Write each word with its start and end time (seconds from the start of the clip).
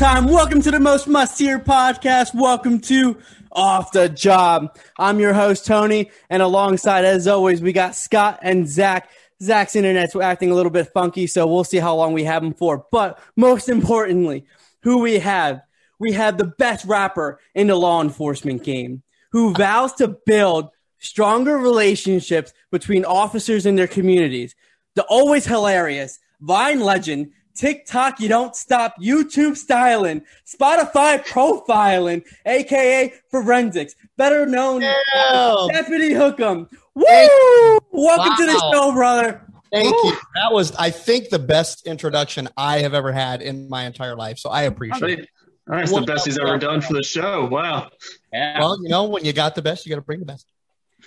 showtime. 0.00 0.30
Welcome 0.30 0.62
to 0.62 0.70
the 0.70 0.80
most 0.80 1.06
must 1.08 1.38
hear 1.38 1.58
podcast. 1.58 2.34
Welcome 2.34 2.80
to 2.82 3.18
Off 3.52 3.92
the 3.92 4.08
Job. 4.08 4.74
I'm 4.98 5.20
your 5.20 5.34
host, 5.34 5.66
Tony, 5.66 6.10
and 6.30 6.42
alongside, 6.42 7.04
as 7.04 7.26
always, 7.26 7.60
we 7.60 7.74
got 7.74 7.94
Scott 7.94 8.38
and 8.40 8.66
Zach. 8.66 9.10
Zach's 9.42 9.76
internet's 9.76 10.16
acting 10.16 10.50
a 10.50 10.54
little 10.54 10.72
bit 10.72 10.90
funky, 10.94 11.26
so 11.26 11.46
we'll 11.46 11.64
see 11.64 11.76
how 11.76 11.94
long 11.96 12.14
we 12.14 12.24
have 12.24 12.42
him 12.42 12.54
for. 12.54 12.86
But 12.90 13.18
most 13.36 13.68
importantly, 13.68 14.46
who 14.84 15.00
we 15.00 15.18
have, 15.18 15.60
we 15.98 16.12
have 16.12 16.38
the 16.38 16.46
best 16.46 16.86
rapper 16.86 17.38
in 17.54 17.66
the 17.66 17.76
law 17.76 18.00
enforcement 18.00 18.64
game 18.64 19.02
who 19.32 19.52
vows 19.52 19.92
to 19.94 20.16
build 20.24 20.70
stronger 20.98 21.58
relationships 21.58 22.54
between 22.70 23.04
officers 23.04 23.66
and 23.66 23.78
their 23.78 23.86
communities. 23.86 24.54
The 24.94 25.04
always 25.04 25.44
hilarious 25.44 26.18
Vine 26.40 26.80
legend, 26.80 27.32
TikTok, 27.54 28.20
you 28.20 28.28
don't 28.28 28.54
stop, 28.56 28.94
YouTube 29.00 29.56
styling, 29.56 30.22
Spotify 30.46 31.24
profiling, 31.26 32.24
aka 32.46 33.12
forensics, 33.30 33.94
better 34.16 34.46
known 34.46 34.82
as 34.82 35.68
Deputy 35.72 36.10
Hookem. 36.10 36.68
Woo! 36.94 37.78
Welcome 37.92 38.36
to 38.36 38.52
the 38.52 38.70
show, 38.72 38.92
brother. 38.92 39.46
Thank 39.72 39.94
Woo! 39.94 40.10
you. 40.10 40.16
That 40.34 40.52
was, 40.52 40.74
I 40.76 40.90
think, 40.90 41.28
the 41.28 41.38
best 41.38 41.86
introduction 41.86 42.48
I 42.56 42.80
have 42.80 42.94
ever 42.94 43.12
had 43.12 43.42
in 43.42 43.68
my 43.68 43.84
entire 43.84 44.16
life. 44.16 44.38
So 44.38 44.50
I 44.50 44.62
appreciate 44.62 45.20
it. 45.20 45.28
That's 45.66 45.92
the 45.92 46.00
best 46.02 46.26
he's 46.26 46.38
ever 46.38 46.58
done 46.58 46.80
for 46.80 46.94
the 46.94 47.02
show. 47.02 47.46
Wow. 47.46 47.90
Yeah. 48.32 48.58
Well, 48.58 48.82
you 48.82 48.88
know, 48.88 49.04
when 49.04 49.24
you 49.24 49.32
got 49.32 49.54
the 49.54 49.62
best, 49.62 49.86
you 49.86 49.90
got 49.90 49.96
to 49.96 50.02
bring 50.02 50.18
the 50.18 50.26
best. 50.26 50.46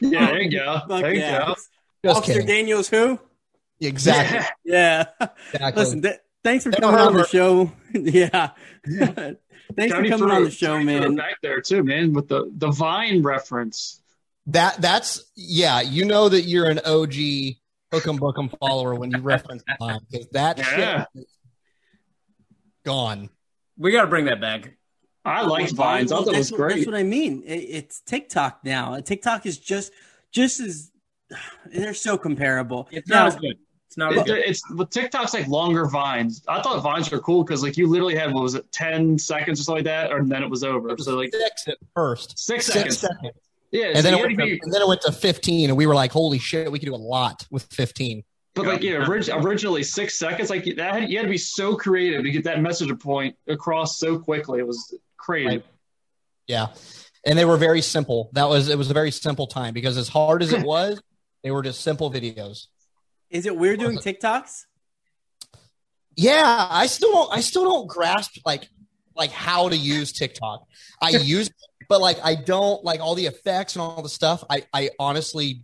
Yeah, 0.02 0.28
there 0.28 0.42
you 0.42 0.52
go. 0.52 0.82
There 0.88 1.14
you 1.14 1.20
yeah. 1.20 1.40
go. 1.40 1.56
Just 2.06 2.18
Officer 2.18 2.34
kidding. 2.34 2.48
Daniels, 2.48 2.90
who? 2.90 3.20
Exactly. 3.82 4.40
Yeah. 4.64 5.06
exactly. 5.54 5.84
Listen, 5.84 6.02
th- 6.02 6.20
thanks 6.44 6.64
for 6.64 6.72
They 6.72 6.78
coming 6.78 6.98
don't 6.98 7.08
on 7.08 7.14
the 7.16 7.28
show. 7.28 7.72
yeah. 7.94 8.50
thanks 8.86 9.94
Tony 9.94 10.10
for 10.10 10.18
coming 10.18 10.18
threw- 10.18 10.32
on 10.32 10.44
the 10.44 10.52
show, 10.52 10.74
Tony 10.74 10.86
man. 10.86 11.16
Back 11.16 11.38
there 11.42 11.62
too, 11.62 11.84
man, 11.84 12.14
with 12.14 12.28
the 12.28 12.52
the 12.56 12.72
Vine 12.72 13.22
reference. 13.24 14.02
that 14.48 14.82
that's 14.82 15.24
yeah. 15.36 15.82
You 15.82 16.06
know 16.06 16.30
that 16.30 16.42
you're 16.44 16.70
an 16.70 16.80
OG 16.80 17.14
Hook'em 17.94 18.20
Book'em 18.20 18.58
follower 18.60 18.96
when 18.96 19.12
you 19.12 19.20
reference 19.20 19.64
time 19.80 20.00
because 20.12 20.28
that 20.30 20.58
Yeah. 20.58 21.06
shit 21.16 21.24
is 21.24 21.38
gone. 22.86 23.30
we 23.78 23.92
got 23.92 24.02
to 24.02 24.08
bring 24.08 24.26
that 24.26 24.42
back. 24.42 24.76
I 25.26 25.42
liked 25.44 25.72
Vines. 25.72 26.12
I 26.12 26.16
thought 26.18 26.28
it 26.28 26.34
that's 26.34 26.52
was 26.52 26.60
what- 26.60 26.70
That's 26.72 26.86
what 26.86 26.96
I 26.96 27.04
mean. 27.04 27.44
It, 27.46 27.56
it's 27.60 28.02
TikTok 28.02 28.66
now. 28.66 29.00
TikTok 29.00 29.46
is 29.46 29.58
just 29.58 29.94
just 30.32 30.60
as 30.60 30.92
they're 31.66 31.94
so 31.94 32.18
comparable. 32.18 32.88
It's 32.92 33.08
Now, 33.10 33.20
not 33.26 33.28
as 33.30 33.36
good. 33.38 33.58
It's 33.94 33.98
not 33.98 34.18
as 34.18 34.28
It, 34.28 34.38
it's 34.48 34.62
but 34.72 34.90
TikTok's 34.92 35.34
like 35.34 35.48
longer 35.48 35.86
vines. 35.86 36.44
I 36.48 36.62
thought 36.62 36.82
vines 36.82 37.12
were 37.12 37.20
cool 37.20 37.44
because 37.44 37.62
like 37.62 37.78
you 37.78 37.88
literally 37.88 38.16
had 38.16 38.34
what 38.34 38.42
was 38.44 38.56
it, 38.56 38.72
ten 38.72 39.18
seconds 39.20 39.60
or 39.60 39.64
something 39.64 39.86
like 39.86 40.10
that, 40.10 40.12
and 40.12 40.32
then 40.32 40.42
it 40.44 40.50
was 40.50 40.64
over. 40.64 40.90
It 40.90 40.98
was 40.98 41.06
So 41.06 41.16
like 41.16 41.32
six 41.34 41.68
at 41.68 41.78
first. 41.94 42.38
six, 42.40 42.66
Six 42.66 42.74
seconds. 42.74 42.98
seconds. 43.00 43.38
Yeah, 43.72 43.86
And 43.88 43.98
so 43.98 44.02
then, 44.04 44.14
it 44.14 44.22
went 44.22 44.38
to 44.40 44.46
to, 44.46 44.52
be, 44.52 44.60
and 44.64 44.72
then 44.74 44.82
it 44.84 44.88
went 44.88 45.02
to 45.02 45.12
15, 45.12 45.70
and 45.72 45.78
we 45.78 45.88
were 45.88 45.96
like, 45.96 46.12
holy 46.12 46.38
shit, 46.38 46.72
we 46.72 46.78
could 46.78 46.86
do 46.86 46.94
a 46.94 46.96
lot 46.96 47.48
with 47.50 47.64
15. 47.74 48.24
but 48.54 48.66
like 48.68 48.84
yeah, 48.84 49.04
orig- 49.08 49.30
originally 49.32 49.82
six 49.84 50.18
seconds. 50.20 50.50
Like 50.52 50.66
that, 50.76 50.94
had, 50.94 51.10
you 51.10 51.18
had 51.18 51.24
to 51.24 51.30
be 51.32 51.38
so 51.40 51.76
creative 51.76 52.24
to 52.24 52.30
get 52.32 52.44
that 52.44 52.62
message 52.62 52.98
point 53.00 53.36
across 53.48 53.98
so 53.98 54.20
quickly. 54.20 54.60
It 54.60 54.68
was 54.68 54.96
crazy. 55.18 55.48
Right. 55.48 55.66
Yeah. 56.48 56.68
And 57.26 57.38
they 57.40 57.46
were 57.46 57.58
very 57.58 57.82
simple. 57.82 58.30
That 58.34 58.48
was 58.50 58.70
it 58.70 58.78
was 58.78 58.92
a 58.92 58.94
very 58.94 59.10
simple 59.12 59.48
time 59.48 59.74
because 59.74 59.98
as 59.98 60.08
hard 60.10 60.44
as 60.44 60.52
it 60.54 60.62
was, 60.66 61.02
they 61.44 61.50
were 61.52 61.62
just 61.64 61.82
simple 61.82 62.12
videos. 62.12 62.68
Is 63.34 63.48
it 63.48 63.58
weird 63.58 63.80
doing 63.80 63.98
uh, 63.98 64.02
TikToks? 64.02 64.66
Yeah, 66.16 66.68
I 66.70 66.86
still 66.86 67.12
don't 67.12 67.34
I 67.34 67.42
still 67.42 67.64
don't 67.64 67.88
grasp 67.88 68.38
like 68.46 68.70
like 69.16 69.32
how 69.32 69.70
to 69.70 69.76
use 69.76 70.14
TikTok. 70.14 70.66
I 71.02 71.10
use 71.22 71.48
it, 71.48 71.56
but 71.90 72.00
like 72.00 72.20
I 72.24 72.36
don't 72.36 72.84
like 72.86 73.02
all 73.02 73.16
the 73.16 73.26
effects 73.26 73.76
and 73.76 73.82
all 73.82 74.02
the 74.02 74.10
stuff. 74.10 74.44
I 74.50 74.64
I 74.72 74.92
honestly 75.00 75.64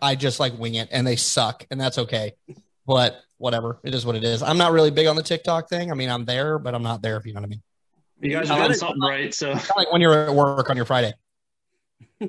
I 0.00 0.14
just 0.14 0.40
like 0.40 0.56
wing 0.58 0.76
it 0.76 0.88
and 0.92 1.06
they 1.06 1.16
suck 1.16 1.66
and 1.70 1.80
that's 1.80 1.98
okay. 1.98 2.34
But 2.86 3.20
whatever, 3.38 3.80
it 3.84 3.94
is 3.94 4.06
what 4.06 4.14
it 4.14 4.24
is. 4.24 4.42
I'm 4.42 4.58
not 4.58 4.72
really 4.72 4.90
big 4.92 5.08
on 5.08 5.16
the 5.16 5.22
TikTok 5.22 5.68
thing. 5.68 5.90
I 5.90 5.94
mean, 5.94 6.08
I'm 6.08 6.24
there, 6.24 6.58
but 6.58 6.74
I'm 6.74 6.82
not 6.82 7.02
there 7.02 7.16
if 7.16 7.26
you 7.26 7.34
know 7.34 7.40
what 7.40 7.46
I 7.46 7.50
mean. 7.50 7.62
You 8.20 8.30
guys 8.30 8.50
are 8.50 8.54
doing 8.54 8.68
gotta- 8.68 8.74
something 8.74 9.00
right. 9.02 9.34
So 9.34 9.58
like 9.76 9.92
when 9.92 10.00
you're 10.00 10.26
at 10.26 10.34
work 10.34 10.70
on 10.70 10.76
your 10.76 10.86
Friday. 10.86 11.12
All 12.20 12.28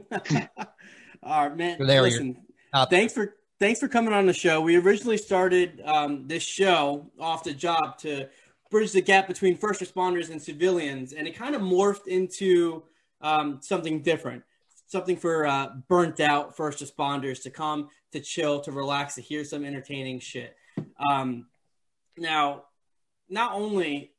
right, 1.48 1.56
man. 1.56 1.78
You're 1.78 1.88
there, 1.88 2.02
Listen, 2.02 2.38
thanks 2.90 3.14
for 3.14 3.36
thanks 3.64 3.80
for 3.80 3.88
coming 3.88 4.14
on 4.14 4.26
the 4.26 4.34
show. 4.34 4.60
We 4.60 4.76
originally 4.76 5.16
started 5.16 5.82
um, 5.86 6.28
this 6.28 6.44
show 6.44 7.10
off 7.18 7.46
the 7.46 7.54
job 7.54 7.98
to 8.00 8.28
bridge 8.70 8.92
the 8.92 9.02
gap 9.02 9.26
between 9.26 9.56
first 9.56 9.80
responders 9.80 10.30
and 10.30 10.42
civilians, 10.42 11.14
and 11.14 11.30
it 11.30 11.34
kind 11.34 11.56
of 11.56 11.62
morphed 11.62 12.08
into 12.08 12.84
um, 13.22 13.60
something 13.62 14.02
different, 14.02 14.44
something 14.88 15.16
for 15.16 15.48
uh, 15.48 15.70
burnt 15.88 16.20
out 16.20 16.58
first 16.58 16.84
responders 16.84 17.42
to 17.44 17.50
come 17.50 17.88
to 18.12 18.20
chill, 18.20 18.60
to 18.60 18.74
relax, 18.74 19.16
to 19.16 19.22
hear 19.22 19.46
some 19.46 19.64
entertaining 19.64 20.20
shit. 20.20 20.58
Um, 21.10 21.46
now, 22.18 22.64
not 23.30 23.54
only 23.54 24.12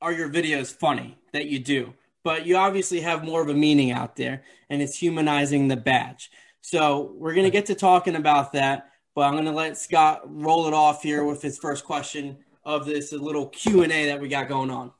are 0.00 0.12
your 0.12 0.30
videos 0.30 0.72
funny 0.72 1.18
that 1.32 1.46
you 1.46 1.58
do, 1.58 1.94
but 2.22 2.46
you 2.46 2.56
obviously 2.56 3.00
have 3.00 3.24
more 3.24 3.42
of 3.42 3.48
a 3.48 3.54
meaning 3.54 3.90
out 3.90 4.14
there, 4.14 4.44
and 4.70 4.80
it's 4.80 4.96
humanizing 4.96 5.66
the 5.66 5.76
badge. 5.76 6.30
So 6.70 7.14
we're 7.16 7.32
gonna 7.32 7.48
get 7.48 7.64
to 7.66 7.74
talking 7.74 8.14
about 8.14 8.52
that, 8.52 8.90
but 9.14 9.22
I'm 9.22 9.34
gonna 9.34 9.52
let 9.52 9.78
Scott 9.78 10.20
roll 10.26 10.66
it 10.68 10.74
off 10.74 11.02
here 11.02 11.24
with 11.24 11.40
his 11.40 11.56
first 11.56 11.82
question 11.82 12.36
of 12.62 12.84
this 12.84 13.10
little 13.10 13.46
Q 13.46 13.84
and 13.84 13.90
A 13.90 14.04
that 14.08 14.20
we 14.20 14.28
got 14.28 14.48
going 14.48 14.70
on. 14.70 14.92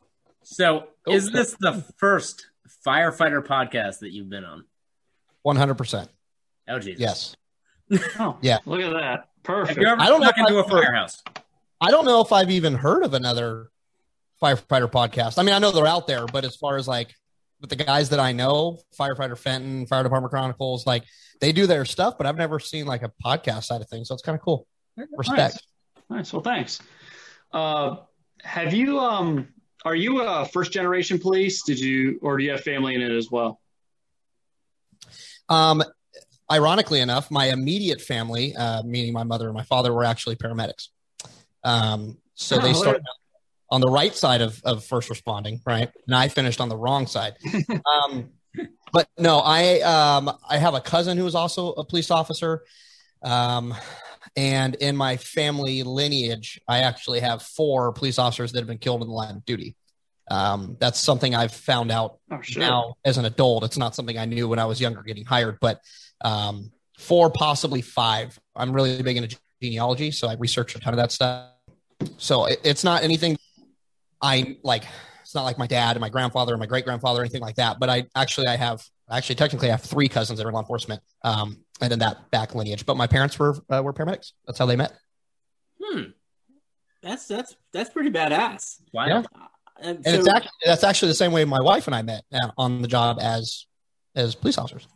So, 0.42 0.88
oh, 1.06 1.12
is 1.12 1.30
this 1.30 1.54
the 1.60 1.84
first 1.98 2.46
firefighter 2.86 3.44
podcast 3.46 3.98
that 3.98 4.12
you've 4.12 4.30
been 4.30 4.44
on? 4.46 4.64
100%. 5.46 6.08
Oh, 6.68 6.78
Jesus. 6.78 7.00
Yes. 7.00 7.36
oh, 8.18 8.38
Yeah. 8.40 8.58
look 8.64 8.80
at 8.80 8.90
that, 8.94 9.02
Have 9.02 9.24
perfect. 9.42 9.78
you 9.78 9.86
ever 9.88 10.00
I 10.00 10.06
don't 10.06 10.22
know 10.22 10.30
into 10.34 10.56
a 10.56 10.64
I've 10.64 10.70
heard- 10.70 10.84
firehouse? 10.84 11.22
I 11.82 11.90
don't 11.90 12.06
know 12.06 12.22
if 12.22 12.32
I've 12.32 12.50
even 12.50 12.76
heard 12.76 13.04
of 13.04 13.12
another 13.12 13.68
firefighter 14.42 14.90
podcast. 14.90 15.38
I 15.38 15.42
mean, 15.42 15.54
I 15.54 15.58
know 15.58 15.70
they're 15.70 15.86
out 15.86 16.06
there, 16.06 16.24
but 16.24 16.46
as 16.46 16.56
far 16.56 16.78
as 16.78 16.88
like 16.88 17.14
with 17.60 17.70
the 17.70 17.76
guys 17.76 18.10
that 18.10 18.20
I 18.20 18.32
know, 18.32 18.78
firefighter 18.98 19.36
Fenton, 19.36 19.86
Fire 19.86 20.02
Department 20.02 20.30
Chronicles, 20.30 20.86
like 20.86 21.04
they 21.41 21.52
do 21.52 21.66
their 21.66 21.84
stuff, 21.84 22.16
but 22.19 22.26
I've 22.26 22.36
never 22.36 22.58
seen 22.58 22.86
like 22.86 23.02
a 23.02 23.12
podcast 23.24 23.64
side 23.64 23.80
of 23.80 23.88
things. 23.88 24.08
So 24.08 24.14
it's 24.14 24.22
kind 24.22 24.36
of 24.36 24.42
cool. 24.42 24.66
Respect. 25.16 25.38
Nice. 25.38 25.58
nice. 26.10 26.32
Well, 26.32 26.42
thanks. 26.42 26.80
Uh, 27.52 27.96
have 28.42 28.74
you 28.74 28.98
um 28.98 29.48
are 29.84 29.94
you 29.94 30.22
a 30.22 30.44
first 30.44 30.72
generation 30.72 31.19
police? 31.19 31.62
Did 31.62 31.80
you 31.80 32.19
or 32.22 32.36
do 32.36 32.44
you 32.44 32.50
have 32.50 32.62
family 32.62 32.94
in 32.94 33.02
it 33.02 33.12
as 33.12 33.30
well? 33.30 33.60
Um, 35.48 35.82
ironically 36.50 37.00
enough, 37.00 37.30
my 37.30 37.46
immediate 37.46 38.00
family, 38.00 38.54
uh, 38.54 38.82
meaning 38.82 39.12
my 39.12 39.25
mother 39.25 39.46
and 39.46 39.54
my 39.54 39.62
father, 39.62 39.92
were 39.92 40.04
actually 40.04 40.36
paramedics. 40.36 40.88
Um, 41.64 42.19
so 42.34 42.56
Oh, 42.56 42.60
they 42.60 42.72
started 42.72 43.02
on 43.70 43.80
the 43.80 43.88
right 43.88 44.14
side 44.14 44.40
of, 44.40 44.60
of 44.64 44.84
first 44.84 45.10
responding, 45.10 45.60
right? 45.66 45.90
And 46.06 46.14
I 46.14 46.28
finished 46.28 46.60
on 46.60 46.68
the 46.68 46.76
wrong 46.76 47.06
side. 47.06 47.34
um, 48.04 48.30
but 48.92 49.08
no, 49.18 49.38
I 49.38 49.80
um, 49.80 50.30
I 50.48 50.56
have 50.58 50.74
a 50.74 50.80
cousin 50.80 51.18
who 51.18 51.26
is 51.26 51.34
also 51.34 51.72
a 51.72 51.84
police 51.84 52.10
officer. 52.10 52.62
Um, 53.22 53.74
and 54.36 54.74
in 54.76 54.96
my 54.96 55.16
family 55.16 55.82
lineage, 55.82 56.60
I 56.68 56.80
actually 56.80 57.20
have 57.20 57.43
four 57.43 57.93
police 57.93 58.19
officers 58.19 58.52
that 58.52 58.60
have 58.60 58.69
been 58.69 58.78
killed 58.78 59.02
in 59.02 59.08
the 59.08 59.14
line 59.14 59.37
of 59.37 59.44
duty. 59.44 59.76
Um, 60.31 60.76
that's 60.78 60.98
something 60.98 61.34
I've 61.34 61.52
found 61.52 61.90
out 61.90 62.19
Oh, 62.31 62.40
sure. 62.43 62.60
now 62.60 62.94
as 63.04 63.19
an 63.19 63.25
adult. 63.25 63.64
It's 63.64 63.78
not 63.78 63.94
something 63.94 64.19
I 64.19 64.26
knew 64.26 64.48
when 64.48 64.58
I 64.58 64.66
was 64.66 64.81
younger 64.81 65.02
getting 65.02 65.25
hired, 65.25 65.58
but 65.60 65.81
um, 66.20 66.70
four, 66.98 67.31
possibly 67.31 67.81
five. 67.81 68.38
I'm 68.54 68.72
really 68.72 69.02
big 69.02 69.16
into 69.16 69.38
genealogy, 69.62 70.10
so 70.10 70.28
I 70.28 70.34
researched 70.34 70.76
a 70.76 70.81
ton 70.81 70.93
of 70.93 70.98
that 70.98 71.12
stuff. 71.12 71.50
So 72.19 72.44
it, 72.44 72.60
it's 72.62 72.84
not 72.84 73.02
anything 73.02 73.38
I 74.23 74.56
like. 74.62 74.85
It's 75.23 75.35
not 75.35 75.44
like 75.44 75.59
my 75.59 75.67
dad 75.67 75.93
and 75.97 76.00
my 76.00 76.09
grandfather 76.09 76.55
and 76.55 76.61
my 76.61 76.67
great 76.67 76.85
grandfather 76.87 77.20
or 77.20 77.23
anything 77.23 77.43
like 77.43 77.56
that. 77.56 77.79
But 77.79 77.91
I 77.91 78.06
actually, 78.15 78.47
I 78.47 78.56
have 78.56 78.82
actually 79.11 79.35
technically 79.35 79.69
I 79.69 79.73
have 79.73 79.82
three 79.82 80.09
cousins 80.09 80.38
that 80.38 80.47
are 80.47 80.49
in 80.49 80.55
law 80.55 80.61
enforcement, 80.61 81.03
um, 81.23 81.59
and 81.82 81.93
in 81.93 81.99
that 81.99 82.31
back 82.31 82.55
lineage. 82.55 82.87
But 82.87 82.97
my 82.97 83.06
parents 83.06 83.38
were 83.38 83.56
uh, 83.69 83.82
were 83.82 83.93
paramedics. 83.93 84.32
That's 84.47 84.59
how 84.59 84.65
they 84.67 84.76
met. 84.76 84.93
Hmm. 85.82 86.03
That's 87.03 87.26
that's 87.29 87.56
that's 87.73 87.91
pretty 87.91 88.11
badass. 88.11 88.81
Wow. 88.93 89.06
Yeah. 89.06 89.23
And, 89.81 89.99
And 90.05 90.17
it's 90.17 90.29
actually 90.29 90.50
that's 90.65 90.82
actually 90.82 91.09
the 91.09 91.15
same 91.15 91.31
way 91.32 91.44
my 91.44 91.61
wife 91.61 91.87
and 91.87 91.94
I 91.94 92.03
met 92.03 92.25
uh, 92.32 92.50
on 92.56 92.82
the 92.82 92.88
job 92.88 93.19
as 93.20 93.67
as 94.17 94.35
police 94.35 94.59
officers. 94.59 94.88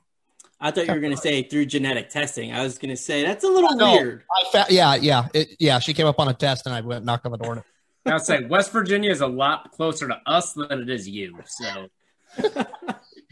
I 0.60 0.70
thought 0.70 0.86
you 0.86 0.92
were 0.94 1.00
going 1.00 1.14
to 1.14 1.20
say 1.20 1.42
through 1.42 1.66
genetic 1.66 2.08
testing. 2.08 2.52
I 2.52 2.62
was 2.62 2.78
going 2.78 2.90
to 2.90 2.96
say 2.96 3.24
that's 3.24 3.42
a 3.44 3.48
little 3.48 3.74
No. 3.76 3.92
weird. 3.92 4.22
I 4.30 4.50
fa- 4.50 4.72
yeah, 4.72 4.94
yeah, 4.94 5.26
it, 5.34 5.56
yeah. 5.58 5.78
She 5.80 5.92
came 5.92 6.06
up 6.06 6.20
on 6.20 6.28
a 6.28 6.34
test, 6.34 6.66
and 6.66 6.74
I 6.74 6.80
went 6.80 7.04
knocked 7.04 7.26
on 7.26 7.32
the 7.32 7.38
door. 7.38 7.58
I 7.58 7.62
would 8.06 8.22
say 8.22 8.44
West 8.46 8.72
Virginia 8.72 9.10
is 9.10 9.20
a 9.20 9.26
lot 9.26 9.70
closer 9.72 10.08
to 10.08 10.20
us 10.26 10.52
than 10.54 10.70
it 10.70 10.90
is 10.90 11.08
you. 11.08 11.38
So 11.46 11.88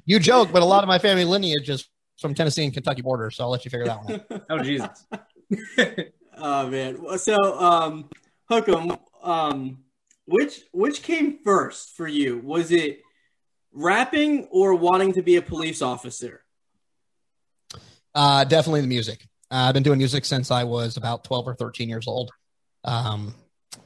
You 0.04 0.18
joke, 0.18 0.50
but 0.52 0.62
a 0.62 0.66
lot 0.66 0.82
of 0.82 0.88
my 0.88 0.98
family 0.98 1.24
lineage 1.24 1.68
is 1.68 1.88
from 2.20 2.34
Tennessee 2.34 2.64
and 2.64 2.72
Kentucky 2.72 3.02
border, 3.02 3.30
so 3.30 3.44
I'll 3.44 3.50
let 3.50 3.64
you 3.64 3.70
figure 3.70 3.86
that 3.86 4.04
one 4.04 4.20
out. 4.30 4.42
oh 4.50 4.58
Jesus. 4.58 5.06
Oh 6.42 6.68
man. 6.68 7.18
So 7.18 7.36
um, 7.58 8.08
Hookem, 8.50 8.98
um, 9.22 9.78
which 10.26 10.62
which 10.72 11.02
came 11.02 11.38
first 11.44 11.96
for 11.96 12.08
you? 12.08 12.40
Was 12.42 12.72
it 12.72 13.00
rapping 13.72 14.48
or 14.50 14.74
wanting 14.74 15.12
to 15.14 15.22
be 15.22 15.36
a 15.36 15.42
police 15.42 15.82
officer? 15.82 16.42
Uh, 18.14 18.44
definitely 18.44 18.80
the 18.80 18.86
music. 18.86 19.26
Uh, 19.50 19.66
I've 19.68 19.74
been 19.74 19.82
doing 19.82 19.98
music 19.98 20.24
since 20.24 20.50
I 20.50 20.64
was 20.64 20.96
about 20.96 21.24
12 21.24 21.48
or 21.48 21.54
13 21.54 21.88
years 21.88 22.08
old. 22.08 22.30
Um, 22.84 23.34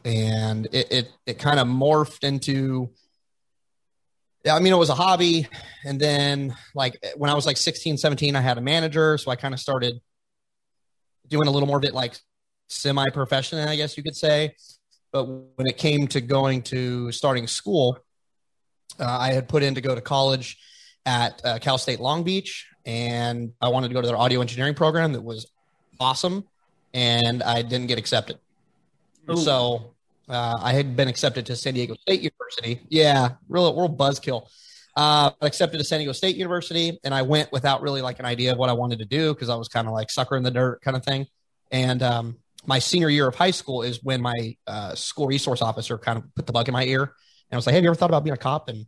and 0.05 0.67
it, 0.67 0.93
it, 0.93 1.13
it 1.27 1.39
kind 1.39 1.59
of 1.59 1.67
morphed 1.67 2.25
into, 2.25 2.91
I 4.49 4.61
mean, 4.61 4.73
it 4.73 4.77
was 4.77 4.91
a 4.91 4.95
hobby. 4.95 5.49
And 5.85 5.99
then 5.99 6.55
like 6.75 7.03
when 7.17 7.31
I 7.31 7.35
was 7.35 7.47
like 7.47 7.57
16, 7.57 7.97
17, 7.97 8.37
I 8.37 8.41
had 8.41 8.59
a 8.59 8.61
manager. 8.61 9.17
So 9.17 9.31
I 9.31 9.37
kind 9.37 9.55
of 9.55 9.61
started 9.61 10.01
doing 11.29 11.49
a 11.49 11.51
little 11.51 11.67
more 11.67 11.79
of 11.79 11.85
it 11.85 11.95
like 11.95 12.19
semi 12.69 13.09
professional, 13.11 13.67
I 13.67 13.77
guess 13.77 13.97
you 13.97 14.03
could 14.03 14.17
say. 14.17 14.55
But 15.11 15.25
when 15.25 15.67
it 15.67 15.79
came 15.79 16.07
to 16.09 16.21
going 16.21 16.63
to 16.63 17.11
starting 17.13 17.47
school, 17.47 17.99
uh, 18.99 19.05
I 19.07 19.33
had 19.33 19.49
put 19.49 19.63
in 19.63 19.77
to 19.77 19.81
go 19.81 19.95
to 19.95 20.01
college 20.01 20.59
at 21.07 21.41
uh, 21.45 21.59
Cal 21.61 21.79
State 21.79 22.01
Long 22.01 22.25
Beach, 22.25 22.67
and 22.85 23.53
I 23.61 23.69
wanted 23.69 23.89
to 23.89 23.95
go 23.95 24.01
to 24.01 24.07
their 24.07 24.17
audio 24.17 24.41
engineering 24.41 24.75
program 24.75 25.13
that 25.13 25.23
was 25.23 25.47
awesome, 26.01 26.45
and 26.93 27.43
I 27.43 27.63
didn't 27.63 27.87
get 27.87 27.99
accepted. 27.99 28.39
Ooh. 29.31 29.37
So 29.37 29.94
uh, 30.29 30.59
I 30.61 30.73
had 30.73 30.97
been 30.97 31.09
accepted 31.09 31.47
to 31.47 31.57
San 31.57 31.75
Diego 31.75 31.95
State 31.95 32.23
University. 32.23 32.81
Yeah, 32.89 33.33
real 33.49 33.75
real 33.77 33.95
buzzkill. 33.95 34.49
Uh, 34.97 35.33
accepted 35.41 35.79
to 35.79 35.85
San 35.85 35.99
Diego 35.99 36.13
State 36.13 36.37
University, 36.37 36.99
and 37.03 37.13
I 37.13 37.23
went 37.23 37.51
without 37.51 37.83
really 37.83 38.01
like 38.01 38.21
an 38.21 38.27
idea 38.27 38.53
of 38.53 38.59
what 38.59 38.71
I 38.71 38.75
wanted 38.75 39.01
to 39.01 39.05
do 39.05 39.35
because 39.35 39.49
I 39.49 39.57
was 39.57 39.69
kind 39.69 39.89
of 39.89 39.93
like 39.93 40.11
sucker 40.11 40.37
in 40.37 40.43
the 40.43 40.51
dirt 40.51 40.83
kind 40.83 40.97
of 40.97 41.05
thing. 41.05 41.27
And 41.73 42.03
um, 42.03 42.37
my 42.65 42.79
senior 42.79 43.09
year 43.09 43.27
of 43.27 43.35
high 43.35 43.51
school 43.51 43.83
is 43.83 44.05
when 44.05 44.23
my 44.23 44.57
uh, 44.67 44.95
school 44.95 45.27
resource 45.27 45.63
officer 45.63 45.99
kind 45.99 46.19
of 46.19 46.35
put 46.35 46.47
the 46.47 46.53
bug 46.53 46.69
in 46.69 46.73
my 46.73 46.85
ear 46.85 47.15
and 47.51 47.57
I 47.57 47.59
was 47.59 47.67
like, 47.67 47.75
"Have 47.75 47.85
you 47.85 47.91
ever 47.91 47.95
thought 47.95 48.11
about 48.11 48.25
being 48.25 48.35
a 48.35 48.39
cop?" 48.39 48.69
And 48.69 48.87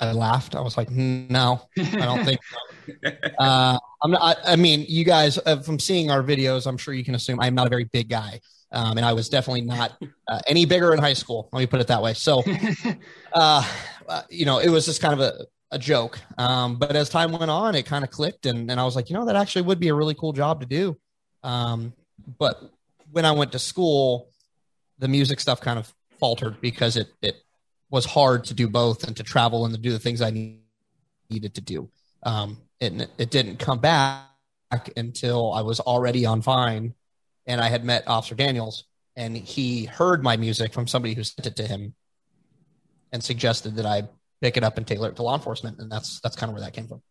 I 0.00 0.12
laughed. 0.12 0.54
I 0.54 0.60
was 0.60 0.76
like, 0.76 0.90
"No, 0.90 1.62
I 1.78 1.82
don't 1.82 2.24
think 2.24 2.40
so." 2.44 3.10
uh, 3.38 3.78
I'm 4.02 4.10
not. 4.10 4.20
I, 4.22 4.52
I, 4.52 4.56
mean, 4.56 4.84
you 4.88 5.04
guys, 5.04 5.38
uh, 5.46 5.60
from 5.62 5.78
seeing 5.78 6.10
our 6.10 6.22
videos, 6.22 6.66
I'm 6.66 6.76
sure 6.76 6.92
you 6.92 7.04
can 7.04 7.14
assume 7.14 7.40
I'm 7.40 7.54
not 7.54 7.66
a 7.66 7.70
very 7.70 7.84
big 7.84 8.08
guy, 8.08 8.40
um, 8.72 8.96
and 8.96 9.06
I 9.06 9.12
was 9.12 9.28
definitely 9.28 9.62
not 9.62 9.92
uh, 10.28 10.40
any 10.46 10.64
bigger 10.64 10.92
in 10.92 10.98
high 10.98 11.12
school. 11.12 11.48
Let 11.52 11.60
me 11.60 11.66
put 11.66 11.80
it 11.80 11.88
that 11.88 12.02
way. 12.02 12.14
So, 12.14 12.42
uh, 13.32 13.68
uh, 14.08 14.22
you 14.30 14.46
know, 14.46 14.58
it 14.58 14.68
was 14.68 14.86
just 14.86 15.00
kind 15.00 15.14
of 15.14 15.20
a, 15.20 15.46
a 15.70 15.78
joke. 15.78 16.18
Um, 16.38 16.76
but 16.76 16.96
as 16.96 17.08
time 17.08 17.32
went 17.32 17.50
on, 17.50 17.74
it 17.74 17.86
kind 17.86 18.04
of 18.04 18.10
clicked, 18.10 18.46
and, 18.46 18.70
and 18.70 18.80
I 18.80 18.84
was 18.84 18.96
like, 18.96 19.10
you 19.10 19.14
know, 19.14 19.26
that 19.26 19.36
actually 19.36 19.62
would 19.62 19.78
be 19.78 19.88
a 19.88 19.94
really 19.94 20.14
cool 20.14 20.32
job 20.32 20.60
to 20.60 20.66
do. 20.66 20.96
Um, 21.42 21.92
but 22.38 22.62
when 23.10 23.24
I 23.24 23.32
went 23.32 23.52
to 23.52 23.58
school, 23.58 24.28
the 24.98 25.08
music 25.08 25.40
stuff 25.40 25.60
kind 25.60 25.78
of 25.78 25.92
faltered 26.18 26.60
because 26.60 26.96
it 26.96 27.08
it 27.20 27.36
was 27.90 28.06
hard 28.06 28.44
to 28.44 28.54
do 28.54 28.68
both 28.68 29.04
and 29.04 29.16
to 29.16 29.22
travel 29.22 29.64
and 29.66 29.74
to 29.74 29.80
do 29.80 29.92
the 29.92 29.98
things 29.98 30.22
I 30.22 30.30
needed 30.30 31.54
to 31.54 31.60
do. 31.60 31.90
Um, 32.22 32.58
it 32.80 33.10
it 33.18 33.30
didn't 33.30 33.58
come 33.58 33.80
back 33.80 34.28
until 34.96 35.52
I 35.52 35.60
was 35.62 35.80
already 35.80 36.24
on 36.24 36.40
Vine, 36.40 36.94
and 37.46 37.60
I 37.60 37.68
had 37.68 37.84
met 37.84 38.06
Officer 38.06 38.34
Daniels, 38.34 38.84
and 39.16 39.36
he 39.36 39.84
heard 39.84 40.22
my 40.22 40.36
music 40.36 40.72
from 40.72 40.86
somebody 40.86 41.14
who 41.14 41.24
sent 41.24 41.46
it 41.46 41.56
to 41.56 41.66
him, 41.66 41.94
and 43.12 43.22
suggested 43.22 43.76
that 43.76 43.86
I 43.86 44.08
pick 44.40 44.56
it 44.56 44.64
up 44.64 44.78
and 44.78 44.86
tailor 44.86 45.08
it 45.08 45.16
to 45.16 45.22
law 45.22 45.34
enforcement, 45.34 45.78
and 45.78 45.90
that's 45.90 46.20
that's 46.20 46.36
kind 46.36 46.50
of 46.50 46.54
where 46.54 46.62
that 46.62 46.72
came 46.72 46.88
from. 46.88 47.02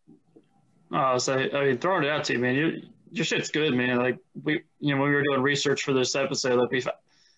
Oh, 0.93 1.17
so 1.17 1.37
I 1.37 1.65
mean, 1.65 1.77
throwing 1.77 2.03
it 2.03 2.09
out 2.09 2.25
to 2.25 2.33
you, 2.33 2.39
man. 2.39 2.55
You 2.55 2.81
your 3.11 3.25
shit's 3.25 3.49
good, 3.49 3.73
man. 3.73 3.97
Like 3.97 4.17
we, 4.43 4.63
you 4.79 4.95
know, 4.95 5.01
when 5.01 5.09
we 5.09 5.15
were 5.15 5.23
doing 5.23 5.41
research 5.41 5.83
for 5.83 5.93
this 5.93 6.15
episode, 6.15 6.59
like 6.59 6.85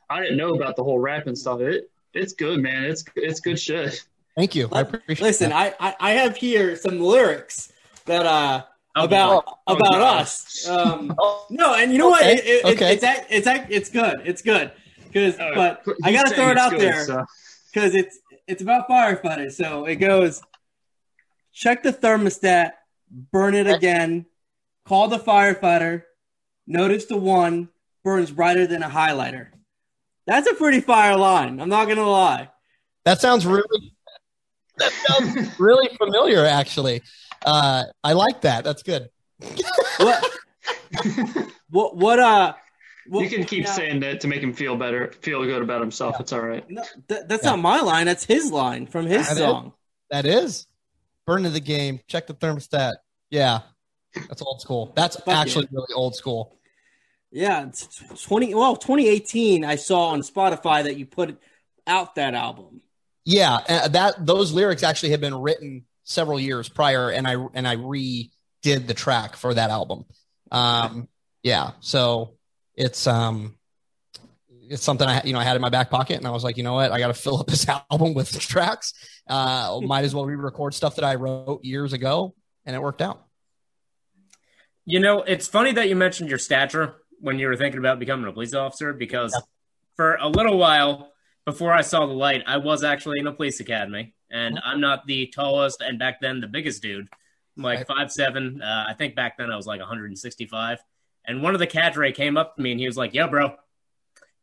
I 0.10 0.22
didn't 0.22 0.38
know 0.38 0.54
about 0.54 0.76
the 0.76 0.84
whole 0.84 1.00
rap 1.00 1.28
and 1.28 1.38
stuff. 1.38 1.60
It, 1.62 1.90
it's 2.14 2.34
good, 2.34 2.60
man. 2.60 2.84
It's 2.84 3.04
it's 3.16 3.40
good 3.40 3.60
shit. 3.60 4.04
Thank 4.36 4.56
you. 4.56 4.70
I 4.72 4.82
appreciate. 4.82 5.22
Listen, 5.22 5.54
I, 5.54 5.74
I, 5.80 5.96
I 6.00 6.12
have 6.12 6.36
here 6.38 6.76
some 6.76 7.00
lyrics 7.00 7.72
that 8.06 8.26
uh 8.26 8.64
about 8.96 9.44
oh, 9.68 9.76
about 9.76 10.02
oh, 10.02 10.04
us. 10.04 10.68
Um, 10.68 11.16
no, 11.50 11.76
and 11.76 11.92
you 11.92 11.98
know 11.98 12.14
okay. 12.16 12.36
what? 12.36 12.46
It, 12.46 12.46
it, 12.46 12.66
okay. 12.66 12.94
it's 12.94 13.04
it's 13.04 13.48
it's 13.48 13.70
it's 13.70 13.90
good. 13.90 14.22
It's 14.26 14.42
good 14.42 14.72
because, 15.08 15.40
uh, 15.40 15.52
but 15.56 15.84
I 16.04 16.12
gotta 16.12 16.34
throw 16.34 16.50
it 16.50 16.58
out 16.58 16.72
good, 16.72 16.82
there 16.82 17.26
because 17.74 17.94
so. 17.94 17.98
it's 17.98 18.20
it's 18.48 18.62
about 18.62 18.88
firefighters. 18.88 19.54
So 19.54 19.86
it 19.86 19.96
goes. 19.96 20.42
Check 21.54 21.84
the 21.84 21.94
thermostat. 21.94 22.72
Burn 23.32 23.54
it 23.54 23.68
again. 23.68 24.26
Call 24.86 25.08
the 25.08 25.20
firefighter. 25.20 26.04
Notice 26.66 27.06
the 27.06 27.18
one 27.18 27.70
burns 28.04 28.32
brighter 28.32 28.66
than 28.66 28.82
a 28.82 28.90
highlighter. 28.90 29.50
That's 30.26 30.48
a 30.48 30.56
pretty 30.56 30.82
fire 30.82 31.16
line. 31.16 31.60
I'm 31.60 31.70
not 31.70 31.88
gonna 31.88 32.10
lie. 32.10 32.50
That 33.06 33.22
sounds 33.22 33.46
really. 33.46 33.94
That 34.78 34.92
sounds 34.92 35.60
really 35.60 35.90
familiar, 35.98 36.46
actually. 36.46 37.02
Uh, 37.46 37.86
I 38.04 38.14
like 38.14 38.42
that. 38.42 38.64
That's 38.64 38.84
good. 38.84 39.10
what? 39.98 40.32
what? 41.70 41.98
What? 41.98 42.20
Uh. 42.20 42.54
What, 43.08 43.24
you 43.24 43.30
can 43.30 43.44
keep 43.44 43.68
saying 43.68 44.00
that 44.00 44.22
to 44.22 44.30
make 44.30 44.42
him 44.42 44.54
feel 44.54 44.78
better, 44.78 45.12
feel 45.22 45.44
good 45.44 45.62
about 45.62 45.82
himself. 45.82 46.16
Yeah. 46.16 46.22
It's 46.22 46.32
all 46.32 46.40
right. 46.40 46.70
No, 46.70 46.84
th- 47.10 47.24
that's 47.28 47.44
yeah. 47.44 47.50
not 47.50 47.60
my 47.60 47.82
line. 47.82 48.06
That's 48.06 48.24
his 48.24 48.50
line 48.50 48.88
from 48.88 49.08
his 49.08 49.28
that 49.28 49.36
song. 49.36 49.68
Is. 49.68 49.74
That 50.10 50.26
is. 50.26 50.68
Burn 51.26 51.44
to 51.44 51.50
the 51.50 51.60
game. 51.60 52.00
Check 52.08 52.28
the 52.28 52.34
thermostat. 52.34 52.94
Yeah. 53.30 53.60
That's 54.16 54.42
old 54.42 54.62
school. 54.62 54.94
That's 54.96 55.18
actually 55.28 55.66
yeah. 55.66 55.80
really 55.80 55.94
old 55.94 56.16
school. 56.16 56.58
Yeah, 57.32 57.72
twenty 58.26 58.54
well, 58.54 58.76
twenty 58.76 59.08
eighteen. 59.08 59.66
I 59.66 59.76
saw 59.76 60.10
on 60.10 60.22
Spotify 60.22 60.84
that 60.84 60.98
you 60.98 61.08
put 61.08 61.42
out 61.88 62.14
that 62.16 62.36
album. 62.36 62.82
Yeah, 63.26 63.56
uh, 63.68 63.88
that 63.88 64.24
those 64.24 64.52
lyrics 64.52 64.84
actually 64.84 65.10
had 65.10 65.22
been 65.22 65.34
written 65.34 65.86
several 66.04 66.40
years 66.40 66.70
prior, 66.70 67.10
and 67.10 67.28
I 67.28 67.36
and 67.54 67.68
I 67.68 67.76
redid 67.76 68.88
the 68.88 68.94
track 68.94 69.36
for 69.36 69.54
that 69.54 69.70
album. 69.70 70.06
Um, 70.52 71.08
yeah, 71.42 71.72
so 71.80 72.36
it's 72.76 73.08
um, 73.08 73.58
it's 74.70 74.84
something 74.84 75.08
I 75.08 75.22
you 75.24 75.34
know 75.34 75.40
I 75.40 75.44
had 75.44 75.56
in 75.56 75.62
my 75.62 75.70
back 75.70 75.90
pocket, 75.90 76.18
and 76.18 76.28
I 76.28 76.32
was 76.32 76.44
like, 76.44 76.58
you 76.58 76.64
know 76.64 76.74
what, 76.74 76.92
I 76.92 77.00
got 77.00 77.08
to 77.08 77.14
fill 77.14 77.40
up 77.40 77.48
this 77.48 77.68
album 77.92 78.14
with 78.14 78.40
tracks. 78.40 78.94
Uh, 79.28 79.80
might 79.82 80.04
as 80.04 80.14
well 80.14 80.26
re-record 80.26 80.74
stuff 80.74 80.96
that 80.96 81.06
I 81.06 81.16
wrote 81.16 81.64
years 81.64 81.94
ago, 81.94 82.36
and 82.66 82.76
it 82.76 82.80
worked 82.82 83.02
out. 83.02 83.24
You 84.86 85.00
know, 85.00 85.22
it's 85.22 85.48
funny 85.48 85.72
that 85.74 85.88
you 85.88 85.96
mentioned 85.96 86.30
your 86.30 86.40
stature 86.40 86.96
when 87.20 87.40
you 87.40 87.48
were 87.48 87.56
thinking 87.56 87.80
about 87.80 88.00
becoming 88.00 88.28
a 88.28 88.34
police 88.34 88.54
officer 88.54 88.92
because 88.92 89.32
yeah. 89.34 89.42
for 89.96 90.16
a 90.16 90.28
little 90.28 90.58
while 90.58 91.14
before 91.46 91.72
I 91.72 91.82
saw 91.82 92.06
the 92.06 92.14
light, 92.14 92.44
I 92.46 92.58
was 92.58 92.84
actually 92.84 93.20
in 93.20 93.28
a 93.28 93.34
police 93.34 93.62
academy, 93.62 94.14
and 94.34 94.60
I'm 94.66 94.82
not 94.82 95.06
the 95.06 95.28
tallest 95.28 95.82
and 95.82 96.00
back 96.00 96.20
then 96.20 96.42
the 96.42 96.48
biggest 96.48 96.82
dude. 96.82 97.08
I'm 97.56 97.64
like 97.64 97.88
five 97.88 98.12
seven. 98.12 98.62
Uh, 98.62 98.86
I 98.90 98.94
think 98.94 99.16
back 99.16 99.38
then 99.38 99.52
I 99.52 99.56
was 99.56 99.68
like 99.68 99.80
165. 99.80 100.80
And 101.26 101.42
one 101.42 101.54
of 101.54 101.60
the 101.60 101.68
cadre 101.68 102.12
came 102.12 102.36
up 102.36 102.56
to 102.56 102.62
me 102.62 102.72
and 102.72 102.80
he 102.80 102.88
was 102.88 102.98
like, 102.98 103.14
"Yo, 103.14 103.28
bro, 103.28 103.56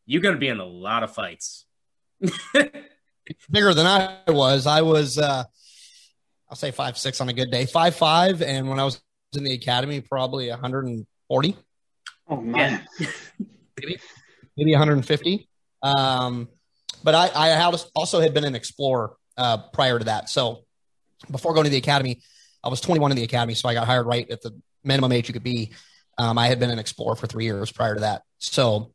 you're 0.06 0.22
gonna 0.22 0.38
be 0.38 0.48
in 0.48 0.60
a 0.60 0.64
lot 0.64 1.02
of 1.02 1.12
fights." 1.12 1.66
Bigger 3.50 3.74
than 3.74 3.86
I 3.86 4.18
was. 4.28 4.66
I 4.66 4.82
was, 4.82 5.18
uh, 5.18 5.44
I'll 6.48 6.56
say 6.56 6.70
five 6.70 6.96
six 6.96 7.20
on 7.20 7.28
a 7.28 7.32
good 7.32 7.50
day, 7.50 7.66
five 7.66 7.96
five, 7.96 8.42
and 8.42 8.68
when 8.68 8.78
I 8.78 8.84
was 8.84 9.02
in 9.36 9.44
the 9.44 9.52
academy, 9.52 10.00
probably 10.00 10.48
140. 10.48 11.56
Oh 12.28 12.40
man, 12.40 12.86
maybe 13.80 13.98
maybe 14.56 14.70
150. 14.70 15.48
Um, 15.82 16.48
but 17.02 17.14
I, 17.14 17.28
I 17.34 17.72
also 17.94 18.20
had 18.20 18.34
been 18.34 18.44
an 18.44 18.54
explorer 18.54 19.16
uh, 19.40 19.56
prior 19.72 19.98
to 19.98 20.04
that. 20.04 20.28
So 20.28 20.64
before 21.30 21.54
going 21.54 21.64
to 21.64 21.70
the 21.70 21.78
academy, 21.78 22.20
I 22.62 22.68
was 22.68 22.80
21 22.80 23.10
in 23.10 23.16
the 23.16 23.24
academy, 23.24 23.54
so 23.54 23.68
I 23.68 23.74
got 23.74 23.86
hired 23.86 24.06
right 24.06 24.30
at 24.30 24.42
the 24.42 24.52
minimum 24.84 25.12
age 25.12 25.28
you 25.28 25.32
could 25.32 25.42
be. 25.42 25.72
Um, 26.18 26.36
I 26.36 26.46
had 26.46 26.60
been 26.60 26.70
an 26.70 26.78
explorer 26.78 27.16
for 27.16 27.26
three 27.26 27.44
years 27.44 27.72
prior 27.72 27.94
to 27.94 28.00
that, 28.02 28.22
so 28.38 28.92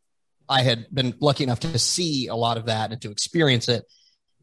I 0.48 0.62
had 0.62 0.86
been 0.94 1.16
lucky 1.20 1.44
enough 1.44 1.60
to 1.62 1.80
see 1.80 2.28
a 2.28 2.36
lot 2.36 2.58
of 2.58 2.68
that 2.68 2.92
and 2.92 3.02
to 3.02 3.10
experience 3.10 3.68
it. 3.68 3.86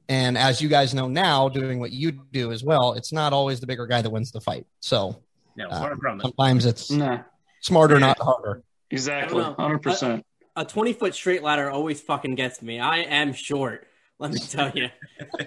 And 0.09 0.37
as 0.37 0.61
you 0.61 0.69
guys 0.69 0.93
know 0.93 1.07
now, 1.07 1.49
doing 1.49 1.79
what 1.79 1.93
you 1.93 2.11
do 2.11 2.51
as 2.51 2.65
well, 2.65 2.95
it's 2.95 3.13
not 3.13 3.33
always 3.33 3.61
the 3.61 3.69
bigger 3.69 3.87
guy 3.87 4.03
that 4.03 4.11
wins 4.11 4.33
the 4.33 4.41
fight. 4.41 4.67
So 4.81 5.23
no, 5.57 5.69
uh, 5.69 5.95
sometimes 6.21 6.67
it's 6.67 6.91
nah. 6.91 7.21
smarter, 7.61 8.01
not 8.01 8.19
harder. 8.19 8.65
Exactly, 8.91 9.45
hundred 9.45 9.83
percent. 9.83 10.27
A 10.57 10.65
twenty 10.65 10.93
foot 10.93 11.15
straight 11.15 11.45
ladder 11.45 11.71
always 11.71 12.01
fucking 12.01 12.35
gets 12.35 12.61
me. 12.61 12.81
I 12.81 12.99
am 12.99 13.33
short. 13.33 13.87
Let 14.23 14.31
me 14.31 14.39
tell 14.39 14.71
you. 14.71 14.89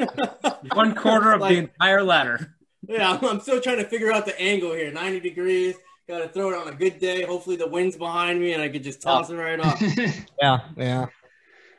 One 0.73 0.95
quarter 0.95 1.31
of 1.31 1.39
like, 1.39 1.53
the 1.53 1.57
entire 1.59 2.03
ladder. 2.03 2.57
Yeah, 2.85 3.11
I'm, 3.11 3.23
I'm 3.23 3.39
still 3.39 3.61
trying 3.61 3.77
to 3.77 3.85
figure 3.85 4.11
out 4.11 4.25
the 4.25 4.37
angle 4.37 4.73
here. 4.73 4.91
Ninety 4.91 5.21
degrees. 5.21 5.75
Got 6.09 6.19
to 6.19 6.27
throw 6.27 6.49
it 6.49 6.55
on 6.57 6.67
a 6.67 6.75
good 6.75 6.99
day. 6.99 7.23
Hopefully 7.23 7.55
the 7.55 7.67
wind's 7.67 7.95
behind 7.95 8.37
me 8.41 8.51
and 8.51 8.61
I 8.61 8.67
could 8.67 8.83
just 8.83 9.01
toss 9.01 9.29
oh. 9.29 9.33
it 9.33 9.37
right 9.37 9.59
off. 9.61 9.81
yeah, 10.41 10.59
yeah. 10.75 11.05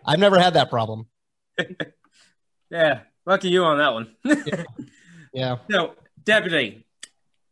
I've 0.06 0.18
never 0.18 0.38
had 0.38 0.54
that 0.54 0.70
problem. 0.70 1.06
yeah, 2.70 3.00
lucky 3.26 3.50
you 3.50 3.64
on 3.64 3.76
that 3.76 3.92
one. 3.92 4.16
yeah. 4.24 4.64
yeah. 5.34 5.56
So, 5.70 5.96
deputy, 6.24 6.86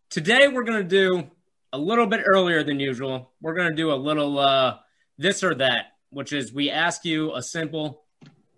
today 0.08 0.48
we're 0.48 0.64
gonna 0.64 0.82
do 0.82 1.30
a 1.74 1.78
little 1.78 2.06
bit 2.06 2.22
earlier 2.24 2.62
than 2.62 2.80
usual. 2.80 3.30
We're 3.42 3.54
going 3.54 3.68
to 3.68 3.74
do 3.74 3.92
a 3.92 3.96
little 3.96 4.38
uh, 4.38 4.78
this 5.18 5.42
or 5.42 5.56
that, 5.56 5.86
which 6.08 6.32
is 6.32 6.52
we 6.52 6.70
ask 6.70 7.04
you 7.04 7.34
a 7.34 7.42
simple 7.42 8.03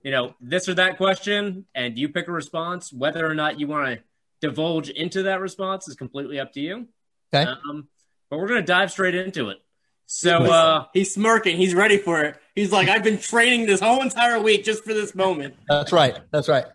you 0.07 0.13
know, 0.13 0.37
this 0.41 0.69
or 0.69 0.75
that 0.75 0.99
question, 0.99 1.67
and 1.75 1.99
you 1.99 2.09
pick 2.09 2.29
a 2.29 2.33
response. 2.33 2.93
Whether 2.93 3.29
or 3.29 3.35
not 3.35 3.59
you 3.59 3.67
want 3.67 3.89
to 3.89 4.05
divulge 4.41 4.89
into 4.89 5.25
that 5.25 5.41
response 5.41 5.89
is 5.89 5.97
completely 5.97 6.39
up 6.39 6.53
to 6.53 6.61
you. 6.61 6.87
Okay. 7.35 7.51
Um, 7.51 7.89
but 8.31 8.39
we're 8.39 8.47
gonna 8.47 8.63
dive 8.63 8.93
straight 8.93 9.17
into 9.17 9.49
it. 9.51 9.59
So, 10.07 10.45
uh, 10.45 10.85
He's 10.95 11.13
smirking. 11.13 11.57
He's 11.57 11.75
ready 11.75 11.99
for 11.99 12.23
it. 12.23 12.37
He's 12.55 12.71
like, 12.71 12.89
I've 12.89 13.03
been 13.03 13.19
training 13.19 13.67
this 13.67 13.81
whole 13.81 14.01
entire 14.01 14.39
week 14.39 14.63
just 14.63 14.85
for 14.85 14.95
this 14.95 15.13
moment. 15.13 15.57
That's 15.69 15.93
right. 15.93 16.17
That's 16.31 16.49
right. 16.49 16.67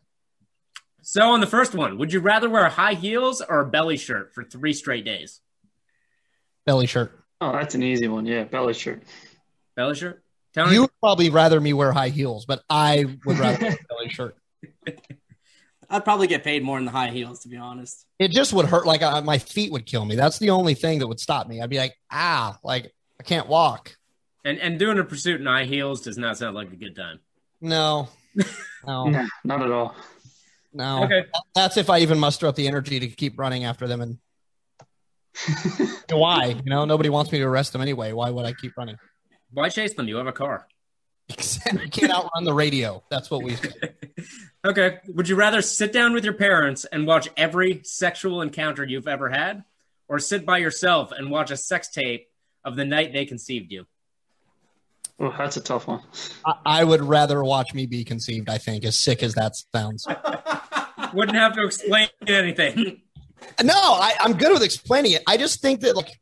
so 1.02 1.22
on 1.30 1.40
the 1.40 1.48
first 1.48 1.74
one, 1.74 1.98
would 2.00 2.12
you 2.12 2.20
rather 2.20 2.50
wear 2.50 2.68
high 2.68 2.96
heels 2.96 3.40
or 3.40 3.62
a 3.62 3.66
belly 3.66 3.96
shirt 3.96 4.34
for 4.34 4.44
three 4.44 4.74
straight 4.74 5.06
days? 5.06 5.40
Belly 6.66 6.86
shirt. 6.86 7.18
Oh, 7.40 7.54
that's 7.54 7.76
an 7.76 7.84
easy 7.84 8.10
one. 8.10 8.26
Yeah, 8.26 8.44
belly 8.44 8.74
shirt. 8.74 9.04
Belly 9.78 9.96
shirt. 9.96 10.21
Tony, 10.54 10.74
You 10.74 10.82
would 10.82 11.00
probably 11.00 11.30
rather 11.30 11.60
me 11.62 11.74
wear 11.74 11.92
high 11.92 12.10
heels, 12.10 12.46
but 12.46 12.62
I 12.70 13.06
would 13.26 13.40
rather 13.40 13.58
wear 13.66 13.72
a 13.74 13.88
belly 13.88 14.10
shirt. 14.10 14.36
I'd 15.90 16.04
probably 16.06 16.28
get 16.28 16.44
paid 16.44 16.64
more 16.64 16.78
in 16.78 16.86
the 16.86 16.92
high 16.92 17.10
heels, 17.10 17.42
to 17.42 17.50
be 17.50 17.58
honest. 17.58 18.06
It 18.20 18.32
just 18.32 18.54
would 18.54 18.66
hurt. 18.66 18.86
Like 18.86 19.02
uh, 19.02 19.22
my 19.22 19.38
feet 19.38 19.72
would 19.72 19.86
kill 19.86 20.06
me. 20.06 20.16
That's 20.16 20.40
the 20.40 20.50
only 20.52 20.74
thing 20.74 21.00
that 21.00 21.08
would 21.08 21.20
stop 21.20 21.48
me. 21.48 21.62
I'd 21.62 21.70
be 21.70 21.78
like, 21.78 21.96
ah, 22.12 22.58
like 22.64 22.94
I 23.20 23.24
can't 23.24 23.48
walk. 23.48 23.96
and 24.46 24.58
and 24.60 24.80
doing 24.80 25.00
a 25.00 25.04
pursuit 25.04 25.40
in 25.42 25.48
high 25.48 25.66
heels 25.66 26.02
does 26.02 26.18
not 26.18 26.38
sound 26.38 26.56
like 26.56 26.72
a 26.72 26.76
good 26.78 26.96
time. 26.96 27.20
No, 27.60 28.08
no, 28.88 29.06
Nah, 29.10 29.28
not 29.44 29.62
at 29.62 29.72
all. 29.72 29.96
no. 30.74 31.04
Okay. 31.04 31.26
That's 31.56 31.78
if 31.78 31.90
I 31.90 32.00
even 32.00 32.20
muster 32.20 32.48
up 32.48 32.56
the 32.56 32.68
energy 32.68 33.00
to 33.02 33.08
keep 33.08 33.38
running 33.38 33.66
after 33.66 33.88
them. 33.88 34.02
And 34.02 34.18
why? 36.12 36.48
You 36.64 36.70
know, 36.70 36.86
nobody 36.86 37.10
wants 37.10 37.32
me 37.32 37.40
to 37.40 37.46
arrest 37.46 37.74
them 37.74 37.82
anyway. 37.82 38.12
Why 38.14 38.30
would 38.30 38.46
I 38.46 38.54
keep 38.54 38.78
running? 38.78 38.98
Why 39.54 39.70
chase 39.70 39.94
them? 39.94 40.08
You 40.08 40.18
have 40.18 40.28
a 40.28 40.32
car. 40.32 40.68
you 41.30 41.90
can't 41.90 42.12
outrun 42.12 42.44
the 42.44 42.54
radio. 42.54 43.04
That's 43.10 43.30
what 43.30 43.44
we. 43.44 43.58
Okay. 44.64 45.00
Would 45.08 45.28
you 45.28 45.36
rather 45.36 45.62
sit 45.64 45.92
down 45.92 46.14
with 46.14 46.24
your 46.24 46.36
parents 46.36 46.86
and 46.86 47.08
watch 47.08 47.28
every 47.36 47.82
sexual 47.84 48.44
encounter 48.44 48.86
you've 48.86 49.08
ever 49.08 49.28
had, 49.28 49.64
or 50.08 50.20
sit 50.20 50.46
by 50.46 50.60
yourself 50.60 51.12
and 51.12 51.32
watch 51.32 51.50
a 51.50 51.58
sex 51.58 51.90
tape 51.90 52.28
of 52.64 52.76
the 52.76 52.86
night 52.86 53.12
they 53.12 53.26
conceived 53.26 53.72
you? 53.72 53.88
Oh, 55.20 55.34
that's 55.36 55.58
a 55.58 55.62
tough 55.62 55.88
one. 55.88 56.02
I, 56.46 56.54
I 56.66 56.84
would 56.84 57.02
rather 57.02 57.44
watch 57.44 57.74
me 57.74 57.88
be 57.88 58.04
conceived. 58.04 58.50
I 58.50 58.60
think, 58.60 58.86
as 58.86 59.00
sick 59.00 59.24
as 59.24 59.34
that 59.34 59.54
sounds. 59.74 60.06
Wouldn't 61.14 61.38
have 61.38 61.54
to 61.54 61.66
explain 61.66 62.08
anything. 62.28 63.02
No, 63.64 63.74
I, 63.74 64.14
I'm 64.20 64.34
good 64.34 64.52
with 64.52 64.64
explaining 64.64 65.14
it. 65.14 65.24
I 65.28 65.38
just 65.38 65.62
think 65.62 65.82
that 65.82 65.96
like 65.96 66.20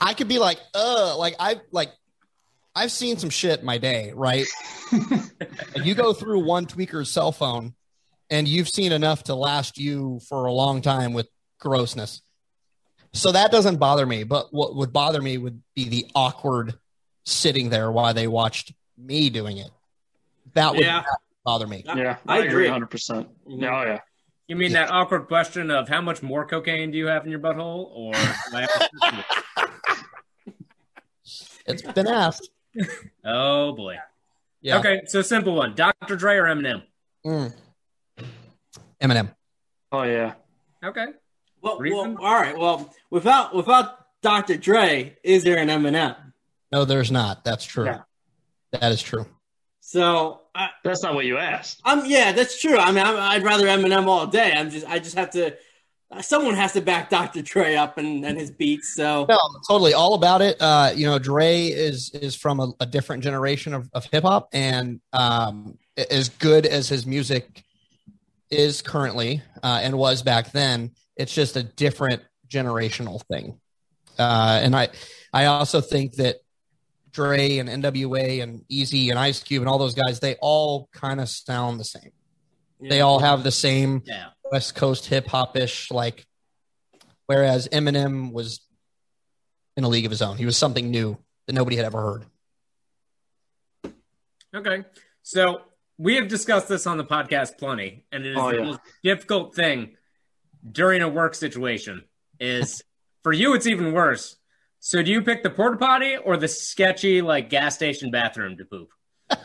I 0.00 0.14
could 0.14 0.28
be 0.28 0.38
like, 0.38 0.58
uh, 0.74 1.16
like 1.18 1.36
I 1.38 1.60
like 1.70 1.90
I've 2.74 2.92
seen 2.92 3.16
some 3.18 3.30
shit 3.30 3.60
in 3.60 3.66
my 3.66 3.78
day, 3.78 4.12
right? 4.14 4.46
and 4.92 5.30
you 5.84 5.94
go 5.94 6.12
through 6.12 6.44
one 6.44 6.66
tweaker's 6.66 7.10
cell 7.10 7.32
phone 7.32 7.74
and 8.30 8.46
you've 8.46 8.68
seen 8.68 8.92
enough 8.92 9.24
to 9.24 9.34
last 9.34 9.78
you 9.78 10.20
for 10.28 10.44
a 10.46 10.52
long 10.52 10.82
time 10.82 11.12
with 11.12 11.28
grossness. 11.58 12.20
So 13.14 13.32
that 13.32 13.50
doesn't 13.50 13.76
bother 13.78 14.04
me, 14.04 14.24
but 14.24 14.52
what 14.52 14.76
would 14.76 14.92
bother 14.92 15.22
me 15.22 15.38
would 15.38 15.62
be 15.74 15.88
the 15.88 16.06
awkward 16.14 16.74
sitting 17.24 17.70
there 17.70 17.90
while 17.90 18.12
they 18.12 18.28
watched 18.28 18.74
me 18.98 19.30
doing 19.30 19.56
it. 19.56 19.70
That 20.52 20.72
would 20.74 20.84
Yeah. 20.84 21.02
bother 21.44 21.66
me. 21.66 21.82
Yeah, 21.86 22.18
I 22.28 22.36
I, 22.36 22.38
agree 22.44 22.66
agree. 22.66 22.86
100%. 22.86 22.90
percent 22.90 23.28
Yeah, 23.48 23.80
oh, 23.80 23.84
yeah. 23.84 24.00
You 24.48 24.56
mean 24.56 24.72
that 24.74 24.90
awkward 24.90 25.28
question 25.28 25.70
of 25.70 25.88
how 25.88 26.00
much 26.02 26.22
more 26.22 26.44
cocaine 26.46 26.90
do 26.90 26.98
you 26.98 27.06
have 27.06 27.24
in 27.24 27.30
your 27.30 27.40
butthole, 27.40 27.88
or 27.92 28.12
do 28.50 28.56
I 28.56 28.60
have 28.60 28.70
to 28.70 28.88
search 29.02 29.24
you? 30.46 30.52
It's 31.66 31.82
been 31.82 32.06
asked. 32.06 32.50
oh 33.24 33.72
boy. 33.72 33.96
Yeah. 34.60 34.78
Okay, 34.78 35.02
so 35.06 35.22
simple 35.22 35.54
one: 35.54 35.74
Dr. 35.74 36.16
Dre 36.16 36.36
or 36.36 36.44
Eminem? 36.44 36.82
Mm. 37.24 37.52
Eminem. 39.02 39.34
Oh, 39.92 40.02
yeah. 40.02 40.34
Okay. 40.84 41.06
Well, 41.62 41.78
well, 41.80 42.16
all 42.20 42.34
right. 42.34 42.56
Well, 42.56 42.94
without 43.10 43.54
without 43.54 44.06
Dr. 44.22 44.56
Dre, 44.56 45.16
is 45.22 45.44
there 45.44 45.58
an 45.58 45.68
Eminem? 45.68 46.16
No, 46.72 46.84
there's 46.84 47.10
not. 47.10 47.44
That's 47.44 47.64
true. 47.64 47.86
Yeah. 47.86 48.02
That 48.72 48.92
is 48.92 49.02
true. 49.02 49.26
So, 49.80 50.42
I, 50.54 50.70
That's 50.82 51.02
not 51.02 51.14
what 51.14 51.26
you 51.26 51.38
asked. 51.38 51.80
I'm 51.84 52.06
yeah, 52.06 52.32
that's 52.32 52.60
true. 52.60 52.76
I 52.76 52.90
mean, 52.90 53.04
I'm, 53.04 53.16
I'd 53.16 53.44
rather 53.44 53.66
Eminem 53.66 54.06
all 54.06 54.26
day. 54.26 54.52
I'm 54.52 54.70
just, 54.70 54.86
I 54.86 54.98
just 54.98 55.16
have 55.16 55.30
to. 55.30 55.56
Someone 56.20 56.54
has 56.54 56.72
to 56.74 56.80
back 56.80 57.10
Dr. 57.10 57.42
Dre 57.42 57.74
up 57.74 57.98
and, 57.98 58.24
and 58.24 58.38
his 58.38 58.50
beats. 58.50 58.94
So, 58.94 59.26
No, 59.28 59.38
totally. 59.68 59.92
All 59.92 60.14
about 60.14 60.40
it. 60.40 60.56
Uh, 60.60 60.92
you 60.94 61.06
know, 61.06 61.18
Dre 61.18 61.66
is 61.66 62.10
is 62.14 62.34
from 62.34 62.60
a, 62.60 62.72
a 62.80 62.86
different 62.86 63.24
generation 63.24 63.74
of, 63.74 63.90
of 63.92 64.04
hip 64.06 64.22
hop, 64.22 64.48
and 64.52 65.00
um, 65.12 65.78
as 66.10 66.28
good 66.28 66.64
as 66.64 66.88
his 66.88 67.06
music 67.06 67.64
is 68.50 68.82
currently 68.82 69.42
uh, 69.62 69.80
and 69.82 69.98
was 69.98 70.22
back 70.22 70.52
then, 70.52 70.92
it's 71.16 71.34
just 71.34 71.56
a 71.56 71.62
different 71.62 72.22
generational 72.48 73.20
thing. 73.26 73.58
Uh, 74.18 74.60
and 74.62 74.74
I, 74.74 74.88
I 75.32 75.46
also 75.46 75.80
think 75.80 76.14
that 76.14 76.36
Dre 77.10 77.58
and 77.58 77.68
NWA 77.68 78.42
and 78.42 78.62
Eazy 78.70 79.10
and 79.10 79.18
Ice 79.18 79.42
Cube 79.42 79.62
and 79.62 79.68
all 79.68 79.78
those 79.78 79.94
guys, 79.94 80.20
they 80.20 80.36
all 80.40 80.88
kind 80.92 81.20
of 81.20 81.28
sound 81.28 81.80
the 81.80 81.84
same. 81.84 82.12
They 82.80 83.00
all 83.00 83.18
have 83.18 83.42
the 83.42 83.50
same 83.50 84.02
Yeah. 84.04 84.26
West 84.50 84.74
Coast 84.74 85.06
hip 85.06 85.26
hop 85.28 85.56
ish, 85.56 85.90
like, 85.90 86.26
whereas 87.26 87.68
Eminem 87.68 88.32
was 88.32 88.60
in 89.76 89.84
a 89.84 89.88
league 89.88 90.04
of 90.04 90.10
his 90.10 90.22
own. 90.22 90.36
He 90.36 90.46
was 90.46 90.56
something 90.56 90.90
new 90.90 91.18
that 91.46 91.52
nobody 91.54 91.76
had 91.76 91.84
ever 91.86 92.00
heard. 92.00 93.92
Okay. 94.54 94.84
So 95.22 95.62
we 95.98 96.16
have 96.16 96.28
discussed 96.28 96.68
this 96.68 96.86
on 96.86 96.96
the 96.98 97.04
podcast 97.04 97.58
plenty, 97.58 98.04
and 98.12 98.24
it 98.24 98.32
is 98.32 98.38
Oh, 98.38 98.50
the 98.50 98.58
yeah. 98.58 98.64
most 98.64 98.80
difficult 99.02 99.54
thing 99.54 99.96
during 100.70 101.02
a 101.02 101.08
work 101.08 101.34
situation. 101.34 102.04
Is 102.40 102.82
for 103.22 103.32
you, 103.32 103.54
it's 103.54 103.66
even 103.66 103.92
worse. 103.92 104.36
So 104.78 105.02
do 105.02 105.10
you 105.10 105.22
pick 105.22 105.42
the 105.42 105.50
porta 105.50 105.78
potty 105.78 106.16
or 106.16 106.36
the 106.36 106.48
sketchy 106.48 107.20
like 107.22 107.50
gas 107.50 107.74
station 107.74 108.10
bathroom 108.10 108.56
to 108.58 108.64
poop? 108.64 108.88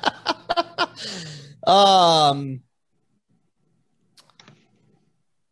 Um, 1.65 2.61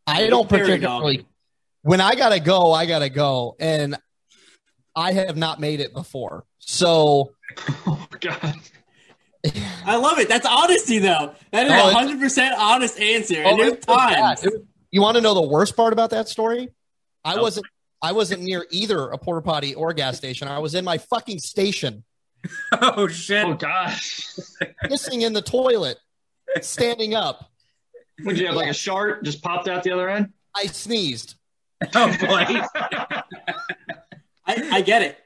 I 0.10 0.28
don't 0.28 0.50
There 0.50 0.60
we 0.60 0.66
go. 0.66 0.74
particularly. 0.74 1.26
When 1.82 2.02
I 2.02 2.16
gotta 2.16 2.40
go, 2.40 2.74
I 2.74 2.86
gotta 2.86 3.10
go, 3.10 3.56
and 3.60 3.98
I 4.96 5.14
have 5.14 5.38
not 5.38 5.60
made 5.60 5.80
it 5.80 5.94
before. 5.94 6.46
So 6.60 7.32
Oh, 7.88 8.08
God. 8.20 8.56
I 9.86 9.96
love 9.96 10.20
it. 10.20 10.28
That's 10.28 10.46
honesty, 10.46 11.00
though. 11.00 11.34
That 11.52 11.68
is 11.68 11.72
a 11.72 11.76
it's- 11.76 11.94
hundred 11.94 12.20
percent 12.20 12.56
honest 12.60 13.00
answer. 13.00 13.42
Oh, 13.46 13.50
And 13.52 13.60
there's 13.60 13.72
it 13.74 13.88
was 13.88 13.98
bad. 13.98 14.16
times. 14.20 14.44
It 14.46 14.54
you 14.92 15.02
want 15.02 15.16
to 15.16 15.22
know 15.22 15.34
the 15.36 15.48
worst 15.48 15.76
part 15.78 15.94
about 15.94 16.10
that 16.10 16.28
story? 16.28 16.70
I 17.24 17.36
Oh. 17.36 17.42
wasn't. 17.42 17.66
I 18.02 18.12
wasn't 18.14 18.42
near 18.44 18.66
either 18.72 19.08
a 19.10 19.18
porta 19.18 19.42
potty 19.42 19.76
or 19.76 19.94
gas 19.94 20.18
station. 20.18 20.48
I 20.48 20.60
was 20.60 20.74
in 20.74 20.84
my 20.86 20.98
fucking 20.98 21.40
station, 21.40 22.04
oh 22.82 23.08
shit! 23.08 23.46
Oh, 23.46 23.54
gosh. 23.54 24.26
pissing 24.86 25.22
in 25.22 25.34
the 25.34 25.42
toilet, 25.42 25.98
standing 26.62 27.14
up. 27.16 27.50
Would 28.26 28.38
you 28.40 28.48
have 28.48 28.56
like 28.56 28.70
a 28.70 28.74
shark 28.74 29.24
just 29.24 29.42
popped 29.42 29.68
out 29.68 29.84
the 29.84 29.92
other 29.92 30.10
end? 30.10 30.30
I 30.56 30.66
sneezed. 30.68 31.36
Oh 31.96 32.08
boy! 32.20 32.46
I, 34.46 34.70
I 34.72 34.82
get 34.82 35.02
it. 35.02 35.18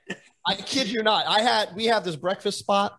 I 0.46 0.56
kid 0.56 0.88
you 0.90 1.02
not. 1.04 1.26
I 1.28 1.42
had. 1.42 1.76
We 1.76 1.86
have 1.86 2.04
this 2.04 2.16
breakfast 2.16 2.60
spot 2.60 2.98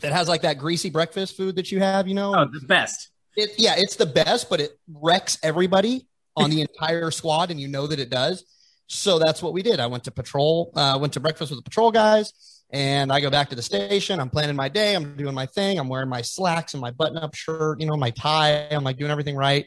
that 0.00 0.12
has 0.12 0.28
like 0.28 0.42
that 0.42 0.58
greasy 0.58 0.90
breakfast 0.90 1.36
food 1.36 1.56
that 1.56 1.70
you 1.72 1.80
have. 1.80 2.08
You 2.08 2.14
know, 2.14 2.34
Oh, 2.34 2.46
the 2.52 2.66
best. 2.66 3.10
It, 3.36 3.50
yeah, 3.58 3.74
it's 3.76 3.96
the 3.96 4.06
best, 4.06 4.48
but 4.48 4.60
it 4.60 4.78
wrecks 4.88 5.38
everybody 5.42 6.06
on 6.36 6.50
the 6.50 6.62
entire 6.62 7.10
squad, 7.10 7.50
and 7.50 7.60
you 7.60 7.68
know 7.68 7.86
that 7.86 7.98
it 7.98 8.10
does. 8.10 8.44
So 8.88 9.18
that's 9.18 9.42
what 9.42 9.52
we 9.52 9.62
did. 9.62 9.80
I 9.80 9.86
went 9.88 10.04
to 10.04 10.10
patrol, 10.10 10.72
uh, 10.76 10.96
went 11.00 11.12
to 11.14 11.20
breakfast 11.20 11.50
with 11.50 11.58
the 11.58 11.62
patrol 11.62 11.90
guys, 11.90 12.32
and 12.76 13.10
I 13.10 13.20
go 13.20 13.30
back 13.30 13.48
to 13.48 13.56
the 13.56 13.62
station. 13.62 14.20
I'm 14.20 14.28
planning 14.28 14.54
my 14.54 14.68
day. 14.68 14.94
I'm 14.94 15.16
doing 15.16 15.34
my 15.34 15.46
thing. 15.46 15.78
I'm 15.78 15.88
wearing 15.88 16.10
my 16.10 16.20
slacks 16.20 16.74
and 16.74 16.80
my 16.82 16.90
button-up 16.90 17.34
shirt, 17.34 17.80
you 17.80 17.86
know, 17.86 17.96
my 17.96 18.10
tie. 18.10 18.68
I'm 18.70 18.84
like 18.84 18.98
doing 18.98 19.10
everything 19.10 19.34
right. 19.34 19.64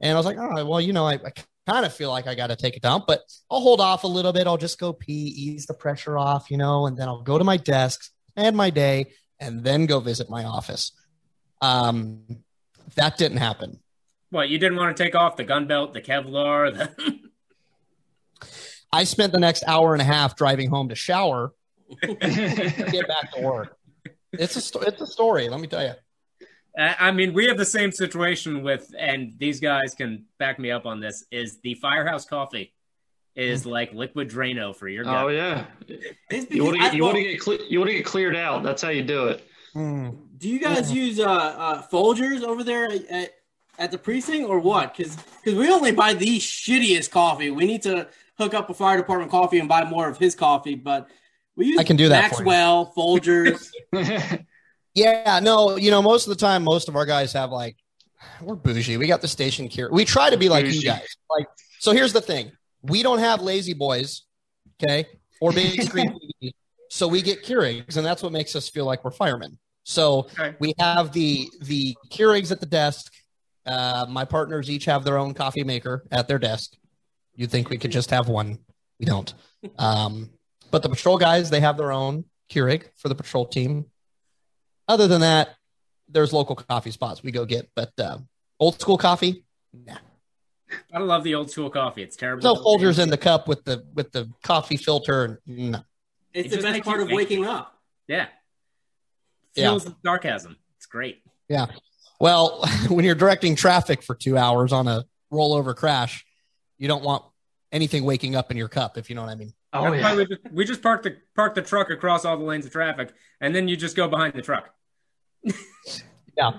And 0.00 0.12
I 0.12 0.14
was 0.14 0.24
like, 0.24 0.36
oh, 0.38 0.64
well, 0.64 0.80
you 0.80 0.92
know, 0.92 1.04
I, 1.04 1.14
I 1.14 1.32
kind 1.66 1.84
of 1.84 1.92
feel 1.92 2.10
like 2.10 2.28
I 2.28 2.36
got 2.36 2.48
to 2.48 2.56
take 2.56 2.76
a 2.76 2.80
dump, 2.80 3.06
but 3.08 3.22
I'll 3.50 3.58
hold 3.58 3.80
off 3.80 4.04
a 4.04 4.06
little 4.06 4.32
bit. 4.32 4.46
I'll 4.46 4.56
just 4.56 4.78
go 4.78 4.92
pee, 4.92 5.12
ease 5.12 5.66
the 5.66 5.74
pressure 5.74 6.16
off, 6.16 6.48
you 6.48 6.56
know, 6.56 6.86
and 6.86 6.96
then 6.96 7.08
I'll 7.08 7.22
go 7.22 7.38
to 7.38 7.44
my 7.44 7.56
desk, 7.56 8.08
end 8.36 8.56
my 8.56 8.70
day, 8.70 9.06
and 9.40 9.64
then 9.64 9.86
go 9.86 9.98
visit 9.98 10.30
my 10.30 10.44
office. 10.44 10.92
Um, 11.60 12.44
that 12.94 13.18
didn't 13.18 13.38
happen. 13.38 13.80
What 14.30 14.48
you 14.48 14.58
didn't 14.58 14.78
want 14.78 14.96
to 14.96 15.02
take 15.02 15.16
off 15.16 15.36
the 15.36 15.42
gun 15.42 15.66
belt, 15.66 15.92
the 15.92 16.00
Kevlar, 16.00 16.72
the 16.72 17.18
I 18.92 19.02
spent 19.02 19.32
the 19.32 19.40
next 19.40 19.64
hour 19.66 19.92
and 19.92 20.00
a 20.00 20.04
half 20.04 20.36
driving 20.36 20.70
home 20.70 20.90
to 20.90 20.94
shower, 20.94 21.52
get 22.02 23.08
back 23.08 23.32
to 23.34 23.40
work. 23.42 23.76
It's 24.32 24.56
a 24.56 24.60
sto- 24.60 24.80
it's 24.80 25.00
a 25.00 25.06
story. 25.06 25.48
Let 25.48 25.60
me 25.60 25.66
tell 25.66 25.82
you. 25.82 25.94
I 26.76 26.96
I 27.08 27.10
mean, 27.12 27.32
we 27.34 27.46
have 27.46 27.56
the 27.56 27.64
same 27.64 27.92
situation 27.92 28.62
with, 28.62 28.92
and 28.98 29.34
these 29.38 29.60
guys 29.60 29.94
can 29.94 30.26
back 30.38 30.58
me 30.58 30.70
up 30.70 30.86
on 30.86 31.00
this. 31.00 31.24
Is 31.30 31.60
the 31.60 31.74
Firehouse 31.74 32.24
coffee 32.24 32.72
is 33.34 33.66
like 33.66 33.92
liquid 33.92 34.30
Drano 34.30 34.74
for 34.74 34.88
your 34.88 35.04
gut? 35.04 35.24
Oh 35.24 35.28
yeah. 35.28 35.66
It's 36.30 36.50
You 36.50 36.64
want 36.64 36.76
to 36.76 36.82
get 36.82 36.94
you 36.94 37.04
want 37.04 37.16
to 37.16 37.22
get 37.22 37.40
cle- 37.40 37.66
you 37.68 37.78
want 37.78 37.90
to 37.90 37.96
get 37.96 38.04
cleared 38.04 38.36
out. 38.36 38.62
That's 38.62 38.82
how 38.82 38.90
you 38.90 39.02
do 39.02 39.28
it. 39.28 39.44
Mm. 39.74 40.16
Do 40.38 40.48
you 40.48 40.60
guys 40.60 40.92
use 40.92 41.18
uh, 41.18 41.24
uh, 41.26 41.82
Folgers 41.88 42.42
over 42.42 42.62
there 42.62 42.88
at, 43.10 43.30
at 43.78 43.90
the 43.90 43.98
precinct 43.98 44.48
or 44.48 44.60
what? 44.60 44.96
Because 44.96 45.16
because 45.16 45.58
we 45.58 45.68
only 45.70 45.92
buy 45.92 46.14
the 46.14 46.38
shittiest 46.38 47.10
coffee. 47.10 47.50
We 47.50 47.66
need 47.66 47.82
to 47.82 48.08
hook 48.38 48.54
up 48.54 48.70
a 48.70 48.74
fire 48.74 48.96
department 48.96 49.30
coffee 49.30 49.58
and 49.58 49.68
buy 49.68 49.84
more 49.84 50.08
of 50.08 50.18
his 50.18 50.34
coffee, 50.34 50.74
but 50.74 51.08
we 51.56 51.66
use 51.66 51.78
I 51.78 51.84
can 51.84 51.96
do 51.96 52.08
that 52.08 52.30
for 52.34 52.42
you. 52.42 52.48
Maxwell, 52.50 52.92
Folgers. 52.96 53.68
Yeah, 54.94 55.40
no, 55.42 55.76
you 55.76 55.90
know, 55.90 56.00
most 56.00 56.28
of 56.28 56.30
the 56.30 56.36
time, 56.40 56.62
most 56.62 56.88
of 56.88 56.94
our 56.94 57.04
guys 57.04 57.32
have 57.32 57.50
like, 57.50 57.76
we're 58.40 58.54
bougie. 58.54 58.96
We 58.96 59.08
got 59.08 59.22
the 59.22 59.26
station 59.28 59.66
cure. 59.68 59.90
We 59.90 60.04
try 60.04 60.30
to 60.30 60.36
be 60.36 60.48
like 60.48 60.66
Bougie. 60.66 60.76
you 60.78 60.82
guys. 60.84 61.16
Like, 61.28 61.48
so 61.80 61.90
here's 61.90 62.12
the 62.12 62.20
thing: 62.20 62.52
we 62.82 63.02
don't 63.02 63.18
have 63.18 63.42
lazy 63.42 63.74
boys, 63.74 64.22
okay, 64.80 65.06
or 65.40 65.50
big 65.52 65.82
screen 65.88 66.16
TVs, 66.42 66.52
so 66.90 67.08
we 67.08 67.22
get 67.22 67.42
Keurigs, 67.44 67.96
and 67.96 68.06
that's 68.06 68.22
what 68.22 68.30
makes 68.30 68.54
us 68.54 68.68
feel 68.68 68.84
like 68.84 69.04
we're 69.04 69.10
firemen. 69.10 69.58
So 69.82 70.28
Okay. 70.38 70.54
we 70.60 70.74
have 70.78 71.12
the 71.12 71.48
the 71.62 71.96
Keurigs 72.10 72.52
at 72.52 72.60
the 72.60 72.66
desk. 72.66 73.12
Uh, 73.66 74.06
my 74.08 74.24
partners 74.24 74.70
each 74.70 74.84
have 74.84 75.04
their 75.04 75.18
own 75.18 75.34
coffee 75.34 75.64
maker 75.64 76.04
at 76.12 76.28
their 76.28 76.38
desk. 76.38 76.72
You'd 77.34 77.50
think 77.50 77.68
we 77.68 77.78
could 77.78 77.90
just 77.90 78.10
have 78.10 78.28
one. 78.28 78.58
We 79.00 79.06
don't. 79.06 79.34
Um, 79.76 80.30
but 80.74 80.82
the 80.82 80.88
patrol 80.88 81.18
guys, 81.18 81.50
they 81.50 81.60
have 81.60 81.76
their 81.76 81.92
own 81.92 82.24
Keurig 82.50 82.88
for 82.96 83.08
the 83.08 83.14
patrol 83.14 83.46
team. 83.46 83.84
Other 84.88 85.06
than 85.06 85.20
that, 85.20 85.50
there's 86.08 86.32
local 86.32 86.56
coffee 86.56 86.90
spots 86.90 87.22
we 87.22 87.30
go 87.30 87.44
get. 87.44 87.70
But 87.76 87.92
uh, 87.96 88.18
old 88.58 88.80
school 88.80 88.98
coffee, 88.98 89.44
nah. 89.72 89.98
I 90.92 90.98
love 90.98 91.22
the 91.22 91.36
old 91.36 91.48
school 91.48 91.70
coffee. 91.70 92.02
It's 92.02 92.16
terrible. 92.16 92.42
No 92.42 92.60
Folgers 92.60 93.00
in 93.00 93.08
the 93.08 93.16
cup 93.16 93.46
with 93.46 93.62
the 93.64 93.86
with 93.94 94.10
the 94.10 94.28
coffee 94.42 94.76
filter. 94.76 95.40
No. 95.46 95.84
it's 96.32 96.52
It 96.52 96.56
the 96.56 96.62
best 96.64 96.82
part 96.82 97.00
of 97.00 97.06
think. 97.06 97.18
waking 97.18 97.44
up. 97.46 97.78
Yeah. 98.08 98.26
Yeah. 99.54 99.68
Feels 99.70 99.84
the 99.84 99.94
sarcasm. 100.04 100.56
It's 100.78 100.86
great. 100.86 101.22
Yeah. 101.48 101.66
Well, 102.18 102.64
when 102.88 103.04
you're 103.04 103.14
directing 103.14 103.54
traffic 103.54 104.02
for 104.02 104.16
two 104.16 104.36
hours 104.36 104.72
on 104.72 104.88
a 104.88 105.04
rollover 105.32 105.76
crash, 105.76 106.26
you 106.78 106.88
don't 106.88 107.04
want 107.04 107.22
anything 107.70 108.02
waking 108.02 108.34
up 108.34 108.50
in 108.50 108.56
your 108.56 108.68
cup, 108.68 108.98
if 108.98 109.08
you 109.08 109.14
know 109.14 109.22
what 109.22 109.30
I 109.30 109.36
mean. 109.36 109.52
Oh 109.74 109.90
That's 109.90 110.02
why 110.02 110.10
yeah. 110.10 110.16
we 110.16 110.26
just, 110.26 110.40
we 110.52 110.64
just 110.64 110.82
park 110.82 111.02
the 111.02 111.16
park 111.34 111.54
the 111.54 111.62
truck 111.62 111.90
across 111.90 112.24
all 112.24 112.36
the 112.38 112.44
lanes 112.44 112.64
of 112.64 112.72
traffic, 112.72 113.12
and 113.40 113.54
then 113.54 113.68
you 113.68 113.76
just 113.76 113.96
go 113.96 114.08
behind 114.08 114.34
the 114.34 114.42
truck. 114.42 114.70
Yeah. 116.36 116.50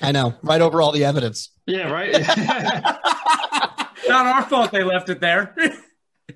I 0.00 0.12
know. 0.12 0.34
Right 0.42 0.62
over 0.62 0.80
all 0.80 0.92
the 0.92 1.04
evidence. 1.04 1.50
Yeah, 1.66 1.90
right. 1.90 2.10
Not 4.08 4.26
our 4.26 4.42
fault 4.44 4.72
they 4.72 4.82
left 4.82 5.10
it 5.10 5.20
there. 5.20 5.54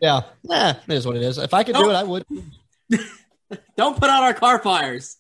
Yeah. 0.02 0.20
Nah, 0.44 0.74
it 0.86 0.92
is 0.92 1.06
what 1.06 1.16
it 1.16 1.22
is. 1.22 1.38
If 1.38 1.54
I 1.54 1.64
could 1.64 1.74
do 1.74 1.90
it, 1.90 1.94
I 1.94 2.02
would. 2.02 2.24
Don't 3.76 3.98
put 3.98 4.10
out 4.10 4.22
our 4.22 4.34
car 4.34 4.58
fires. 4.58 5.16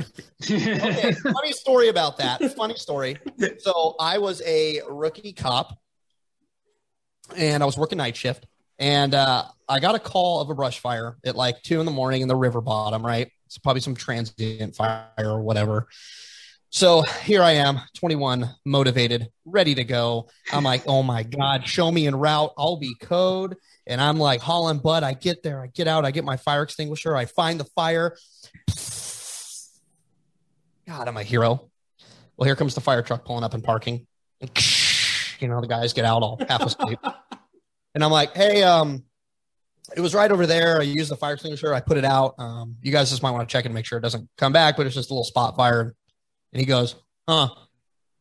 okay, 0.00 1.12
funny 1.12 1.52
story 1.52 1.88
about 1.88 2.18
that. 2.18 2.40
Funny 2.54 2.76
story. 2.76 3.18
So 3.58 3.96
I 3.98 4.18
was 4.18 4.40
a 4.46 4.80
rookie 4.88 5.32
cop, 5.32 5.78
and 7.36 7.62
I 7.62 7.66
was 7.66 7.76
working 7.76 7.98
night 7.98 8.16
shift, 8.16 8.46
and 8.78 9.14
uh, 9.14 9.44
I 9.68 9.80
got 9.80 9.94
a 9.94 9.98
call 9.98 10.40
of 10.40 10.50
a 10.50 10.54
brush 10.54 10.78
fire 10.78 11.16
at 11.24 11.36
like 11.36 11.62
two 11.62 11.80
in 11.80 11.86
the 11.86 11.92
morning 11.92 12.22
in 12.22 12.28
the 12.28 12.36
river 12.36 12.60
bottom. 12.60 13.04
Right, 13.04 13.30
it's 13.46 13.58
probably 13.58 13.80
some 13.80 13.94
transient 13.94 14.76
fire 14.76 15.08
or 15.18 15.42
whatever. 15.42 15.88
So 16.70 17.00
here 17.00 17.42
I 17.42 17.52
am, 17.52 17.80
21, 17.94 18.54
motivated, 18.66 19.30
ready 19.46 19.74
to 19.76 19.84
go. 19.84 20.28
I'm 20.52 20.64
like, 20.64 20.82
oh 20.86 21.02
my 21.02 21.22
god, 21.22 21.66
show 21.66 21.90
me 21.90 22.06
en 22.06 22.14
route. 22.14 22.52
I'll 22.58 22.76
be 22.76 22.94
code. 23.00 23.56
And 23.86 24.02
I'm 24.02 24.18
like 24.18 24.42
hauling 24.42 24.78
butt. 24.78 25.02
I 25.02 25.14
get 25.14 25.42
there, 25.42 25.62
I 25.62 25.68
get 25.68 25.88
out, 25.88 26.04
I 26.04 26.10
get 26.10 26.24
my 26.24 26.36
fire 26.36 26.62
extinguisher, 26.62 27.16
I 27.16 27.24
find 27.24 27.58
the 27.58 27.64
fire. 27.64 28.16
God, 30.86 31.08
I'm 31.08 31.16
a 31.16 31.22
hero. 31.22 31.70
Well, 32.36 32.46
here 32.46 32.56
comes 32.56 32.74
the 32.74 32.82
fire 32.82 33.02
truck 33.02 33.24
pulling 33.24 33.44
up 33.44 33.54
and 33.54 33.64
parking. 33.64 34.06
You 35.40 35.46
know, 35.46 35.60
the 35.60 35.68
guys 35.68 35.92
get 35.92 36.04
out 36.04 36.22
all 36.22 36.36
half 36.48 36.62
asleep. 36.62 36.98
and 37.98 38.04
I'm 38.04 38.12
like, 38.12 38.32
hey, 38.36 38.62
um, 38.62 39.02
it 39.96 40.00
was 40.00 40.14
right 40.14 40.30
over 40.30 40.46
there. 40.46 40.78
I 40.78 40.84
used 40.84 41.10
the 41.10 41.16
fire 41.16 41.32
extinguisher. 41.34 41.74
I 41.74 41.80
put 41.80 41.96
it 41.96 42.04
out. 42.04 42.36
Um, 42.38 42.76
you 42.80 42.92
guys 42.92 43.10
just 43.10 43.24
might 43.24 43.32
want 43.32 43.48
to 43.48 43.52
check 43.52 43.64
and 43.64 43.74
make 43.74 43.86
sure 43.86 43.98
it 43.98 44.02
doesn't 44.02 44.28
come 44.38 44.52
back, 44.52 44.76
but 44.76 44.86
it's 44.86 44.94
just 44.94 45.10
a 45.10 45.12
little 45.12 45.24
spot 45.24 45.56
fire. 45.56 45.96
And 46.52 46.60
he 46.60 46.64
goes, 46.64 46.94
huh, 47.26 47.48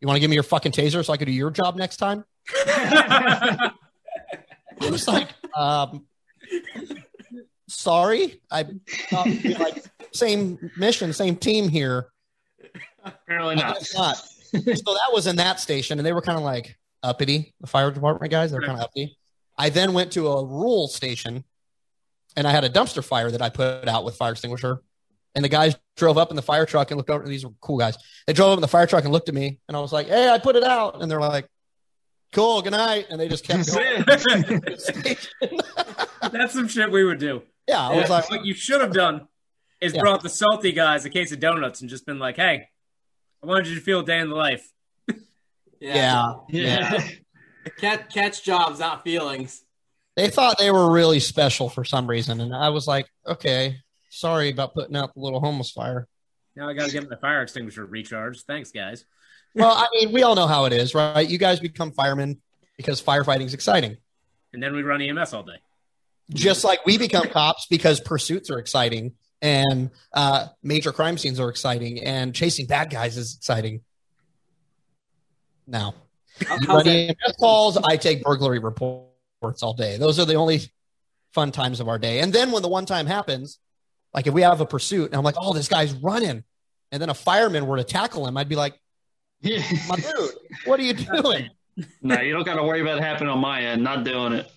you 0.02 0.08
want 0.08 0.16
to 0.16 0.20
give 0.20 0.32
me 0.32 0.34
your 0.34 0.42
fucking 0.42 0.72
taser 0.72 1.06
so 1.06 1.14
I 1.14 1.18
could 1.18 1.28
do 1.28 1.32
your 1.32 1.52
job 1.52 1.76
next 1.76 1.98
time? 1.98 2.26
I 2.56 3.70
was 4.90 5.08
like, 5.08 5.28
um, 5.56 6.08
sorry. 7.68 8.42
I 8.50 8.66
thought 9.12 9.28
like 9.60 9.86
same 10.12 10.72
mission, 10.76 11.14
same 11.14 11.36
team 11.36 11.70
here. 11.70 12.08
Apparently 13.06 13.58
not. 13.58 13.86
not. 13.96 14.18
so 14.18 14.60
that 14.64 15.10
was 15.14 15.28
in 15.28 15.36
that 15.36 15.60
station, 15.60 16.00
and 16.00 16.06
they 16.06 16.14
were 16.14 16.22
kind 16.24 16.40
of 16.40 16.44
like 16.44 16.76
uppity, 17.04 17.54
the 17.62 17.68
fire 17.68 17.92
department 17.92 18.32
guys. 18.32 18.50
They 18.50 18.58
were 18.58 18.66
kind 18.66 18.80
of 18.80 18.86
uppity. 18.86 19.16
I 19.58 19.70
then 19.70 19.94
went 19.94 20.12
to 20.14 20.28
a 20.28 20.46
rural 20.46 20.88
station, 20.88 21.44
and 22.36 22.48
I 22.48 22.52
had 22.52 22.64
a 22.64 22.70
dumpster 22.70 23.04
fire 23.04 23.32
that 23.32 23.42
I 23.42 23.50
put 23.50 23.88
out 23.88 24.06
with 24.06 24.16
fire 24.16 24.32
extinguisher. 24.34 24.82
And 25.36 25.46
the 25.46 25.50
guys 25.50 25.76
drove 25.96 26.18
up 26.18 26.32
in 26.32 26.36
the 26.36 26.42
fire 26.42 26.66
truck 26.66 26.90
and 26.90 26.98
looked 26.98 27.12
over. 27.12 27.28
These 27.28 27.46
were 27.46 27.52
cool 27.62 27.78
guys. 27.78 27.96
They 28.26 28.34
drove 28.34 28.54
up 28.54 28.58
in 28.58 28.62
the 28.62 28.68
fire 28.68 28.88
truck 28.88 29.04
and 29.04 29.14
looked 29.14 29.30
at 29.30 29.36
me, 29.36 29.60
and 29.68 29.78
I 29.78 29.80
was 29.80 29.94
like, 29.94 30.08
"Hey, 30.08 30.28
I 30.30 30.40
put 30.40 30.56
it 30.56 30.64
out." 30.64 31.00
And 31.02 31.12
they're 31.12 31.20
like, 31.20 31.48
"Cool, 32.34 32.62
good 32.64 32.72
night." 32.72 33.06
And 33.12 33.20
they 33.20 33.28
just 33.28 33.44
kept 33.46 33.72
going. 33.72 34.04
That's 36.32 36.54
some 36.54 36.68
shit 36.68 36.92
we 36.92 37.04
would 37.04 37.20
do. 37.20 37.44
yeah, 37.68 37.88
I 37.88 37.96
was 37.96 38.10
like, 38.10 38.30
what 38.30 38.46
you 38.46 38.54
should 38.54 38.82
have 38.82 38.94
done 38.94 39.28
is 39.80 39.94
Yeah. 39.94 40.02
brought 40.02 40.24
the 40.24 40.30
salty 40.30 40.72
guys 40.72 41.06
a 41.06 41.10
case 41.10 41.32
of 41.32 41.40
donuts 41.40 41.82
and 41.82 41.90
just 41.90 42.06
been 42.06 42.20
like, 42.20 42.36
"Hey, 42.38 42.70
I 43.44 43.46
wanted 43.46 43.68
you 43.68 43.76
to 43.76 43.82
feel 43.82 44.00
a 44.00 44.06
day 44.06 44.20
in 44.20 44.30
the 44.30 44.36
life." 44.36 44.72
yeah, 45.80 46.34
yeah. 46.50 47.08
Catch, 47.78 48.14
catch 48.14 48.44
jobs, 48.44 48.80
not 48.80 49.04
feelings. 49.04 49.64
they 50.16 50.30
thought 50.30 50.58
they 50.58 50.72
were 50.72 50.92
really 50.92 51.20
special 51.20 51.70
for 51.70 51.84
some 51.84 52.08
reason, 52.08 52.42
and 52.42 52.56
I 52.56 52.70
was 52.70 52.88
like, 52.88 53.08
"Okay, 53.26 53.78
sorry 54.10 54.50
about 54.50 54.74
putting 54.74 54.96
out 54.96 55.14
the 55.14 55.20
little 55.20 55.40
homeless 55.40 55.72
fire." 55.72 56.08
Now 56.56 56.70
I 56.70 56.74
got 56.74 56.88
to 56.88 56.92
get 56.92 57.10
my 57.10 57.16
fire 57.18 57.42
extinguisher 57.44 57.86
recharged. 57.86 58.46
Thanks, 58.48 58.72
guys. 58.72 59.06
Well, 59.54 59.72
I 59.72 59.88
mean, 59.94 60.12
we 60.12 60.24
all 60.24 60.36
know 60.36 60.48
how 60.48 60.66
it 60.66 60.74
is, 60.74 60.96
right? 60.96 61.28
You 61.28 61.38
guys 61.38 61.60
become 61.60 61.92
firemen 61.92 62.42
because 62.78 63.02
firefighting's 63.02 63.54
exciting. 63.54 63.98
And 64.54 64.62
then 64.62 64.76
we 64.76 64.82
run 64.82 65.02
EMS 65.02 65.34
all 65.34 65.44
day. 65.44 65.60
Just 66.34 66.64
like 66.64 66.86
we 66.86 66.98
become 66.98 67.28
cops 67.30 67.68
because 67.70 68.00
pursuits 68.00 68.50
are 68.50 68.60
exciting 68.60 69.14
and 69.42 69.92
uh, 70.14 70.48
major 70.64 70.92
crime 70.92 71.18
scenes 71.18 71.40
are 71.40 71.50
exciting 71.50 72.04
and 72.04 72.34
chasing 72.36 72.66
bad 72.66 72.90
guys 72.90 73.18
is 73.18 73.36
exciting. 73.38 73.82
Now, 75.66 75.94
How- 76.46 76.56
you 76.56 76.68
how's 76.68 76.68
run 76.68 76.86
that- 76.86 77.16
EMS 77.26 77.36
calls, 77.40 77.78
I 77.78 77.98
take 77.98 78.24
burglary 78.24 78.60
reports 78.60 79.64
all 79.64 79.74
day. 79.74 79.98
Those 79.98 80.20
are 80.20 80.26
the 80.26 80.36
only 80.36 80.62
fun 81.34 81.52
times 81.52 81.80
of 81.80 81.88
our 81.88 82.00
day. 82.00 82.20
And 82.20 82.34
then 82.34 82.52
when 82.52 82.62
the 82.62 82.68
one 82.68 82.86
time 82.86 83.06
happens, 83.06 83.60
like 84.14 84.28
if 84.28 84.34
we 84.34 84.42
have 84.42 84.62
a 84.62 84.66
pursuit 84.66 85.08
and 85.08 85.16
I'm 85.16 85.24
like, 85.24 85.36
oh, 85.38 85.54
this 85.54 85.68
guy's 85.68 85.94
running, 85.94 86.44
and 86.92 87.02
then 87.02 87.10
a 87.10 87.14
fireman 87.14 87.68
were 87.68 87.78
to 87.78 87.84
tackle 87.84 88.26
him, 88.28 88.38
I'd 88.38 88.50
be 88.50 88.56
like, 88.56 88.80
Yeah. 89.42 89.62
my 89.90 89.96
dude, 89.98 90.32
what 90.66 90.80
are 90.80 90.84
you 90.84 90.94
doing? 90.94 91.50
no, 92.02 92.20
you 92.22 92.34
don't 92.34 92.46
got 92.46 92.56
to 92.56 92.64
worry 92.64 92.82
about 92.82 92.98
it 92.98 93.04
happening 93.04 93.30
on 93.30 93.40
my 93.40 93.62
end. 93.62 93.84
Not 93.84 94.04
doing 94.04 94.34
it. 94.34 94.52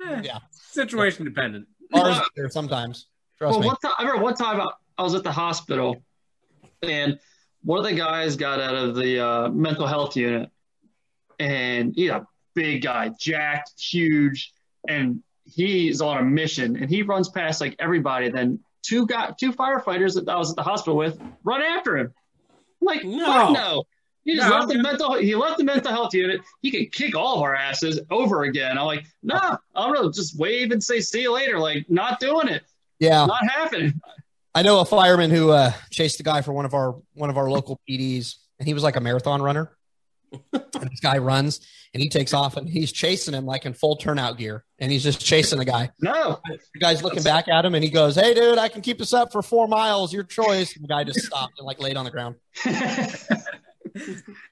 Yeah. 0.00 0.38
Situation 0.50 1.24
dependent. 1.24 1.68
Ours 1.92 2.20
there 2.34 2.50
sometimes. 2.50 3.06
Trust 3.38 3.52
well, 3.52 3.60
me. 3.60 3.66
one 3.68 3.76
time, 3.76 3.92
I 3.98 4.02
remember 4.02 4.22
one 4.22 4.34
time 4.34 4.60
I, 4.60 4.68
I 4.98 5.02
was 5.02 5.14
at 5.14 5.22
the 5.22 5.32
hospital, 5.32 6.02
and 6.82 7.18
one 7.62 7.78
of 7.78 7.84
the 7.84 7.94
guys 7.94 8.36
got 8.36 8.60
out 8.60 8.74
of 8.74 8.96
the 8.96 9.24
uh, 9.24 9.48
mental 9.48 9.86
health 9.86 10.16
unit, 10.16 10.50
and 11.38 11.92
he's 11.94 12.10
a 12.10 12.26
big 12.54 12.82
guy, 12.82 13.10
jacked, 13.20 13.72
huge, 13.80 14.52
and 14.88 15.22
he's 15.44 16.00
on 16.00 16.18
a 16.18 16.22
mission, 16.22 16.76
and 16.76 16.88
he 16.88 17.02
runs 17.02 17.28
past 17.28 17.60
like 17.60 17.76
everybody. 17.78 18.28
Then 18.30 18.60
two 18.82 19.06
got 19.06 19.38
two 19.38 19.52
firefighters 19.52 20.14
that 20.14 20.28
I 20.28 20.36
was 20.36 20.50
at 20.50 20.56
the 20.56 20.62
hospital 20.62 20.96
with 20.96 21.20
run 21.42 21.62
after 21.62 21.96
him. 21.98 22.12
I'm 22.80 22.86
like, 22.86 23.04
No. 23.04 23.26
no, 23.26 23.52
no. 23.52 23.82
He 24.24 24.36
just 24.36 24.48
No, 24.48 24.56
left 24.56 24.68
the 24.68 24.78
mental. 24.82 25.14
He 25.18 25.34
left 25.34 25.58
the 25.58 25.64
mental 25.64 25.92
health 25.92 26.14
unit. 26.14 26.40
He 26.62 26.70
could 26.70 26.92
kick 26.92 27.14
all 27.14 27.36
of 27.36 27.42
our 27.42 27.54
asses 27.54 28.00
over 28.10 28.44
again. 28.44 28.78
I'm 28.78 28.86
like, 28.86 29.04
no, 29.22 29.58
I'm 29.74 29.92
gonna 29.92 30.10
just 30.12 30.38
wave 30.38 30.70
and 30.70 30.82
say 30.82 31.00
see 31.00 31.22
you 31.22 31.32
later. 31.34 31.58
Like, 31.58 31.84
not 31.90 32.20
doing 32.20 32.48
it. 32.48 32.62
Yeah, 33.00 33.26
Not 33.26 33.46
happening. 33.50 34.00
I 34.54 34.62
know 34.62 34.80
a 34.80 34.84
fireman 34.86 35.30
who 35.30 35.50
uh, 35.50 35.72
chased 35.90 36.20
a 36.20 36.22
guy 36.22 36.40
for 36.40 36.52
one 36.54 36.64
of 36.64 36.72
our 36.72 36.94
one 37.12 37.28
of 37.28 37.36
our 37.36 37.50
local 37.50 37.78
PDs, 37.86 38.36
and 38.58 38.66
he 38.66 38.72
was 38.72 38.82
like 38.82 38.96
a 38.96 39.00
marathon 39.00 39.42
runner. 39.42 39.76
And 40.52 40.90
this 40.90 41.00
guy 41.00 41.18
runs, 41.18 41.60
and 41.92 42.02
he 42.02 42.08
takes 42.08 42.32
off, 42.32 42.56
and 42.56 42.68
he's 42.68 42.92
chasing 42.92 43.34
him 43.34 43.46
like 43.46 43.66
in 43.66 43.74
full 43.74 43.96
turnout 43.96 44.38
gear, 44.38 44.64
and 44.78 44.90
he's 44.90 45.02
just 45.02 45.24
chasing 45.24 45.58
the 45.58 45.64
guy. 45.64 45.90
No. 46.00 46.40
The 46.48 46.80
guy's 46.80 47.02
looking 47.02 47.22
back 47.22 47.48
at 47.48 47.64
him, 47.64 47.74
and 47.74 47.84
he 47.84 47.90
goes, 47.90 48.16
"Hey, 48.16 48.34
dude, 48.34 48.58
I 48.58 48.68
can 48.68 48.82
keep 48.82 48.98
this 48.98 49.12
up 49.12 49.32
for 49.32 49.42
four 49.42 49.68
miles. 49.68 50.12
Your 50.12 50.24
choice." 50.24 50.74
And 50.74 50.84
the 50.84 50.88
guy 50.88 51.04
just 51.04 51.20
stopped 51.20 51.58
and 51.58 51.66
like 51.66 51.80
laid 51.80 51.96
on 51.96 52.04
the 52.04 52.10
ground. 52.10 52.36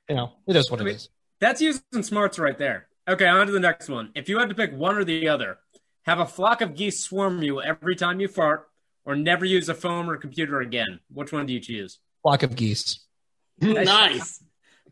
You 0.09 0.15
know, 0.17 0.33
it 0.47 0.57
is 0.57 0.71
what 0.71 0.81
it 0.81 0.87
is. 0.87 1.09
That's 1.41 1.61
using 1.61 2.03
smarts 2.03 2.39
right 2.39 2.57
there. 2.57 2.87
Okay, 3.09 3.27
on 3.27 3.47
to 3.47 3.53
the 3.53 3.61
next 3.61 3.89
one. 3.89 4.11
If 4.15 4.29
you 4.29 4.39
had 4.39 4.49
to 4.51 4.55
pick 4.55 4.73
one 4.73 4.97
or 4.97 5.05
the 5.05 5.29
other, 5.29 5.59
have 6.03 6.21
a 6.21 6.27
flock 6.27 6.61
of 6.61 6.77
geese 6.77 7.01
swarm 7.01 7.43
you 7.43 7.61
every 7.61 7.97
time 7.97 8.21
you 8.21 8.29
fart, 8.29 8.69
or 9.05 9.17
never 9.17 9.45
use 9.45 9.69
a 9.69 9.75
phone 9.75 10.09
or 10.09 10.17
computer 10.17 10.61
again? 10.61 11.01
Which 11.13 11.33
one 11.33 11.47
do 11.47 11.53
you 11.53 11.61
choose? 11.61 11.99
Flock 12.23 12.45
of 12.45 12.55
geese. 12.55 13.01
nice. 13.61 14.43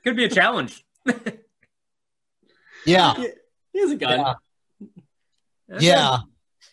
It 0.02 0.08
could 0.08 0.16
be 0.16 0.24
a 0.24 0.28
challenge. 0.28 0.84
Yeah. 2.86 3.12
He 3.74 3.78
has 3.80 3.90
a 3.90 3.96
gun. 3.96 4.34
Yeah. 5.68 5.78
Yeah. 5.80 6.16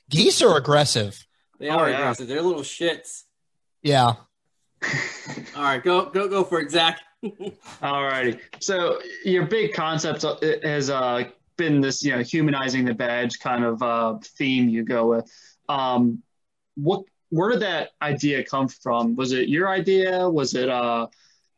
Geese 0.10 0.42
are 0.42 0.56
aggressive. 0.58 1.22
They 1.60 1.68
are 1.68 1.84
Oh, 1.86 1.88
yeah. 1.90 1.98
aggressive. 1.98 2.28
They're 2.30 2.42
little 2.42 2.62
shits. 2.62 3.24
Yeah. 3.84 4.14
All 5.56 5.64
right, 5.64 5.84
go 5.84 6.06
go 6.06 6.30
go 6.30 6.46
for 6.46 6.62
it, 6.62 6.72
Zach. 6.72 7.02
Alrighty. 7.26 8.40
So 8.62 9.02
your 9.26 9.46
big 9.48 9.74
concept 9.74 10.24
uh, 10.24 10.38
has 10.64 10.90
uh, 10.90 11.26
been 11.58 11.82
this, 11.82 12.04
you 12.04 12.16
know, 12.16 12.24
humanizing 12.24 12.86
the 12.86 12.94
badge 12.94 13.40
kind 13.40 13.66
of 13.66 13.84
uh, 13.84 14.18
theme 14.38 14.70
you 14.70 14.84
go 14.84 15.08
with. 15.10 15.30
Um, 15.68 16.24
what, 16.76 17.04
where 17.32 17.52
did 17.52 17.60
that 17.64 17.90
idea 18.02 18.46
come 18.46 18.70
from? 18.70 19.16
Was 19.18 19.34
it 19.34 19.50
your 19.50 19.68
idea? 19.68 20.30
Was 20.30 20.54
it, 20.56 20.70
uh, 20.70 21.08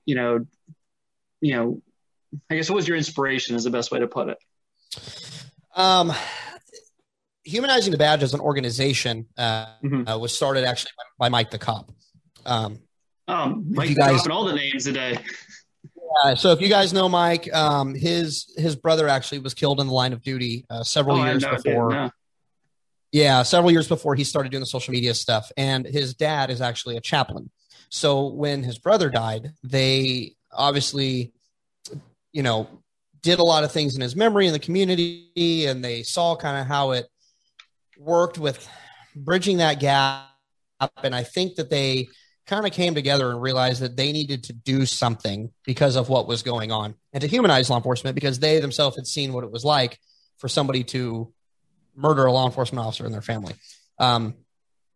you 0.05 0.15
know, 0.15 0.45
you 1.41 1.54
know, 1.56 1.82
I 2.49 2.56
guess 2.56 2.69
what 2.69 2.75
was 2.75 2.88
your 2.88 2.97
inspiration? 2.97 3.56
Is 3.56 3.63
the 3.63 3.69
best 3.69 3.91
way 3.91 3.99
to 3.99 4.08
put 4.08 4.30
it. 4.30 4.38
Um, 5.75 6.12
humanizing 7.43 7.91
the 7.91 7.97
badge 7.97 8.23
as 8.23 8.34
an 8.34 8.39
organization 8.39 9.28
uh, 9.38 9.67
Mhm. 9.84 10.10
uh, 10.13 10.19
was 10.19 10.36
started 10.36 10.63
actually 10.65 10.91
by, 10.97 11.25
by 11.25 11.30
Mike 11.30 11.52
the 11.52 11.58
cop. 11.60 11.91
Um, 12.45 12.80
Um, 13.28 13.65
Mike 13.69 13.89
you 13.89 13.95
guys- 13.95 14.28
all 14.28 14.45
the 14.45 14.54
names 14.56 14.84
today. 14.86 15.17
uh, 16.23 16.36
so 16.36 16.52
if 16.52 16.62
you 16.62 16.67
guys 16.67 16.93
know 16.93 17.08
Mike, 17.08 17.52
um, 17.54 17.93
his 17.95 18.52
his 18.58 18.75
brother 18.75 19.08
actually 19.08 19.39
was 19.39 19.54
killed 19.54 19.80
in 19.80 19.88
the 19.88 19.93
line 19.93 20.13
of 20.13 20.21
duty 20.21 20.65
uh, 20.69 20.84
several 20.84 21.17
Oh, 21.19 21.25
years 21.25 21.45
before. 21.45 21.89
no. 21.91 22.12
Yeah, 23.12 23.41
several 23.43 23.71
years 23.71 23.88
before 23.88 24.13
he 24.15 24.23
started 24.23 24.52
doing 24.52 24.60
the 24.62 24.67
social 24.67 24.91
media 24.91 25.13
stuff. 25.15 25.52
And 25.58 25.86
his 25.86 26.13
dad 26.13 26.52
is 26.52 26.62
actually 26.62 26.95
a 26.97 27.02
chaplain. 27.02 27.49
So 27.89 28.28
when 28.28 28.63
his 28.63 28.78
brother 28.78 29.10
died, 29.10 29.54
they 29.63 30.36
obviously, 30.60 31.34
you 32.32 32.43
know, 32.43 32.67
did 33.22 33.39
a 33.39 33.43
lot 33.43 33.63
of 33.63 33.72
things 33.72 33.95
in 33.95 34.02
his 34.02 34.15
memory 34.15 34.45
in 34.45 34.54
the 34.54 34.60
community 34.60 35.65
and 35.65 35.84
they 35.84 36.04
saw 36.04 36.36
kind 36.36 36.60
of 36.60 36.67
how 36.67 36.91
it 36.91 37.08
worked 37.98 38.38
with 38.38 38.67
bridging 39.15 39.58
that 39.58 39.80
gap. 39.80 40.26
And 41.04 41.15
I 41.15 41.24
think 41.24 41.56
that 41.56 41.69
they 41.69 42.08
kind 42.45 42.65
of 42.65 42.72
came 42.72 42.95
together 42.95 43.30
and 43.30 43.41
realized 43.41 43.82
that 43.82 43.98
they 43.98 44.12
needed 44.12 44.43
to 44.45 44.54
do 44.54 44.86
something 44.86 45.52
because 45.65 45.95
of 45.95 46.10
what 46.10 46.28
was 46.28 46.43
going 46.43 46.72
on 46.72 46.95
and 47.13 47.22
to 47.22 47.28
humanize 47.28 47.69
law 47.69 47.78
enforcement 47.78 48.15
because 48.15 48.39
they 48.39 48.60
themselves 48.60 48.95
had 48.95 49.06
seen 49.06 49.34
what 49.34 49.43
it 49.43 49.52
was 49.52 49.65
like 49.65 50.00
for 50.38 50.48
somebody 50.48 50.84
to 50.84 51.34
murder 51.95 52.26
a 52.26 52.32
law 52.32 52.45
enforcement 52.45 52.86
officer 52.86 53.06
and 53.06 53.13
their 53.13 53.22
family. 53.22 53.54
Um, 54.00 54.36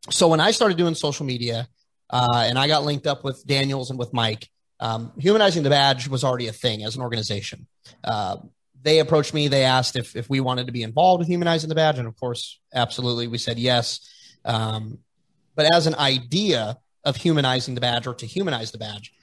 so 0.09 0.27
when 0.29 0.39
I 0.39 0.51
started 0.51 0.77
doing 0.77 0.95
social 0.95 1.25
media 1.25 1.67
uh, 2.09 2.43
and 2.47 2.57
I 2.57 2.67
got 2.67 2.83
linked 2.83 3.07
up 3.07 3.23
with 3.23 3.45
Daniels 3.45 3.89
and 3.89 3.99
with 3.99 4.13
Mike, 4.13 4.49
um, 4.83 5.13
humanizing 5.17 5.63
the 5.63 5.69
badge 5.69 6.09
was 6.09 6.25
already 6.25 6.47
a 6.49 6.51
thing 6.51 6.83
as 6.83 6.97
an 6.97 7.01
organization. 7.01 7.67
Uh, 8.03 8.35
they 8.81 8.99
approached 8.99 9.33
me. 9.33 9.47
They 9.47 9.63
asked 9.63 9.95
if 9.95 10.13
if 10.13 10.29
we 10.29 10.41
wanted 10.41 10.65
to 10.67 10.73
be 10.73 10.83
involved 10.83 11.19
with 11.19 11.29
humanizing 11.29 11.69
the 11.69 11.75
badge, 11.75 11.99
and 11.99 12.07
of 12.07 12.19
course, 12.19 12.59
absolutely, 12.73 13.27
we 13.27 13.37
said 13.37 13.57
yes. 13.57 14.01
Um, 14.43 14.97
but 15.55 15.73
as 15.73 15.87
an 15.87 15.95
idea 15.95 16.77
of 17.05 17.15
humanizing 17.15 17.75
the 17.75 17.81
badge 17.81 18.07
or 18.07 18.13
to 18.15 18.25
humanize 18.25 18.71
the 18.71 18.77
badge, 18.77 19.13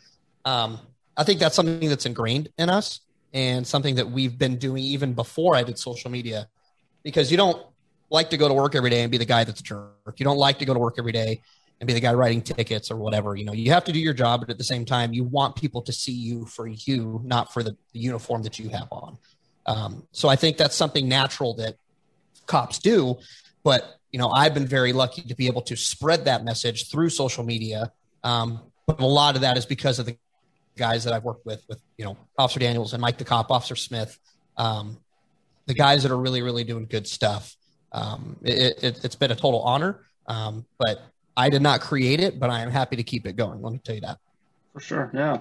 um, 0.46 0.78
I 1.14 1.24
think 1.24 1.40
that's 1.40 1.56
something 1.56 1.90
that's 1.90 2.06
ingrained 2.06 2.48
in 2.56 2.70
us 2.70 3.00
and 3.34 3.66
something 3.66 3.96
that 3.96 4.10
we've 4.10 4.38
been 4.38 4.56
doing 4.56 4.82
even 4.82 5.12
before 5.12 5.54
I 5.56 5.62
did 5.62 5.78
social 5.78 6.10
media 6.10 6.48
because 7.02 7.30
you 7.30 7.36
don't 7.36 7.62
like 8.08 8.30
to 8.30 8.38
go 8.38 8.48
to 8.48 8.54
work 8.54 8.74
every 8.74 8.88
day 8.88 9.02
and 9.02 9.12
be 9.12 9.18
the 9.18 9.26
guy 9.26 9.44
that's 9.44 9.60
a 9.60 9.62
jerk. 9.62 10.14
You 10.16 10.24
don't 10.24 10.38
like 10.38 10.58
to 10.60 10.64
go 10.64 10.72
to 10.72 10.80
work 10.80 10.94
every 10.98 11.12
day 11.12 11.42
and 11.80 11.86
be 11.86 11.94
the 11.94 12.00
guy 12.00 12.12
writing 12.12 12.42
tickets 12.42 12.90
or 12.90 12.96
whatever. 12.96 13.34
You 13.36 13.44
know, 13.44 13.52
you 13.52 13.70
have 13.72 13.84
to 13.84 13.92
do 13.92 13.98
your 13.98 14.12
job, 14.12 14.40
but 14.40 14.50
at 14.50 14.58
the 14.58 14.64
same 14.64 14.84
time, 14.84 15.12
you 15.14 15.24
want 15.24 15.56
people 15.56 15.80
to 15.82 15.92
see 15.92 16.12
you 16.12 16.44
for 16.44 16.66
you, 16.66 17.20
not 17.24 17.52
for 17.52 17.62
the, 17.62 17.76
the 17.92 18.00
uniform 18.00 18.42
that 18.42 18.58
you 18.58 18.68
have 18.68 18.88
on. 18.92 19.16
Um, 19.66 20.06
so 20.12 20.28
I 20.28 20.36
think 20.36 20.58
that's 20.58 20.76
something 20.76 21.08
natural 21.08 21.54
that 21.54 21.76
cops 22.46 22.78
do. 22.78 23.18
But 23.64 23.96
you 24.12 24.18
know, 24.18 24.30
I've 24.30 24.54
been 24.54 24.66
very 24.66 24.92
lucky 24.92 25.22
to 25.22 25.34
be 25.34 25.46
able 25.46 25.62
to 25.62 25.76
spread 25.76 26.26
that 26.26 26.44
message 26.44 26.90
through 26.90 27.10
social 27.10 27.44
media. 27.44 27.92
Um, 28.24 28.60
but 28.86 29.00
a 29.00 29.06
lot 29.06 29.36
of 29.36 29.42
that 29.42 29.56
is 29.56 29.64
because 29.64 29.98
of 29.98 30.06
the 30.06 30.16
guys 30.76 31.04
that 31.04 31.12
I've 31.12 31.24
worked 31.24 31.46
with, 31.46 31.62
with 31.68 31.80
you 31.96 32.04
know, 32.04 32.16
Officer 32.36 32.60
Daniels 32.60 32.92
and 32.92 33.00
Mike 33.00 33.18
the 33.18 33.24
cop, 33.24 33.50
Officer 33.50 33.76
Smith, 33.76 34.18
um, 34.56 34.98
the 35.66 35.74
guys 35.74 36.02
that 36.02 36.10
are 36.10 36.18
really, 36.18 36.42
really 36.42 36.64
doing 36.64 36.86
good 36.86 37.06
stuff. 37.06 37.54
Um, 37.92 38.36
it, 38.42 38.82
it, 38.82 39.04
it's 39.04 39.14
been 39.14 39.30
a 39.30 39.36
total 39.36 39.62
honor. 39.62 40.00
Um, 40.26 40.64
but 40.78 41.09
I 41.36 41.48
did 41.48 41.62
not 41.62 41.80
create 41.80 42.20
it, 42.20 42.38
but 42.38 42.50
I 42.50 42.60
am 42.60 42.70
happy 42.70 42.96
to 42.96 43.02
keep 43.02 43.26
it 43.26 43.36
going. 43.36 43.62
Let 43.62 43.72
me 43.72 43.80
tell 43.82 43.94
you 43.94 44.00
that. 44.02 44.18
For 44.72 44.80
sure. 44.80 45.10
Yeah. 45.14 45.38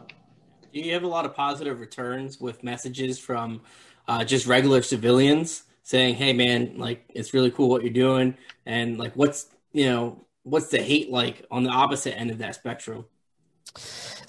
Do 0.72 0.80
you 0.80 0.94
have 0.94 1.04
a 1.04 1.08
lot 1.08 1.26
of 1.26 1.36
positive 1.36 1.80
returns 1.80 2.40
with 2.40 2.64
messages 2.64 3.20
from 3.20 3.62
uh, 4.08 4.24
just 4.24 4.46
regular 4.46 4.82
civilians 4.82 5.64
saying, 5.84 6.16
"Hey, 6.16 6.34
man, 6.34 6.78
like 6.78 7.06
it's 7.10 7.34
really 7.34 7.52
cool 7.52 7.70
what 7.70 7.82
you're 7.82 7.94
doing," 7.94 8.36
and 8.66 8.98
like, 8.98 9.14
what's 9.14 9.48
you 9.72 9.86
know, 9.86 10.26
what's 10.44 10.68
the 10.68 10.82
hate 10.82 11.12
like 11.12 11.46
on 11.50 11.64
the 11.64 11.70
opposite 11.70 12.18
end 12.18 12.32
of 12.32 12.40
that 12.40 12.56
spectrum? 12.56 13.06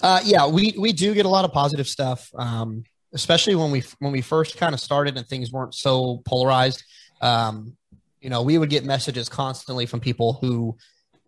Uh, 0.01 0.19
yeah, 0.23 0.47
we 0.47 0.75
we 0.79 0.93
do 0.93 1.13
get 1.13 1.25
a 1.25 1.29
lot 1.29 1.45
of 1.45 1.51
positive 1.51 1.87
stuff, 1.87 2.31
um, 2.35 2.83
especially 3.13 3.55
when 3.55 3.71
we 3.71 3.83
when 3.99 4.11
we 4.11 4.21
first 4.21 4.57
kind 4.57 4.73
of 4.73 4.79
started 4.79 5.17
and 5.17 5.27
things 5.27 5.51
weren't 5.51 5.75
so 5.75 6.21
polarized. 6.25 6.83
Um, 7.21 7.77
you 8.19 8.29
know, 8.29 8.41
we 8.43 8.57
would 8.57 8.69
get 8.69 8.85
messages 8.85 9.29
constantly 9.29 9.85
from 9.85 9.99
people 9.99 10.33
who 10.33 10.77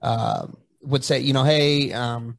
uh, 0.04 0.46
would 0.82 1.04
say, 1.04 1.20
you 1.20 1.34
know, 1.34 1.44
hey, 1.44 1.92
um, 1.94 2.38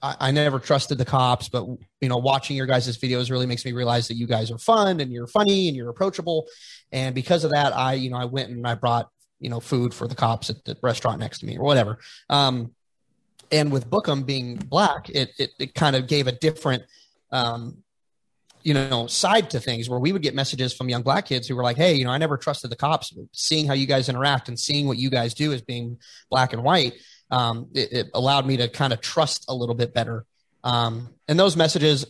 I, 0.00 0.16
I 0.20 0.30
never 0.30 0.60
trusted 0.60 0.98
the 0.98 1.04
cops, 1.04 1.48
but 1.48 1.66
you 2.00 2.08
know, 2.08 2.18
watching 2.18 2.56
your 2.56 2.66
guys' 2.66 2.96
videos 2.96 3.30
really 3.30 3.46
makes 3.46 3.64
me 3.64 3.72
realize 3.72 4.06
that 4.08 4.14
you 4.14 4.28
guys 4.28 4.52
are 4.52 4.58
fun 4.58 5.00
and 5.00 5.12
you're 5.12 5.26
funny 5.26 5.66
and 5.66 5.76
you're 5.76 5.90
approachable, 5.90 6.46
and 6.92 7.14
because 7.14 7.42
of 7.42 7.50
that, 7.50 7.74
I 7.74 7.94
you 7.94 8.10
know 8.10 8.18
I 8.18 8.26
went 8.26 8.50
and 8.50 8.64
I 8.66 8.74
brought 8.74 9.10
you 9.40 9.50
know 9.50 9.58
food 9.58 9.92
for 9.92 10.06
the 10.06 10.14
cops 10.14 10.50
at 10.50 10.64
the 10.64 10.76
restaurant 10.82 11.18
next 11.18 11.40
to 11.40 11.46
me 11.46 11.58
or 11.58 11.64
whatever. 11.64 11.98
Um, 12.28 12.72
and 13.52 13.72
with 13.72 13.90
Book'em 13.90 14.24
being 14.24 14.56
black, 14.56 15.08
it, 15.10 15.32
it, 15.38 15.50
it 15.58 15.74
kind 15.74 15.96
of 15.96 16.06
gave 16.06 16.26
a 16.26 16.32
different, 16.32 16.84
um, 17.32 17.78
you 18.62 18.74
know, 18.74 19.06
side 19.06 19.50
to 19.50 19.60
things 19.60 19.88
where 19.88 19.98
we 19.98 20.12
would 20.12 20.22
get 20.22 20.34
messages 20.34 20.74
from 20.74 20.88
young 20.88 21.02
black 21.02 21.26
kids 21.26 21.48
who 21.48 21.56
were 21.56 21.62
like, 21.62 21.76
Hey, 21.76 21.94
you 21.94 22.04
know, 22.04 22.10
I 22.10 22.18
never 22.18 22.36
trusted 22.36 22.70
the 22.70 22.76
cops 22.76 23.12
seeing 23.32 23.66
how 23.66 23.74
you 23.74 23.86
guys 23.86 24.08
interact 24.08 24.48
and 24.48 24.58
seeing 24.58 24.86
what 24.86 24.98
you 24.98 25.10
guys 25.10 25.34
do 25.34 25.52
as 25.52 25.62
being 25.62 25.98
black 26.30 26.52
and 26.52 26.62
white. 26.62 26.94
Um, 27.30 27.68
it, 27.74 27.92
it 27.92 28.10
allowed 28.14 28.46
me 28.46 28.56
to 28.58 28.68
kind 28.68 28.92
of 28.92 29.00
trust 29.00 29.46
a 29.48 29.54
little 29.54 29.74
bit 29.74 29.94
better. 29.94 30.24
Um, 30.64 31.08
and 31.28 31.38
those 31.38 31.56
messages 31.56 32.06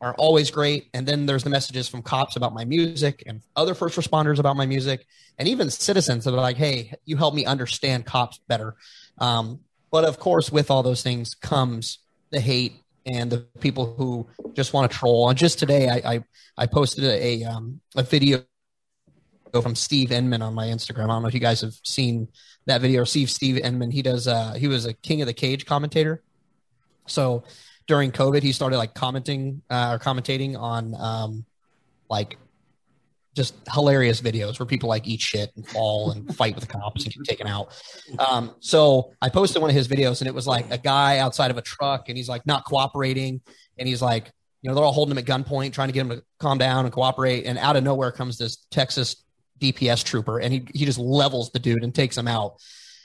are 0.00 0.14
always 0.14 0.50
great. 0.50 0.88
And 0.92 1.06
then 1.06 1.26
there's 1.26 1.44
the 1.44 1.50
messages 1.50 1.88
from 1.88 2.02
cops 2.02 2.36
about 2.36 2.52
my 2.52 2.64
music 2.64 3.22
and 3.26 3.40
other 3.56 3.74
first 3.74 3.98
responders 3.98 4.38
about 4.38 4.56
my 4.56 4.66
music 4.66 5.06
and 5.38 5.48
even 5.48 5.70
citizens 5.70 6.24
that 6.24 6.34
are 6.34 6.40
like, 6.40 6.56
Hey, 6.56 6.94
you 7.04 7.16
helped 7.16 7.36
me 7.36 7.44
understand 7.44 8.04
cops 8.04 8.38
better. 8.48 8.76
Um, 9.18 9.60
but 9.90 10.04
of 10.04 10.18
course, 10.18 10.50
with 10.50 10.70
all 10.70 10.82
those 10.82 11.02
things 11.02 11.34
comes 11.34 11.98
the 12.30 12.40
hate 12.40 12.81
and 13.06 13.30
the 13.30 13.38
people 13.60 13.94
who 13.94 14.26
just 14.54 14.72
want 14.72 14.90
to 14.90 14.96
troll. 14.96 15.28
And 15.28 15.38
just 15.38 15.58
today, 15.58 15.88
I 15.88 16.14
I, 16.14 16.24
I 16.56 16.66
posted 16.66 17.04
a 17.04 17.44
um, 17.44 17.80
a 17.96 18.02
video 18.02 18.44
from 19.60 19.74
Steve 19.74 20.10
Enman 20.10 20.40
on 20.42 20.54
my 20.54 20.66
Instagram. 20.66 21.04
I 21.04 21.08
don't 21.08 21.22
know 21.22 21.28
if 21.28 21.34
you 21.34 21.40
guys 21.40 21.60
have 21.60 21.74
seen 21.84 22.28
that 22.66 22.80
video 22.80 23.04
see 23.04 23.26
Steve 23.26 23.56
Enman. 23.62 23.92
He 23.92 24.02
does. 24.02 24.26
Uh, 24.26 24.54
he 24.54 24.68
was 24.68 24.86
a 24.86 24.94
King 24.94 25.20
of 25.20 25.26
the 25.26 25.34
Cage 25.34 25.66
commentator. 25.66 26.22
So 27.06 27.44
during 27.86 28.12
COVID, 28.12 28.42
he 28.42 28.52
started 28.52 28.78
like 28.78 28.94
commenting 28.94 29.62
uh, 29.68 29.92
or 29.92 29.98
commentating 29.98 30.58
on 30.58 30.94
um, 30.94 31.44
like 32.08 32.38
just 33.34 33.54
hilarious 33.72 34.20
videos 34.20 34.58
where 34.58 34.66
people 34.66 34.88
like 34.88 35.06
eat 35.06 35.20
shit 35.20 35.50
and 35.56 35.66
fall 35.66 36.10
and 36.10 36.34
fight 36.36 36.54
with 36.54 36.66
the 36.66 36.70
cops 36.70 37.04
and 37.04 37.14
get 37.14 37.24
taken 37.24 37.46
out. 37.46 37.74
Um, 38.18 38.54
so 38.60 39.12
I 39.22 39.30
posted 39.30 39.62
one 39.62 39.70
of 39.70 39.76
his 39.76 39.88
videos 39.88 40.20
and 40.20 40.28
it 40.28 40.34
was 40.34 40.46
like 40.46 40.70
a 40.70 40.78
guy 40.78 41.18
outside 41.18 41.50
of 41.50 41.56
a 41.56 41.62
truck 41.62 42.08
and 42.08 42.18
he's 42.18 42.28
like 42.28 42.46
not 42.46 42.64
cooperating 42.64 43.40
and 43.78 43.88
he's 43.88 44.02
like, 44.02 44.30
you 44.60 44.68
know, 44.68 44.74
they're 44.74 44.84
all 44.84 44.92
holding 44.92 45.12
him 45.12 45.18
at 45.18 45.24
gunpoint, 45.24 45.72
trying 45.72 45.88
to 45.88 45.92
get 45.92 46.02
him 46.02 46.10
to 46.10 46.22
calm 46.38 46.58
down 46.58 46.84
and 46.84 46.92
cooperate. 46.92 47.46
And 47.46 47.58
out 47.58 47.76
of 47.76 47.82
nowhere 47.82 48.12
comes 48.12 48.38
this 48.38 48.66
Texas 48.70 49.24
DPS 49.60 50.04
trooper 50.04 50.38
and 50.38 50.52
he, 50.52 50.66
he 50.74 50.84
just 50.84 50.98
levels 50.98 51.50
the 51.52 51.58
dude 51.58 51.82
and 51.82 51.94
takes 51.94 52.16
him 52.16 52.28
out. 52.28 52.56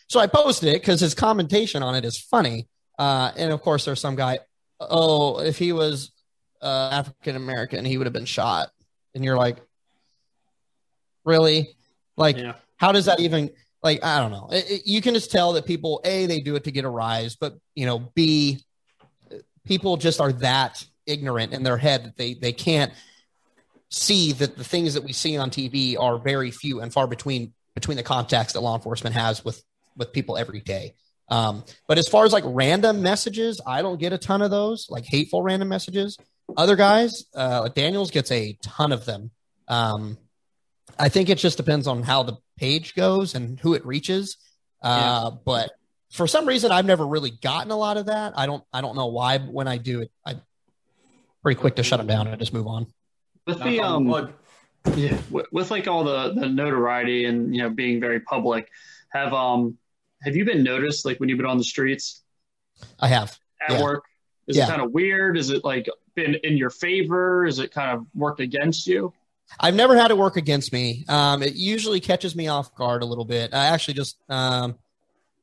So 0.10 0.20
I 0.20 0.28
posted 0.28 0.70
it 0.70 0.82
because 0.82 1.00
his 1.00 1.14
commentation 1.14 1.84
on 1.84 1.96
it 1.96 2.04
is 2.04 2.20
funny. 2.20 2.68
Uh, 3.00 3.32
and 3.38 3.52
of 3.52 3.62
course, 3.62 3.86
there's 3.86 4.02
some 4.02 4.16
guy, 4.16 4.40
oh, 4.80 5.40
if 5.40 5.58
he 5.58 5.72
was 5.72 6.12
uh, 6.62 6.90
African 6.92 7.36
American, 7.36 7.86
he 7.86 7.98
would 7.98 8.08
have 8.08 8.14
been 8.14 8.26
shot. 8.26 8.70
And 9.16 9.24
you're 9.24 9.38
like, 9.38 9.58
really? 11.28 11.76
Like, 12.16 12.38
Yeah. 12.38 12.54
how 12.78 12.92
does 12.94 13.06
that 13.06 13.20
even 13.20 13.52
like 13.84 14.04
i 14.04 14.20
don't 14.20 14.32
know 14.32 14.50
It- 14.52 14.70
it- 14.72 14.82
you 14.88 15.02
can 15.02 15.14
just 15.14 15.30
tell 15.32 15.54
that 15.54 15.66
people 15.68 16.02
a 16.04 16.26
they 16.26 16.40
do 16.40 16.56
it 16.56 16.64
to 16.64 16.72
get 16.72 16.84
a 16.84 16.90
rise 16.90 17.36
but 17.36 17.54
you 17.76 17.86
know 17.86 18.00
b 18.16 18.58
people 19.66 19.98
just 19.98 20.20
are 20.20 20.32
that 20.34 20.84
ignorant 21.06 21.54
in 21.54 21.62
their 21.64 21.78
head 21.78 22.04
that 22.06 22.18
they 22.18 22.34
they 22.34 22.52
can't 22.52 22.92
see 23.90 24.32
that 24.34 24.58
the 24.58 24.64
things 24.64 24.96
that 24.96 25.04
we 25.04 25.14
see 25.14 25.38
on 25.38 25.50
tv 25.52 25.96
are 26.00 26.18
very 26.18 26.50
few 26.52 26.82
and 26.82 26.92
far 26.92 27.06
between 27.08 27.54
between 27.76 27.98
the 27.98 28.04
contacts 28.04 28.54
that 28.54 28.62
law 28.62 28.76
enforcement 28.76 29.16
has 29.16 29.46
with 29.46 29.64
with 29.96 30.12
people 30.12 30.38
every 30.38 30.62
day 30.62 30.94
Um, 31.30 31.64
but 31.88 31.98
as 31.98 32.08
far 32.08 32.24
as 32.26 32.32
like 32.32 32.46
random 32.48 33.02
messages, 33.02 33.60
I 33.68 33.82
don't 33.82 34.00
get 34.00 34.14
a 34.14 34.18
ton 34.18 34.42
of 34.42 34.50
those, 34.50 34.88
like 34.90 35.04
hateful 35.06 35.44
random 35.44 35.68
messages. 35.68 36.18
Other 36.56 36.78
guys, 36.78 37.26
uh, 37.36 37.68
Daniels 37.68 38.12
gets 38.12 38.32
a 38.32 38.54
ton 38.62 38.94
of 38.94 39.04
them. 39.04 39.32
Um, 39.68 40.18
I 41.00 41.10
think 41.10 41.30
it 41.30 41.38
just 41.38 41.58
depends 41.58 41.88
on 41.88 42.04
how 42.04 42.24
the 42.24 42.38
page 42.58 42.96
goes 42.96 43.36
and 43.36 43.60
who 43.60 43.74
it 43.74 43.86
reaches. 43.86 44.38
Uh, 44.82 45.32
yeah. 45.32 45.38
But 45.46 45.72
for 46.12 46.28
some 46.28 46.46
reason, 46.46 46.72
I've 46.72 46.86
never 46.86 47.06
really 47.06 47.32
gotten 47.32 47.72
a 47.72 47.78
lot 47.78 47.98
of 47.98 48.08
that. 48.08 48.34
I 48.38 48.46
don't, 48.46 48.64
I 48.74 48.82
don't 48.82 48.96
know 48.96 49.08
why. 49.08 49.38
But 49.38 49.52
when 49.52 49.68
I 49.68 49.78
do 49.78 50.02
it, 50.02 50.12
I'm 50.26 50.42
pretty 51.44 51.60
quick 51.60 51.76
to 51.76 51.84
shut 51.84 52.00
them 52.00 52.08
down 52.08 52.28
and 52.28 52.40
just 52.40 52.54
move 52.54 52.68
on. 52.68 52.88
With 53.46 53.64
the 53.64 53.80
um, 53.80 54.34
yeah, 54.96 55.18
with, 55.30 55.46
with 55.52 55.72
like 55.72 55.88
all 55.88 56.04
the 56.04 56.34
the 56.34 56.48
notoriety 56.48 57.26
and 57.26 57.56
you 57.56 57.62
know 57.62 57.70
being 57.70 58.00
very 58.00 58.20
public, 58.20 58.70
have 59.10 59.34
um, 59.34 59.78
have 60.22 60.36
you 60.36 60.46
been 60.46 60.64
noticed 60.64 61.06
like 61.06 61.20
when 61.20 61.30
you've 61.30 61.38
been 61.38 61.48
on 61.48 61.58
the 61.58 61.64
streets? 61.64 62.24
I 63.00 63.08
have 63.08 63.38
at 63.68 63.78
yeah. 63.78 63.84
work. 63.84 64.04
Is 64.48 64.58
yeah. 64.58 64.66
it 64.66 64.70
kind 64.70 64.82
of 64.82 64.92
weird? 64.92 65.38
Is 65.38 65.50
it 65.50 65.64
like 65.64 65.88
been 66.16 66.36
in 66.44 66.58
your 66.58 66.70
favor? 66.70 67.46
Is 67.46 67.60
it 67.60 67.72
kind 67.72 67.98
of 67.98 68.06
worked 68.14 68.40
against 68.40 68.88
you? 68.88 69.14
I've 69.60 69.76
never 69.76 69.98
had 69.98 70.12
it 70.12 70.18
work 70.18 70.38
against 70.38 70.74
me. 70.74 71.06
Um, 71.08 71.42
it 71.42 71.56
usually 71.56 72.00
catches 72.00 72.36
me 72.36 72.48
off 72.48 72.74
guard 72.76 73.02
a 73.02 73.06
little 73.06 73.26
bit. 73.26 73.54
I 73.54 73.68
actually 73.68 73.96
just 73.96 74.18
um, 74.30 74.76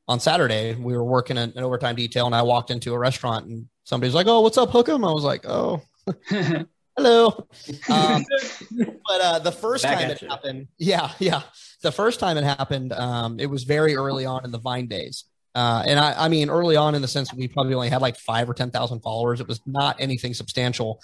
on 0.07 0.19
Saturday 0.19 0.75
we 0.75 0.95
were 0.95 1.03
working 1.03 1.37
an, 1.37 1.53
an, 1.55 1.63
overtime 1.63 1.95
detail, 1.95 2.25
and 2.25 2.35
I 2.35 2.41
walked 2.43 2.71
into 2.71 2.93
a 2.93 2.99
restaurant, 2.99 3.47
and 3.47 3.67
somebody's 3.83 4.13
like, 4.13 4.27
"Oh, 4.27 4.41
what's 4.41 4.57
up, 4.57 4.69
Hookem?" 4.69 5.07
I 5.07 5.13
was 5.13 5.23
like, 5.23 5.45
"Oh, 5.47 5.81
hello." 6.95 7.47
Um, 7.89 8.25
but 8.71 9.21
uh, 9.21 9.39
the 9.39 9.51
first 9.51 9.83
Back 9.83 9.99
time 9.99 10.11
it 10.11 10.21
you. 10.21 10.27
happened, 10.29 10.67
yeah, 10.77 11.11
yeah, 11.19 11.41
the 11.81 11.91
first 11.91 12.19
time 12.19 12.37
it 12.37 12.43
happened, 12.43 12.93
um, 12.93 13.39
it 13.39 13.47
was 13.47 13.63
very 13.63 13.95
early 13.95 14.25
on 14.25 14.45
in 14.45 14.51
the 14.51 14.59
Vine 14.59 14.87
days. 14.87 15.25
Uh, 15.55 15.83
and 15.87 15.97
I, 15.97 16.25
I 16.25 16.27
mean, 16.27 16.49
early 16.49 16.75
on 16.75 16.95
in 16.95 17.01
the 17.01 17.07
sense 17.07 17.33
we 17.33 17.47
probably 17.47 17.73
only 17.75 17.89
had 17.89 18.01
like 18.01 18.17
five 18.17 18.49
or 18.49 18.53
10,000 18.53 18.99
followers. 18.99 19.39
It 19.39 19.47
was 19.47 19.61
not 19.65 19.95
anything 20.01 20.33
substantial. 20.33 21.01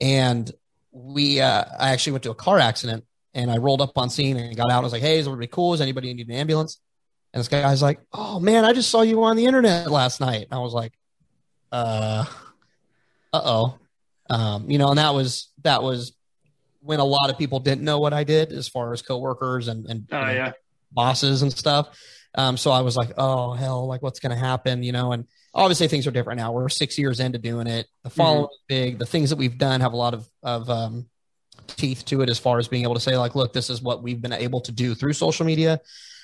And 0.00 0.50
we, 0.92 1.40
uh, 1.40 1.64
I 1.78 1.90
actually 1.90 2.12
went 2.12 2.24
to 2.24 2.30
a 2.30 2.34
car 2.34 2.58
accident 2.58 3.04
and 3.34 3.50
I 3.50 3.56
rolled 3.56 3.80
up 3.80 3.96
on 3.96 4.10
scene 4.10 4.36
and 4.36 4.56
got 4.56 4.70
out. 4.70 4.80
I 4.80 4.84
was 4.84 4.92
like, 4.92 5.02
Hey, 5.02 5.18
is 5.18 5.26
everybody 5.26 5.48
cool? 5.48 5.74
Is 5.74 5.80
anybody 5.80 6.12
need 6.12 6.28
an 6.28 6.34
ambulance? 6.34 6.78
And 7.32 7.40
this 7.40 7.48
guy's 7.48 7.82
like, 7.82 8.00
Oh 8.12 8.38
man, 8.38 8.64
I 8.64 8.72
just 8.72 8.90
saw 8.90 9.02
you 9.02 9.22
on 9.24 9.36
the 9.36 9.46
internet 9.46 9.90
last 9.90 10.20
night. 10.20 10.46
And 10.50 10.52
I 10.52 10.58
was 10.58 10.74
like, 10.74 10.92
uh, 11.70 12.26
uh 13.32 13.42
oh. 13.44 13.78
Um, 14.30 14.70
you 14.70 14.78
know, 14.78 14.90
and 14.90 14.98
that 14.98 15.14
was, 15.14 15.50
that 15.62 15.82
was 15.82 16.12
when 16.80 17.00
a 17.00 17.04
lot 17.04 17.30
of 17.30 17.38
people 17.38 17.60
didn't 17.60 17.84
know 17.84 17.98
what 17.98 18.12
I 18.12 18.24
did 18.24 18.52
as 18.52 18.68
far 18.68 18.92
as 18.92 19.02
coworkers 19.02 19.68
and, 19.68 19.86
and 19.86 20.08
oh, 20.12 20.20
know, 20.20 20.30
yeah. 20.30 20.52
bosses 20.92 21.42
and 21.42 21.52
stuff. 21.52 21.88
Um, 22.34 22.56
so 22.56 22.70
I 22.70 22.80
was 22.80 22.96
like, 22.96 23.12
oh 23.18 23.52
hell, 23.52 23.86
like 23.86 24.02
what's 24.02 24.20
going 24.20 24.30
to 24.30 24.38
happen, 24.38 24.82
you 24.82 24.92
know? 24.92 25.12
And 25.12 25.26
obviously 25.54 25.88
things 25.88 26.06
are 26.06 26.10
different 26.10 26.38
now. 26.38 26.52
We're 26.52 26.68
six 26.68 26.98
years 26.98 27.20
into 27.20 27.38
doing 27.38 27.66
it. 27.66 27.86
The 28.04 28.10
following 28.10 28.44
mm-hmm. 28.44 28.68
big. 28.68 28.98
The 28.98 29.06
things 29.06 29.30
that 29.30 29.36
we've 29.36 29.58
done 29.58 29.80
have 29.80 29.92
a 29.92 29.96
lot 29.96 30.14
of 30.14 30.28
of 30.42 30.70
um, 30.70 31.06
teeth 31.66 32.04
to 32.06 32.22
it 32.22 32.30
as 32.30 32.38
far 32.38 32.58
as 32.58 32.68
being 32.68 32.84
able 32.84 32.94
to 32.94 33.00
say 33.00 33.16
like, 33.16 33.34
look, 33.34 33.52
this 33.52 33.70
is 33.70 33.82
what 33.82 34.02
we've 34.02 34.20
been 34.20 34.32
able 34.32 34.60
to 34.62 34.72
do 34.72 34.94
through 34.94 35.12
social 35.12 35.44
media. 35.44 35.80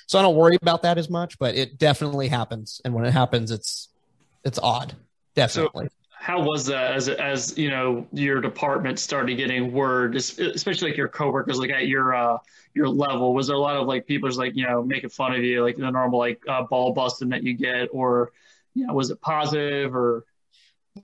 So 0.07 0.17
I 0.17 0.23
don't 0.23 0.35
worry 0.35 0.57
about 0.59 0.81
that 0.83 0.97
as 0.97 1.09
much, 1.09 1.37
but 1.37 1.55
it 1.55 1.77
definitely 1.77 2.27
happens. 2.27 2.81
And 2.83 2.93
when 2.93 3.05
it 3.05 3.11
happens, 3.11 3.51
it's 3.51 3.89
it's 4.43 4.59
odd. 4.59 4.95
Definitely. 5.35 5.85
So- 5.85 5.98
how 6.19 6.41
was 6.41 6.65
that 6.65 6.91
as 6.91 7.07
as 7.07 7.57
you 7.57 7.69
know 7.69 8.05
your 8.11 8.41
department 8.41 8.99
started 8.99 9.35
getting 9.35 9.71
word, 9.71 10.17
especially 10.17 10.89
like 10.89 10.97
your 10.97 11.07
coworkers, 11.07 11.57
like 11.57 11.69
at 11.69 11.87
your 11.87 12.13
uh, 12.13 12.37
your 12.73 12.89
level? 12.89 13.33
Was 13.33 13.47
there 13.47 13.55
a 13.55 13.59
lot 13.59 13.77
of 13.77 13.87
like 13.87 14.05
people 14.05 14.27
just 14.27 14.37
like 14.37 14.53
you 14.53 14.67
know 14.67 14.83
making 14.83 15.11
fun 15.11 15.33
of 15.33 15.41
you, 15.41 15.63
like 15.63 15.77
the 15.77 15.89
normal 15.89 16.19
like 16.19 16.41
uh, 16.47 16.63
ball 16.63 16.91
busting 16.93 17.29
that 17.29 17.43
you 17.43 17.53
get, 17.53 17.87
or 17.93 18.33
you 18.75 18.85
know, 18.85 18.93
was 18.93 19.11
it 19.11 19.21
positive 19.21 19.95
or? 19.95 20.25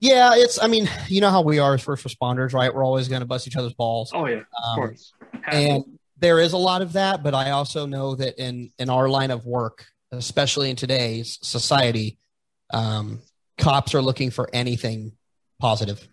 Yeah, 0.00 0.32
it's. 0.34 0.62
I 0.62 0.66
mean, 0.66 0.86
you 1.08 1.22
know 1.22 1.30
how 1.30 1.40
we 1.40 1.58
are 1.60 1.72
as 1.72 1.82
first 1.82 2.06
responders, 2.06 2.52
right? 2.52 2.72
We're 2.72 2.84
always 2.84 3.08
going 3.08 3.20
to 3.20 3.26
bust 3.26 3.46
each 3.46 3.56
other's 3.56 3.72
balls. 3.72 4.10
Oh 4.14 4.26
yeah, 4.26 4.40
of 4.40 4.44
um, 4.68 4.76
course. 4.76 5.14
And 5.46 5.98
there 6.18 6.40
is 6.40 6.52
a 6.52 6.58
lot 6.58 6.82
of 6.82 6.92
that, 6.92 7.22
but 7.22 7.32
I 7.34 7.52
also 7.52 7.86
know 7.86 8.14
that 8.16 8.38
in 8.38 8.70
in 8.78 8.90
our 8.90 9.08
line 9.08 9.30
of 9.30 9.46
work, 9.46 9.86
especially 10.12 10.68
in 10.68 10.76
today's 10.76 11.38
society, 11.40 12.18
um, 12.74 13.22
cops 13.58 13.94
are 13.94 14.02
looking 14.02 14.30
for 14.30 14.48
anything 14.52 15.12
positive 15.60 16.06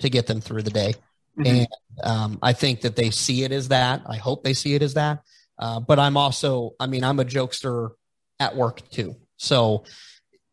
to 0.00 0.10
get 0.10 0.26
them 0.26 0.40
through 0.40 0.62
the 0.62 0.70
day. 0.70 0.94
Mm-hmm. 1.38 1.46
And 1.46 1.68
um, 2.02 2.38
I 2.42 2.52
think 2.52 2.82
that 2.82 2.96
they 2.96 3.10
see 3.10 3.44
it 3.44 3.52
as 3.52 3.68
that. 3.68 4.02
I 4.06 4.16
hope 4.16 4.44
they 4.44 4.54
see 4.54 4.74
it 4.74 4.82
as 4.82 4.94
that. 4.94 5.22
Uh, 5.58 5.80
but 5.80 5.98
I'm 5.98 6.16
also, 6.16 6.72
I 6.78 6.86
mean, 6.86 7.04
I'm 7.04 7.18
a 7.18 7.24
jokester 7.24 7.90
at 8.38 8.56
work 8.56 8.88
too. 8.90 9.16
So 9.36 9.84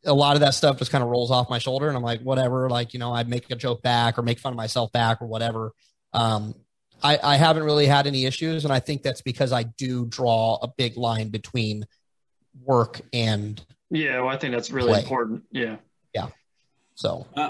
a 0.05 0.13
lot 0.13 0.35
of 0.35 0.41
that 0.41 0.53
stuff 0.53 0.77
just 0.77 0.91
kind 0.91 1.03
of 1.03 1.09
rolls 1.09 1.31
off 1.31 1.49
my 1.49 1.57
shoulder 1.57 1.87
and 1.87 1.97
I'm 1.97 2.03
like, 2.03 2.21
whatever, 2.21 2.69
like, 2.69 2.93
you 2.93 2.99
know, 2.99 3.13
I'd 3.13 3.29
make 3.29 3.49
a 3.51 3.55
joke 3.55 3.81
back 3.81 4.17
or 4.17 4.21
make 4.21 4.39
fun 4.39 4.53
of 4.53 4.57
myself 4.57 4.91
back 4.91 5.21
or 5.21 5.27
whatever. 5.27 5.71
Um, 6.13 6.55
I, 7.03 7.19
I 7.21 7.35
haven't 7.35 7.63
really 7.63 7.87
had 7.87 8.07
any 8.07 8.25
issues. 8.25 8.63
And 8.63 8.73
I 8.73 8.79
think 8.79 9.03
that's 9.03 9.21
because 9.21 9.51
I 9.51 9.63
do 9.63 10.05
draw 10.05 10.57
a 10.61 10.67
big 10.67 10.97
line 10.97 11.29
between 11.29 11.85
work 12.63 13.01
and. 13.11 13.63
Yeah. 13.89 14.21
Well, 14.21 14.29
I 14.29 14.37
think 14.37 14.53
that's 14.53 14.71
really 14.71 14.91
play. 14.91 15.01
important. 15.01 15.43
Yeah. 15.51 15.77
Yeah. 16.95 17.01
So, 17.01 17.27
uh, 17.35 17.49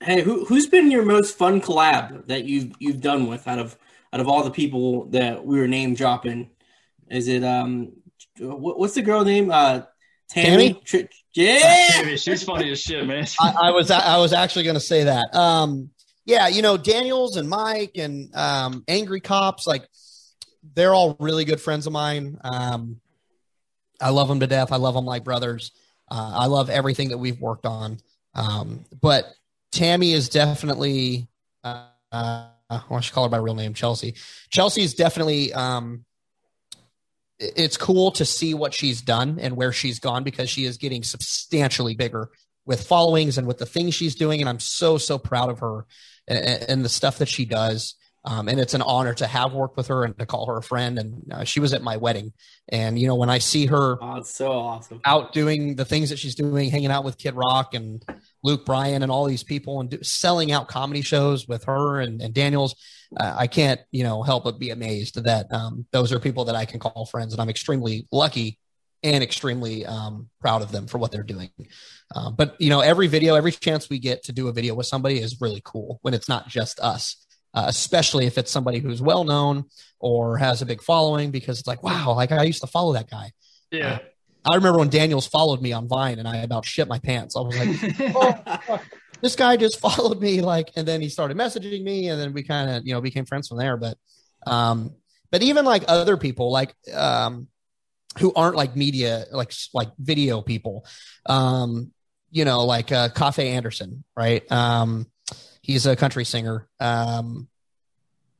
hey, 0.00 0.22
who 0.22 0.44
who's 0.44 0.66
been 0.66 0.90
your 0.90 1.04
most 1.04 1.36
fun 1.36 1.60
collab 1.60 2.26
that 2.28 2.44
you've 2.44 2.72
you've 2.78 3.00
done 3.00 3.26
with 3.26 3.46
out 3.48 3.58
of 3.58 3.76
out 4.12 4.20
of 4.20 4.28
all 4.28 4.44
the 4.44 4.50
people 4.50 5.06
that 5.06 5.44
we 5.44 5.58
were 5.58 5.68
name 5.68 5.94
dropping? 5.94 6.50
Is 7.10 7.28
it 7.28 7.44
um, 7.44 7.92
what, 8.38 8.78
what's 8.78 8.94
the 8.94 9.02
girl 9.02 9.24
name? 9.24 9.50
Uh, 9.50 9.82
Tammy. 10.28 10.80
Tammy? 10.86 11.08
yeah, 11.34 12.16
she's 12.16 12.42
funny 12.42 12.70
as 12.70 12.80
shit, 12.80 13.06
man. 13.06 13.26
I, 13.40 13.54
I 13.64 13.70
was 13.70 13.90
I 13.90 14.18
was 14.18 14.32
actually 14.32 14.64
going 14.64 14.74
to 14.74 14.80
say 14.80 15.04
that. 15.04 15.34
Um, 15.34 15.90
yeah, 16.24 16.48
you 16.48 16.62
know 16.62 16.76
Daniels 16.76 17.36
and 17.36 17.48
Mike 17.48 17.96
and 17.96 18.34
um, 18.34 18.84
Angry 18.88 19.20
Cops, 19.20 19.66
like 19.66 19.86
they're 20.74 20.94
all 20.94 21.16
really 21.20 21.44
good 21.44 21.60
friends 21.60 21.86
of 21.86 21.92
mine. 21.92 22.38
Um, 22.42 23.00
I 24.00 24.10
love 24.10 24.28
them 24.28 24.40
to 24.40 24.46
death. 24.46 24.72
I 24.72 24.76
love 24.76 24.94
them 24.94 25.04
like 25.04 25.24
brothers. 25.24 25.72
Uh, 26.10 26.32
I 26.34 26.46
love 26.46 26.70
everything 26.70 27.10
that 27.10 27.18
we've 27.18 27.40
worked 27.40 27.66
on. 27.66 27.98
Um, 28.34 28.84
but 29.00 29.32
Tammy 29.72 30.12
is 30.12 30.28
definitely, 30.28 31.28
uh, 31.62 31.86
uh, 32.12 32.46
I 32.70 33.00
should 33.00 33.14
call 33.14 33.24
her 33.24 33.30
by 33.30 33.38
real 33.38 33.54
name, 33.54 33.74
Chelsea. 33.74 34.14
Chelsea 34.50 34.82
is 34.82 34.94
definitely, 34.94 35.52
um, 35.52 36.04
it's 37.38 37.76
cool 37.76 38.12
to 38.12 38.24
see 38.24 38.54
what 38.54 38.72
she's 38.72 39.02
done 39.02 39.38
and 39.40 39.56
where 39.56 39.72
she's 39.72 39.98
gone 39.98 40.24
because 40.24 40.48
she 40.48 40.64
is 40.64 40.76
getting 40.76 41.02
substantially 41.02 41.94
bigger 41.94 42.30
with 42.64 42.86
followings 42.86 43.38
and 43.38 43.46
with 43.46 43.58
the 43.58 43.66
things 43.66 43.94
she's 43.94 44.14
doing. 44.14 44.40
And 44.40 44.48
I'm 44.48 44.60
so, 44.60 44.98
so 44.98 45.18
proud 45.18 45.50
of 45.50 45.58
her 45.58 45.86
and, 46.26 46.38
and 46.68 46.84
the 46.84 46.88
stuff 46.88 47.18
that 47.18 47.28
she 47.28 47.44
does. 47.44 47.96
Um, 48.26 48.48
and 48.48 48.58
it's 48.58 48.72
an 48.72 48.80
honor 48.80 49.12
to 49.14 49.26
have 49.26 49.52
worked 49.52 49.76
with 49.76 49.88
her 49.88 50.04
and 50.04 50.18
to 50.18 50.24
call 50.24 50.46
her 50.46 50.56
a 50.56 50.62
friend. 50.62 50.98
And 50.98 51.32
uh, 51.32 51.44
she 51.44 51.60
was 51.60 51.74
at 51.74 51.82
my 51.82 51.98
wedding. 51.98 52.32
And, 52.70 52.98
you 52.98 53.06
know, 53.06 53.16
when 53.16 53.28
I 53.28 53.38
see 53.38 53.66
her 53.66 53.98
oh, 54.00 54.22
so 54.22 54.52
awesome. 54.52 55.00
out 55.04 55.34
doing 55.34 55.76
the 55.76 55.84
things 55.84 56.08
that 56.08 56.18
she's 56.18 56.34
doing, 56.34 56.70
hanging 56.70 56.90
out 56.90 57.04
with 57.04 57.18
Kid 57.18 57.34
Rock 57.34 57.74
and 57.74 58.02
Luke 58.42 58.64
Bryan 58.64 59.02
and 59.02 59.12
all 59.12 59.26
these 59.26 59.42
people 59.42 59.80
and 59.80 59.90
do, 59.90 60.02
selling 60.02 60.52
out 60.52 60.68
comedy 60.68 61.02
shows 61.02 61.46
with 61.46 61.64
her 61.64 62.00
and, 62.00 62.22
and 62.22 62.32
Daniels, 62.32 62.74
uh, 63.18 63.34
I 63.36 63.46
can't, 63.46 63.80
you 63.90 64.04
know, 64.04 64.22
help 64.22 64.44
but 64.44 64.58
be 64.58 64.70
amazed 64.70 65.22
that 65.22 65.52
um, 65.52 65.86
those 65.92 66.10
are 66.10 66.18
people 66.18 66.46
that 66.46 66.56
I 66.56 66.64
can 66.64 66.80
call 66.80 67.04
friends. 67.04 67.34
And 67.34 67.42
I'm 67.42 67.50
extremely 67.50 68.08
lucky 68.10 68.58
and 69.02 69.22
extremely 69.22 69.84
um, 69.84 70.30
proud 70.40 70.62
of 70.62 70.72
them 70.72 70.86
for 70.86 70.96
what 70.96 71.12
they're 71.12 71.22
doing. 71.22 71.50
Uh, 72.14 72.30
but, 72.30 72.58
you 72.58 72.70
know, 72.70 72.80
every 72.80 73.06
video, 73.06 73.34
every 73.34 73.52
chance 73.52 73.90
we 73.90 73.98
get 73.98 74.22
to 74.24 74.32
do 74.32 74.48
a 74.48 74.52
video 74.52 74.74
with 74.74 74.86
somebody 74.86 75.18
is 75.18 75.42
really 75.42 75.60
cool 75.62 75.98
when 76.00 76.14
it's 76.14 76.28
not 76.28 76.48
just 76.48 76.80
us 76.80 77.23
uh, 77.54 77.64
especially 77.68 78.26
if 78.26 78.36
it's 78.36 78.50
somebody 78.50 78.80
who's 78.80 79.00
well 79.00 79.24
known 79.24 79.64
or 80.00 80.36
has 80.38 80.60
a 80.60 80.66
big 80.66 80.82
following, 80.82 81.30
because 81.30 81.58
it's 81.60 81.68
like, 81.68 81.82
wow, 81.82 82.14
like 82.14 82.32
I 82.32 82.42
used 82.42 82.60
to 82.62 82.66
follow 82.66 82.94
that 82.94 83.08
guy. 83.08 83.30
Yeah. 83.70 83.94
Uh, 83.94 83.98
I 84.46 84.56
remember 84.56 84.80
when 84.80 84.90
Daniels 84.90 85.26
followed 85.26 85.62
me 85.62 85.72
on 85.72 85.88
Vine 85.88 86.18
and 86.18 86.28
I 86.28 86.38
about 86.38 86.66
shit 86.66 86.86
my 86.86 86.98
pants. 86.98 87.34
I 87.36 87.40
was 87.40 87.56
like, 87.56 88.14
oh, 88.14 88.80
this 89.22 89.36
guy 89.36 89.56
just 89.56 89.80
followed 89.80 90.20
me. 90.20 90.42
Like, 90.42 90.70
and 90.76 90.86
then 90.86 91.00
he 91.00 91.08
started 91.08 91.36
messaging 91.36 91.82
me 91.82 92.08
and 92.08 92.20
then 92.20 92.32
we 92.32 92.42
kind 92.42 92.70
of, 92.70 92.86
you 92.86 92.92
know, 92.92 93.00
became 93.00 93.24
friends 93.24 93.48
from 93.48 93.58
there. 93.58 93.76
But, 93.76 93.96
um, 94.46 94.94
but 95.30 95.42
even 95.42 95.64
like 95.64 95.84
other 95.88 96.16
people, 96.16 96.52
like, 96.52 96.74
um, 96.92 97.48
who 98.18 98.32
aren't 98.34 98.56
like 98.56 98.76
media, 98.76 99.24
like, 99.32 99.52
like 99.72 99.88
video 99.98 100.42
people, 100.42 100.86
um, 101.26 101.90
you 102.30 102.44
know, 102.44 102.64
like, 102.64 102.92
uh, 102.92 103.08
Cafe 103.08 103.48
Anderson, 103.48 104.04
right? 104.16 104.50
Um, 104.52 105.06
He's 105.64 105.86
a 105.86 105.96
country 105.96 106.26
singer. 106.26 106.68
Um, 106.78 107.48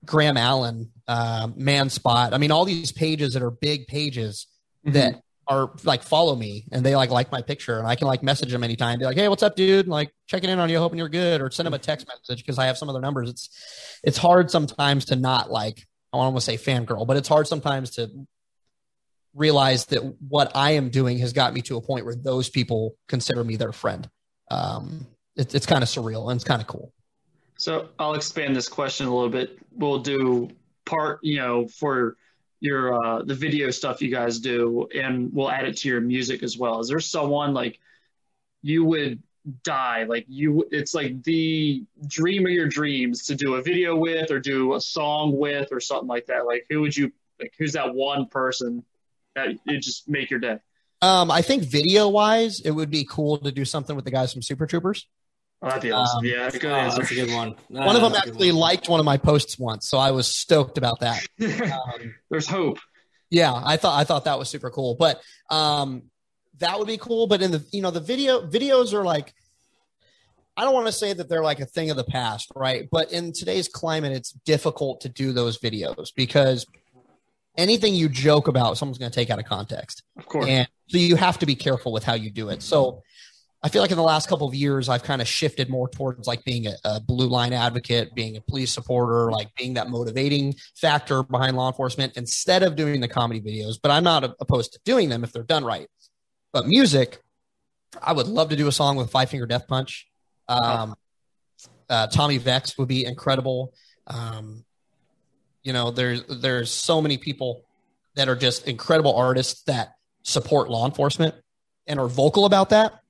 Graham 0.04 0.36
Allen, 0.36 0.92
uh, 1.08 1.48
Man 1.56 1.88
Spot. 1.88 2.34
I 2.34 2.38
mean, 2.38 2.50
all 2.50 2.66
these 2.66 2.92
pages 2.92 3.32
that 3.32 3.42
are 3.42 3.50
big 3.50 3.86
pages 3.86 4.46
mm-hmm. 4.84 4.92
that 4.92 5.22
are 5.48 5.70
like 5.84 6.02
follow 6.02 6.36
me 6.36 6.66
and 6.70 6.84
they 6.84 6.94
like 6.94 7.08
like 7.08 7.32
my 7.32 7.40
picture 7.40 7.78
and 7.78 7.86
I 7.86 7.96
can 7.96 8.08
like 8.08 8.22
message 8.22 8.52
them 8.52 8.62
anytime. 8.62 8.98
Be 8.98 9.06
like, 9.06 9.16
hey, 9.16 9.28
what's 9.28 9.42
up, 9.42 9.56
dude? 9.56 9.88
Like 9.88 10.12
checking 10.26 10.50
in 10.50 10.58
on 10.58 10.68
you, 10.68 10.78
hoping 10.78 10.98
you're 10.98 11.08
good, 11.08 11.40
or 11.40 11.50
send 11.50 11.66
them 11.66 11.72
a 11.72 11.78
text 11.78 12.06
message 12.06 12.44
because 12.44 12.58
I 12.58 12.66
have 12.66 12.76
some 12.76 12.90
of 12.90 12.94
their 12.94 13.00
numbers. 13.00 13.30
It's 13.30 14.00
it's 14.04 14.18
hard 14.18 14.50
sometimes 14.50 15.06
to 15.06 15.16
not 15.16 15.50
like 15.50 15.82
I 16.12 16.18
want 16.18 16.36
to 16.36 16.42
say 16.42 16.58
fangirl, 16.58 17.06
but 17.06 17.16
it's 17.16 17.28
hard 17.28 17.46
sometimes 17.46 17.92
to 17.92 18.10
realize 19.32 19.86
that 19.86 20.00
what 20.28 20.52
I 20.54 20.72
am 20.72 20.90
doing 20.90 21.20
has 21.20 21.32
got 21.32 21.54
me 21.54 21.62
to 21.62 21.78
a 21.78 21.80
point 21.80 22.04
where 22.04 22.14
those 22.14 22.50
people 22.50 22.96
consider 23.08 23.42
me 23.42 23.56
their 23.56 23.72
friend. 23.72 24.10
Um, 24.50 25.06
it, 25.36 25.54
it's 25.54 25.64
kind 25.64 25.82
of 25.82 25.88
surreal 25.88 26.30
and 26.30 26.36
it's 26.36 26.44
kind 26.44 26.60
of 26.60 26.68
cool. 26.68 26.92
So 27.56 27.88
I'll 27.98 28.14
expand 28.14 28.56
this 28.56 28.68
question 28.68 29.06
a 29.06 29.14
little 29.14 29.30
bit. 29.30 29.58
We'll 29.72 30.00
do 30.00 30.50
part, 30.84 31.20
you 31.22 31.38
know, 31.38 31.68
for 31.68 32.16
your 32.60 33.04
uh, 33.04 33.22
the 33.22 33.34
video 33.34 33.70
stuff 33.70 34.02
you 34.02 34.10
guys 34.10 34.40
do, 34.40 34.88
and 34.94 35.32
we'll 35.32 35.50
add 35.50 35.66
it 35.66 35.76
to 35.78 35.88
your 35.88 36.00
music 36.00 36.42
as 36.42 36.56
well. 36.58 36.80
Is 36.80 36.88
there 36.88 37.00
someone 37.00 37.54
like 37.54 37.78
you 38.62 38.84
would 38.84 39.22
die 39.62 40.04
like 40.04 40.24
you? 40.28 40.66
It's 40.70 40.94
like 40.94 41.22
the 41.22 41.84
dream 42.06 42.46
of 42.46 42.52
your 42.52 42.68
dreams 42.68 43.26
to 43.26 43.34
do 43.34 43.54
a 43.54 43.62
video 43.62 43.96
with, 43.96 44.30
or 44.30 44.40
do 44.40 44.74
a 44.74 44.80
song 44.80 45.36
with, 45.36 45.68
or 45.72 45.80
something 45.80 46.08
like 46.08 46.26
that. 46.26 46.46
Like 46.46 46.66
who 46.70 46.80
would 46.80 46.96
you 46.96 47.12
like? 47.38 47.52
Who's 47.58 47.72
that 47.72 47.94
one 47.94 48.26
person 48.26 48.84
that 49.34 49.48
you 49.64 49.78
just 49.78 50.08
make 50.08 50.30
your 50.30 50.40
day? 50.40 50.58
Um, 51.02 51.30
I 51.30 51.42
think 51.42 51.64
video 51.64 52.08
wise, 52.08 52.60
it 52.60 52.70
would 52.70 52.90
be 52.90 53.04
cool 53.04 53.36
to 53.38 53.52
do 53.52 53.66
something 53.66 53.94
with 53.94 54.06
the 54.06 54.10
guys 54.10 54.32
from 54.32 54.40
Super 54.40 54.66
Troopers. 54.66 55.06
Oh, 55.64 55.68
that'd 55.68 55.82
be 55.82 55.92
awesome. 55.92 56.18
Um, 56.18 56.24
yeah, 56.26 56.50
good 56.50 56.64
Oh, 56.66 56.74
answer. 56.74 56.98
that's 56.98 57.10
a 57.10 57.14
good 57.14 57.32
one. 57.34 57.54
one 57.68 57.96
of 57.96 58.02
them 58.02 58.12
That's 58.12 58.26
a 58.26 58.26
good 58.26 58.34
actually 58.34 58.52
one. 58.52 58.60
liked 58.60 58.88
one 58.90 59.00
of 59.00 59.06
my 59.06 59.16
posts 59.16 59.58
once, 59.58 59.88
so 59.88 59.96
I 59.96 60.10
was 60.10 60.26
stoked 60.28 60.76
about 60.78 61.00
that. 61.00 61.24
Um, 61.40 62.14
There's 62.30 62.46
hope. 62.46 62.78
yeah, 63.30 63.52
I 63.54 63.76
thought 63.78 63.98
I 63.98 64.04
thought 64.04 64.26
that 64.26 64.38
was 64.38 64.50
super 64.50 64.68
cool, 64.70 64.94
but 64.94 65.22
um, 65.50 66.02
that 66.58 66.78
would 66.78 66.86
be 66.86 66.98
cool. 66.98 67.26
But 67.26 67.40
in 67.40 67.50
the 67.50 67.64
you 67.72 67.80
know 67.80 67.90
the 67.90 68.00
video 68.00 68.46
videos 68.46 68.92
are 68.92 69.04
like, 69.04 69.32
I 70.56 70.64
don't 70.64 70.74
want 70.74 70.86
to 70.86 70.92
say 70.92 71.14
that 71.14 71.28
they're 71.30 71.42
like 71.42 71.60
a 71.60 71.66
thing 71.66 71.90
of 71.90 71.96
the 71.96 72.04
past, 72.04 72.52
right? 72.54 72.86
But 72.92 73.10
in 73.10 73.32
today's 73.32 73.66
climate, 73.68 74.12
it's 74.12 74.32
difficult 74.32 75.00
to 75.00 75.08
do 75.08 75.32
those 75.32 75.58
videos 75.58 76.12
because 76.14 76.66
anything 77.56 77.94
you 77.94 78.08
joke 78.10 78.48
about, 78.48 78.76
someone's 78.76 78.98
going 78.98 79.10
to 79.10 79.14
take 79.14 79.30
out 79.30 79.38
of 79.38 79.46
context. 79.46 80.02
Of 80.18 80.26
course. 80.26 80.46
And 80.46 80.68
so 80.88 80.98
you 80.98 81.16
have 81.16 81.38
to 81.38 81.46
be 81.46 81.54
careful 81.54 81.90
with 81.92 82.04
how 82.04 82.14
you 82.14 82.30
do 82.30 82.50
it. 82.50 82.62
So 82.62 83.02
I 83.64 83.70
feel 83.70 83.80
like 83.80 83.90
in 83.90 83.96
the 83.96 84.02
last 84.02 84.28
couple 84.28 84.46
of 84.46 84.54
years, 84.54 84.90
I've 84.90 85.02
kind 85.02 85.22
of 85.22 85.26
shifted 85.26 85.70
more 85.70 85.88
towards 85.88 86.28
like 86.28 86.44
being 86.44 86.66
a, 86.66 86.74
a 86.84 87.00
blue 87.00 87.28
line 87.28 87.54
advocate, 87.54 88.14
being 88.14 88.36
a 88.36 88.42
police 88.42 88.70
supporter, 88.70 89.32
like 89.32 89.54
being 89.54 89.74
that 89.74 89.88
motivating 89.88 90.54
factor 90.76 91.22
behind 91.22 91.56
law 91.56 91.68
enforcement 91.68 92.18
instead 92.18 92.62
of 92.62 92.76
doing 92.76 93.00
the 93.00 93.08
comedy 93.08 93.40
videos. 93.40 93.76
But 93.82 93.90
I'm 93.90 94.04
not 94.04 94.22
opposed 94.38 94.74
to 94.74 94.80
doing 94.84 95.08
them 95.08 95.24
if 95.24 95.32
they're 95.32 95.42
done 95.42 95.64
right. 95.64 95.88
But 96.52 96.66
music, 96.66 97.22
I 98.02 98.12
would 98.12 98.28
love 98.28 98.50
to 98.50 98.56
do 98.56 98.68
a 98.68 98.72
song 98.72 98.96
with 98.96 99.10
Five 99.10 99.30
Finger 99.30 99.46
Death 99.46 99.66
Punch. 99.66 100.08
Um, 100.46 100.94
uh, 101.88 102.08
Tommy 102.08 102.36
Vext 102.36 102.76
would 102.76 102.88
be 102.88 103.06
incredible. 103.06 103.72
Um, 104.06 104.62
you 105.62 105.72
know, 105.72 105.90
there's 105.90 106.22
there's 106.24 106.70
so 106.70 107.00
many 107.00 107.16
people 107.16 107.64
that 108.14 108.28
are 108.28 108.36
just 108.36 108.68
incredible 108.68 109.16
artists 109.16 109.62
that 109.62 109.94
support 110.22 110.68
law 110.68 110.84
enforcement 110.84 111.34
and 111.86 111.98
are 111.98 112.08
vocal 112.08 112.44
about 112.44 112.68
that 112.68 113.00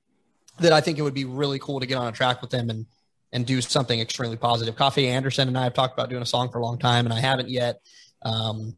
that 0.59 0.73
I 0.73 0.81
think 0.81 0.97
it 0.97 1.01
would 1.01 1.13
be 1.13 1.25
really 1.25 1.59
cool 1.59 1.79
to 1.79 1.85
get 1.85 1.97
on 1.97 2.07
a 2.07 2.11
track 2.11 2.41
with 2.41 2.49
them 2.51 2.69
and 2.69 2.85
and 3.33 3.45
do 3.45 3.59
something 3.59 3.99
extremely 3.99 4.37
positive. 4.37 4.75
Coffey 4.77 5.07
Anderson 5.07 5.47
and 5.49 5.57
I 5.57 5.63
have 5.63 5.73
talked 5.73 5.93
about 5.93 6.09
doing 6.09 6.21
a 6.21 6.25
song 6.25 6.49
for 6.49 6.59
a 6.59 6.61
long 6.61 6.77
time, 6.77 7.05
and 7.05 7.13
I 7.13 7.19
haven't 7.19 7.49
yet. 7.49 7.81
Um, 8.21 8.77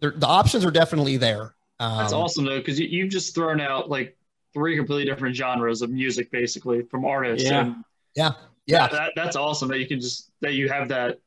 the 0.00 0.26
options 0.26 0.64
are 0.64 0.70
definitely 0.70 1.16
there. 1.16 1.54
Um, 1.80 1.98
That's 1.98 2.12
awesome 2.12 2.44
though, 2.44 2.58
because 2.58 2.78
you, 2.78 2.86
you've 2.88 3.10
just 3.10 3.34
thrown 3.34 3.60
out 3.60 3.90
like 3.90 4.16
three 4.52 4.76
completely 4.76 5.04
different 5.04 5.36
genres 5.36 5.82
of 5.82 5.90
music, 5.90 6.30
basically 6.30 6.82
from 6.82 7.04
artists. 7.04 7.48
Yeah. 7.48 7.60
And 7.60 7.84
Yeah, 8.14 8.32
yeah, 8.66 8.86
that, 8.88 9.12
that's 9.16 9.36
awesome 9.36 9.68
that 9.68 9.78
you 9.78 9.86
can 9.86 10.00
just 10.00 10.30
that 10.40 10.54
you 10.54 10.68
have 10.68 10.88
that, 10.88 11.18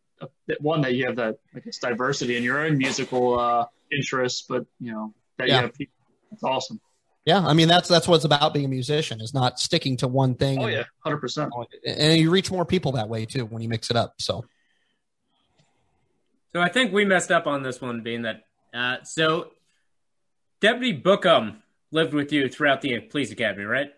that 0.47 0.61
one 0.61 0.81
that 0.81 0.95
you 0.95 1.05
have 1.05 1.15
that 1.17 1.37
I 1.55 1.59
guess 1.59 1.77
diversity 1.77 2.37
in 2.37 2.43
your 2.43 2.65
own 2.65 2.77
musical 2.77 3.39
uh, 3.39 3.65
interests, 3.91 4.45
but 4.47 4.65
you 4.79 4.91
know 4.93 5.13
that 5.37 5.47
Yeah. 5.47 5.55
you 5.55 5.61
have 5.61 5.73
people. 5.73 5.93
That's 6.31 6.43
awesome. 6.43 6.79
Yeah. 7.27 7.45
I 7.45 7.51
mean, 7.51 7.67
that's 7.67 7.89
that's 7.89 8.07
what's 8.07 8.23
about 8.23 8.53
being 8.53 8.63
a 8.63 8.69
musician 8.69 9.19
is 9.19 9.33
not 9.33 9.59
sticking 9.59 9.97
to 9.97 10.07
one 10.07 10.35
thing. 10.35 10.59
Oh 10.59 10.63
and- 10.63 10.71
yeah, 10.71 10.83
hundred 10.99 11.17
percent. 11.17 11.51
and 11.85 12.17
you 12.17 12.31
reach 12.31 12.49
more 12.49 12.63
people 12.63 12.93
that 12.93 13.09
way 13.09 13.25
too 13.25 13.45
when 13.45 13.61
you 13.61 13.67
mix 13.67 13.89
it 13.89 13.97
up. 13.97 14.13
So 14.19 14.45
So 16.53 16.61
I 16.61 16.69
think 16.69 16.93
we 16.93 17.03
messed 17.03 17.29
up 17.29 17.45
on 17.45 17.63
this 17.63 17.81
one, 17.81 18.01
being 18.01 18.21
that. 18.21 18.43
Uh, 18.73 19.03
so 19.03 19.51
Deputy 20.61 20.99
Book'em 20.99 21.57
lived 21.91 22.13
with 22.13 22.31
you 22.31 22.47
throughout 22.47 22.79
the 22.79 23.01
police 23.01 23.29
academy, 23.29 23.65
right? 23.65 23.91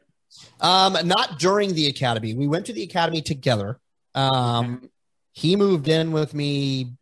Um, 0.60 0.98
not 1.06 1.38
during 1.38 1.76
the 1.76 1.86
academy. 1.86 2.34
We 2.34 2.48
went 2.48 2.66
to 2.66 2.74
the 2.74 2.82
academy 2.82 3.22
together. 3.22 3.80
Um, 4.16 4.90
he 5.34 5.56
moved 5.56 5.88
in 5.88 6.12
with 6.12 6.34
me 6.34 6.98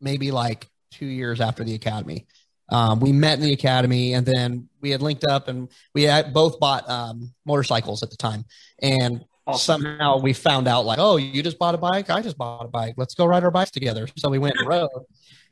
maybe 0.00 0.32
like 0.32 0.68
two 0.90 1.06
years 1.06 1.40
after 1.40 1.62
the 1.62 1.74
academy. 1.74 2.26
Um, 2.68 2.98
we 2.98 3.12
met 3.12 3.38
in 3.38 3.44
the 3.44 3.52
academy 3.52 4.14
and 4.14 4.26
then 4.26 4.68
we 4.80 4.90
had 4.90 5.02
linked 5.02 5.24
up 5.24 5.48
and 5.48 5.68
we 5.94 6.04
had 6.04 6.32
both 6.32 6.58
bought 6.58 6.88
um, 6.88 7.32
motorcycles 7.44 8.02
at 8.02 8.10
the 8.10 8.16
time. 8.16 8.44
And 8.82 9.24
Awesome. 9.46 9.82
somehow 9.82 10.18
we 10.18 10.32
found 10.32 10.68
out 10.68 10.84
like, 10.84 10.98
oh, 11.00 11.16
you 11.16 11.42
just 11.42 11.58
bought 11.58 11.74
a 11.74 11.78
bike. 11.78 12.08
I 12.08 12.20
just 12.22 12.38
bought 12.38 12.64
a 12.64 12.68
bike. 12.68 12.94
Let's 12.96 13.14
go 13.14 13.26
ride 13.26 13.42
our 13.42 13.50
bikes 13.50 13.70
together. 13.70 14.06
So 14.16 14.28
we 14.28 14.38
went 14.38 14.56
and 14.58 14.68
rode. 14.68 14.90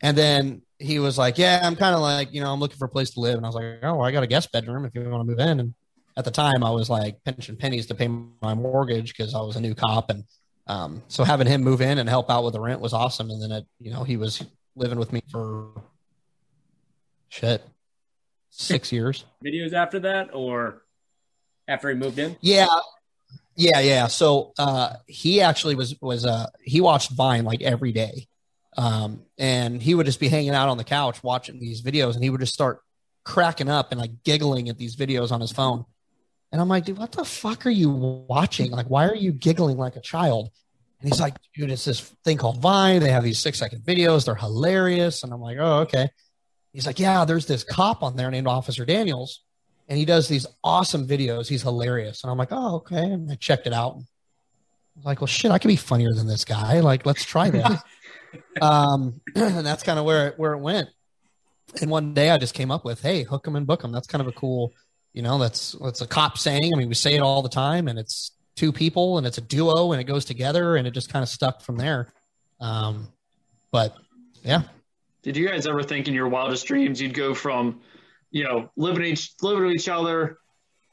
And 0.01 0.17
then 0.17 0.63
he 0.79 0.99
was 0.99 1.19
like, 1.19 1.39
yeah, 1.39 1.61
I'm 1.63 1.75
kind 1.75 1.95
of 1.95 2.01
like, 2.01 2.33
you 2.33 2.41
know, 2.41 2.53
I'm 2.53 2.61
looking 2.61 2.79
for 2.79 2.85
a 2.85 2.91
place 2.91 3.11
to 3.11 3.21
live. 3.21 3.37
And 3.37 3.45
I 3.45 3.49
was 3.49 3.57
like, 3.57 3.79
oh, 3.83 4.01
I 4.01 4.13
got 4.13 4.23
a 4.23 4.29
guest 4.29 4.53
bedroom 4.53 4.85
if 4.85 4.95
you 4.95 5.03
want 5.09 5.23
to 5.23 5.25
move 5.25 5.41
in. 5.41 5.61
And 5.61 5.75
at 6.17 6.25
the 6.25 6.31
time 6.31 6.63
I 6.63 6.71
was 6.71 6.89
like 6.89 7.17
pinching 7.25 7.57
pennies 7.57 7.87
to 7.87 7.95
pay 7.95 8.09
my 8.43 8.55
mortgage 8.55 9.17
because 9.17 9.35
I 9.35 9.41
was 9.41 9.57
a 9.57 9.61
new 9.61 9.75
cop. 9.75 10.11
And 10.11 10.25
um, 10.69 11.03
so 11.09 11.25
having 11.25 11.47
him 11.47 11.63
move 11.63 11.81
in 11.81 11.99
and 11.99 12.09
help 12.09 12.31
out 12.31 12.45
with 12.45 12.53
the 12.53 12.61
rent 12.61 12.81
was 12.81 12.93
awesome. 12.93 13.31
And 13.31 13.43
then 13.43 13.51
it, 13.51 13.67
you 13.81 13.91
know, 13.91 14.05
he 14.05 14.17
was 14.17 14.45
living 14.77 14.99
with 14.99 15.13
me 15.13 15.23
for 15.31 15.71
shit, 17.29 17.63
six 18.59 18.93
years. 18.93 19.25
Videos 19.45 19.73
after 19.73 20.01
that, 20.01 20.31
or 20.35 20.83
after 21.67 21.89
he 21.89 21.95
moved 21.95 22.19
in? 22.19 22.37
Yeah. 22.41 22.67
Yeah, 23.55 23.81
yeah. 23.81 24.07
So 24.07 24.53
uh 24.59 24.95
he 25.07 25.41
actually 25.41 25.75
was 25.75 25.95
was 26.01 26.25
uh 26.27 26.47
he 26.63 26.81
watched 26.81 27.11
Vine 27.13 27.45
like 27.45 27.63
every 27.63 27.93
day. 27.93 28.27
Um 28.77 29.23
and 29.39 29.83
he 29.83 29.95
would 29.95 30.07
just 30.07 30.21
be 30.21 30.29
hanging 30.29 30.51
out 30.51 30.69
on 30.69 30.77
the 30.77 30.85
couch 30.85 31.23
watching 31.23 31.59
these 31.59 31.83
videos 31.83 32.15
and 32.15 32.23
he 32.23 32.31
would 32.31 32.41
just 32.41 32.55
start 32.55 32.81
cracking 33.25 33.69
up 33.69 33.93
and 33.93 34.01
like 34.01 34.23
giggling 34.25 34.69
at 34.69 34.79
these 34.79 34.97
videos 34.97 35.33
on 35.33 35.41
his 35.41 35.53
phone. 35.53 35.85
And 36.51 36.61
I'm 36.61 36.69
like, 36.69 36.87
dude, 36.87 36.99
what 36.99 37.13
the 37.13 37.25
fuck 37.25 37.67
are 37.67 37.71
you 37.71 37.91
watching? 37.91 38.71
Like, 38.71 38.87
why 38.87 39.07
are 39.07 39.15
you 39.15 39.33
giggling 39.33 39.77
like 39.77 39.97
a 39.97 40.01
child? 40.01 40.51
And 41.01 41.11
he's 41.11 41.21
like, 41.21 41.35
dude, 41.55 41.71
it's 41.71 41.85
this 41.85 42.01
thing 42.25 42.39
called 42.39 42.63
Vine. 42.63 43.01
They 43.01 43.11
have 43.11 43.23
these 43.23 43.39
six 43.39 43.59
second 43.59 43.83
videos. 43.83 44.25
They're 44.25 44.35
hilarious. 44.35 45.23
And 45.23 45.33
I'm 45.33 45.41
like, 45.41 45.59
oh, 45.61 45.81
okay. 45.81 46.09
He's 46.79 46.87
like, 46.87 47.01
yeah, 47.01 47.25
there's 47.25 47.45
this 47.45 47.65
cop 47.65 48.05
on 48.05 48.15
there 48.15 48.31
named 48.31 48.47
Officer 48.47 48.85
Daniels 48.85 49.41
and 49.89 49.99
he 49.99 50.05
does 50.05 50.29
these 50.29 50.47
awesome 50.63 51.09
videos. 51.09 51.49
He's 51.49 51.63
hilarious. 51.63 52.23
And 52.23 52.31
I'm 52.31 52.39
like, 52.39 52.53
oh, 52.53 52.77
okay. 52.77 53.03
And 53.03 53.29
I 53.29 53.35
checked 53.35 53.67
it 53.67 53.73
out. 53.73 53.95
I 53.95 53.97
was 54.95 55.05
like, 55.05 55.21
well, 55.21 55.27
shit, 55.27 55.51
I 55.51 55.59
could 55.59 55.67
be 55.67 55.75
funnier 55.75 56.13
than 56.13 56.29
this 56.29 56.45
guy. 56.45 56.79
Like, 56.79 57.05
let's 57.05 57.25
try 57.25 57.51
that. 57.51 57.83
um, 58.63 59.21
and 59.35 59.67
that's 59.67 59.83
kind 59.83 59.99
of 59.99 60.05
where 60.05 60.29
it, 60.29 60.39
where 60.39 60.53
it 60.53 60.61
went. 60.61 60.89
And 61.81 61.91
one 61.91 62.15
day 62.15 62.31
I 62.31 62.39
just 62.39 62.55
came 62.55 62.71
up 62.71 62.85
with, 62.85 63.03
hey, 63.03 63.25
hook 63.25 63.49
'em 63.49 63.57
and 63.57 63.67
book 63.67 63.83
'em. 63.83 63.91
That's 63.91 64.07
kind 64.07 64.23
of 64.23 64.29
a 64.29 64.33
cool, 64.33 64.73
you 65.15 65.23
know, 65.23 65.37
that's 65.37 65.73
that's 65.83 66.01
a 66.01 66.07
cop 66.07 66.39
saying. 66.39 66.73
I 66.73 66.79
mean, 66.79 66.89
we 66.89 66.95
say 66.95 67.17
it 67.17 67.21
all 67.21 67.43
the 67.43 67.49
time, 67.49 67.89
and 67.89 67.99
it's 67.99 68.31
two 68.55 68.73
people, 68.73 69.19
and 69.19 69.27
it's 69.27 69.39
a 69.39 69.43
duo, 69.43 69.91
and 69.91 70.01
it 70.01 70.05
goes 70.05 70.25
together, 70.25 70.77
and 70.77 70.87
it 70.87 70.93
just 70.93 71.13
kind 71.13 71.25
of 71.25 71.29
stuck 71.29 71.61
from 71.61 71.77
there. 71.77 72.13
Um, 72.61 73.09
but 73.71 73.95
yeah, 74.45 74.63
Did 75.23 75.37
you 75.37 75.49
guys 75.49 75.67
ever 75.67 75.83
think 75.83 76.09
in 76.09 76.15
your 76.15 76.29
wildest 76.29 76.67
dreams 76.67 77.01
you'd 77.01 77.15
go 77.15 77.35
from, 77.35 77.81
you 78.31 78.45
know, 78.45 78.71
living 78.77 79.05
each 79.05 79.33
living 79.43 79.65
with 79.67 79.75
each 79.75 79.89
other, 79.89 80.39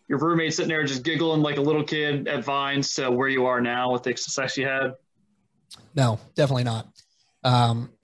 your 0.07 0.19
roommate 0.19 0.53
sitting 0.53 0.69
there 0.69 0.83
just 0.83 1.03
giggling 1.03 1.41
like 1.41 1.57
a 1.57 1.61
little 1.61 1.83
kid 1.83 2.27
at 2.27 2.43
Vines 2.43 2.93
to 2.95 3.11
where 3.11 3.27
you 3.27 3.45
are 3.45 3.61
now 3.61 3.91
with 3.93 4.03
the 4.03 4.15
success 4.15 4.57
you 4.57 4.65
had? 4.67 4.93
No, 5.95 6.19
definitely 6.35 6.63
not. 6.63 6.87
Um, 7.43 7.91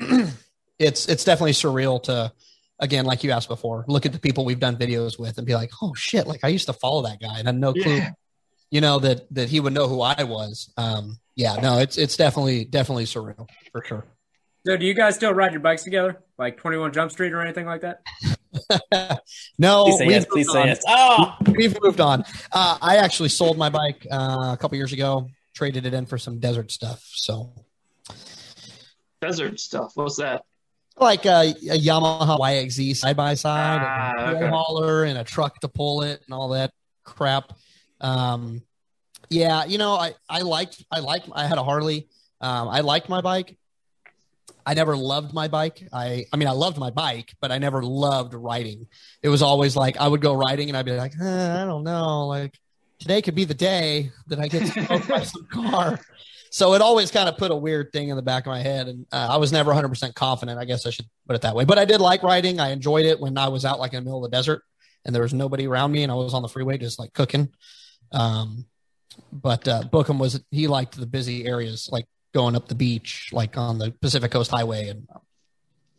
it's 0.79 1.07
it's 1.07 1.23
definitely 1.23 1.53
surreal 1.53 2.01
to, 2.03 2.31
again, 2.79 3.05
like 3.05 3.23
you 3.23 3.31
asked 3.31 3.49
before, 3.49 3.85
look 3.87 4.05
at 4.05 4.13
the 4.13 4.19
people 4.19 4.45
we've 4.45 4.59
done 4.59 4.77
videos 4.77 5.17
with 5.19 5.37
and 5.37 5.47
be 5.47 5.55
like, 5.55 5.71
oh 5.81 5.93
shit, 5.95 6.27
like 6.27 6.43
I 6.43 6.49
used 6.49 6.67
to 6.67 6.73
follow 6.73 7.01
that 7.03 7.19
guy 7.19 7.39
and 7.39 7.47
I 7.47 7.51
had 7.51 7.59
no 7.59 7.73
clue, 7.73 7.95
Yeah. 7.95 8.11
you 8.69 8.81
know, 8.81 8.99
that 8.99 9.25
that 9.33 9.49
he 9.49 9.59
would 9.59 9.73
know 9.73 9.87
who 9.87 10.01
I 10.01 10.23
was. 10.23 10.71
Um, 10.77 11.17
yeah, 11.35 11.55
no, 11.55 11.79
it's 11.79 11.97
it's 11.97 12.15
definitely 12.17 12.65
definitely 12.65 13.05
surreal 13.05 13.47
for 13.71 13.83
sure. 13.83 14.05
So 14.65 14.77
do 14.77 14.85
you 14.85 14.93
guys 14.93 15.15
still 15.15 15.33
ride 15.33 15.51
your 15.53 15.61
bikes 15.61 15.83
together, 15.83 16.21
like 16.37 16.57
Twenty 16.57 16.77
One 16.77 16.93
Jump 16.93 17.11
Street 17.11 17.33
or 17.33 17.41
anything 17.41 17.65
like 17.65 17.81
that? 17.81 18.01
no, 19.57 19.85
Please 19.85 19.97
say 19.97 20.05
we've 20.05 20.11
yes. 20.11 20.25
Please 20.29 20.47
moved 20.47 20.51
say 20.53 20.61
on. 20.61 20.67
yes. 20.67 20.83
Oh, 20.87 21.35
We've 21.55 21.81
moved 21.81 21.99
on. 22.01 22.23
Uh, 22.51 22.77
I 22.81 22.97
actually 22.97 23.29
sold 23.29 23.57
my 23.57 23.69
bike 23.69 24.05
uh, 24.11 24.51
a 24.53 24.57
couple 24.59 24.77
years 24.77 24.93
ago, 24.93 25.29
traded 25.55 25.85
it 25.85 25.93
in 25.93 26.05
for 26.05 26.17
some 26.17 26.39
desert 26.39 26.71
stuff. 26.71 27.01
So 27.13 27.51
Desert 29.21 29.59
stuff. 29.59 29.91
What's 29.95 30.17
that? 30.17 30.43
like 30.97 31.25
a, 31.25 31.49
a 31.49 31.79
Yamaha 31.79 32.37
YXZ 32.39 32.95
side 32.95 33.17
by 33.17 33.33
side, 33.33 33.79
Ah, 33.81 34.29
okay. 34.31 34.47
hauler, 34.47 35.03
and 35.05 35.17
a 35.17 35.23
truck 35.23 35.59
to 35.61 35.67
pull 35.67 36.03
it, 36.03 36.21
and 36.25 36.33
all 36.33 36.49
that 36.49 36.71
crap. 37.03 37.53
Um, 38.01 38.61
yeah, 39.29 39.65
you 39.65 39.77
know, 39.79 39.93
I 39.95 40.13
I 40.29 40.41
liked 40.41 40.83
I 40.91 40.99
liked 40.99 41.29
I 41.33 41.47
had 41.47 41.57
a 41.57 41.63
Harley. 41.63 42.07
Um, 42.41 42.67
I 42.67 42.81
liked 42.81 43.09
my 43.09 43.21
bike. 43.21 43.57
I 44.65 44.73
never 44.73 44.95
loved 44.95 45.33
my 45.33 45.47
bike. 45.47 45.87
I 45.91 46.25
I 46.31 46.37
mean 46.37 46.47
I 46.47 46.51
loved 46.51 46.77
my 46.77 46.89
bike, 46.89 47.33
but 47.41 47.51
I 47.51 47.57
never 47.57 47.83
loved 47.83 48.33
riding. 48.33 48.87
It 49.21 49.29
was 49.29 49.41
always 49.41 49.75
like 49.75 49.97
I 49.97 50.07
would 50.07 50.21
go 50.21 50.33
riding 50.33 50.69
and 50.69 50.77
I'd 50.77 50.85
be 50.85 50.91
like, 50.91 51.13
eh, 51.21 51.61
I 51.61 51.65
don't 51.65 51.83
know, 51.83 52.27
like 52.27 52.59
today 52.99 53.21
could 53.21 53.35
be 53.35 53.45
the 53.45 53.53
day 53.53 54.11
that 54.27 54.39
I 54.39 54.47
get 54.47 54.71
to 54.73 55.07
by 55.07 55.23
some 55.23 55.47
car. 55.47 55.99
So 56.51 56.73
it 56.73 56.81
always 56.81 57.11
kind 57.11 57.29
of 57.29 57.37
put 57.37 57.51
a 57.51 57.55
weird 57.55 57.93
thing 57.93 58.09
in 58.09 58.17
the 58.17 58.21
back 58.21 58.45
of 58.45 58.51
my 58.51 58.61
head, 58.61 58.89
and 58.89 59.05
uh, 59.13 59.29
I 59.31 59.37
was 59.37 59.53
never 59.53 59.71
100% 59.71 60.13
confident. 60.15 60.59
I 60.59 60.65
guess 60.65 60.85
I 60.85 60.89
should 60.89 61.05
put 61.25 61.37
it 61.37 61.43
that 61.43 61.55
way. 61.55 61.63
But 61.63 61.79
I 61.79 61.85
did 61.85 62.01
like 62.01 62.23
riding. 62.23 62.59
I 62.59 62.71
enjoyed 62.71 63.05
it 63.05 63.21
when 63.21 63.37
I 63.37 63.47
was 63.47 63.63
out 63.63 63.79
like 63.79 63.93
in 63.93 63.99
the 63.99 64.03
middle 64.03 64.25
of 64.25 64.29
the 64.29 64.35
desert 64.35 64.61
and 65.05 65.15
there 65.15 65.21
was 65.23 65.33
nobody 65.33 65.67
around 65.67 65.91
me, 65.91 66.03
and 66.03 66.11
I 66.11 66.15
was 66.15 66.33
on 66.33 66.41
the 66.41 66.47
freeway 66.47 66.77
just 66.77 66.99
like 66.99 67.13
cooking. 67.13 67.49
Um, 68.11 68.65
but 69.31 69.67
uh, 69.67 69.83
Book'em 69.83 70.19
was 70.19 70.41
he 70.51 70.67
liked 70.67 70.97
the 70.97 71.05
busy 71.05 71.45
areas, 71.45 71.89
like 71.91 72.05
going 72.33 72.55
up 72.55 72.67
the 72.67 72.75
beach, 72.75 73.29
like 73.31 73.57
on 73.57 73.77
the 73.77 73.91
Pacific 73.91 74.31
Coast 74.31 74.51
Highway, 74.51 74.89
and 74.89 75.07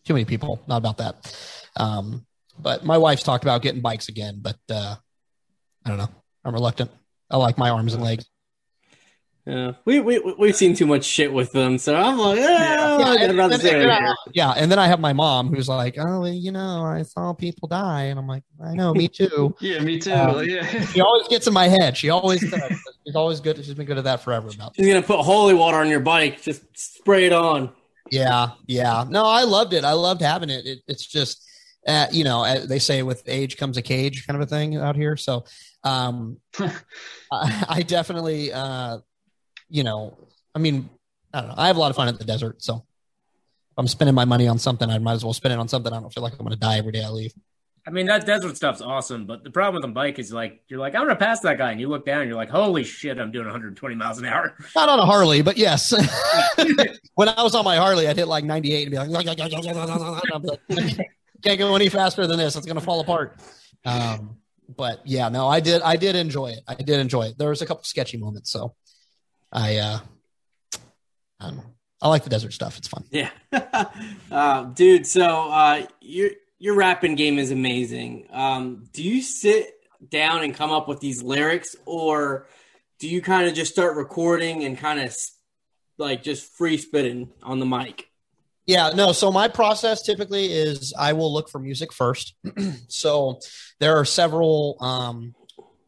too 0.05 0.15
many 0.15 0.25
people. 0.25 0.63
Not 0.67 0.79
about 0.79 0.99
that. 0.99 1.37
Um, 1.77 2.27
but 2.59 2.85
my 2.85 2.99
wife's 2.99 3.23
talked 3.23 3.45
about 3.45 3.63
getting 3.63 3.81
bikes 3.81 4.09
again, 4.09 4.39
but 4.41 4.59
uh, 4.71 4.97
I 5.85 5.89
don't 5.89 5.99
know. 5.99 6.11
I'm 6.45 6.55
reluctant. 6.55 6.91
I 7.31 7.37
like 7.37 7.57
my 7.57 7.71
arms 7.71 7.95
and 7.95 8.03
legs. 8.03 8.27
Yeah, 9.45 9.73
we 9.85 9.99
we 9.99 10.21
we've 10.39 10.55
seen 10.55 10.77
too 10.77 10.87
much 10.87 11.05
shit 11.05 11.33
with 11.33 11.51
them, 11.51 11.77
so 11.77 11.97
I'm 11.97 12.17
like, 12.17 12.39
yeah, 12.39 12.99
yeah, 12.99 13.25
and, 13.25 13.41
and, 13.41 13.53
and, 13.53 14.17
yeah. 14.33 14.53
And 14.53 14.71
then 14.71 14.79
I 14.79 14.87
have 14.87 15.01
my 15.01 15.13
mom 15.13 15.53
who's 15.53 15.69
like, 15.69 15.97
oh, 15.99 16.25
you 16.27 16.53
know, 16.53 16.85
I 16.85 17.03
saw 17.03 17.33
people 17.33 17.67
die, 17.67 18.05
and 18.05 18.21
I'm 18.21 18.29
like, 18.29 18.45
I 18.65 18.75
know, 18.75 18.95
me 18.95 19.09
too. 19.09 19.57
yeah, 19.61 19.81
me 19.81 19.99
too. 19.99 20.13
Um, 20.13 20.49
yeah, 20.49 20.65
she 20.87 21.01
always 21.01 21.27
gets 21.27 21.49
in 21.49 21.53
my 21.53 21.67
head. 21.67 21.97
She 21.97 22.09
always 22.09 22.49
does. 22.49 22.79
She's 23.05 23.17
always 23.17 23.41
good. 23.41 23.57
She's 23.57 23.75
been 23.75 23.87
good 23.87 23.99
at 23.99 24.05
that 24.05 24.23
forever. 24.23 24.47
About 24.47 24.77
she's 24.77 24.87
gonna 24.87 25.03
put 25.03 25.19
holy 25.19 25.55
water 25.55 25.79
on 25.79 25.89
your 25.89 25.99
bike, 25.99 26.41
just 26.41 26.63
spray 26.79 27.27
it 27.27 27.33
on. 27.33 27.73
Yeah, 28.13 28.51
yeah. 28.67 29.05
No, 29.09 29.25
I 29.25 29.43
loved 29.43 29.73
it. 29.73 29.85
I 29.85 29.95
loved 29.95 30.21
having 30.21 30.51
it. 30.51 30.67
it 30.67 30.79
it's 30.87 31.05
just, 31.05 31.45
uh, 31.89 32.07
you 32.13 32.23
know, 32.23 32.45
uh, 32.45 32.65
they 32.65 32.79
say 32.79 33.03
with 33.03 33.25
age 33.27 33.57
comes 33.57 33.77
a 33.77 33.83
cage, 33.83 34.25
kind 34.25 34.41
of 34.41 34.47
a 34.47 34.49
thing 34.49 34.77
out 34.77 34.95
here. 34.95 35.17
So, 35.17 35.47
um, 35.83 36.37
I, 37.33 37.65
I 37.69 37.83
definitely. 37.83 38.53
Uh, 38.53 38.99
you 39.73 39.83
know, 39.83 40.17
I 40.55 40.59
mean, 40.59 40.91
I 41.33 41.41
don't 41.41 41.49
know. 41.49 41.55
I 41.57 41.67
have 41.67 41.77
a 41.77 41.81
lot 41.81 41.91
of 41.91 41.97
fun 41.97 42.09
at 42.09 42.19
the 42.19 42.25
desert, 42.25 42.63
so 42.63 42.77
if 42.77 43.79
I'm 43.79 43.89
spending 43.89 44.15
my 44.15 44.27
money 44.27 44.47
on 44.47 44.59
something, 44.59 44.89
I 44.89 44.99
might 44.99 45.15
as 45.15 45.25
well 45.25 45.33
spend 45.33 45.55
it 45.55 45.59
on 45.59 45.67
something. 45.67 45.93
I 45.93 45.99
don't 45.99 46.13
feel 46.13 46.23
like 46.23 46.35
I'm 46.35 46.41
going 46.41 46.51
to 46.51 46.57
die 46.57 46.77
every 46.77 46.93
day 46.93 47.03
I 47.03 47.09
leave. 47.09 47.33
I 47.87 47.91
mean, 47.91 48.07
that 48.07 48.27
desert 48.27 48.57
stuff's 48.57 48.81
awesome, 48.81 49.27
but 49.27 49.43
the 49.43 49.51
problem 49.51 49.83
with 49.83 49.91
a 49.91 49.93
bike 49.93 50.21
is 50.21 50.33
like 50.33 50.63
you're 50.69 50.79
like, 50.79 50.95
I'm 50.95 51.03
gonna 51.03 51.17
pass 51.17 51.41
that 51.41 51.59
guy, 51.59 51.73
and 51.73 51.81
you 51.81 51.89
look 51.89 52.07
down, 52.07 52.21
and 52.21 52.29
you're 52.29 52.37
like, 52.37 52.51
holy 52.51 52.85
shit, 52.85 53.19
I'm 53.19 53.33
doing 53.33 53.47
120 53.47 53.97
miles 53.97 54.19
an 54.19 54.27
hour. 54.27 54.57
Not 54.77 54.89
on 54.89 55.01
a 55.01 55.07
Harley, 55.07 55.43
but 55.43 55.57
yes. 55.57 55.93
when 57.15 57.29
I 57.29 57.43
was 57.43 57.57
on 57.57 57.65
my 57.65 57.77
Harley, 57.77 58.07
I'd 58.07 58.17
hit 58.17 58.29
like 58.29 58.45
98 58.45 58.83
and 58.83 58.91
be 58.93 58.99
like, 58.99 59.09
can't 61.43 61.59
go 61.59 61.75
any 61.75 61.89
faster 61.89 62.25
than 62.27 62.39
this. 62.39 62.55
It's 62.55 62.67
gonna 62.67 62.81
fall 62.81 63.01
apart. 63.01 63.41
Um, 63.85 64.37
but 64.77 65.01
yeah, 65.05 65.29
no, 65.29 65.49
I 65.49 65.59
did, 65.59 65.83
I 65.83 65.97
did 65.97 66.15
enjoy 66.15 66.51
it. 66.51 66.61
I 66.69 66.77
did 66.77 67.01
enjoy 67.01 67.23
it. 67.23 67.39
There 67.39 67.49
was 67.49 67.63
a 67.63 67.67
couple 67.67 67.83
sketchy 67.83 68.17
moments, 68.17 68.51
so 68.51 68.77
I, 69.53 69.77
uh, 69.77 70.01
I 71.41 71.47
don't 71.47 71.57
know. 71.57 71.65
I 72.01 72.09
like 72.09 72.25
the 72.25 72.31
desert 72.31 72.53
stuff. 72.53 72.79
It's 72.79 72.89
fun. 72.89 73.05
Yeah, 73.11 73.31
uh, 74.31 74.65
dude. 74.65 75.07
So 75.07 75.23
uh, 75.23 75.87
your 76.01 76.31
your 76.59 76.75
rapping 76.75 77.15
game 77.15 77.39
is 77.39 77.53
amazing. 77.53 78.27
Um, 78.33 78.89
do 78.93 79.05
you 79.05 79.23
sit 79.23 79.73
down 80.11 80.43
and 80.43 80.53
come 80.53 80.73
up 80.73 80.89
with 80.89 80.99
these 80.99 81.23
lyrics, 81.23 81.77
or 81.87 82.49
do 82.99 83.09
you 83.09 83.23
kind 83.23 83.49
of 83.49 83.55
just 83.55 83.73
start 83.73 83.97
recording 83.97 84.65
and 84.65 84.77
kind 84.77 85.01
of 85.01 85.17
like 85.97 86.25
just 86.25 86.53
free 86.57 86.77
spitting 86.77 87.31
on 87.43 87.61
the 87.61 87.67
mic? 87.67 88.09
Yeah, 88.67 88.91
no. 88.95 89.13
So 89.13 89.31
my 89.33 89.49
process 89.49 90.03
typically 90.03 90.47
is 90.47 90.93
I 90.99 91.13
will 91.13 91.33
look 91.33 91.49
for 91.49 91.59
music 91.59 91.93
first. 91.93 92.35
so 92.89 93.41
there 93.81 93.97
are 93.97 94.05
several 94.05 94.77
um, 94.81 95.35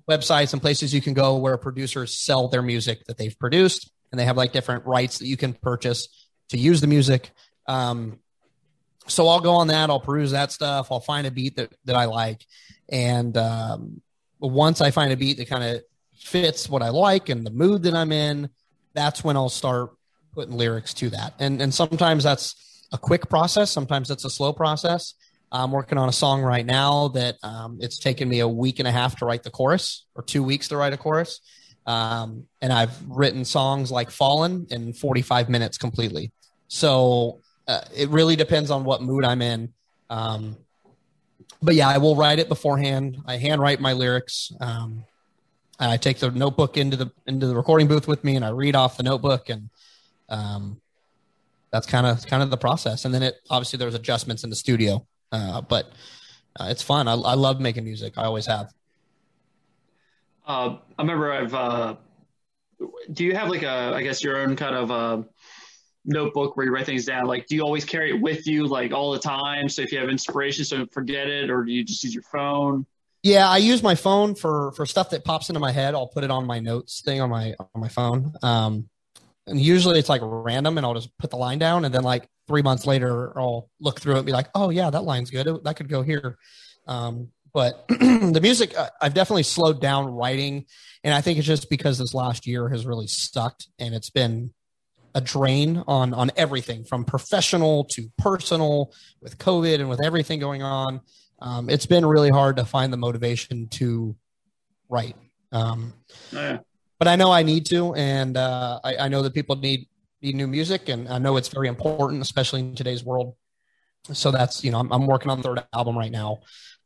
websites 0.09 0.53
and 0.53 0.61
places 0.61 0.95
you 0.95 1.01
can 1.01 1.15
go 1.15 1.37
where 1.37 1.57
producers 1.57 2.19
sell 2.19 2.49
their 2.49 2.63
music 2.63 3.05
that 3.07 3.17
they've 3.17 3.39
produced, 3.39 3.91
and 4.11 4.19
they 4.19 4.25
have 4.25 4.37
like 4.37 4.53
different 4.53 4.85
rights 4.87 5.19
that 5.19 5.27
you 5.27 5.37
can 5.37 5.53
purchase 5.55 6.09
to 6.51 6.59
use 6.59 6.81
the 6.81 6.87
music. 6.87 7.31
Um, 7.67 8.19
so 9.07 9.29
I'll 9.29 9.41
go 9.41 9.53
on 9.53 9.69
that. 9.69 9.91
I'll 9.91 10.01
peruse 10.01 10.31
that 10.31 10.53
stuff. 10.53 10.91
I'll 10.91 11.01
find 11.01 11.27
a 11.27 11.31
beat 11.31 11.57
that 11.57 11.73
that 11.85 11.97
I 11.97 12.07
like, 12.07 12.45
and 12.89 13.37
um, 13.37 14.01
once 14.39 14.81
I 14.81 14.91
find 14.91 15.13
a 15.13 15.17
beat 15.17 15.39
that 15.39 15.49
kind 15.49 15.65
of 15.65 15.83
fits 16.15 16.69
what 16.69 16.83
I 16.83 16.89
like 16.89 17.29
and 17.29 17.47
the 17.47 17.51
mood 17.51 17.83
that 17.83 17.95
I'm 17.95 18.13
in, 18.13 18.49
that's 18.95 19.23
when 19.23 19.37
I'll 19.37 19.49
start 19.49 19.91
putting 20.33 20.57
lyrics 20.57 20.95
to 20.95 21.11
that. 21.11 21.35
And 21.39 21.61
and 21.61 21.73
sometimes 21.73 22.25
that's 22.25 22.87
a 22.93 22.99
quick 22.99 23.29
process. 23.29 23.71
Sometimes 23.71 24.11
it's 24.11 24.25
a 24.25 24.31
slow 24.31 24.53
process. 24.53 25.15
I'm 25.55 25.71
working 25.71 25.99
on 25.99 26.09
a 26.09 26.13
song 26.13 26.43
right 26.43 26.67
now 26.67 27.09
that 27.09 27.37
um, 27.45 27.79
it's 27.81 27.99
taken 27.99 28.29
me 28.29 28.41
a 28.41 28.49
week 28.49 28.81
and 28.81 28.89
a 28.89 28.91
half 28.91 29.17
to 29.19 29.25
write 29.25 29.45
the 29.45 29.51
chorus, 29.51 30.05
or 30.17 30.23
two 30.23 30.43
weeks 30.43 30.69
to 30.69 30.77
write 30.77 30.93
a 30.93 30.97
chorus. 30.97 31.41
Um, 31.87 32.47
and 32.61 32.73
I've 32.73 33.01
written 33.09 33.45
songs 33.45 33.93
like 33.93 34.11
Fallen 34.11 34.67
in 34.71 34.93
45 34.93 35.49
minutes 35.49 35.79
completely. 35.79 36.33
So 36.67 37.41
uh, 37.69 37.83
it 37.95 38.09
really 38.09 38.35
depends 38.35 38.71
on 38.71 38.85
what 38.85 39.01
mood 39.03 39.25
I'm 39.25 39.43
in. 39.43 39.73
Um, 40.11 40.57
but 41.63 41.77
yeah, 41.77 41.89
I 41.89 41.99
will 41.99 42.17
write 42.17 42.41
it 42.41 42.49
beforehand. 42.49 43.19
I 43.25 43.37
handwrite 43.37 43.81
my 43.81 43.93
lyrics. 43.93 44.51
Um, 44.61 45.05
I 45.79 45.97
take 45.99 46.19
the 46.19 46.31
notebook 46.31 46.77
into 46.77 46.97
the 46.97 47.13
into 47.27 47.47
the 47.47 47.55
recording 47.55 47.87
booth 47.87 48.09
with 48.09 48.25
me, 48.25 48.37
and 48.37 48.45
I 48.45 48.51
read 48.51 48.75
off 48.75 48.97
the 48.97 49.03
notebook, 49.03 49.49
and 49.49 49.71
um, 50.29 50.81
that's 51.71 51.87
kind 51.87 52.07
of 52.07 52.27
kind 52.27 52.43
of 52.43 52.51
the 52.51 52.57
process. 52.57 53.05
And 53.05 53.15
then 53.15 53.23
it 53.23 53.37
obviously 53.51 53.79
there's 53.79 53.95
adjustments 53.95 54.45
in 54.45 54.51
the 54.51 54.57
studio. 54.57 55.07
Uh, 55.35 55.61
but 55.61 55.91
uh, 56.59 56.69
it's 56.71 56.83
fun. 56.83 57.09
I, 57.09 57.15
I 57.15 57.35
love 57.35 57.61
making 57.61 57.85
music. 57.85 58.15
I 58.17 58.25
always 58.25 58.47
have. 58.47 58.73
Uh, 60.47 60.77
I 60.97 61.03
remember 61.03 61.33
I've. 61.33 61.55
Uh, 61.55 61.97
do 63.13 63.25
you 63.25 63.35
have 63.35 63.49
like 63.49 63.63
a, 63.63 63.93
I 63.95 64.03
guess 64.03 64.23
your 64.23 64.37
own 64.37 64.55
kind 64.57 64.77
of 64.77 64.91
uh, 64.91 65.23
notebook 66.05 66.57
where 66.57 66.67
you 66.67 66.73
write 66.73 66.87
things 66.87 67.05
down? 67.05 67.27
Like, 67.27 67.47
do 67.47 67.57
you 67.57 67.63
always 67.63 67.85
carry 67.85 68.11
it 68.11 68.21
with 68.21 68.47
you 68.47 68.67
like 68.67 68.93
all 68.93 69.13
the 69.13 69.19
time? 69.19 69.69
So 69.69 69.83
if 69.83 69.91
you 69.91 69.99
have 69.99 70.09
inspiration, 70.09 70.65
so 70.65 70.87
forget 70.93 71.29
it, 71.29 71.51
or 71.51 71.65
do 71.65 71.73
you 71.73 71.85
just 71.85 72.05
use 72.05 72.15
your 72.15 72.23
phone? 72.25 72.87
Yeah, 73.25 73.49
I 73.49 73.57
use 73.57 73.83
my 73.83 73.95
phone 73.95 74.35
for 74.35 74.73
for 74.73 74.87
stuff 74.87 75.11
that 75.11 75.25
pops 75.25 75.49
into 75.49 75.61
my 75.61 75.73
head. 75.73 75.95
I'll 75.95 76.07
put 76.07 76.25
it 76.25 76.31
on 76.31 76.47
my 76.47 76.61
notes 76.61 77.01
thing 77.01 77.21
on 77.21 77.31
my 77.31 77.55
on 77.59 77.81
my 77.81 77.89
phone. 77.89 78.35
Um, 78.43 78.89
and 79.47 79.61
usually 79.61 79.99
it's 79.99 80.09
like 80.09 80.21
random, 80.23 80.77
and 80.77 80.87
I'll 80.87 80.95
just 80.95 81.17
put 81.19 81.31
the 81.31 81.37
line 81.37 81.59
down, 81.59 81.85
and 81.85 81.93
then 81.93 82.05
like 82.05 82.29
three 82.47 82.63
months 82.63 82.87
later, 82.87 83.39
I'll 83.39 83.71
look 83.81 84.01
through 84.01 84.15
it 84.15 84.19
and 84.19 84.27
be 84.27 84.33
like, 84.33 84.49
oh, 84.55 84.71
yeah, 84.71 84.91
that 84.91 85.05
line's 85.05 85.31
good. 85.31 85.49
That 85.65 85.77
could 85.77 85.89
go 85.89 86.03
here. 86.03 86.39
Um, 86.87 87.29
but 87.53 87.87
the 87.89 88.41
music, 88.43 88.77
uh, 88.77 88.91
I've 89.01 89.15
definitely 89.15 89.45
slowed 89.45 89.81
down 89.81 90.07
writing. 90.07 90.67
And 91.05 91.15
I 91.15 91.21
think 91.21 91.39
it's 91.39 91.47
just 91.47 91.71
because 91.71 91.99
this 91.99 92.13
last 92.13 92.47
year 92.47 92.69
has 92.69 92.85
really 92.85 93.07
sucked 93.07 93.69
and 93.79 93.95
it's 93.95 94.11
been 94.11 94.53
a 95.15 95.21
drain 95.21 95.83
on 95.87 96.13
on 96.13 96.33
everything 96.37 96.85
from 96.85 97.05
professional 97.05 97.85
to 97.85 98.11
personal 98.19 98.93
with 99.23 99.39
COVID 99.39 99.79
and 99.79 99.89
with 99.89 100.05
everything 100.05 100.41
going 100.41 100.63
on. 100.63 101.01
Um, 101.41 101.71
it's 101.71 101.87
been 101.87 102.05
really 102.05 102.31
hard 102.31 102.57
to 102.57 102.65
find 102.65 102.93
the 102.93 102.97
motivation 102.97 103.69
to 103.69 104.17
write. 104.89 105.17
Um, 105.53 105.95
oh, 106.33 106.41
yeah. 106.41 106.59
But 106.99 107.09
I 107.09 107.17
know 107.17 107.31
I 107.31 107.43
need 107.43 107.67
to, 107.67 107.95
and 107.95 108.37
uh, 108.37 108.81
I, 108.83 108.97
I 108.97 109.09
know 109.09 109.23
that 109.23 109.35
people 109.35 109.57
need 109.57 109.87
new 110.33 110.47
music, 110.47 110.89
and 110.89 111.09
I 111.09 111.19
know 111.19 111.37
it's 111.37 111.49
very 111.49 111.69
important, 111.69 112.23
especially 112.23 112.61
in 112.61 112.75
today's 112.75 113.05
world. 113.05 113.35
So 114.13 114.31
that's 114.31 114.65
you 114.65 114.71
know 114.71 114.79
I'm, 114.79 114.93
I'm 114.93 115.07
working 115.07 115.31
on 115.31 115.39
the 115.39 115.43
third 115.43 115.65
album 115.73 115.97
right 115.97 116.11
now. 116.11 116.41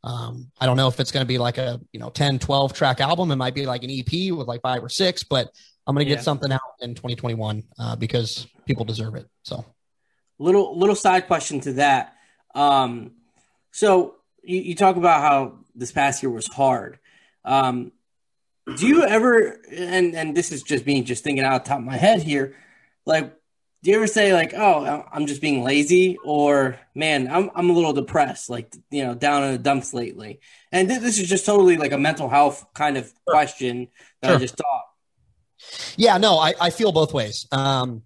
Um, 0.05 0.51
I 0.61 0.66
don't 0.66 0.76
know 0.76 0.89
if 0.89 1.01
it's 1.01 1.11
going 1.11 1.24
to 1.24 1.28
be 1.28 1.39
like 1.39 1.59
a 1.59 1.80
you 1.93 2.01
know 2.01 2.11
10, 2.11 2.39
12 2.39 2.72
track 2.72 3.01
album. 3.01 3.30
It 3.30 3.36
might 3.36 3.55
be 3.55 3.66
like 3.66 3.82
an 3.82 3.91
EP 3.91 4.32
with 4.32 4.47
like 4.47 4.62
five 4.62 4.82
or 4.82 4.89
six, 4.89 5.24
but 5.24 5.51
I'm 5.86 5.95
going 5.95 6.05
to 6.05 6.09
get 6.09 6.18
yeah. 6.18 6.22
something 6.22 6.53
out 6.53 6.61
in 6.80 6.95
2021 6.95 7.64
uh, 7.78 7.97
because 7.97 8.47
people 8.66 8.84
deserve 8.84 9.14
it. 9.16 9.26
So, 9.43 9.64
little 10.39 10.78
little 10.78 10.95
side 10.95 11.26
question 11.26 11.61
to 11.61 11.72
that. 11.74 12.14
Um, 12.55 13.12
so 13.72 14.16
you, 14.43 14.61
you 14.61 14.74
talk 14.74 14.97
about 14.97 15.20
how 15.20 15.59
this 15.74 15.93
past 15.93 16.22
year 16.22 16.30
was 16.30 16.47
hard. 16.47 16.99
Um, 17.45 17.93
do 18.76 18.86
you 18.86 19.05
ever 19.05 19.61
and 19.72 20.14
and 20.14 20.36
this 20.36 20.53
is 20.53 20.62
just 20.62 20.86
me 20.86 21.03
just 21.03 21.24
thinking 21.24 21.45
out 21.45 21.64
the 21.64 21.70
top 21.70 21.78
of 21.78 21.84
my 21.84 21.97
head 21.97 22.22
here 22.22 22.55
like 23.09 23.34
do 23.82 23.90
you 23.90 23.96
ever 23.96 24.06
say 24.06 24.32
like 24.32 24.52
oh 24.54 25.04
i'm 25.12 25.26
just 25.26 25.40
being 25.40 25.62
lazy 25.62 26.18
or 26.24 26.78
man 26.94 27.28
i'm, 27.30 27.50
I'm 27.54 27.70
a 27.70 27.72
little 27.72 27.92
depressed 27.92 28.50
like 28.50 28.72
you 28.90 29.04
know 29.04 29.14
down 29.14 29.42
in 29.44 29.52
the 29.52 29.59
dumps 29.59 29.94
lately? 29.94 30.40
And 30.70 30.88
th- 30.88 31.00
this 31.00 31.18
is 31.18 31.28
just 31.28 31.46
totally 31.46 31.76
like 31.76 31.92
a 31.92 31.98
mental 31.98 32.28
health 32.28 32.64
kind 32.74 32.96
of 32.98 33.12
question 33.26 33.88
that 34.20 34.28
sure. 34.28 34.36
i 34.36 34.38
just 34.38 34.56
thought. 34.56 34.84
Yeah 35.96 36.18
no 36.18 36.38
I, 36.38 36.54
I 36.61 36.70
feel 36.70 36.92
both 36.92 37.12
ways. 37.12 37.46
Um 37.50 38.02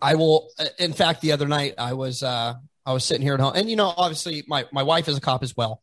i 0.00 0.14
will 0.14 0.48
uh, 0.58 0.66
in 0.78 0.92
fact 0.92 1.20
the 1.20 1.32
other 1.32 1.46
night 1.46 1.74
i 1.76 1.92
was 1.92 2.22
uh 2.22 2.54
i 2.86 2.92
was 2.92 3.04
sitting 3.04 3.22
here 3.22 3.34
at 3.34 3.40
home 3.40 3.52
and 3.54 3.68
you 3.68 3.76
know 3.76 3.92
obviously 3.94 4.44
my 4.48 4.64
my 4.72 4.82
wife 4.82 5.08
is 5.08 5.16
a 5.16 5.20
cop 5.20 5.42
as 5.42 5.56
well. 5.56 5.82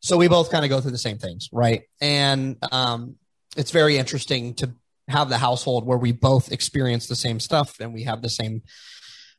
So 0.00 0.18
we 0.18 0.28
both 0.28 0.50
kind 0.50 0.64
of 0.66 0.68
go 0.68 0.82
through 0.82 0.90
the 0.90 0.98
same 0.98 1.18
things 1.18 1.48
right? 1.52 1.82
And 2.00 2.56
um 2.72 3.16
it's 3.56 3.70
very 3.70 3.96
interesting 3.96 4.54
to 4.54 4.74
have 5.08 5.28
the 5.28 5.38
household 5.38 5.86
where 5.86 5.98
we 5.98 6.12
both 6.12 6.52
experience 6.52 7.06
the 7.06 7.16
same 7.16 7.40
stuff 7.40 7.78
and 7.80 7.92
we 7.92 8.04
have 8.04 8.22
the 8.22 8.30
same 8.30 8.62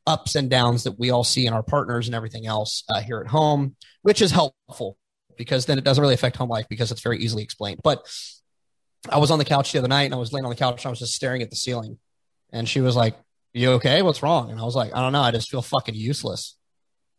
ups 0.07 0.35
and 0.35 0.49
downs 0.49 0.83
that 0.83 0.99
we 0.99 1.09
all 1.09 1.23
see 1.23 1.47
in 1.47 1.53
our 1.53 1.63
partners 1.63 2.07
and 2.07 2.15
everything 2.15 2.45
else 2.45 2.83
uh, 2.89 3.01
here 3.01 3.19
at 3.19 3.27
home, 3.27 3.75
which 4.03 4.21
is 4.21 4.31
helpful 4.31 4.97
because 5.37 5.65
then 5.65 5.77
it 5.77 5.83
doesn't 5.83 6.01
really 6.01 6.13
affect 6.13 6.37
home 6.37 6.49
life 6.49 6.67
because 6.69 6.91
it's 6.91 7.01
very 7.01 7.19
easily 7.19 7.43
explained. 7.43 7.79
But 7.83 8.05
I 9.09 9.17
was 9.17 9.31
on 9.31 9.39
the 9.39 9.45
couch 9.45 9.71
the 9.71 9.79
other 9.79 9.87
night 9.87 10.03
and 10.03 10.13
I 10.13 10.17
was 10.17 10.31
laying 10.31 10.45
on 10.45 10.49
the 10.49 10.55
couch 10.55 10.83
and 10.83 10.87
I 10.87 10.89
was 10.91 10.99
just 10.99 11.15
staring 11.15 11.41
at 11.41 11.49
the 11.49 11.55
ceiling. 11.55 11.97
And 12.51 12.69
she 12.69 12.81
was 12.81 12.95
like, 12.95 13.15
You 13.53 13.73
okay? 13.73 14.01
What's 14.01 14.23
wrong? 14.23 14.51
And 14.51 14.59
I 14.59 14.63
was 14.63 14.75
like, 14.75 14.93
I 14.93 15.01
don't 15.01 15.13
know. 15.13 15.21
I 15.21 15.31
just 15.31 15.49
feel 15.49 15.61
fucking 15.61 15.95
useless. 15.95 16.57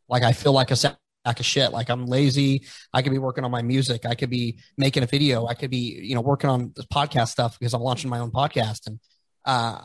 Like 0.08 0.22
I 0.22 0.32
feel 0.32 0.52
like 0.52 0.70
a 0.70 0.76
of 1.26 1.46
shit. 1.46 1.72
Like 1.72 1.90
I'm 1.90 2.06
lazy. 2.06 2.62
I 2.92 3.02
could 3.02 3.12
be 3.12 3.18
working 3.18 3.44
on 3.44 3.50
my 3.50 3.62
music. 3.62 4.06
I 4.06 4.14
could 4.14 4.30
be 4.30 4.58
making 4.76 5.02
a 5.02 5.06
video. 5.06 5.46
I 5.46 5.54
could 5.54 5.70
be, 5.70 6.00
you 6.02 6.14
know, 6.14 6.20
working 6.20 6.48
on 6.48 6.72
this 6.74 6.86
podcast 6.86 7.28
stuff 7.28 7.58
because 7.58 7.74
I'm 7.74 7.82
launching 7.82 8.10
my 8.10 8.20
own 8.20 8.30
podcast. 8.30 8.86
And, 8.86 9.00
uh, 9.44 9.82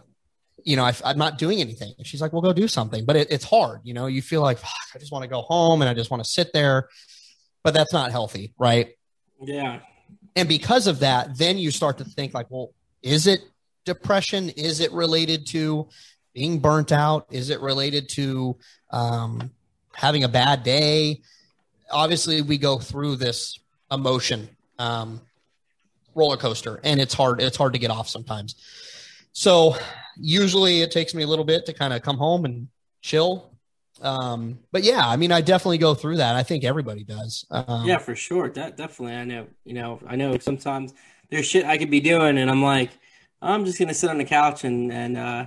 you 0.63 0.75
know, 0.75 0.85
I, 0.85 0.93
am 1.03 1.17
not 1.17 1.37
doing 1.37 1.59
anything. 1.59 1.93
And 1.97 2.05
she's 2.05 2.21
like, 2.21 2.33
well, 2.33 2.41
go 2.41 2.53
do 2.53 2.67
something. 2.67 3.05
But 3.05 3.15
it, 3.15 3.31
it's 3.31 3.45
hard. 3.45 3.81
You 3.83 3.93
know, 3.93 4.05
you 4.05 4.21
feel 4.21 4.41
like, 4.41 4.59
I 4.95 4.99
just 4.99 5.11
want 5.11 5.23
to 5.23 5.29
go 5.29 5.41
home 5.41 5.81
and 5.81 5.89
I 5.89 5.93
just 5.93 6.11
want 6.11 6.23
to 6.23 6.29
sit 6.29 6.53
there. 6.53 6.87
But 7.63 7.73
that's 7.73 7.93
not 7.93 8.11
healthy, 8.11 8.53
right? 8.57 8.89
Yeah. 9.41 9.79
And 10.35 10.47
because 10.47 10.87
of 10.87 10.99
that, 10.99 11.37
then 11.37 11.57
you 11.57 11.71
start 11.71 11.97
to 11.99 12.05
think 12.05 12.33
like, 12.33 12.47
well, 12.49 12.73
is 13.01 13.27
it 13.27 13.41
depression? 13.85 14.49
Is 14.49 14.79
it 14.79 14.91
related 14.91 15.47
to 15.47 15.89
being 16.33 16.59
burnt 16.59 16.91
out? 16.91 17.27
Is 17.31 17.49
it 17.49 17.59
related 17.61 18.09
to 18.09 18.57
um, 18.91 19.51
having 19.93 20.23
a 20.23 20.29
bad 20.29 20.63
day? 20.63 21.21
Obviously, 21.91 22.41
we 22.41 22.57
go 22.57 22.79
through 22.79 23.17
this 23.17 23.59
emotion 23.91 24.49
um, 24.79 25.21
roller 26.15 26.37
coaster, 26.37 26.79
and 26.83 26.99
it's 26.99 27.13
hard. 27.13 27.41
It's 27.41 27.57
hard 27.57 27.73
to 27.73 27.79
get 27.79 27.91
off 27.91 28.07
sometimes. 28.07 28.55
So 29.33 29.75
usually, 30.17 30.81
it 30.81 30.91
takes 30.91 31.13
me 31.13 31.23
a 31.23 31.27
little 31.27 31.45
bit 31.45 31.65
to 31.67 31.73
kind 31.73 31.93
of 31.93 32.01
come 32.01 32.17
home 32.17 32.45
and 32.45 32.67
chill. 33.01 33.51
Um, 34.01 34.59
but 34.71 34.83
yeah, 34.83 35.07
I 35.07 35.15
mean, 35.15 35.31
I 35.31 35.41
definitely 35.41 35.77
go 35.77 35.93
through 35.93 36.17
that. 36.17 36.35
I 36.35 36.43
think 36.43 36.63
everybody 36.63 37.03
does. 37.03 37.45
Um, 37.51 37.85
yeah, 37.85 37.99
for 37.99 38.15
sure. 38.15 38.49
That 38.49 38.77
definitely. 38.77 39.15
I 39.15 39.25
know. 39.25 39.47
You 39.63 39.73
know, 39.73 39.99
I 40.07 40.15
know 40.15 40.37
sometimes 40.39 40.93
there's 41.29 41.45
shit 41.45 41.65
I 41.65 41.77
could 41.77 41.91
be 41.91 41.99
doing, 41.99 42.37
and 42.37 42.49
I'm 42.49 42.63
like, 42.63 42.89
I'm 43.41 43.65
just 43.65 43.79
gonna 43.79 43.93
sit 43.93 44.09
on 44.09 44.17
the 44.17 44.25
couch 44.25 44.63
and 44.63 44.91
and 44.91 45.17
uh, 45.17 45.45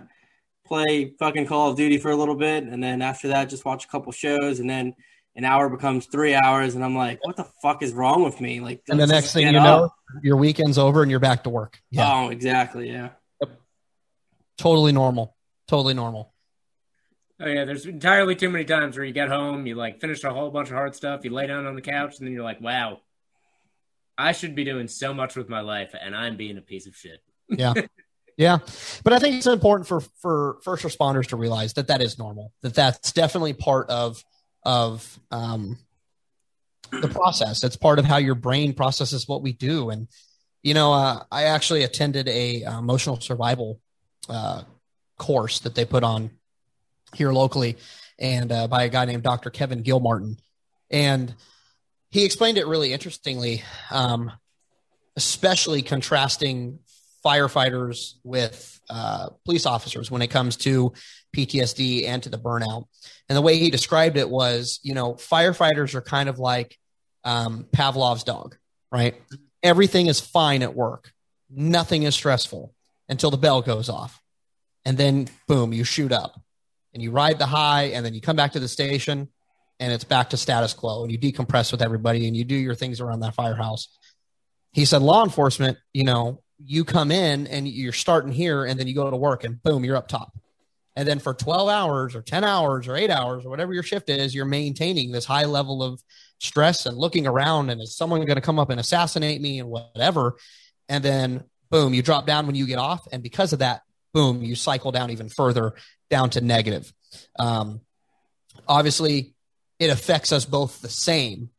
play 0.67 1.15
fucking 1.19 1.47
Call 1.47 1.71
of 1.71 1.77
Duty 1.77 1.99
for 1.99 2.11
a 2.11 2.17
little 2.17 2.35
bit, 2.35 2.65
and 2.65 2.83
then 2.83 3.03
after 3.03 3.29
that, 3.29 3.49
just 3.49 3.65
watch 3.65 3.85
a 3.85 3.89
couple 3.89 4.13
shows, 4.13 4.61
and 4.61 4.69
then 4.69 4.95
an 5.37 5.45
hour 5.45 5.69
becomes 5.69 6.07
three 6.07 6.35
hours, 6.35 6.75
and 6.75 6.85
I'm 6.85 6.97
like, 6.97 7.25
what 7.25 7.37
the 7.37 7.47
fuck 7.63 7.83
is 7.83 7.93
wrong 7.93 8.23
with 8.23 8.41
me? 8.41 8.61
Like, 8.61 8.83
and 8.89 9.01
the 9.01 9.07
next 9.07 9.33
thing 9.33 9.53
you 9.53 9.59
up. 9.59 9.65
know, 9.65 9.91
your 10.23 10.37
weekend's 10.37 10.79
over 10.79 11.03
and 11.03 11.11
you're 11.11 11.21
back 11.21 11.45
to 11.45 11.51
work. 11.51 11.81
Yeah. 11.91 12.09
Oh, 12.13 12.29
exactly. 12.29 12.89
Yeah. 12.91 13.11
Yep. 13.41 13.61
Totally 14.59 14.93
normal. 14.93 15.37
Totally 15.67 15.95
normal. 15.95 16.35
Oh 17.41 17.49
yeah, 17.49 17.65
there's 17.65 17.85
entirely 17.85 18.37
too 18.37 18.49
many 18.49 18.65
times 18.65 18.97
where 18.97 19.05
you 19.05 19.13
get 19.13 19.29
home, 19.29 19.67
you 19.67 19.75
like 19.75 20.01
finish 20.01 20.23
a 20.23 20.33
whole 20.33 20.51
bunch 20.51 20.69
of 20.69 20.75
hard 20.75 20.95
stuff, 20.95 21.25
you 21.25 21.31
lay 21.31 21.49
down 21.49 21.67
on 21.67 21.75
the 21.75 21.83
couch, 21.83 22.19
and 22.19 22.27
then 22.27 22.33
you're 22.33 22.45
like, 22.45 22.61
"Wow, 22.61 23.01
I 24.17 24.33
should 24.33 24.55
be 24.55 24.63
doing 24.63 24.87
so 24.87 25.13
much 25.13 25.35
with 25.35 25.49
my 25.49 25.61
life, 25.61 25.95
and 26.01 26.15
I'm 26.15 26.37
being 26.37 26.59
a 26.59 26.63
piece 26.63 26.87
of 26.87 26.95
shit." 26.95 27.21
Yeah, 27.49 27.75
Yeah, 28.37 28.59
but 29.05 29.13
I 29.13 29.19
think 29.19 29.37
it's 29.37 29.47
important 29.47 29.87
for 29.87 30.01
for 30.21 30.59
first 30.63 30.85
responders 30.85 31.29
to 31.29 31.37
realize 31.37 31.75
that 31.75 31.89
that 31.89 32.03
is 32.03 32.19
normal. 32.19 32.53
That 32.63 32.75
that's 32.75 33.13
definitely 33.13 33.53
part 33.53 33.89
of 33.91 34.23
of 34.65 35.21
um, 35.31 35.79
the 36.91 37.09
process. 37.09 37.63
It's 37.63 37.77
part 37.77 37.99
of 37.99 38.05
how 38.05 38.17
your 38.17 38.35
brain 38.35 38.73
processes 38.75 39.29
what 39.29 39.43
we 39.43 39.53
do. 39.53 39.91
And 39.91 40.09
you 40.63 40.75
know, 40.75 40.93
uh, 40.93 41.23
I 41.31 41.45
actually 41.45 41.83
attended 41.83 42.29
a 42.29 42.65
uh, 42.65 42.79
emotional 42.79 43.21
survival 43.21 43.81
uh, 44.29 44.63
course 45.19 45.61
that 45.61 45.75
they 45.75 45.85
put 45.85 46.03
on 46.03 46.31
here 47.15 47.33
locally, 47.33 47.77
and 48.19 48.51
uh, 48.51 48.67
by 48.67 48.85
a 48.85 48.89
guy 48.89 49.05
named 49.05 49.23
Dr. 49.23 49.51
Kevin 49.51 49.83
Gilmartin, 49.83 50.39
and 50.91 51.35
he 52.11 52.25
explained 52.25 52.59
it 52.59 52.67
really 52.67 52.93
interestingly, 52.93 53.63
um, 53.91 54.33
especially 55.17 55.83
contrasting 55.83 56.81
firefighters 57.25 58.15
with 58.23 58.81
uh, 58.91 59.31
police 59.45 59.67
officers 59.67 60.11
when 60.11 60.23
it 60.23 60.29
comes 60.29 60.57
to 60.59 60.93
PTSD 61.35 62.07
and 62.07 62.23
to 62.23 62.29
the 62.29 62.39
burnout. 62.39 62.85
And 63.29 63.37
the 63.37 63.43
way 63.43 63.57
he 63.57 63.71
described 63.71 64.17
it 64.17 64.29
was, 64.29 64.81
you 64.83 64.95
know, 64.95 65.15
firefighters 65.15 65.95
are 65.95 66.03
kind 66.03 66.29
of 66.29 66.39
like 66.39 66.79
um, 67.25 67.67
Pavlov's 67.73 68.25
dog, 68.25 68.57
right? 68.93 69.15
Everything 69.63 70.07
is 70.07 70.21
fine 70.21 70.63
at 70.63 70.75
work, 70.75 71.13
nothing 71.51 72.03
is 72.03 72.15
stressful 72.15 72.75
until 73.09 73.31
the 73.31 73.37
bell 73.37 73.63
goes 73.63 73.89
off. 73.89 74.21
And 74.85 74.99
then, 74.99 75.29
boom, 75.49 75.73
you 75.73 75.85
shoot 75.85 76.13
up 76.13 76.39
and 76.93 77.03
you 77.03 77.11
ride 77.11 77.39
the 77.39 77.47
high, 77.47 77.85
and 77.85 78.05
then 78.05 78.15
you 78.15 78.21
come 78.21 78.37
back 78.37 78.53
to 78.53 78.61
the 78.61 78.69
station 78.69 79.29
and 79.81 79.93
it's 79.93 80.05
back 80.05 80.31
to 80.31 80.37
status 80.37 80.73
quo 80.73 81.03
and 81.03 81.11
you 81.11 81.19
decompress 81.19 81.73
with 81.73 81.83
everybody 81.83 82.29
and 82.29 82.37
you 82.37 82.45
do 82.45 82.55
your 82.55 82.75
things 82.75 83.01
around 83.01 83.21
that 83.21 83.35
firehouse. 83.35 83.89
He 84.73 84.85
said, 84.85 85.03
law 85.03 85.25
enforcement, 85.25 85.79
you 85.93 86.05
know, 86.05 86.43
you 86.59 86.85
come 86.85 87.11
in 87.11 87.47
and 87.47 87.69
you're 87.69 87.93
starting 87.93 88.33
here 88.33 88.65
and 88.65 88.79
then 88.79 88.87
you 88.87 88.95
go 88.95 89.11
to 89.11 89.17
work 89.17 89.45
and 89.45 89.63
boom, 89.63 89.85
you're 89.85 89.97
up 89.97 90.09
top. 90.09 90.33
And 90.97 91.09
then 91.09 91.19
for 91.19 91.35
12 91.35 91.69
hours 91.69 92.15
or 92.15 92.23
10 92.23 92.45
hours 92.45 92.87
or 92.87 92.97
eight 92.97 93.11
hours 93.11 93.45
or 93.45 93.51
whatever 93.51 93.75
your 93.75 93.83
shift 93.83 94.09
is, 94.09 94.35
you're 94.35 94.45
maintaining 94.45 95.11
this 95.11 95.25
high 95.25 95.45
level 95.45 95.83
of 95.83 96.01
stress 96.39 96.87
and 96.87 96.97
looking 96.97 97.27
around 97.27 97.71
and 97.71 97.81
is 97.81 97.97
someone 97.97 98.21
going 98.21 98.37
to 98.37 98.41
come 98.41 98.59
up 98.59 98.71
and 98.71 98.79
assassinate 98.79 99.41
me 99.41 99.59
and 99.59 99.69
whatever. 99.69 100.37
And 100.89 101.03
then 101.03 101.45
boom, 101.71 101.95
you 101.95 102.03
drop 102.03 102.27
down 102.27 102.47
when 102.47 102.55
you 102.55 102.67
get 102.67 102.79
off. 102.79 103.09
And 103.11 103.23
because 103.23 103.53
of 103.53 103.59
that, 103.59 103.83
boom, 104.13 104.43
you 104.43 104.55
cycle 104.55 104.93
down 104.93 105.11
even 105.11 105.29
further 105.29 105.75
down 106.09 106.31
to 106.31 106.41
negative. 106.41 106.93
Um, 107.39 107.81
obviously, 108.69 109.35
it 109.81 109.91
affects 109.91 110.31
us 110.31 110.45
both 110.45 110.81
the 110.81 110.89
same 110.89 111.51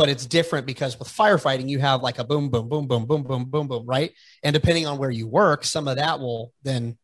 but 0.00 0.08
it's 0.08 0.24
different 0.24 0.64
because 0.64 0.98
with 0.98 1.08
firefighting 1.08 1.68
you 1.68 1.78
have 1.78 2.00
like 2.00 2.18
a 2.18 2.24
boom 2.24 2.48
boom 2.48 2.70
boom 2.70 2.86
boom 2.86 3.04
boom 3.04 3.22
boom 3.22 3.44
boom 3.44 3.68
boom 3.68 3.84
right? 3.84 4.14
And 4.42 4.54
depending 4.54 4.86
on 4.86 4.96
where 4.96 5.10
you 5.10 5.26
work 5.26 5.62
some 5.62 5.86
of 5.88 5.96
that 5.96 6.20
will 6.20 6.54
then 6.62 6.96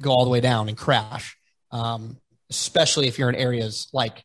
go 0.00 0.12
all 0.12 0.22
the 0.22 0.30
way 0.30 0.40
down 0.40 0.68
and 0.68 0.78
crash 0.78 1.36
um, 1.72 2.16
especially 2.50 3.08
if 3.08 3.18
you're 3.18 3.28
in 3.28 3.34
areas 3.34 3.88
like 3.92 4.22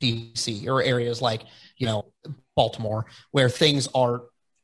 dc 0.00 0.68
or 0.68 0.80
areas 0.80 1.20
like 1.20 1.42
you 1.78 1.86
know 1.86 2.12
baltimore 2.54 3.06
where 3.32 3.48
things 3.48 3.88
are 3.92 4.22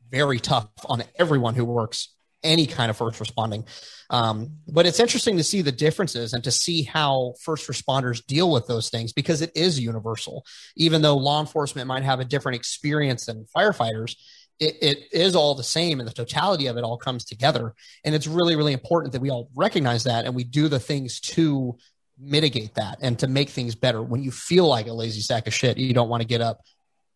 very 0.08 0.38
tough 0.38 0.68
on 0.84 1.02
everyone 1.16 1.56
who 1.56 1.64
works 1.64 2.14
any 2.42 2.66
kind 2.66 2.90
of 2.90 2.96
first 2.96 3.20
responding. 3.20 3.64
Um, 4.10 4.58
but 4.68 4.86
it's 4.86 5.00
interesting 5.00 5.38
to 5.38 5.44
see 5.44 5.62
the 5.62 5.72
differences 5.72 6.32
and 6.32 6.44
to 6.44 6.50
see 6.50 6.82
how 6.82 7.34
first 7.40 7.68
responders 7.68 8.24
deal 8.26 8.50
with 8.50 8.66
those 8.66 8.90
things 8.90 9.12
because 9.12 9.40
it 9.40 9.52
is 9.54 9.80
universal. 9.80 10.44
Even 10.76 11.02
though 11.02 11.16
law 11.16 11.40
enforcement 11.40 11.88
might 11.88 12.02
have 12.02 12.20
a 12.20 12.24
different 12.24 12.56
experience 12.56 13.26
than 13.26 13.46
firefighters, 13.56 14.16
it, 14.60 14.76
it 14.82 14.98
is 15.12 15.34
all 15.34 15.54
the 15.54 15.62
same 15.62 15.98
and 15.98 16.08
the 16.08 16.12
totality 16.12 16.66
of 16.66 16.76
it 16.76 16.84
all 16.84 16.98
comes 16.98 17.24
together. 17.24 17.74
And 18.04 18.14
it's 18.14 18.26
really, 18.26 18.54
really 18.54 18.72
important 18.72 19.12
that 19.12 19.22
we 19.22 19.30
all 19.30 19.50
recognize 19.54 20.04
that 20.04 20.24
and 20.24 20.34
we 20.34 20.44
do 20.44 20.68
the 20.68 20.78
things 20.78 21.20
to 21.20 21.78
mitigate 22.18 22.74
that 22.74 22.98
and 23.00 23.18
to 23.18 23.26
make 23.26 23.50
things 23.50 23.74
better. 23.74 24.02
When 24.02 24.22
you 24.22 24.30
feel 24.30 24.66
like 24.66 24.86
a 24.86 24.92
lazy 24.92 25.20
sack 25.20 25.46
of 25.46 25.54
shit, 25.54 25.78
you 25.78 25.94
don't 25.94 26.08
want 26.08 26.20
to 26.20 26.28
get 26.28 26.40
up, 26.40 26.60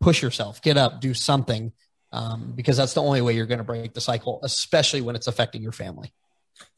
push 0.01 0.21
yourself, 0.21 0.61
get 0.61 0.77
up, 0.77 0.99
do 0.99 1.13
something 1.13 1.71
um, 2.11 2.53
because 2.55 2.77
that's 2.77 2.93
the 2.93 3.01
only 3.01 3.21
way 3.21 3.33
you're 3.33 3.45
going 3.45 3.57
to 3.57 3.63
break 3.63 3.93
the 3.93 4.01
cycle, 4.01 4.39
especially 4.43 5.01
when 5.01 5.15
it's 5.15 5.27
affecting 5.27 5.61
your 5.61 5.71
family. 5.71 6.13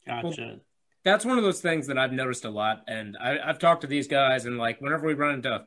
Gotcha. 0.06 0.42
Well, 0.42 0.56
that's 1.04 1.24
one 1.24 1.38
of 1.38 1.44
those 1.44 1.60
things 1.60 1.86
that 1.86 1.98
I've 1.98 2.12
noticed 2.12 2.44
a 2.44 2.50
lot, 2.50 2.84
and 2.86 3.16
I, 3.16 3.38
have 3.46 3.58
talked 3.58 3.82
to 3.82 3.86
these 3.86 4.06
guys, 4.06 4.44
and 4.44 4.58
like 4.58 4.80
whenever 4.80 5.06
we 5.06 5.14
run 5.14 5.34
into 5.34 5.64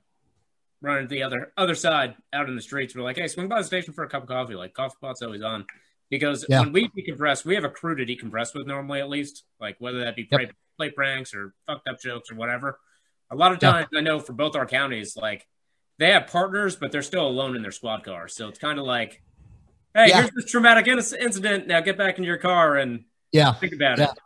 run 0.82 1.00
into 1.00 1.10
the 1.10 1.24
other 1.24 1.54
other 1.58 1.76
side 1.76 2.16
out 2.34 2.50
in 2.50 2.56
the 2.56 2.62
streets, 2.62 2.96
we're 2.96 3.04
like, 3.04 3.18
"Hey, 3.18 3.28
swing 3.28 3.48
by 3.48 3.60
the 3.60 3.64
station 3.64 3.94
for 3.94 4.04
a 4.04 4.10
cup 4.10 4.24
of 4.24 4.30
coffee." 4.30 4.56
Like 4.56 4.74
coffee 4.74 4.98
pot's 5.02 5.22
always 5.22 5.42
on 5.42 5.66
because 6.10 6.46
yeah. 6.48 6.60
when 6.60 6.72
we 6.72 6.90
decompress, 6.90 7.46
we 7.46 7.56
have 7.56 7.64
a 7.64 7.70
crew 7.70 7.96
to 7.96 8.06
decompress 8.06 8.54
with 8.54 8.68
normally, 8.68 9.00
at 9.00 9.10
least, 9.10 9.44
like 9.60 9.76
whether 9.80 10.00
that 10.02 10.16
be 10.16 10.28
yep. 10.30 10.52
plate 10.78 10.96
pranks 10.96 11.34
or 11.34 11.56
fucked 11.66 11.88
up 11.88 12.00
jokes 12.00 12.30
or 12.30 12.36
whatever. 12.36 12.80
A 13.32 13.36
lot 13.36 13.52
of 13.52 13.60
times, 13.60 13.88
yep. 13.92 14.00
I 14.00 14.04
know 14.04 14.20
for 14.20 14.34
both 14.34 14.56
our 14.56 14.68
counties, 14.68 15.18
like 15.18 15.48
they 15.98 16.12
have 16.12 16.28
partners, 16.28 16.76
but 16.76 16.92
they're 16.92 17.02
still 17.02 17.26
alone 17.26 17.56
in 17.56 17.64
their 17.64 17.72
squad 17.72 18.04
car, 18.04 18.28
so 18.28 18.50
it's 18.50 18.60
kind 18.60 18.78
of 18.78 18.86
like 18.86 19.24
hey, 19.94 20.10
yeah. 20.10 20.22
here's 20.22 20.32
this 20.32 20.46
traumatic 20.46 20.88
incident. 20.88 21.68
Now 21.68 21.82
get 21.82 21.98
back 21.98 22.18
in 22.18 22.24
your 22.24 22.38
car 22.38 22.78
and 22.78 23.06
yeah, 23.32 23.54
think 23.54 23.74
about 23.74 24.00
yeah. 24.00 24.12
it. 24.12 24.20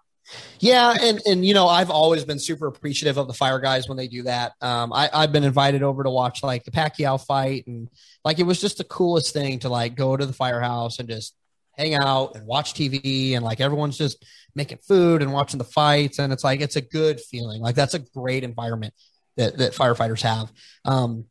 Yeah, 0.60 0.94
and 1.00 1.22
and 1.26 1.46
you 1.46 1.54
know 1.54 1.68
I've 1.68 1.90
always 1.90 2.26
been 2.26 2.40
super 2.40 2.68
appreciative 2.68 3.18
of 3.18 3.28
the 3.28 3.34
fire 3.34 3.60
guys 3.60 3.88
when 3.88 3.98
they 3.98 4.08
do 4.08 4.24
that. 4.24 4.54
Um, 4.62 4.92
I, 4.92 5.10
I've 5.14 5.32
been 5.32 5.44
invited 5.46 5.84
over 5.84 6.04
to 6.04 6.10
watch 6.10 6.44
like 6.44 6.66
the 6.66 6.72
Pacquiao 6.72 7.24
fight, 7.24 7.66
and 7.68 7.90
like 8.26 8.40
it 8.40 8.44
was 8.44 8.60
just 8.60 8.78
the 8.78 8.84
coolest 8.84 9.34
thing 9.34 9.60
to 9.60 9.70
like 9.70 9.96
go 9.96 10.18
to 10.18 10.26
the 10.26 10.34
firehouse 10.34 11.00
and 11.00 11.08
just 11.08 11.34
hang 11.78 11.96
out 11.96 12.36
and 12.36 12.46
watch 12.46 12.74
TV, 12.74 13.36
and 13.36 13.46
like 13.46 13.62
everyone's 13.62 13.98
just 13.98 14.26
making 14.54 14.80
food 14.80 15.22
and 15.22 15.32
watching 15.32 15.60
the 15.60 15.64
fights, 15.64 16.20
and 16.20 16.34
it's 16.34 16.44
like 16.44 16.60
it's 16.60 16.76
a 16.76 16.82
good 16.82 17.22
feeling. 17.22 17.62
Like 17.62 17.76
that's 17.76 17.94
a 17.94 18.00
great 18.00 18.44
environment 18.44 18.94
that 19.38 19.58
that 19.60 19.74
firefighters 19.74 20.22
have. 20.22 20.52
Um, 20.84 21.26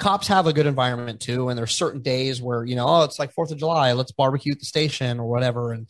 cops 0.00 0.26
have 0.28 0.46
a 0.46 0.52
good 0.52 0.66
environment 0.66 1.20
too 1.20 1.48
and 1.48 1.58
there's 1.58 1.74
certain 1.74 2.00
days 2.02 2.40
where 2.42 2.64
you 2.64 2.74
know 2.74 2.86
oh 2.88 3.02
it's 3.04 3.18
like 3.18 3.32
fourth 3.32 3.50
of 3.52 3.58
july 3.58 3.92
let's 3.92 4.12
barbecue 4.12 4.52
at 4.52 4.58
the 4.58 4.64
station 4.64 5.20
or 5.20 5.26
whatever 5.28 5.72
and 5.72 5.86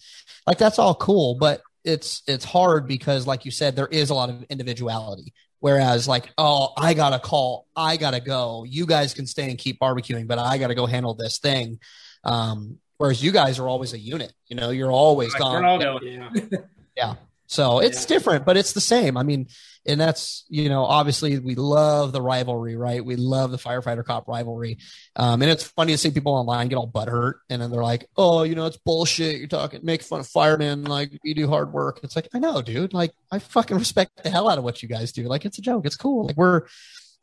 like 0.46 0.58
that's 0.58 0.78
all 0.78 0.94
cool 0.94 1.36
but 1.36 1.62
it's 1.84 2.22
it's 2.26 2.44
hard 2.44 2.86
because 2.86 3.26
like 3.26 3.44
you 3.44 3.50
said 3.50 3.74
there 3.76 3.86
is 3.86 4.10
a 4.10 4.14
lot 4.14 4.28
of 4.28 4.44
individuality 4.50 5.32
whereas 5.60 6.06
like 6.06 6.30
oh 6.36 6.72
i 6.76 6.92
gotta 6.92 7.18
call 7.18 7.66
i 7.74 7.96
gotta 7.96 8.20
go 8.20 8.64
you 8.68 8.84
guys 8.84 9.14
can 9.14 9.26
stay 9.26 9.48
and 9.48 9.58
keep 9.58 9.78
barbecuing 9.80 10.26
but 10.26 10.38
i 10.38 10.58
gotta 10.58 10.74
go 10.74 10.84
handle 10.86 11.14
this 11.14 11.38
thing 11.38 11.78
um 12.24 12.78
whereas 12.98 13.22
you 13.22 13.30
guys 13.32 13.58
are 13.58 13.68
always 13.68 13.92
a 13.94 13.98
unit 13.98 14.32
you 14.48 14.56
know 14.56 14.70
you're 14.70 14.92
always 14.92 15.32
gone 15.34 15.62
we're 15.62 15.68
all 15.68 15.78
going. 15.78 16.04
Yeah. 16.04 16.58
yeah 16.96 17.14
so 17.46 17.78
it's 17.80 18.02
Yeah. 18.02 18.08
different 18.08 18.44
but 18.44 18.56
it's 18.56 18.72
the 18.72 18.80
same 18.80 19.16
i 19.16 19.22
mean 19.22 19.48
and 19.86 20.00
that's 20.00 20.44
you 20.48 20.68
know 20.68 20.84
obviously 20.84 21.38
we 21.38 21.54
love 21.54 22.12
the 22.12 22.22
rivalry 22.22 22.76
right? 22.76 23.04
We 23.04 23.16
love 23.16 23.50
the 23.50 23.58
firefighter 23.58 24.04
cop 24.04 24.28
rivalry. 24.28 24.78
Um, 25.16 25.42
and 25.42 25.50
it's 25.50 25.64
funny 25.64 25.92
to 25.92 25.98
see 25.98 26.10
people 26.10 26.32
online 26.32 26.68
get 26.68 26.76
all 26.76 26.90
butthurt 26.90 27.34
and 27.48 27.60
then 27.60 27.70
they're 27.70 27.82
like 27.82 28.06
oh 28.16 28.42
you 28.42 28.54
know 28.54 28.66
it's 28.66 28.76
bullshit. 28.78 29.38
You're 29.38 29.48
talking 29.48 29.80
make 29.82 30.02
fun 30.02 30.20
of 30.20 30.28
firemen 30.28 30.84
like 30.84 31.18
you 31.22 31.34
do 31.34 31.48
hard 31.48 31.72
work. 31.72 32.00
It's 32.02 32.16
like 32.16 32.28
i 32.34 32.38
know 32.38 32.62
dude. 32.62 32.92
Like 32.92 33.12
i 33.30 33.38
fucking 33.38 33.78
respect 33.78 34.22
the 34.22 34.30
hell 34.30 34.48
out 34.48 34.58
of 34.58 34.64
what 34.64 34.82
you 34.82 34.88
guys 34.88 35.12
do. 35.12 35.24
Like 35.24 35.44
it's 35.44 35.58
a 35.58 35.62
joke. 35.62 35.86
It's 35.86 35.96
cool. 35.96 36.26
Like 36.26 36.36
we're 36.36 36.62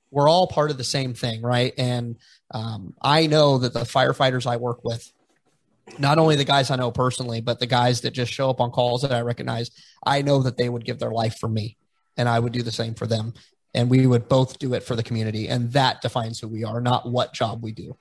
we're 0.09 0.29
all 0.29 0.47
part 0.47 0.71
of 0.71 0.77
the 0.77 0.83
same 0.83 1.13
thing 1.13 1.41
right? 1.41 1.73
And 1.77 2.17
um, 2.51 2.93
i 3.01 3.27
know 3.27 3.57
that 3.59 3.73
the 3.73 3.81
firefighters 3.81 4.47
i 4.47 4.57
work 4.57 4.83
with 4.83 5.11
not 5.99 6.17
only 6.17 6.35
the 6.35 6.45
guys 6.45 6.71
i 6.71 6.75
know 6.75 6.91
personally 6.91 7.41
but 7.41 7.59
the 7.59 7.65
guys 7.65 8.01
that 8.01 8.11
just 8.11 8.31
show 8.31 8.49
up 8.49 8.61
on 8.61 8.71
calls 8.71 9.01
that 9.01 9.11
i 9.11 9.21
recognize 9.21 9.71
i 10.05 10.21
know 10.21 10.39
that 10.43 10.57
they 10.57 10.69
would 10.69 10.85
give 10.85 10.99
their 10.99 11.11
life 11.11 11.37
for 11.39 11.49
me 11.49 11.77
and 12.18 12.28
I 12.28 12.39
would 12.39 12.53
do 12.53 12.61
the 12.63 12.72
same 12.72 12.93
for 12.95 13.07
them. 13.07 13.34
And 13.74 13.89
we 13.89 14.07
would 14.07 14.28
both 14.28 14.57
do 14.59 14.74
it 14.74 14.84
for 14.84 14.95
the 14.95 15.03
community. 15.03 15.47
And 15.49 15.72
that 15.74 16.01
defines 16.01 16.39
who 16.39 16.47
we 16.47 16.63
are, 16.63 16.82
not 16.82 17.07
what 17.09 17.34
job 17.34 17.63
we 17.63 17.72
do. 17.72 17.95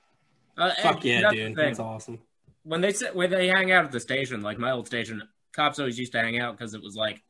Uh, 0.56 0.70
Fuck 0.82 1.04
yeah, 1.04 1.20
that's 1.22 1.34
dude. 1.34 1.54
That's 1.56 1.78
awesome. 1.78 2.18
when 2.62 2.80
they 2.80 2.92
sit 2.92 3.14
when 3.14 3.30
they 3.30 3.48
hang 3.48 3.72
out 3.72 3.84
at 3.84 3.92
the 3.92 4.00
station, 4.00 4.40
like 4.42 4.58
my 4.58 4.70
old 4.70 4.86
station, 4.86 5.22
cops 5.52 5.78
always 5.78 5.98
used 5.98 6.12
to 6.12 6.18
hang 6.20 6.38
out 6.40 6.56
because 6.56 6.72
it 6.74 6.82
was 6.82 6.94
like 6.96 7.22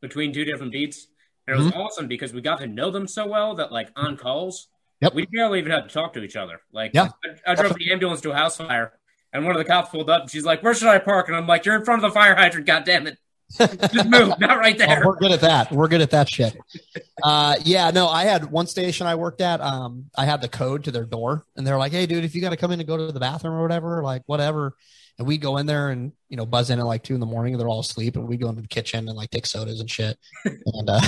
between 0.00 0.32
two 0.32 0.44
different 0.44 0.72
beats. 0.72 1.06
And 1.46 1.56
it 1.58 1.62
was 1.62 1.72
awesome 1.74 2.08
because 2.08 2.32
we 2.32 2.40
got 2.40 2.58
to 2.60 2.66
know 2.66 2.90
them 2.90 3.06
so 3.06 3.26
well 3.26 3.54
that 3.56 3.70
like 3.72 3.90
on 3.96 4.16
calls, 4.16 4.68
Yep. 5.00 5.14
we 5.14 5.26
barely 5.26 5.58
even 5.58 5.72
had 5.72 5.88
to 5.88 5.92
talk 5.92 6.12
to 6.14 6.22
each 6.22 6.36
other. 6.36 6.60
Like 6.72 6.92
Yeah. 6.94 7.08
I, 7.46 7.52
I 7.52 7.54
drove 7.56 7.74
the 7.74 7.92
ambulance 7.92 8.20
to 8.22 8.30
a 8.30 8.34
house 8.36 8.56
fire, 8.56 8.92
and 9.32 9.44
one 9.44 9.54
of 9.54 9.58
the 9.58 9.64
cops 9.64 9.90
pulled 9.90 10.08
up, 10.10 10.22
and 10.22 10.30
she's 10.30 10.44
like, 10.44 10.62
"Where 10.62 10.74
should 10.74 10.88
I 10.88 10.98
park?" 11.00 11.26
And 11.28 11.36
I'm 11.36 11.46
like, 11.46 11.64
"You're 11.64 11.74
in 11.76 11.84
front 11.84 12.02
of 12.04 12.08
the 12.10 12.14
fire 12.14 12.34
hydrant, 12.36 12.66
God 12.66 12.84
damn 12.84 13.06
it! 13.08 13.18
Just 13.58 14.08
move, 14.08 14.38
not 14.40 14.58
right 14.58 14.74
Oh, 14.80 14.86
there." 14.86 15.02
we're 15.04 15.16
good 15.16 15.32
at 15.32 15.40
that. 15.42 15.70
We're 15.72 15.88
good 15.88 16.00
at 16.00 16.10
that 16.10 16.28
shit. 16.28 16.56
Uh, 17.22 17.56
yeah, 17.64 17.90
no, 17.90 18.08
I 18.08 18.24
had 18.24 18.50
one 18.50 18.66
station 18.66 19.06
I 19.06 19.14
worked 19.14 19.40
at. 19.40 19.60
Um, 19.60 20.06
I 20.16 20.24
had 20.24 20.40
the 20.40 20.48
code 20.48 20.84
to 20.84 20.90
their 20.90 21.04
door, 21.04 21.44
and 21.56 21.66
they're 21.66 21.78
like, 21.78 21.92
"Hey, 21.92 22.06
dude, 22.06 22.24
if 22.24 22.34
you 22.34 22.40
got 22.40 22.50
to 22.50 22.56
come 22.56 22.70
in 22.72 22.80
and 22.80 22.86
go 22.86 22.96
to 22.96 23.12
the 23.12 23.20
bathroom 23.20 23.54
or 23.54 23.62
whatever, 23.62 24.02
like 24.02 24.22
whatever." 24.26 24.74
And 25.18 25.28
we 25.28 25.36
go 25.36 25.58
in 25.58 25.66
there 25.66 25.90
and 25.90 26.12
you 26.30 26.38
know 26.38 26.46
buzz 26.46 26.70
in 26.70 26.78
at 26.78 26.86
like 26.86 27.02
two 27.02 27.12
in 27.12 27.20
the 27.20 27.26
morning, 27.26 27.52
and 27.52 27.60
they're 27.60 27.68
all 27.68 27.80
asleep, 27.80 28.16
and 28.16 28.26
we 28.26 28.38
go 28.38 28.48
into 28.48 28.62
the 28.62 28.68
kitchen 28.68 29.08
and 29.08 29.16
like 29.16 29.28
take 29.30 29.44
sodas 29.44 29.80
and 29.80 29.90
shit. 29.90 30.18
And 30.46 30.88
uh, 30.88 31.00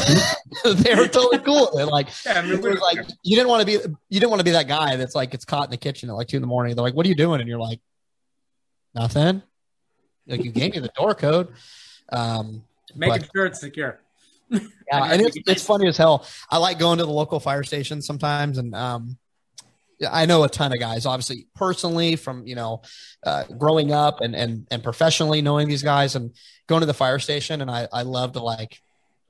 they 0.75 0.95
were 0.95 1.09
totally 1.09 1.39
cool. 1.39 1.71
They're 1.75 1.87
like, 1.87 2.09
Yeah, 2.27 2.39
I 2.39 2.43
mean, 2.43 2.53
it 2.53 2.63
was 2.63 2.81
like 2.81 2.99
you 3.23 3.35
didn't 3.35 3.49
want 3.49 3.61
to 3.61 3.67
be 3.67 3.73
you 3.73 4.21
didn't 4.21 4.29
want 4.29 4.41
to 4.41 4.45
be 4.45 4.51
that 4.51 4.69
guy 4.69 4.97
that's 4.97 5.15
like 5.15 5.31
gets 5.31 5.47
caught 5.47 5.65
in 5.65 5.71
the 5.71 5.79
kitchen 5.79 6.11
at 6.11 6.17
like 6.17 6.29
two 6.29 6.37
in 6.37 6.43
the 6.43 6.47
morning. 6.47 6.77
They're 6.77 6.85
like, 6.85 6.95
"What 6.95 7.07
are 7.07 7.09
you 7.09 7.15
doing?" 7.15 7.41
And 7.41 7.49
you're 7.49 7.59
like, 7.59 7.81
"Nothing." 8.95 9.43
Like 10.27 10.45
you 10.45 10.53
gave 10.53 10.73
me 10.73 10.79
the 10.81 10.89
door 10.97 11.15
code. 11.15 11.49
Um, 12.11 12.65
making 12.95 13.21
but- 13.21 13.31
sure 13.35 13.47
it's 13.47 13.61
secure. 13.61 14.01
yeah, 14.51 14.61
and 14.93 15.23
it's 15.23 15.37
it's 15.47 15.65
funny 15.65 15.89
as 15.89 15.97
hell. 15.97 16.27
I 16.51 16.59
like 16.59 16.79
going 16.79 16.99
to 16.99 17.05
the 17.05 17.11
local 17.11 17.41
fire 17.41 17.63
station 17.63 18.03
sometimes, 18.03 18.59
and 18.59 18.75
um, 18.75 19.17
I 20.09 20.27
know 20.27 20.45
a 20.45 20.49
ton 20.49 20.73
of 20.73 20.79
guys. 20.79 21.07
Obviously, 21.07 21.47
personally, 21.55 22.17
from 22.17 22.47
you 22.47 22.55
know, 22.55 22.83
uh, 23.25 23.45
growing 23.45 23.93
up 23.93 24.21
and 24.21 24.37
and 24.37 24.67
and 24.71 24.83
professionally 24.83 25.41
knowing 25.41 25.67
these 25.67 25.83
guys, 25.83 26.15
and 26.15 26.33
going 26.67 26.81
to 26.81 26.87
the 26.87 26.95
fire 26.95 27.19
station, 27.19 27.63
and 27.63 27.71
I 27.71 27.89
I 27.93 28.03
love 28.03 28.33
to 28.33 28.41
like 28.41 28.81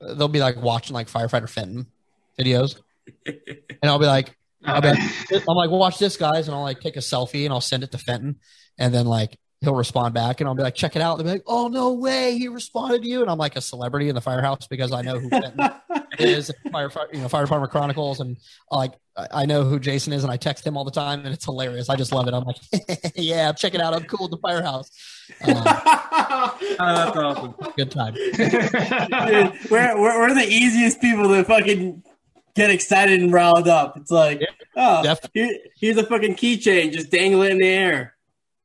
they'll 0.01 0.27
be 0.27 0.41
like 0.41 0.61
watching 0.61 0.93
like 0.93 1.07
firefighter 1.07 1.49
Fenton 1.49 1.87
videos, 2.37 2.75
and 3.25 3.35
I'll 3.83 3.99
be 3.99 4.05
like. 4.05 4.35
I'll 4.67 4.81
be 4.81 4.87
like, 4.87 4.99
I'm 5.47 5.55
like, 5.55 5.69
watch 5.69 5.99
this, 5.99 6.17
guys, 6.17 6.47
and 6.47 6.55
I'll 6.55 6.63
like 6.63 6.79
take 6.79 6.95
a 6.95 6.99
selfie 6.99 7.43
and 7.43 7.53
I'll 7.53 7.61
send 7.61 7.83
it 7.83 7.91
to 7.91 7.99
Fenton, 7.99 8.37
and 8.79 8.91
then 8.91 9.05
like 9.05 9.37
he'll 9.61 9.75
respond 9.75 10.13
back, 10.13 10.41
and 10.41 10.47
I'll 10.47 10.55
be 10.55 10.63
like, 10.63 10.75
check 10.75 10.95
it 10.95 11.01
out. 11.01 11.17
They'll 11.17 11.25
be 11.25 11.31
like, 11.31 11.43
oh 11.47 11.67
no 11.67 11.93
way, 11.93 12.37
he 12.37 12.47
responded 12.47 13.01
to 13.01 13.07
you, 13.07 13.21
and 13.21 13.29
I'm 13.29 13.37
like 13.37 13.55
a 13.55 13.61
celebrity 13.61 14.09
in 14.09 14.15
the 14.15 14.21
firehouse 14.21 14.67
because 14.67 14.91
I 14.91 15.01
know 15.01 15.19
who 15.19 15.29
Fenton 15.29 15.71
is, 16.19 16.51
fire, 16.71 16.89
fire, 16.89 17.07
you 17.13 17.21
know, 17.21 17.27
Fire 17.27 17.43
Department 17.43 17.71
Chronicles, 17.71 18.19
and 18.19 18.37
like 18.71 18.93
I 19.17 19.27
I 19.31 19.45
know 19.45 19.63
who 19.63 19.79
Jason 19.79 20.13
is, 20.13 20.23
and 20.23 20.31
I 20.31 20.37
text 20.37 20.65
him 20.65 20.75
all 20.77 20.83
the 20.83 20.91
time, 20.91 21.19
and 21.25 21.33
it's 21.33 21.45
hilarious. 21.45 21.89
I 21.89 21.95
just 21.95 22.11
love 22.11 22.27
it. 22.27 22.33
I'm 22.33 22.43
like, 22.43 22.57
yeah, 23.15 23.51
check 23.53 23.73
it 23.73 23.81
out. 23.81 23.93
I'm 23.93 24.03
cool 24.03 24.25
at 24.25 24.31
the 24.31 24.37
firehouse. 24.37 24.91
Um, 25.47 25.63
Oh, 26.77 26.95
that's 26.95 27.17
awesome. 27.17 27.53
good 27.77 27.91
time. 27.91 28.13
Dude, 28.13 29.71
we're, 29.71 29.99
we're, 29.99 30.19
we're 30.19 30.33
the 30.33 30.45
easiest 30.47 30.99
people 30.99 31.27
to 31.29 31.43
fucking 31.43 32.03
get 32.55 32.69
excited 32.69 33.21
and 33.21 33.31
riled 33.31 33.67
up. 33.67 33.97
It's 33.97 34.11
like, 34.11 34.41
oh, 34.75 35.15
here, 35.33 35.49
here's 35.79 35.97
a 35.97 36.05
fucking 36.05 36.35
keychain, 36.35 36.91
just 36.91 37.11
dangle 37.11 37.41
it 37.43 37.51
in 37.51 37.59
the 37.59 37.67
air. 37.67 38.14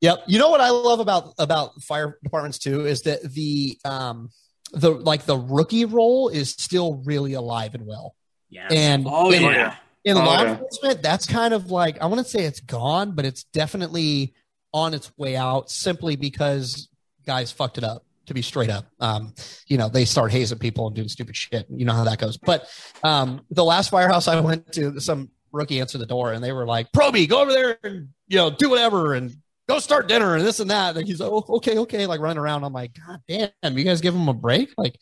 Yep. 0.01 0.23
You 0.27 0.39
know 0.39 0.49
what 0.49 0.61
I 0.61 0.69
love 0.71 0.99
about 0.99 1.33
about 1.37 1.81
fire 1.83 2.17
departments 2.23 2.57
too 2.59 2.85
is 2.85 3.03
that 3.03 3.21
the 3.23 3.77
um 3.85 4.29
the 4.73 4.89
like 4.91 5.25
the 5.25 5.37
rookie 5.37 5.85
role 5.85 6.29
is 6.29 6.49
still 6.51 7.01
really 7.05 7.33
alive 7.33 7.75
and 7.75 7.85
well. 7.85 8.15
Yeah. 8.49 8.67
And 8.71 9.05
Oh, 9.07 9.31
in, 9.31 9.43
yeah. 9.43 9.75
in 10.03 10.17
Oh, 10.17 10.21
law 10.25 10.41
yeah. 10.41 10.49
enforcement, 10.53 11.01
that's 11.03 11.25
kind 11.27 11.53
of 11.53 11.69
like 11.71 12.01
I 12.01 12.07
want 12.07 12.25
to 12.25 12.29
say 12.29 12.43
it's 12.45 12.59
gone, 12.61 13.11
but 13.13 13.25
it's 13.25 13.43
definitely 13.45 14.33
on 14.73 14.93
its 14.93 15.11
way 15.17 15.35
out 15.35 15.69
simply 15.69 16.15
because 16.15 16.89
guys 17.25 17.51
fucked 17.51 17.77
it 17.77 17.83
up. 17.83 18.03
To 18.27 18.35
be 18.35 18.43
straight 18.43 18.69
up, 18.69 18.85
um, 19.01 19.33
you 19.67 19.77
know, 19.77 19.89
they 19.89 20.05
start 20.05 20.31
hazing 20.31 20.59
people 20.59 20.87
and 20.87 20.95
doing 20.95 21.09
stupid 21.09 21.35
shit. 21.35 21.65
You 21.69 21.83
know 21.85 21.91
how 21.91 22.05
that 22.05 22.17
goes. 22.19 22.37
But 22.37 22.65
um, 23.03 23.41
the 23.49 23.63
last 23.63 23.89
firehouse 23.89 24.27
I 24.29 24.39
went 24.39 24.71
to, 24.73 25.01
some 25.01 25.31
rookie 25.51 25.81
answered 25.81 25.97
the 25.97 26.05
door 26.05 26.31
and 26.31 26.41
they 26.41 26.53
were 26.53 26.65
like, 26.65 26.91
"Proby, 26.93 27.27
go 27.27 27.41
over 27.41 27.51
there 27.51 27.77
and 27.83 28.09
you 28.29 28.37
know 28.37 28.49
do 28.49 28.69
whatever 28.69 29.15
and 29.15 29.35
go 29.71 29.79
start 29.79 30.07
dinner 30.07 30.35
and 30.35 30.45
this 30.45 30.59
and 30.59 30.69
that." 30.71 30.97
And 30.97 31.07
he's 31.07 31.19
like, 31.19 31.31
"Oh, 31.31 31.45
okay, 31.57 31.77
okay," 31.79 32.05
like 32.05 32.19
running 32.19 32.37
around. 32.37 32.63
I'm 32.63 32.73
like, 32.73 32.91
"God 32.93 33.21
damn, 33.27 33.77
you 33.77 33.83
guys 33.83 34.01
give 34.01 34.15
him 34.15 34.27
a 34.27 34.33
break?" 34.33 34.73
Like 34.77 34.99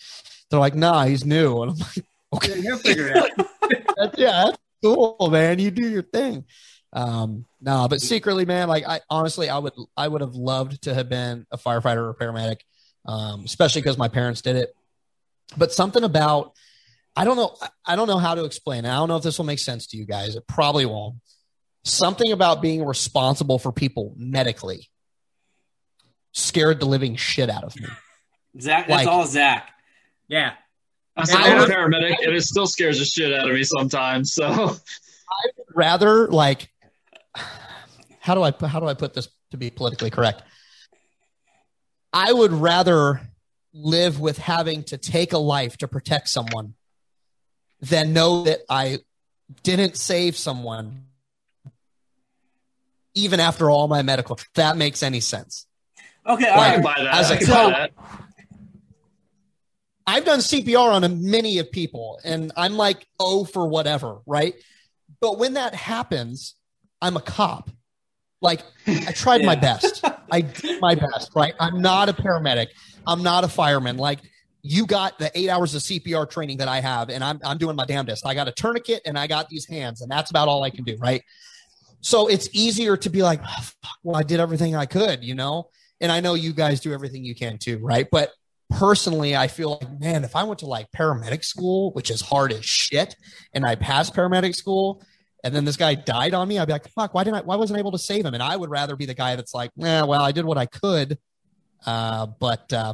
they're 0.50 0.60
like, 0.60 0.76
"Nah, 0.76 1.06
he's 1.06 1.26
new," 1.26 1.62
and 1.62 1.72
I'm 1.72 1.78
like, 1.78 2.06
"Okay." 2.34 2.62
He'll 2.62 2.78
figure 2.78 3.08
it 3.08 3.18
out. 3.18 3.30
that's, 3.98 4.18
yeah, 4.18 4.46
that's 4.46 4.58
cool, 4.84 5.30
man. 5.32 5.60
You 5.60 5.72
do 5.72 5.88
your 5.88 6.04
thing. 6.04 6.46
Um, 6.92 7.46
no, 7.62 7.88
but 7.88 8.02
secretly, 8.02 8.46
man, 8.46 8.68
like 8.68 8.88
I 8.88 9.02
honestly, 9.10 9.50
I 9.50 9.58
would, 9.60 9.74
I 9.96 10.08
would 10.08 10.22
have 10.22 10.36
loved 10.36 10.84
to 10.84 10.94
have 10.94 11.10
been 11.10 11.46
a 11.52 11.58
firefighter 11.58 11.98
or 11.98 12.10
a 12.10 12.16
paramedic, 12.16 12.62
um, 13.06 13.44
especially 13.46 13.82
because 13.82 13.98
my 13.98 14.08
parents 14.08 14.42
did 14.42 14.56
it. 14.56 14.74
But 15.58 15.72
something 15.72 16.04
about, 16.04 16.54
I 17.16 17.26
don't 17.26 17.38
know, 17.38 17.56
I 17.86 17.96
don't 17.96 18.08
know 18.08 18.18
how 18.18 18.36
to 18.36 18.46
explain. 18.46 18.86
it. 18.86 18.90
I 18.90 18.96
don't 18.96 19.08
know 19.08 19.18
if 19.18 19.24
this 19.24 19.38
will 19.38 19.46
make 19.46 19.60
sense 19.60 19.88
to 19.88 19.98
you 19.98 20.06
guys. 20.06 20.36
It 20.36 20.48
probably 20.48 20.86
won't. 20.86 21.16
Something 21.84 22.32
about 22.32 22.62
being 22.62 22.86
responsible 22.86 23.58
for 23.60 23.72
people 23.72 24.14
medically 24.18 24.90
scared 26.34 26.80
the 26.80 26.86
living 26.86 27.16
shit 27.16 27.50
out 27.50 27.64
of 27.64 27.76
me. 27.76 27.88
Zach, 28.60 28.88
that's 28.88 29.06
Like- 29.06 29.08
all 29.08 29.26
Zach. 29.26 29.70
Yeah. 30.28 30.54
I 31.16 31.24
said 31.26 31.38
I 31.38 31.56
I'm 31.56 31.64
a 31.64 31.74
paramedic, 31.74 32.16
and 32.24 32.36
it 32.36 32.44
still 32.44 32.68
scares 32.68 33.00
the 33.00 33.06
shit 33.06 33.34
out 33.34 33.50
of 33.50 33.54
me 33.54 33.64
sometimes. 33.64 34.34
So 34.34 34.46
I'd 34.48 35.52
rather 35.76 36.28
like 36.28 36.70
how 38.20 38.36
do 38.36 38.44
I 38.44 38.54
how 38.68 38.80
do 38.80 38.86
I 38.88 38.94
put 38.94 39.14
this 39.14 39.28
to 39.52 39.58
be 39.58 39.70
politically 39.70 40.10
correct? 40.12 40.44
I 42.14 42.32
would 42.32 42.54
rather 42.54 43.22
live 43.74 44.20
with 44.20 44.38
having 44.38 44.84
to 44.86 44.98
take 44.98 45.34
a 45.34 45.38
life 45.38 45.78
to 45.78 45.88
protect 45.88 46.30
someone 46.30 46.76
than 47.82 48.14
know 48.14 48.44
that 48.44 48.62
I 48.70 49.00
didn't 49.64 49.98
save 49.98 50.38
someone 50.38 51.06
even 53.24 53.40
after 53.40 53.70
all 53.70 53.88
my 53.88 54.02
medical. 54.02 54.36
If 54.36 54.48
that 54.56 54.78
makes 54.78 55.04
any 55.04 55.20
sense. 55.20 55.66
Okay, 56.26 56.50
all 56.50 56.60
I 56.60 56.74
can 56.74 56.84
buy 56.84 56.96
that. 56.98 57.14
As 57.14 57.32
a 57.32 57.34
I 57.34 57.38
can 57.38 57.48
coach, 57.48 57.74
buy 57.74 57.80
that. 57.80 57.92
I've 60.06 60.26
done 60.26 60.40
CPR 60.40 60.94
on 60.94 61.04
a 61.04 61.10
many 61.10 61.60
of 61.60 61.72
people, 61.72 62.20
and 62.24 62.52
I'm 62.58 62.78
like, 62.78 63.06
oh, 63.20 63.46
for 63.46 63.68
whatever, 63.68 64.20
right? 64.26 64.56
But 65.22 65.38
when 65.38 65.54
that 65.54 65.76
happens, 65.76 66.56
I'm 67.02 67.16
a 67.16 67.22
cop. 67.22 67.70
Like, 68.42 68.62
I 68.88 69.12
tried 69.12 69.44
my 69.44 69.56
best. 69.68 70.04
I 70.32 70.42
did 70.42 70.82
my 70.82 70.96
best, 70.96 71.32
right? 71.36 71.54
I'm 71.60 71.82
not 71.82 72.10
a 72.10 72.14
paramedic. 72.14 72.68
I'm 73.06 73.22
not 73.22 73.44
a 73.44 73.48
fireman. 73.48 73.98
Like, 73.98 74.20
you 74.62 74.86
got 74.86 75.20
the 75.20 75.32
eight 75.38 75.50
hours 75.50 75.76
of 75.76 75.82
CPR 75.82 76.30
training 76.30 76.58
that 76.58 76.68
I 76.68 76.82
have, 76.82 77.10
and 77.10 77.24
I'm, 77.24 77.40
I'm 77.44 77.58
doing 77.58 77.76
my 77.76 77.86
damnedest. 77.86 78.26
I 78.26 78.34
got 78.34 78.48
a 78.48 78.52
tourniquet 78.52 79.02
and 79.06 79.18
I 79.18 79.28
got 79.28 79.50
these 79.50 79.66
hands, 79.68 80.02
and 80.02 80.12
that's 80.12 80.30
about 80.30 80.48
all 80.48 80.64
I 80.64 80.70
can 80.70 80.84
do, 80.84 80.98
right? 80.98 81.24
So 82.02 82.28
it's 82.28 82.50
easier 82.54 82.96
to 82.98 83.10
be 83.10 83.22
like, 83.22 83.42
"Oh, 83.44 83.62
fuck, 83.62 83.98
well, 84.04 84.16
I 84.16 84.24
did 84.24 84.40
everything 84.40 84.76
I 84.76 84.86
could, 84.86 85.24
you 85.24 85.36
know? 85.36 85.70
And 86.02 86.12
I 86.12 86.20
know 86.22 86.34
you 86.34 86.54
guys 86.54 86.80
do 86.80 86.94
everything 86.94 87.24
you 87.26 87.36
can 87.36 87.58
too, 87.58 87.78
right? 87.80 88.08
But 88.10 88.32
personally, 88.70 89.36
I 89.36 89.48
feel 89.48 89.72
like, 89.82 90.00
man, 90.00 90.24
if 90.24 90.36
I 90.36 90.44
went 90.44 90.60
to 90.60 90.66
like 90.66 90.92
paramedic 90.92 91.44
school, 91.44 91.92
which 91.94 92.10
is 92.10 92.22
hard 92.22 92.54
as 92.54 92.64
shit, 92.64 93.16
and 93.54 93.66
I 93.66 93.76
passed 93.76 94.14
paramedic 94.16 94.56
school, 94.56 95.04
and 95.44 95.54
then 95.54 95.66
this 95.66 95.76
guy 95.78 95.96
died 95.96 96.34
on 96.34 96.48
me, 96.48 96.58
I'd 96.60 96.66
be 96.68 96.74
like, 96.74 96.88
fuck, 96.90 97.14
why 97.14 97.24
didn't 97.24 97.38
I, 97.38 97.42
why 97.42 97.56
wasn't 97.58 97.78
I 97.78 97.80
able 97.80 97.92
to 97.94 97.98
save 98.00 98.26
him? 98.26 98.34
And 98.34 98.44
I 98.44 98.56
would 98.56 98.70
rather 98.70 98.96
be 98.96 99.06
the 99.06 99.14
guy 99.14 99.36
that's 99.36 99.54
like, 99.54 99.72
nah, 99.76 100.06
well, 100.06 100.22
I 100.22 100.32
did 100.32 100.46
what 100.46 100.58
I 100.58 100.66
could. 100.68 101.18
Uh, 101.86 102.28
but, 102.40 102.72
uh, 102.74 102.94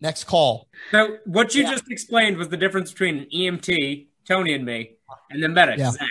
Next 0.00 0.24
call. 0.24 0.68
So 0.92 1.16
what 1.24 1.56
you 1.56 1.64
Yeah. 1.64 1.72
just 1.72 1.90
explained 1.90 2.36
was 2.36 2.50
the 2.50 2.56
difference 2.56 2.92
between 2.92 3.18
an 3.18 3.26
EMT, 3.34 4.06
Tony 4.28 4.54
and 4.54 4.64
me, 4.64 4.92
and 5.28 5.42
the 5.42 5.48
medic, 5.48 5.76
Yeah. 5.76 5.90
Zach. 5.90 6.06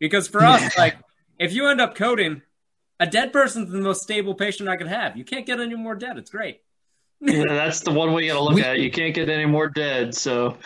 Because 0.00 0.26
for 0.26 0.40
us, 0.46 0.74
like, 0.78 0.96
if 1.38 1.52
you 1.52 1.68
end 1.68 1.80
up 1.80 1.94
coding, 1.94 2.42
a 3.00 3.06
dead 3.06 3.32
person's 3.32 3.70
the 3.70 3.78
most 3.78 4.02
stable 4.02 4.34
patient 4.34 4.68
I 4.68 4.76
could 4.76 4.86
have. 4.88 5.16
You 5.16 5.24
can't 5.24 5.44
get 5.46 5.60
any 5.60 5.74
more 5.74 5.94
dead. 5.94 6.16
It's 6.18 6.30
great. 6.30 6.60
Yeah, 7.20 7.44
that's 7.48 7.80
the 7.80 7.92
one 7.92 8.12
way 8.12 8.24
you 8.24 8.32
got 8.32 8.38
to 8.38 8.44
look 8.44 8.54
We- 8.54 8.62
at. 8.64 8.76
it. 8.76 8.82
You 8.82 8.90
can't 8.90 9.14
get 9.14 9.28
any 9.28 9.46
more 9.46 9.68
dead. 9.68 10.14
So 10.14 10.58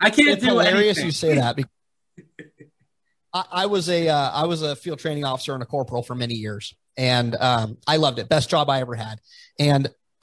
I 0.00 0.10
can't 0.10 0.28
It's 0.30 0.42
do 0.42 0.48
hilarious 0.48 0.98
anything. 0.98 1.04
you 1.06 1.12
say 1.12 1.34
that. 1.36 1.56
because 1.56 1.70
I, 3.32 3.44
I 3.52 3.66
was 3.66 3.88
a 3.88 4.08
uh, 4.08 4.30
I 4.32 4.46
was 4.46 4.62
a 4.62 4.74
field 4.76 4.98
training 4.98 5.24
officer 5.24 5.54
and 5.54 5.62
a 5.62 5.66
corporal 5.66 6.02
for 6.02 6.14
many 6.14 6.34
years, 6.34 6.74
and 6.96 7.34
um, 7.36 7.78
I 7.86 7.96
loved 7.96 8.18
it. 8.18 8.28
Best 8.28 8.48
job 8.50 8.68
I 8.70 8.80
ever 8.80 8.94
had. 8.94 9.20
And 9.58 9.88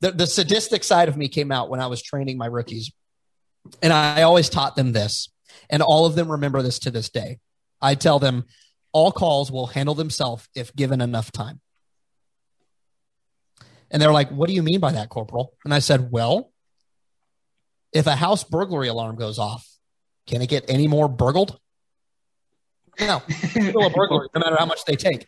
the 0.00 0.10
the 0.12 0.26
sadistic 0.26 0.84
side 0.84 1.08
of 1.08 1.16
me 1.16 1.28
came 1.28 1.52
out 1.52 1.70
when 1.70 1.80
I 1.80 1.86
was 1.86 2.02
training 2.02 2.36
my 2.38 2.46
rookies, 2.46 2.90
and 3.82 3.92
I 3.92 4.22
always 4.22 4.48
taught 4.48 4.76
them 4.76 4.92
this, 4.92 5.30
and 5.70 5.82
all 5.82 6.04
of 6.06 6.14
them 6.14 6.30
remember 6.30 6.62
this 6.62 6.78
to 6.80 6.90
this 6.90 7.08
day. 7.10 7.38
I 7.84 7.94
tell 7.94 8.18
them 8.18 8.44
all 8.92 9.12
calls 9.12 9.52
will 9.52 9.66
handle 9.66 9.94
themselves 9.94 10.48
if 10.54 10.74
given 10.74 11.00
enough 11.00 11.30
time. 11.30 11.60
And 13.90 14.00
they're 14.00 14.12
like, 14.12 14.30
"What 14.30 14.48
do 14.48 14.54
you 14.54 14.62
mean 14.62 14.80
by 14.80 14.92
that, 14.92 15.08
corporal?" 15.08 15.52
And 15.64 15.72
I 15.72 15.78
said, 15.78 16.10
"Well." 16.10 16.50
if 17.94 18.08
a 18.08 18.16
house 18.16 18.44
burglary 18.44 18.88
alarm 18.88 19.16
goes 19.16 19.38
off, 19.38 19.66
can 20.26 20.42
it 20.42 20.48
get 20.48 20.64
any 20.68 20.88
more 20.88 21.08
burgled? 21.08 21.58
No, 23.00 23.22
still 23.30 23.86
a 23.86 23.90
burglary, 23.90 24.28
no 24.34 24.40
matter 24.40 24.56
how 24.58 24.66
much 24.66 24.84
they 24.84 24.96
take. 24.96 25.26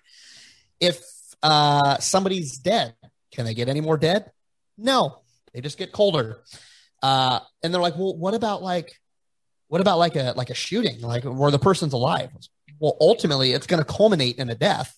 If 0.80 1.00
uh, 1.42 1.98
somebody's 1.98 2.58
dead, 2.58 2.94
can 3.32 3.44
they 3.44 3.54
get 3.54 3.68
any 3.68 3.80
more 3.80 3.96
dead? 3.96 4.30
No, 4.76 5.20
they 5.54 5.60
just 5.60 5.78
get 5.78 5.92
colder. 5.92 6.42
Uh, 7.02 7.40
and 7.62 7.72
they're 7.72 7.80
like, 7.80 7.96
well, 7.96 8.16
what 8.16 8.34
about 8.34 8.62
like, 8.62 8.92
what 9.68 9.80
about 9.80 9.98
like 9.98 10.16
a 10.16 10.32
like 10.36 10.50
a 10.50 10.54
shooting, 10.54 11.00
like 11.00 11.24
where 11.24 11.50
the 11.50 11.58
person's 11.58 11.92
alive? 11.92 12.30
Well, 12.78 12.96
ultimately, 13.00 13.52
it's 13.52 13.66
going 13.66 13.82
to 13.82 13.90
culminate 13.90 14.36
in 14.36 14.50
a 14.50 14.54
death, 14.54 14.96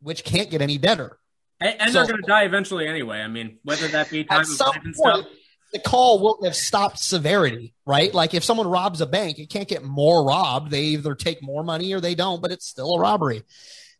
which 0.00 0.24
can't 0.24 0.50
get 0.50 0.62
any 0.62 0.78
better. 0.78 1.18
And, 1.60 1.76
and 1.80 1.92
So- 1.92 1.98
they're 1.98 2.08
going 2.12 2.22
to 2.22 2.26
die 2.26 2.44
eventually 2.44 2.86
anyway. 2.86 3.20
I 3.20 3.28
mean, 3.28 3.58
whether 3.62 3.86
that 3.88 4.10
be 4.10 4.24
time 4.24 4.38
At 4.40 4.42
of 4.46 4.48
some 4.48 4.68
life 4.68 4.80
and 4.84 4.94
stuff. 4.96 5.12
point, 5.14 5.26
the 5.72 5.78
call 5.78 6.18
won't 6.18 6.44
have 6.44 6.56
stopped 6.56 6.98
severity, 6.98 7.74
right? 7.86 8.12
Like 8.12 8.34
if 8.34 8.42
someone 8.42 8.66
robs 8.66 9.00
a 9.00 9.06
bank, 9.06 9.38
it 9.38 9.50
can't 9.50 9.68
get 9.68 9.84
more 9.84 10.24
robbed. 10.24 10.70
They 10.70 10.82
either 10.84 11.14
take 11.14 11.42
more 11.42 11.62
money 11.62 11.92
or 11.92 12.00
they 12.00 12.14
don't, 12.14 12.40
but 12.42 12.50
it's 12.50 12.66
still 12.66 12.94
a 12.96 12.98
robbery. 12.98 13.42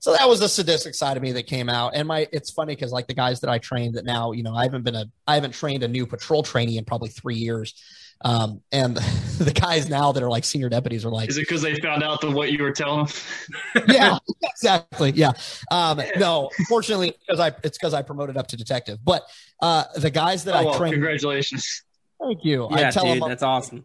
So 0.00 0.12
that 0.14 0.26
was 0.28 0.40
the 0.40 0.48
sadistic 0.48 0.94
side 0.94 1.18
of 1.18 1.22
me 1.22 1.32
that 1.32 1.42
came 1.46 1.68
out. 1.68 1.92
And 1.94 2.08
my 2.08 2.26
it's 2.32 2.50
funny 2.50 2.74
because 2.74 2.90
like 2.90 3.06
the 3.06 3.14
guys 3.14 3.40
that 3.40 3.50
I 3.50 3.58
trained 3.58 3.94
that 3.96 4.06
now, 4.06 4.32
you 4.32 4.42
know, 4.42 4.54
I 4.54 4.62
haven't 4.62 4.82
been 4.82 4.94
a 4.94 5.04
I 5.26 5.34
haven't 5.34 5.52
trained 5.52 5.82
a 5.82 5.88
new 5.88 6.06
patrol 6.06 6.42
trainee 6.42 6.78
in 6.78 6.86
probably 6.86 7.11
three 7.11 7.36
years. 7.36 7.74
Um, 8.22 8.60
and 8.70 8.96
the 9.38 9.52
guys 9.52 9.88
now 9.88 10.12
that 10.12 10.22
are 10.22 10.28
like 10.30 10.44
senior 10.44 10.68
deputies 10.68 11.04
are 11.04 11.10
like, 11.10 11.28
is 11.30 11.38
it 11.38 11.42
because 11.42 11.62
they 11.62 11.74
found 11.76 12.02
out 12.02 12.20
the, 12.20 12.30
what 12.30 12.52
you 12.52 12.62
were 12.62 12.72
telling 12.72 13.06
them? 13.06 13.84
yeah, 13.88 14.18
exactly. 14.42 15.10
Yeah. 15.12 15.32
Um, 15.70 16.00
no, 16.18 16.50
fortunately, 16.68 17.14
because 17.26 17.40
I 17.40 17.48
it's 17.64 17.78
because 17.78 17.94
I 17.94 18.02
promoted 18.02 18.36
up 18.36 18.48
to 18.48 18.56
detective. 18.56 18.98
But 19.02 19.22
uh, 19.62 19.84
the 19.96 20.10
guys 20.10 20.44
that 20.44 20.54
Oh, 20.54 20.58
I 20.58 20.64
well, 20.64 20.78
trained, 20.78 20.94
congratulations. 20.94 21.82
thank 22.22 22.44
you. 22.44 22.68
Yeah, 22.70 22.88
I 22.88 22.90
tell 22.90 23.04
dude, 23.04 23.22
them 23.22 23.28
that's 23.28 23.42
awesome. 23.42 23.84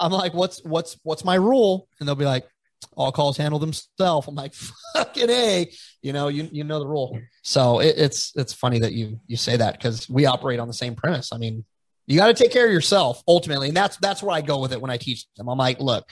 I'm 0.00 0.12
like, 0.12 0.34
what's 0.34 0.64
what's 0.64 0.96
what's 1.02 1.24
my 1.24 1.34
rule? 1.36 1.88
And 2.00 2.08
they'll 2.08 2.14
be 2.16 2.24
like, 2.24 2.48
all 2.96 3.12
calls 3.12 3.36
handle 3.36 3.58
themselves. 3.58 4.26
I'm 4.28 4.34
like, 4.34 4.54
fucking 4.54 5.30
a, 5.30 5.70
you 6.02 6.12
know, 6.12 6.28
you 6.28 6.48
you 6.50 6.64
know 6.64 6.78
the 6.80 6.86
rule. 6.86 7.18
So 7.42 7.80
it, 7.80 7.94
it's 7.96 8.32
it's 8.36 8.52
funny 8.52 8.80
that 8.80 8.92
you 8.92 9.20
you 9.26 9.36
say 9.36 9.56
that 9.56 9.74
because 9.74 10.08
we 10.08 10.26
operate 10.26 10.58
on 10.60 10.68
the 10.68 10.74
same 10.74 10.94
premise. 10.94 11.32
I 11.32 11.38
mean, 11.38 11.64
you 12.08 12.18
got 12.18 12.28
to 12.28 12.34
take 12.34 12.52
care 12.52 12.66
of 12.66 12.72
yourself 12.72 13.22
ultimately, 13.28 13.68
and 13.68 13.76
that's 13.76 13.96
that's 13.98 14.22
where 14.22 14.34
I 14.34 14.40
go 14.40 14.60
with 14.60 14.72
it 14.72 14.80
when 14.80 14.90
I 14.90 14.96
teach 14.96 15.26
them. 15.36 15.48
I'm 15.48 15.58
like, 15.58 15.80
look, 15.80 16.08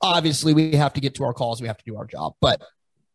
obviously 0.00 0.54
we 0.54 0.72
have 0.76 0.94
to 0.94 1.00
get 1.00 1.14
to 1.16 1.24
our 1.24 1.32
calls, 1.32 1.60
we 1.60 1.66
have 1.66 1.78
to 1.78 1.84
do 1.84 1.96
our 1.96 2.06
job, 2.06 2.34
but. 2.40 2.62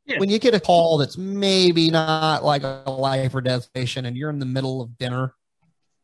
Yeah. 0.07 0.19
When 0.19 0.29
you 0.29 0.37
get 0.37 0.53
a 0.53 0.59
call 0.59 0.99
that's 0.99 1.17
maybe 1.17 1.89
not 1.89 2.43
like 2.43 2.61
a 2.61 2.83
life 2.91 3.33
or 3.33 3.41
death 3.41 3.73
patient 3.73 4.05
and 4.05 4.15
you're 4.15 4.29
in 4.29 4.37
the 4.37 4.45
middle 4.45 4.79
of 4.79 4.99
dinner, 4.99 5.33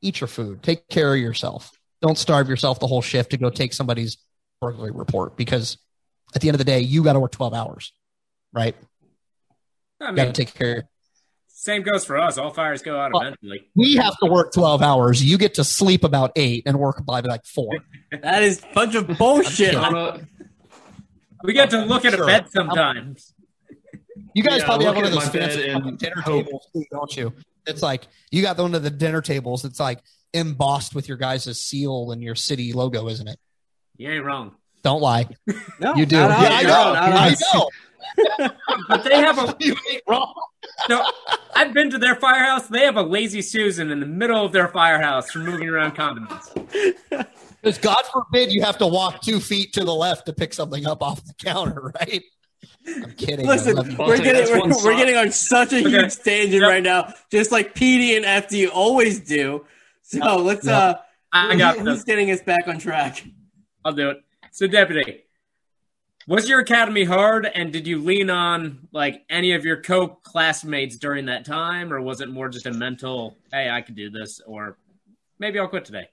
eat 0.01 0.19
your 0.19 0.27
food. 0.27 0.63
Take 0.63 0.87
care 0.87 1.13
of 1.13 1.19
yourself. 1.19 1.71
Don't 2.01 2.17
starve 2.17 2.49
yourself 2.49 2.79
the 2.79 2.87
whole 2.87 3.03
shift 3.03 3.29
to 3.29 3.37
go 3.37 3.51
take 3.51 3.73
somebody's 3.73 4.17
burglary 4.59 4.91
report 4.91 5.37
because 5.37 5.77
at 6.33 6.41
the 6.41 6.47
end 6.47 6.55
of 6.55 6.59
the 6.59 6.65
day, 6.65 6.79
you 6.79 7.03
got 7.03 7.13
to 7.13 7.19
work 7.19 7.31
12 7.31 7.53
hours, 7.53 7.93
right? 8.53 8.75
I 9.99 10.09
You 10.09 10.15
got 10.15 10.25
to 10.25 10.31
take 10.33 10.53
care. 10.53 10.89
Same 11.61 11.83
goes 11.83 12.03
for 12.05 12.17
us. 12.17 12.39
All 12.39 12.49
fires 12.49 12.81
go 12.81 12.99
out 12.99 13.13
Well, 13.13 13.21
eventually. 13.21 13.67
We 13.75 13.95
have 13.97 14.17
to 14.23 14.29
work 14.31 14.51
12 14.51 14.81
hours. 14.81 15.23
You 15.23 15.37
get 15.37 15.53
to 15.55 15.63
sleep 15.63 16.03
about 16.03 16.31
eight 16.35 16.63
and 16.65 16.79
work 16.79 17.05
by 17.05 17.19
like 17.21 17.45
four. 17.45 17.69
That 18.23 18.41
is 18.43 18.61
a 18.63 18.73
bunch 18.73 18.95
of 18.95 19.07
bullshit. 19.17 19.75
I. 19.75 20.19
We 21.43 21.53
get 21.53 21.69
to 21.69 21.85
look 21.85 22.03
at 22.03 22.13
Sure. 22.13 22.23
a 22.23 22.27
bed 22.27 22.47
sometimes. 22.51 23.33
You 24.33 24.43
guys 24.43 24.59
Yeah, 24.59 24.65
probably 24.65 24.85
have 24.87 24.95
look 24.95 25.03
one 25.03 25.13
of 25.13 25.17
at 25.17 25.23
those 25.23 25.33
my 25.33 25.39
bed 25.39 25.51
fancy 25.53 25.69
and 25.69 25.97
dinner 25.99 26.21
hope. 26.21 26.45
tables, 26.45 26.67
too, 26.73 26.83
don't 26.91 27.15
you? 27.15 27.33
It's 27.67 27.81
like 27.83 28.07
you 28.31 28.41
got 28.41 28.57
one 28.57 28.73
of 28.75 28.81
the 28.83 28.89
dinner 28.89 29.21
tables. 29.21 29.63
It's 29.63 29.79
like 29.79 29.99
embossed 30.33 30.93
with 30.95 31.07
your 31.07 31.17
guys' 31.17 31.59
seal 31.61 32.11
and 32.11 32.21
your 32.23 32.35
city 32.35 32.73
logo, 32.73 33.07
isn't 33.07 33.27
it? 33.27 33.39
You 33.97 34.09
ain't 34.09 34.25
wrong. 34.25 34.55
Don't 34.83 35.01
lie. 35.01 35.27
No, 35.79 35.93
You 35.95 36.05
do. 36.07 36.15
yeah, 36.17 36.27
I 36.27 36.63
no, 36.63 36.67
know. 36.69 36.93
not 36.93 37.13
I 37.13 37.27
us. 37.29 37.53
know. 37.53 37.69
But 38.89 39.03
they 39.03 39.15
have 39.17 39.37
a 39.37 39.55
You 39.63 39.75
ain't 39.91 40.01
wrong. 40.07 40.33
No. 40.89 41.03
I've 41.55 41.73
been 41.73 41.89
to 41.91 41.97
their 41.97 42.15
firehouse. 42.15 42.67
They 42.67 42.85
have 42.85 42.97
a 42.97 43.01
lazy 43.03 43.41
Susan 43.41 43.91
in 43.91 43.99
the 43.99 44.05
middle 44.05 44.43
of 44.45 44.51
their 44.51 44.67
firehouse 44.67 45.29
for 45.31 45.39
moving 45.39 45.67
around 45.69 45.95
condiments. 45.95 46.49
Because 47.61 47.77
God 47.77 48.03
forbid 48.11 48.51
you 48.51 48.61
have 48.63 48.77
to 48.79 48.87
walk 48.87 49.21
two 49.21 49.39
feet 49.39 49.73
to 49.73 49.83
the 49.83 49.93
left 49.93 50.25
to 50.27 50.33
pick 50.33 50.53
something 50.53 50.85
up 50.87 51.03
off 51.03 51.23
the 51.25 51.33
counter, 51.35 51.93
right? 51.99 52.23
I'm 53.03 53.11
kidding. 53.11 53.45
Listen, 53.45 53.75
love 53.75 53.89
you. 53.91 53.97
I'll 53.99 54.07
we're 54.07 54.17
getting 54.17 54.45
we're, 54.51 54.83
we're 54.83 54.95
getting 54.97 55.15
on 55.15 55.31
such 55.31 55.73
a 55.73 55.79
Okay. 55.79 55.89
huge 55.89 56.15
tangent 56.17 56.61
Yep. 56.61 56.69
right 56.69 56.81
now, 56.83 57.13
just 57.31 57.51
like 57.51 57.75
PD 57.75 58.15
and 58.17 58.25
FD 58.25 58.69
always 58.73 59.19
do. 59.19 59.65
So 60.03 60.37
let's 60.37 60.65
Yep. 60.65 60.73
uh, 60.75 60.93
I 61.31 61.55
got 61.55 61.77
who's 61.77 61.85
this. 61.97 62.03
getting 62.03 62.31
us 62.31 62.41
back 62.41 62.67
on 62.67 62.79
track? 62.79 63.23
I'll 63.85 63.93
do 63.93 64.09
it. 64.09 64.17
So, 64.51 64.67
deputy, 64.67 65.23
was 66.27 66.49
your 66.49 66.59
academy 66.59 67.03
hard, 67.03 67.45
and 67.45 67.71
did 67.71 67.87
you 67.87 68.01
lean 68.01 68.29
on 68.29 68.87
like 68.91 69.23
any 69.29 69.53
of 69.53 69.65
your 69.65 69.81
co-classmates 69.81 70.97
during 70.97 71.25
that 71.25 71.45
time, 71.45 71.91
or 71.91 72.01
was 72.01 72.21
it 72.21 72.29
more 72.29 72.49
just 72.49 72.65
a 72.65 72.73
mental, 72.73 73.37
"Hey, 73.51 73.69
I 73.69 73.81
could 73.81 73.95
do 73.95 74.09
this," 74.09 74.41
or 74.45 74.77
maybe 75.39 75.59
I'll 75.59 75.67
quit 75.67 75.85
today? 75.85 76.07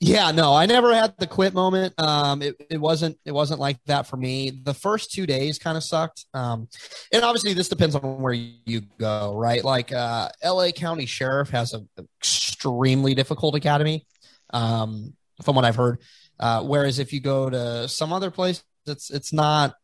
Yeah, 0.00 0.32
no, 0.32 0.52
I 0.52 0.66
never 0.66 0.94
had 0.94 1.14
the 1.18 1.26
quit 1.26 1.54
moment. 1.54 1.94
Um, 1.98 2.42
it, 2.42 2.56
it 2.68 2.78
wasn't 2.78 3.16
it 3.24 3.32
wasn't 3.32 3.58
like 3.58 3.78
that 3.86 4.06
for 4.06 4.16
me. 4.16 4.50
The 4.50 4.74
first 4.74 5.12
two 5.12 5.24
days 5.24 5.58
kind 5.58 5.78
of 5.78 5.82
sucked. 5.82 6.26
Um, 6.34 6.68
and 7.12 7.24
obviously 7.24 7.54
this 7.54 7.68
depends 7.68 7.94
on 7.94 8.20
where 8.20 8.34
you 8.34 8.82
go, 8.98 9.34
right? 9.34 9.64
Like 9.64 9.92
uh, 9.92 10.28
L.A. 10.42 10.72
County 10.72 11.06
Sheriff 11.06 11.48
has 11.50 11.72
an 11.72 11.88
extremely 11.98 13.14
difficult 13.14 13.54
academy, 13.54 14.06
um, 14.50 15.14
from 15.42 15.56
what 15.56 15.64
I've 15.64 15.76
heard. 15.76 16.00
Uh, 16.38 16.62
whereas 16.62 16.98
if 16.98 17.12
you 17.12 17.20
go 17.20 17.48
to 17.48 17.88
some 17.88 18.12
other 18.12 18.30
place, 18.30 18.62
it's 18.86 19.10
it's 19.10 19.32
not 19.32 19.74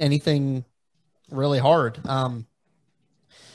anything 0.00 0.64
really 1.30 1.58
hard. 1.58 1.98
Um, 2.06 2.46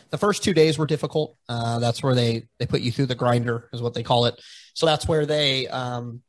the 0.09 0.17
first 0.17 0.43
two 0.43 0.53
days 0.53 0.77
were 0.77 0.85
difficult. 0.85 1.37
Uh, 1.49 1.79
that's 1.79 2.03
where 2.03 2.15
they 2.15 2.47
they 2.59 2.65
put 2.65 2.81
you 2.81 2.91
through 2.91 3.07
the 3.07 3.15
grinder, 3.15 3.69
is 3.73 3.81
what 3.81 3.93
they 3.93 4.03
call 4.03 4.25
it. 4.25 4.39
So 4.73 4.85
that's 4.85 5.07
where 5.07 5.25
they, 5.25 5.67
um, 5.67 6.21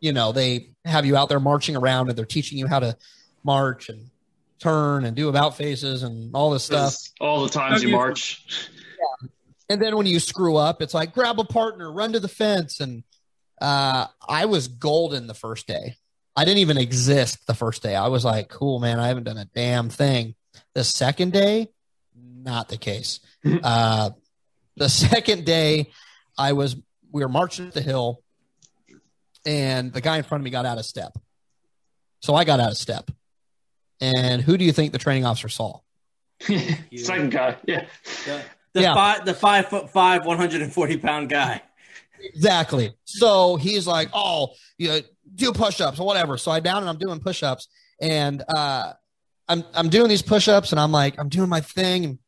you 0.00 0.12
know, 0.12 0.32
they 0.32 0.70
have 0.84 1.06
you 1.06 1.16
out 1.16 1.28
there 1.28 1.40
marching 1.40 1.76
around, 1.76 2.08
and 2.08 2.18
they're 2.18 2.24
teaching 2.24 2.58
you 2.58 2.66
how 2.66 2.80
to 2.80 2.96
march 3.44 3.88
and 3.88 4.10
turn 4.58 5.04
and 5.04 5.16
do 5.16 5.28
about 5.28 5.56
faces 5.56 6.02
and 6.02 6.34
all 6.34 6.50
this 6.50 6.64
stuff. 6.64 6.96
All 7.20 7.42
the 7.42 7.48
times 7.48 7.82
you 7.82 7.90
march. 7.90 8.44
And 9.68 9.80
then 9.80 9.96
when 9.96 10.06
you 10.06 10.20
screw 10.20 10.56
up, 10.56 10.82
it's 10.82 10.92
like 10.92 11.14
grab 11.14 11.38
a 11.40 11.44
partner, 11.44 11.90
run 11.90 12.12
to 12.12 12.20
the 12.20 12.28
fence. 12.28 12.80
And 12.80 13.04
uh, 13.60 14.06
I 14.28 14.44
was 14.44 14.68
golden 14.68 15.26
the 15.26 15.34
first 15.34 15.66
day. 15.66 15.96
I 16.34 16.44
didn't 16.44 16.58
even 16.58 16.78
exist 16.78 17.46
the 17.46 17.54
first 17.54 17.82
day. 17.82 17.94
I 17.94 18.08
was 18.08 18.24
like, 18.24 18.48
cool, 18.48 18.78
man, 18.80 18.98
I 18.98 19.08
haven't 19.08 19.24
done 19.24 19.36
a 19.38 19.44
damn 19.44 19.90
thing. 19.90 20.34
The 20.74 20.84
second 20.84 21.32
day, 21.32 21.68
not 22.14 22.68
the 22.68 22.78
case. 22.78 23.20
uh, 23.62 24.10
the 24.76 24.88
second 24.88 25.44
day, 25.44 25.90
I 26.38 26.52
was, 26.54 26.76
we 27.10 27.22
were 27.22 27.28
marching 27.28 27.66
up 27.68 27.74
the 27.74 27.82
hill, 27.82 28.22
and 29.44 29.92
the 29.92 30.00
guy 30.00 30.16
in 30.18 30.22
front 30.22 30.40
of 30.40 30.44
me 30.44 30.50
got 30.50 30.64
out 30.66 30.78
of 30.78 30.86
step. 30.86 31.12
So 32.20 32.34
I 32.34 32.44
got 32.44 32.60
out 32.60 32.70
of 32.70 32.78
step. 32.78 33.10
And 34.00 34.40
who 34.42 34.56
do 34.56 34.64
you 34.64 34.72
think 34.72 34.92
the 34.92 34.98
training 34.98 35.24
officer 35.26 35.48
saw? 35.48 35.80
Second 36.40 37.30
guy. 37.30 37.56
Yeah. 37.66 37.86
The, 38.24 38.42
the 38.74 38.80
Yeah. 38.82 38.94
five 38.94 39.24
the 39.24 39.34
five 39.34 39.68
foot 39.68 39.90
five, 39.90 40.24
one 40.24 40.38
hundred 40.38 40.62
and 40.62 40.72
forty 40.72 40.96
pound 40.96 41.28
guy. 41.28 41.62
Exactly. 42.20 42.94
So 43.04 43.56
he's 43.56 43.86
like, 43.86 44.08
"Oh, 44.12 44.54
you 44.78 44.88
know, 44.88 45.00
do 45.34 45.52
push-ups 45.52 45.98
or 45.98 46.06
whatever." 46.06 46.36
So 46.38 46.50
I 46.50 46.60
down 46.60 46.78
and 46.78 46.88
I'm 46.88 46.98
doing 46.98 47.20
push-ups, 47.20 47.68
and 48.00 48.42
uh, 48.48 48.92
I'm 49.48 49.64
I'm 49.74 49.88
doing 49.88 50.08
these 50.08 50.22
push-ups, 50.22 50.72
and 50.72 50.80
I'm 50.80 50.92
like, 50.92 51.18
I'm 51.18 51.28
doing 51.28 51.48
my 51.48 51.60
thing, 51.60 52.04
and 52.04 52.18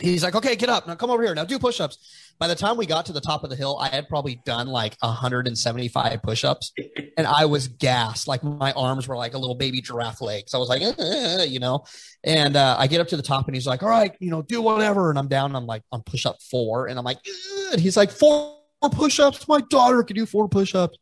he's 0.00 0.22
like, 0.22 0.34
okay, 0.34 0.56
get 0.56 0.68
up 0.68 0.86
now, 0.86 0.94
come 0.94 1.10
over 1.10 1.22
here 1.22 1.34
now, 1.34 1.44
do 1.44 1.58
push-ups. 1.58 2.34
By 2.38 2.46
the 2.46 2.54
time 2.54 2.76
we 2.76 2.86
got 2.86 3.06
to 3.06 3.12
the 3.12 3.20
top 3.20 3.42
of 3.42 3.50
the 3.50 3.56
hill, 3.56 3.78
I 3.80 3.88
had 3.88 4.08
probably 4.08 4.40
done 4.44 4.68
like 4.68 4.96
175 5.00 6.22
push-ups, 6.22 6.72
and 7.16 7.26
I 7.26 7.46
was 7.46 7.66
gassed. 7.66 8.28
Like 8.28 8.44
my 8.44 8.72
arms 8.72 9.08
were 9.08 9.16
like 9.16 9.34
a 9.34 9.38
little 9.38 9.56
baby 9.56 9.80
giraffe 9.80 10.20
legs. 10.20 10.54
I 10.54 10.58
was 10.58 10.68
like, 10.68 10.82
"Uh," 10.82 11.42
you 11.42 11.58
know. 11.58 11.84
And 12.22 12.56
uh, 12.56 12.76
I 12.78 12.86
get 12.86 13.00
up 13.00 13.08
to 13.08 13.16
the 13.16 13.22
top, 13.22 13.46
and 13.46 13.56
he's 13.56 13.66
like, 13.66 13.82
all 13.82 13.88
right, 13.88 14.14
you 14.20 14.30
know, 14.30 14.42
do 14.42 14.62
whatever. 14.62 15.10
And 15.10 15.18
I'm 15.18 15.28
down. 15.28 15.56
I'm 15.56 15.66
like 15.66 15.82
on 15.90 16.02
push-up 16.02 16.40
four, 16.42 16.86
and 16.86 16.98
I'm 16.98 17.04
like, 17.04 17.18
"Ugh." 17.18 17.72
and 17.72 17.80
he's 17.80 17.96
like, 17.96 18.10
four 18.10 18.56
push-ups. 18.92 19.48
My 19.48 19.60
daughter 19.68 20.02
can 20.02 20.16
do 20.16 20.26
four 20.26 20.48
push-ups. 20.48 20.96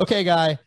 Okay, 0.00 0.24
guy. 0.24 0.58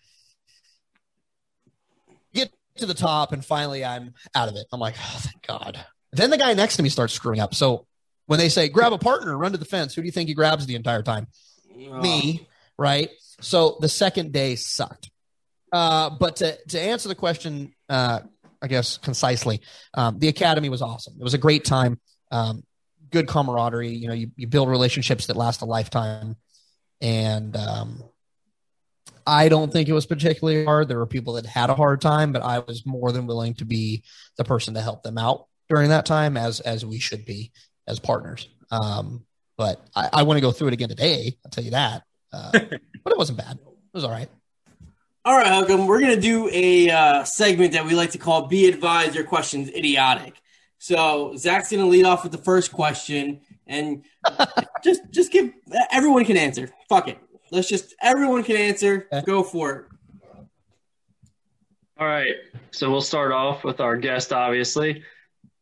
Get 2.34 2.52
to 2.78 2.86
the 2.86 2.94
top, 2.94 3.32
and 3.32 3.44
finally 3.44 3.84
I'm 3.84 4.14
out 4.36 4.48
of 4.48 4.56
it. 4.56 4.68
I'm 4.72 4.80
like, 4.80 4.96
oh, 4.98 5.20
thank 5.22 5.46
God. 5.48 5.84
Then 6.12 6.30
the 6.30 6.38
guy 6.38 6.54
next 6.54 6.78
to 6.78 6.84
me 6.84 6.90
starts 6.90 7.14
screwing 7.14 7.40
up. 7.40 7.56
So 7.56 7.88
when 8.28 8.38
they 8.38 8.50
say 8.50 8.70
grab 8.70 8.94
a 8.94 9.00
partner, 9.00 9.36
run 9.36 9.52
to 9.52 9.58
the 9.58 9.66
fence, 9.66 9.96
who 9.96 10.02
do 10.02 10.06
you 10.06 10.12
think 10.12 10.30
he 10.30 10.36
grabs 10.36 10.68
the 10.68 10.76
entire 10.76 11.02
time? 11.02 11.28
Me, 11.76 12.48
right? 12.78 13.10
So 13.42 13.78
the 13.82 13.90
second 13.90 14.32
day 14.32 14.56
sucked. 14.56 15.10
Uh, 15.72 16.12
but 16.12 16.36
to, 16.38 16.56
to 16.70 16.80
answer 16.80 17.10
the 17.10 17.16
question, 17.16 17.74
uh, 17.90 18.20
I 18.62 18.68
guess 18.68 18.98
concisely, 18.98 19.62
um, 19.96 20.20
the 20.20 20.28
academy 20.28 20.70
was 20.70 20.84
awesome. 20.84 21.16
It 21.20 21.24
was 21.24 21.34
a 21.34 21.40
great 21.40 21.66
time. 21.66 22.00
Um, 22.32 22.64
good 23.10 23.28
camaraderie. 23.28 23.90
You 23.90 24.08
know, 24.08 24.14
you, 24.14 24.32
you 24.36 24.48
build 24.48 24.70
relationships 24.70 25.26
that 25.28 25.36
last 25.36 25.62
a 25.62 25.66
lifetime. 25.66 26.36
And 27.02 27.58
um, 27.58 28.04
I 29.26 29.50
don't 29.50 29.72
think 29.72 29.90
it 29.90 29.94
was 29.94 30.06
particularly 30.06 30.66
hard. 30.66 30.88
There 30.88 30.98
were 30.98 31.06
people 31.06 31.34
that 31.34 31.46
had 31.46 31.70
a 31.70 31.76
hard 31.76 32.02
time, 32.02 32.32
but 32.32 32.42
I 32.42 32.60
was 32.60 32.86
more 32.86 33.12
than 33.12 33.28
willing 33.28 33.56
to 33.56 33.66
be 33.66 34.04
the 34.38 34.44
person 34.44 34.74
to 34.74 34.82
help 34.82 35.04
them 35.04 35.18
out 35.18 35.48
during 35.70 35.90
that 35.90 36.06
time, 36.06 36.38
as 36.38 36.60
as 36.60 36.86
we 36.86 37.00
should 37.00 37.26
be 37.26 37.52
as 37.88 38.00
partners. 38.00 38.48
Um, 38.72 39.26
but 39.58 39.82
I, 39.96 40.10
I 40.14 40.24
want 40.24 40.38
to 40.38 40.42
go 40.42 40.52
through 40.52 40.70
it 40.70 40.74
again 40.74 40.90
today. 40.90 41.38
I'll 41.46 41.52
tell 41.52 41.64
you 41.64 41.72
that. 41.72 42.04
Uh, 42.32 42.52
but 43.04 43.14
it 43.14 43.18
wasn't 43.18 43.38
bad. 43.38 43.58
It 43.58 43.94
was 43.94 44.04
all 44.04 44.12
right. 44.12 44.30
All 45.26 45.38
right, 45.38 45.48
Hook'em, 45.48 45.88
we're 45.88 46.02
going 46.02 46.16
to 46.16 46.22
do 46.22 46.50
a 46.52 46.90
uh, 46.90 47.24
segment 47.24 47.74
that 47.74 47.86
we 47.86 47.94
like 47.94 48.12
to 48.12 48.18
call 48.18 48.48
Be 48.48 48.68
Advised 48.68 49.16
Your 49.16 49.24
Question's 49.24 49.70
Idiotic. 49.70 50.36
So 50.80 51.38
Zach's 51.38 51.72
going 51.72 51.82
to 51.82 51.88
lead 51.88 52.04
off 52.04 52.24
with 52.24 52.34
the 52.34 52.38
first 52.40 52.74
question, 52.74 53.40
and 53.66 54.04
just 54.84 55.02
just 55.12 55.32
give 55.32 55.54
everyone 55.94 56.26
can 56.26 56.36
answer. 56.36 56.70
Fuck 56.90 57.08
it. 57.08 57.18
Let's 57.54 57.70
just 57.70 57.94
everyone 58.02 58.44
can 58.44 58.56
answer. 58.58 59.08
Go 59.28 59.44
for 59.44 59.72
it. 59.72 59.86
All 62.00 62.08
right. 62.08 62.34
So 62.72 62.90
we'll 62.90 63.02
start 63.02 63.32
off 63.32 63.64
with 63.64 63.80
our 63.80 63.96
guest, 63.96 64.34
obviously, 64.34 65.04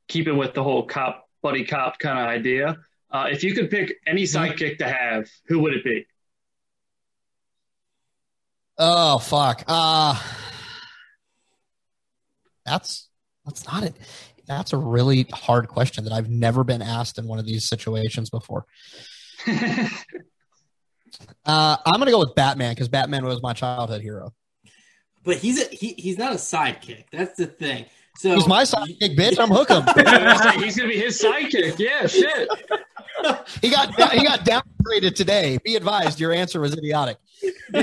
keeping 0.07 0.37
with 0.37 0.53
the 0.53 0.63
whole 0.63 0.83
cop, 0.83 1.27
buddy 1.41 1.65
cop 1.65 1.99
kind 1.99 2.17
of 2.17 2.27
idea. 2.27 2.77
Uh, 3.11 3.27
if 3.29 3.43
you 3.43 3.53
could 3.53 3.69
pick 3.69 3.93
any 4.07 4.23
sidekick 4.23 4.77
to 4.77 4.87
have, 4.87 5.27
who 5.47 5.59
would 5.59 5.73
it 5.73 5.83
be? 5.83 6.07
Oh 8.77 9.17
fuck. 9.19 9.65
Uh 9.67 10.17
that's 12.65 13.09
that's 13.43 13.67
not 13.67 13.83
it. 13.83 13.95
That's 14.47 14.71
a 14.71 14.77
really 14.77 15.27
hard 15.33 15.67
question 15.67 16.05
that 16.05 16.13
I've 16.13 16.29
never 16.29 16.63
been 16.63 16.81
asked 16.81 17.17
in 17.17 17.27
one 17.27 17.37
of 17.37 17.45
these 17.45 17.67
situations 17.67 18.29
before. 18.29 18.65
Uh, 21.45 21.77
I'm 21.85 21.99
gonna 21.99 22.11
go 22.11 22.19
with 22.19 22.35
Batman 22.35 22.73
because 22.73 22.87
Batman 22.89 23.25
was 23.25 23.41
my 23.41 23.53
childhood 23.53 24.01
hero. 24.01 24.33
But 25.23 25.37
he's 25.37 25.61
a, 25.61 25.65
he, 25.73 25.93
he's 25.97 26.17
not 26.17 26.31
a 26.33 26.35
sidekick. 26.37 27.05
That's 27.11 27.35
the 27.37 27.45
thing. 27.47 27.85
So 28.17 28.35
He's 28.35 28.47
my 28.47 28.63
sidekick, 28.63 29.15
bitch. 29.17 29.39
I'm 29.39 29.49
Hook'em. 29.49 29.85
He's 30.63 30.75
going 30.75 30.89
to 30.89 30.93
be 30.95 30.99
his 30.99 31.19
sidekick. 31.21 31.79
Yeah, 31.79 32.05
shit. 32.07 32.49
He 33.61 33.69
got 33.69 33.93
he 34.11 34.23
got 34.25 34.41
downgraded 34.45 35.15
today. 35.15 35.57
Be 35.63 35.75
advised, 35.75 36.19
your 36.19 36.33
answer 36.33 36.59
was 36.59 36.73
idiotic. 36.77 37.17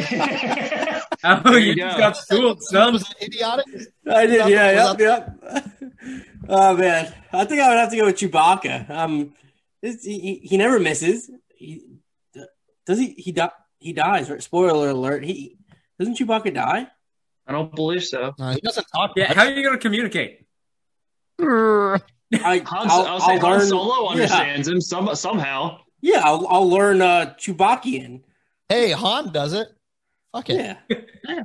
Oh, 1.25 1.41
There 1.45 1.59
you 1.59 1.71
you 1.73 1.75
just 1.77 1.97
go. 1.97 1.99
got 2.01 2.17
schooled, 2.17 2.63
son. 2.63 2.93
Was 2.93 3.11
it 3.21 3.27
idiotic? 3.27 3.65
I 4.09 4.27
did, 4.27 4.41
Was 4.43 4.51
yeah, 4.51 4.73
that- 4.93 4.99
yep, 5.01 5.35
yep. 5.41 6.13
Oh 6.49 6.77
man, 6.77 7.13
I 7.33 7.45
think 7.45 7.61
I 7.61 7.69
would 7.71 7.79
have 7.79 7.91
to 7.91 7.97
go 7.97 8.05
with 8.07 8.17
Chewbacca. 8.17 8.89
Um, 8.89 9.35
he, 9.83 9.97
he, 9.97 10.35
he 10.45 10.57
never 10.57 10.79
misses. 10.79 11.29
He 11.57 11.83
does 12.89 12.99
he 12.99 13.11
he 13.19 13.33
di- 13.33 13.51
he 13.79 13.93
dies. 13.93 14.31
Right? 14.31 14.43
Spoiler 14.43 14.89
alert. 14.89 15.23
He 15.23 15.59
doesn't 15.99 16.19
Chewbacca 16.19 16.53
die. 16.55 16.89
I 17.47 17.53
don't 17.53 17.75
believe 17.75 18.03
so. 18.03 18.35
No, 18.39 18.51
he 18.51 18.61
doesn't 18.61 18.87
talk. 18.95 19.13
Yeah, 19.15 19.29
much. 19.29 19.37
how 19.37 19.45
are 19.45 19.53
you 19.53 19.63
going 19.63 19.77
to 19.77 19.81
communicate? 19.81 20.47
I 21.41 21.45
Han, 22.33 22.61
I'll, 22.91 23.07
I'll, 23.07 23.21
say 23.21 23.33
I'll 23.35 23.41
Han 23.41 23.59
learn. 23.59 23.69
Solo 23.69 24.05
yeah, 24.05 24.11
understands 24.11 24.69
him 24.69 24.81
some, 24.81 25.15
somehow. 25.15 25.79
yeah, 26.01 26.23
I'll, 26.25 26.47
I'll 26.49 26.69
learn 26.69 27.01
uh, 27.03 27.35
Chewbaccian. 27.39 28.23
Hey, 28.69 28.91
Han 28.91 29.33
does 29.33 29.53
it. 29.53 29.69
Fuck 30.33 30.51
it. 30.51 30.77
Yeah, 30.89 31.45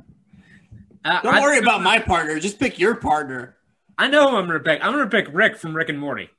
Uh, 1.04 1.20
don't 1.20 1.34
I, 1.34 1.42
worry 1.42 1.58
about 1.58 1.82
my 1.82 1.98
partner. 1.98 2.38
Just 2.38 2.58
pick 2.58 2.78
your 2.78 2.94
partner. 2.94 3.56
I 3.98 4.08
know 4.08 4.30
who 4.30 4.38
I'm 4.38 4.46
going 4.46 4.56
to 4.58 4.64
pick. 4.64 4.82
I'm 4.82 4.94
going 4.94 5.04
to 5.04 5.10
pick 5.10 5.28
Rick 5.34 5.58
from 5.58 5.76
Rick 5.76 5.90
and 5.90 5.98
Morty 5.98 6.30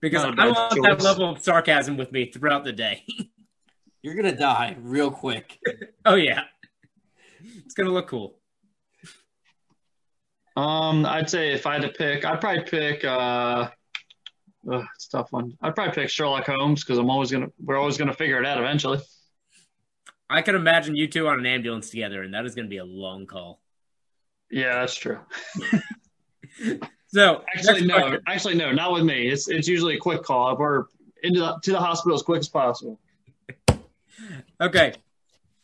because 0.00 0.22
Not 0.22 0.38
a 0.38 0.42
I 0.42 0.46
bad 0.46 0.54
want 0.54 0.82
that 0.84 1.02
level 1.02 1.30
of 1.30 1.42
sarcasm 1.42 1.96
with 1.96 2.12
me 2.12 2.30
throughout 2.30 2.62
the 2.62 2.72
day. 2.72 3.04
You're 4.02 4.14
gonna 4.14 4.36
die 4.36 4.76
real 4.80 5.10
quick. 5.10 5.58
oh 6.04 6.14
yeah, 6.14 6.44
it's 7.64 7.74
going 7.74 7.86
to 7.86 7.92
look 7.92 8.08
cool. 8.08 8.38
Um, 10.56 11.06
I'd 11.06 11.30
say 11.30 11.52
if 11.52 11.66
I 11.66 11.74
had 11.74 11.82
to 11.82 11.88
pick, 11.88 12.24
I'd 12.24 12.40
probably 12.40 12.64
pick. 12.64 13.04
Uh, 13.04 13.70
ugh, 14.70 14.84
it's 14.94 15.06
a 15.06 15.10
tough 15.10 15.32
one. 15.32 15.56
I'd 15.62 15.74
probably 15.74 15.94
pick 15.94 16.10
Sherlock 16.10 16.46
Holmes 16.46 16.84
because 16.84 16.98
I'm 16.98 17.10
always 17.10 17.30
gonna. 17.30 17.48
We're 17.62 17.78
always 17.78 17.96
gonna 17.96 18.12
figure 18.12 18.38
it 18.38 18.46
out 18.46 18.58
eventually. 18.58 19.00
I 20.28 20.42
can 20.42 20.54
imagine 20.54 20.96
you 20.96 21.08
two 21.08 21.28
on 21.28 21.38
an 21.38 21.46
ambulance 21.46 21.90
together, 21.90 22.22
and 22.22 22.34
that 22.34 22.46
is 22.46 22.54
going 22.54 22.64
to 22.64 22.70
be 22.70 22.78
a 22.78 22.84
long 22.84 23.26
call. 23.26 23.60
Yeah, 24.50 24.80
that's 24.80 24.94
true. 24.94 25.18
So 27.14 27.44
Actually, 27.54 27.86
no. 27.86 27.98
question. 27.98 28.20
Actually, 28.26 28.54
no. 28.54 28.72
Not 28.72 28.92
with 28.92 29.04
me. 29.04 29.28
It's 29.28 29.48
it's 29.48 29.68
usually 29.68 29.96
a 29.96 29.98
quick 29.98 30.22
call. 30.22 30.56
We're 30.56 30.84
into 31.22 31.40
the, 31.40 31.58
to 31.62 31.72
the 31.72 31.78
hospital 31.78 32.16
as 32.16 32.22
quick 32.22 32.40
as 32.40 32.48
possible. 32.48 32.98
Okay, 34.62 34.94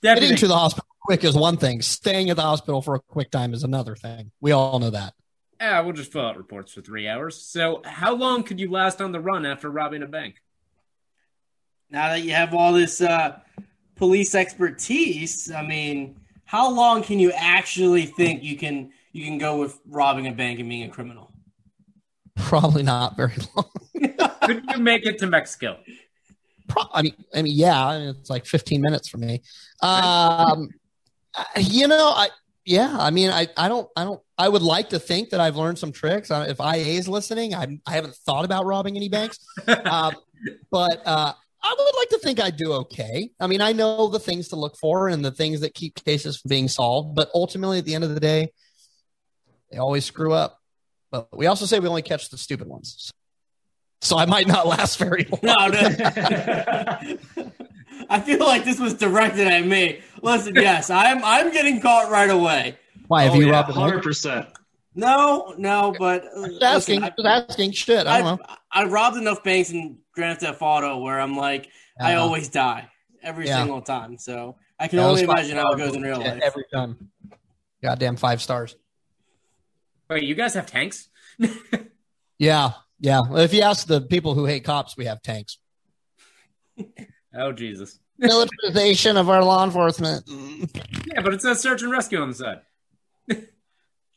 Getting 0.02 0.36
to 0.36 0.46
the 0.46 0.56
hospital 0.56 0.88
quick 1.00 1.24
is 1.24 1.34
one 1.34 1.56
thing. 1.56 1.82
Staying 1.82 2.30
at 2.30 2.36
the 2.36 2.42
hospital 2.42 2.82
for 2.82 2.94
a 2.94 3.00
quick 3.00 3.30
time 3.30 3.54
is 3.54 3.64
another 3.64 3.96
thing. 3.96 4.30
We 4.40 4.52
all 4.52 4.78
know 4.78 4.90
that. 4.90 5.14
Yeah, 5.60 5.80
we'll 5.80 5.94
just 5.94 6.12
fill 6.12 6.26
out 6.26 6.36
reports 6.36 6.72
for 6.72 6.82
three 6.82 7.08
hours. 7.08 7.40
So, 7.42 7.80
how 7.84 8.14
long 8.14 8.42
could 8.42 8.60
you 8.60 8.70
last 8.70 9.00
on 9.00 9.10
the 9.10 9.20
run 9.20 9.46
after 9.46 9.70
robbing 9.70 10.02
a 10.02 10.06
bank? 10.06 10.36
Now 11.90 12.08
that 12.08 12.22
you 12.22 12.32
have 12.32 12.54
all 12.54 12.72
this 12.72 13.00
uh, 13.00 13.38
police 13.96 14.34
expertise, 14.34 15.50
I 15.50 15.66
mean, 15.66 16.20
how 16.44 16.70
long 16.70 17.02
can 17.02 17.18
you 17.18 17.32
actually 17.32 18.06
think 18.06 18.44
you 18.44 18.56
can 18.56 18.90
you 19.12 19.24
can 19.24 19.38
go 19.38 19.58
with 19.58 19.78
robbing 19.86 20.26
a 20.26 20.32
bank 20.32 20.60
and 20.60 20.68
being 20.68 20.84
a 20.84 20.92
criminal? 20.92 21.32
Probably 22.36 22.82
not 22.82 23.16
very 23.16 23.34
long. 23.56 23.70
Could 24.42 24.64
you 24.70 24.78
make 24.78 25.06
it 25.06 25.18
to 25.18 25.26
Mexico? 25.26 25.78
Pro- 26.68 26.90
I 26.92 27.02
mean, 27.02 27.14
I 27.34 27.42
mean, 27.42 27.54
yeah, 27.56 27.86
I 27.86 27.98
mean, 27.98 28.08
it's 28.10 28.30
like 28.30 28.46
15 28.46 28.80
minutes 28.80 29.08
for 29.08 29.18
me. 29.18 29.42
Um, 29.82 30.68
you 31.56 31.88
know, 31.88 32.12
I 32.14 32.28
yeah, 32.64 32.94
I 32.98 33.10
mean, 33.10 33.30
I 33.30 33.48
I 33.56 33.68
don't 33.68 33.88
I 33.96 34.04
don't 34.04 34.20
I 34.36 34.48
would 34.48 34.62
like 34.62 34.90
to 34.90 34.98
think 34.98 35.30
that 35.30 35.40
I've 35.40 35.56
learned 35.56 35.78
some 35.78 35.90
tricks. 35.90 36.30
If 36.30 36.60
IA 36.60 36.98
is 36.98 37.08
listening, 37.08 37.54
I 37.54 37.78
I 37.86 37.92
haven't 37.92 38.14
thought 38.14 38.44
about 38.44 38.66
robbing 38.66 38.96
any 38.96 39.08
banks, 39.08 39.38
uh, 39.66 40.12
but 40.70 41.02
uh, 41.06 41.32
I 41.62 41.74
would 41.78 41.96
like 41.96 42.08
to 42.10 42.18
think 42.18 42.40
I 42.40 42.50
do 42.50 42.72
okay. 42.74 43.30
I 43.40 43.46
mean, 43.46 43.60
I 43.62 43.72
know 43.72 44.08
the 44.08 44.18
things 44.18 44.48
to 44.48 44.56
look 44.56 44.76
for 44.76 45.08
and 45.08 45.24
the 45.24 45.30
things 45.30 45.60
that 45.60 45.74
keep 45.74 45.94
cases 46.04 46.38
from 46.38 46.50
being 46.50 46.68
solved, 46.68 47.14
but 47.14 47.30
ultimately, 47.34 47.78
at 47.78 47.84
the 47.86 47.94
end 47.94 48.04
of 48.04 48.12
the 48.12 48.20
day, 48.20 48.52
they 49.70 49.78
always 49.78 50.04
screw 50.04 50.34
up. 50.34 50.60
But 51.10 51.36
we 51.36 51.46
also 51.46 51.64
say 51.64 51.78
we 51.78 51.88
only 51.88 52.02
catch 52.02 52.28
the 52.28 52.36
stupid 52.36 52.68
ones. 52.68 53.10
So 54.00 54.16
I 54.16 54.26
might 54.26 54.46
not 54.46 54.66
last 54.66 54.98
very 54.98 55.26
long. 55.30 55.40
No, 55.42 55.68
no. 55.68 55.80
I 58.10 58.20
feel 58.20 58.38
like 58.38 58.64
this 58.64 58.78
was 58.78 58.94
directed 58.94 59.46
at 59.48 59.66
me. 59.66 60.00
Listen, 60.22 60.54
yes, 60.54 60.88
I'm 60.88 61.22
I'm 61.24 61.52
getting 61.52 61.80
caught 61.80 62.10
right 62.10 62.30
away. 62.30 62.78
Why 63.08 63.24
have 63.24 63.32
oh, 63.34 63.40
you 63.40 63.46
yeah, 63.46 63.52
robbed 63.52 63.70
a 63.70 63.72
hundred 63.72 64.02
percent. 64.02 64.46
No, 64.94 65.54
no, 65.58 65.94
but 65.98 66.24
uh, 66.34 66.48
Just 66.48 66.62
asking, 66.62 67.00
listen, 67.00 67.14
just 67.18 67.28
asking. 67.50 67.72
Shit, 67.72 68.06
I 68.06 68.16
I, 68.18 68.22
don't 68.22 68.38
know. 68.40 68.46
I, 68.72 68.82
I 68.82 68.84
robbed 68.86 69.16
enough 69.16 69.42
banks 69.44 69.70
in 69.70 69.98
Grand 70.12 70.40
Theft 70.40 70.60
Auto 70.62 70.98
where 70.98 71.20
I'm 71.20 71.36
like, 71.36 71.68
I 72.00 72.14
Uh, 72.14 72.20
always 72.22 72.48
die 72.48 72.88
every 73.22 73.46
Yeah. 73.46 73.58
single 73.58 73.80
time. 73.82 74.16
So 74.18 74.56
I 74.78 74.88
can 74.88 74.98
yeah, 74.98 75.06
only 75.06 75.22
imagine 75.22 75.56
how 75.56 75.70
it 75.72 75.76
goes 75.76 75.94
in 75.94 76.02
real 76.02 76.18
life. 76.18 76.40
every 76.42 76.64
time. 76.72 77.10
Goddamn 77.82 78.16
five 78.16 78.40
stars. 78.42 78.76
Wait, 80.08 80.22
you 80.24 80.34
guys 80.34 80.54
have 80.54 80.66
tanks? 80.66 81.08
Yeah, 82.40 82.70
yeah. 83.00 83.20
Well, 83.28 83.38
If 83.42 83.52
you 83.54 83.62
ask 83.62 83.86
the 83.86 84.00
people 84.00 84.34
who 84.34 84.44
hate 84.46 84.64
cops, 84.64 84.96
we 84.96 85.04
have 85.06 85.22
tanks. 85.22 85.58
Oh 87.36 87.52
Jesus! 87.52 88.00
Militarization 88.18 89.18
of 89.18 89.28
our 89.28 89.44
law 89.44 89.62
enforcement. 89.62 90.24
Yeah, 91.06 91.20
but 91.20 91.34
it 91.34 91.42
says 91.42 91.60
search 91.60 91.82
and 91.82 91.92
rescue 91.92 92.18
on 92.20 92.30
the 92.30 92.34
side. 92.34 92.60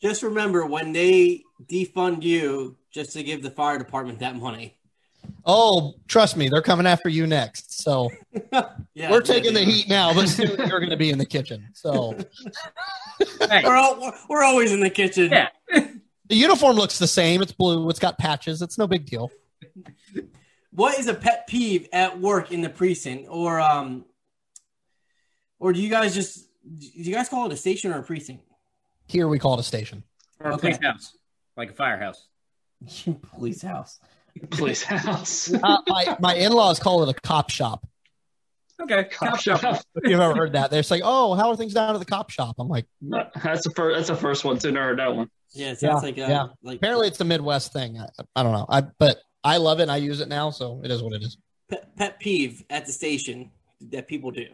Just 0.02 0.24
remember 0.24 0.66
when 0.66 0.94
they 0.94 1.44
defund 1.70 2.24
you, 2.24 2.78
just 2.92 3.12
to 3.14 3.22
give 3.24 3.44
the 3.44 3.52
fire 3.52 3.78
department 3.78 4.20
that 4.20 4.36
money. 4.38 4.78
Oh, 5.46 5.96
trust 6.08 6.38
me, 6.38 6.48
they're 6.50 6.62
coming 6.64 6.88
after 6.88 7.10
you 7.10 7.28
next. 7.28 7.84
So 7.84 8.10
Yeah, 8.94 9.12
we're 9.12 9.22
taking 9.22 9.54
the 9.54 9.64
heat 9.64 9.90
now, 9.90 10.14
but 10.14 10.28
soon 10.30 10.58
you're 10.58 10.80
going 10.80 10.90
to 10.90 10.98
be 10.98 11.10
in 11.12 11.18
the 11.20 11.26
kitchen. 11.26 11.68
So 11.74 12.16
Hey, 13.50 13.62
We're, 13.64 13.76
all, 13.76 14.14
we're 14.30 14.44
always 14.44 14.72
in 14.72 14.80
the 14.80 14.90
kitchen. 14.90 15.30
yeah. 15.32 15.50
The 16.32 16.38
uniform 16.38 16.78
looks 16.78 16.98
the 16.98 17.08
same. 17.08 17.42
It's 17.42 17.52
blue. 17.52 17.90
It's 17.90 18.00
got 18.00 18.18
patches. 18.18 18.62
It's 18.62 18.78
no 18.78 18.88
big 18.88 19.06
deal. 19.06 19.30
What 20.72 20.98
is 20.98 21.08
a 21.08 21.14
pet 21.14 21.46
peeve 21.46 21.90
at 21.92 22.22
work 22.22 22.54
in 22.54 22.62
the 22.62 22.70
precinct, 22.70 23.28
or 23.30 23.60
um, 23.60 24.06
or 25.60 25.74
do 25.74 25.82
you 25.82 25.90
guys 25.90 26.16
just 26.16 26.48
do 26.78 26.88
you 26.94 27.14
guys 27.14 27.28
call 27.28 27.48
it 27.48 27.52
a 27.52 27.58
station 27.58 27.92
or 27.92 28.00
a 28.00 28.04
precinct? 28.04 28.46
Here 29.08 29.28
we 29.28 29.40
call 29.40 29.56
it 29.56 29.60
a 29.60 29.64
station. 29.64 30.04
Or 30.40 30.52
a 30.52 30.54
Okay. 30.54 30.70
police 30.70 30.80
house, 30.82 31.18
like 31.58 31.72
a 31.72 31.74
firehouse. 31.74 32.28
Police 33.36 33.62
house. 33.62 34.00
Police 34.52 34.84
house. 34.84 35.54
Uh, 35.54 35.80
my 35.88 36.16
my 36.22 36.36
in 36.36 36.54
laws 36.54 36.80
call 36.80 37.04
it 37.04 37.10
a 37.10 37.20
cop 37.28 37.50
shop. 37.50 37.86
Okay, 38.82 39.04
cop 39.12 39.40
shop. 39.40 39.64
If 39.96 40.10
you've 40.10 40.20
ever 40.20 40.36
heard 40.36 40.54
that, 40.54 40.72
they're 40.72 40.80
just 40.80 40.92
like, 40.92 41.02
"Oh, 41.04 41.34
how 41.36 41.50
are 41.50 41.56
things 41.56 41.74
down 41.74 41.94
at 41.96 42.00
the 42.00 42.06
cop 42.06 42.30
shop?" 42.30 42.56
I'm 42.60 42.68
like, 42.68 42.86
That's 43.02 43.64
the 43.64 43.72
first. 43.76 43.96
That's 43.98 44.10
the 44.10 44.16
first 44.16 44.44
one 44.46 44.58
too. 44.60 44.72
Never 44.72 44.88
heard 44.88 45.00
that 45.00 45.16
one. 45.16 45.30
Yeah, 45.54 45.72
it 45.72 45.80
sounds 45.80 46.02
Yeah, 46.04 46.08
like 46.08 46.18
a, 46.18 46.22
yeah. 46.22 46.46
like 46.64 46.78
apparently 46.78 47.08
it's 47.08 47.18
the 47.18 47.26
Midwest 47.26 47.74
thing. 47.74 48.00
I, 48.00 48.08
I 48.36 48.44
don't 48.44 48.54
know. 48.54 48.66
I 48.70 48.82
but 48.82 49.18
I 49.44 49.58
love 49.58 49.80
it. 49.80 49.84
and 49.84 49.92
I 49.92 49.98
use 49.98 50.22
it 50.22 50.28
now, 50.30 50.50
so 50.50 50.82
it 50.84 50.92
is 50.92 51.02
what 51.04 51.14
it 51.14 51.22
is. 51.24 51.38
pet, 51.70 51.96
pet 51.98 52.20
peeve 52.20 52.64
at 52.70 52.86
the 52.86 52.92
station 52.92 53.52
that 53.92 54.08
people 54.08 54.32
do. 54.32 54.46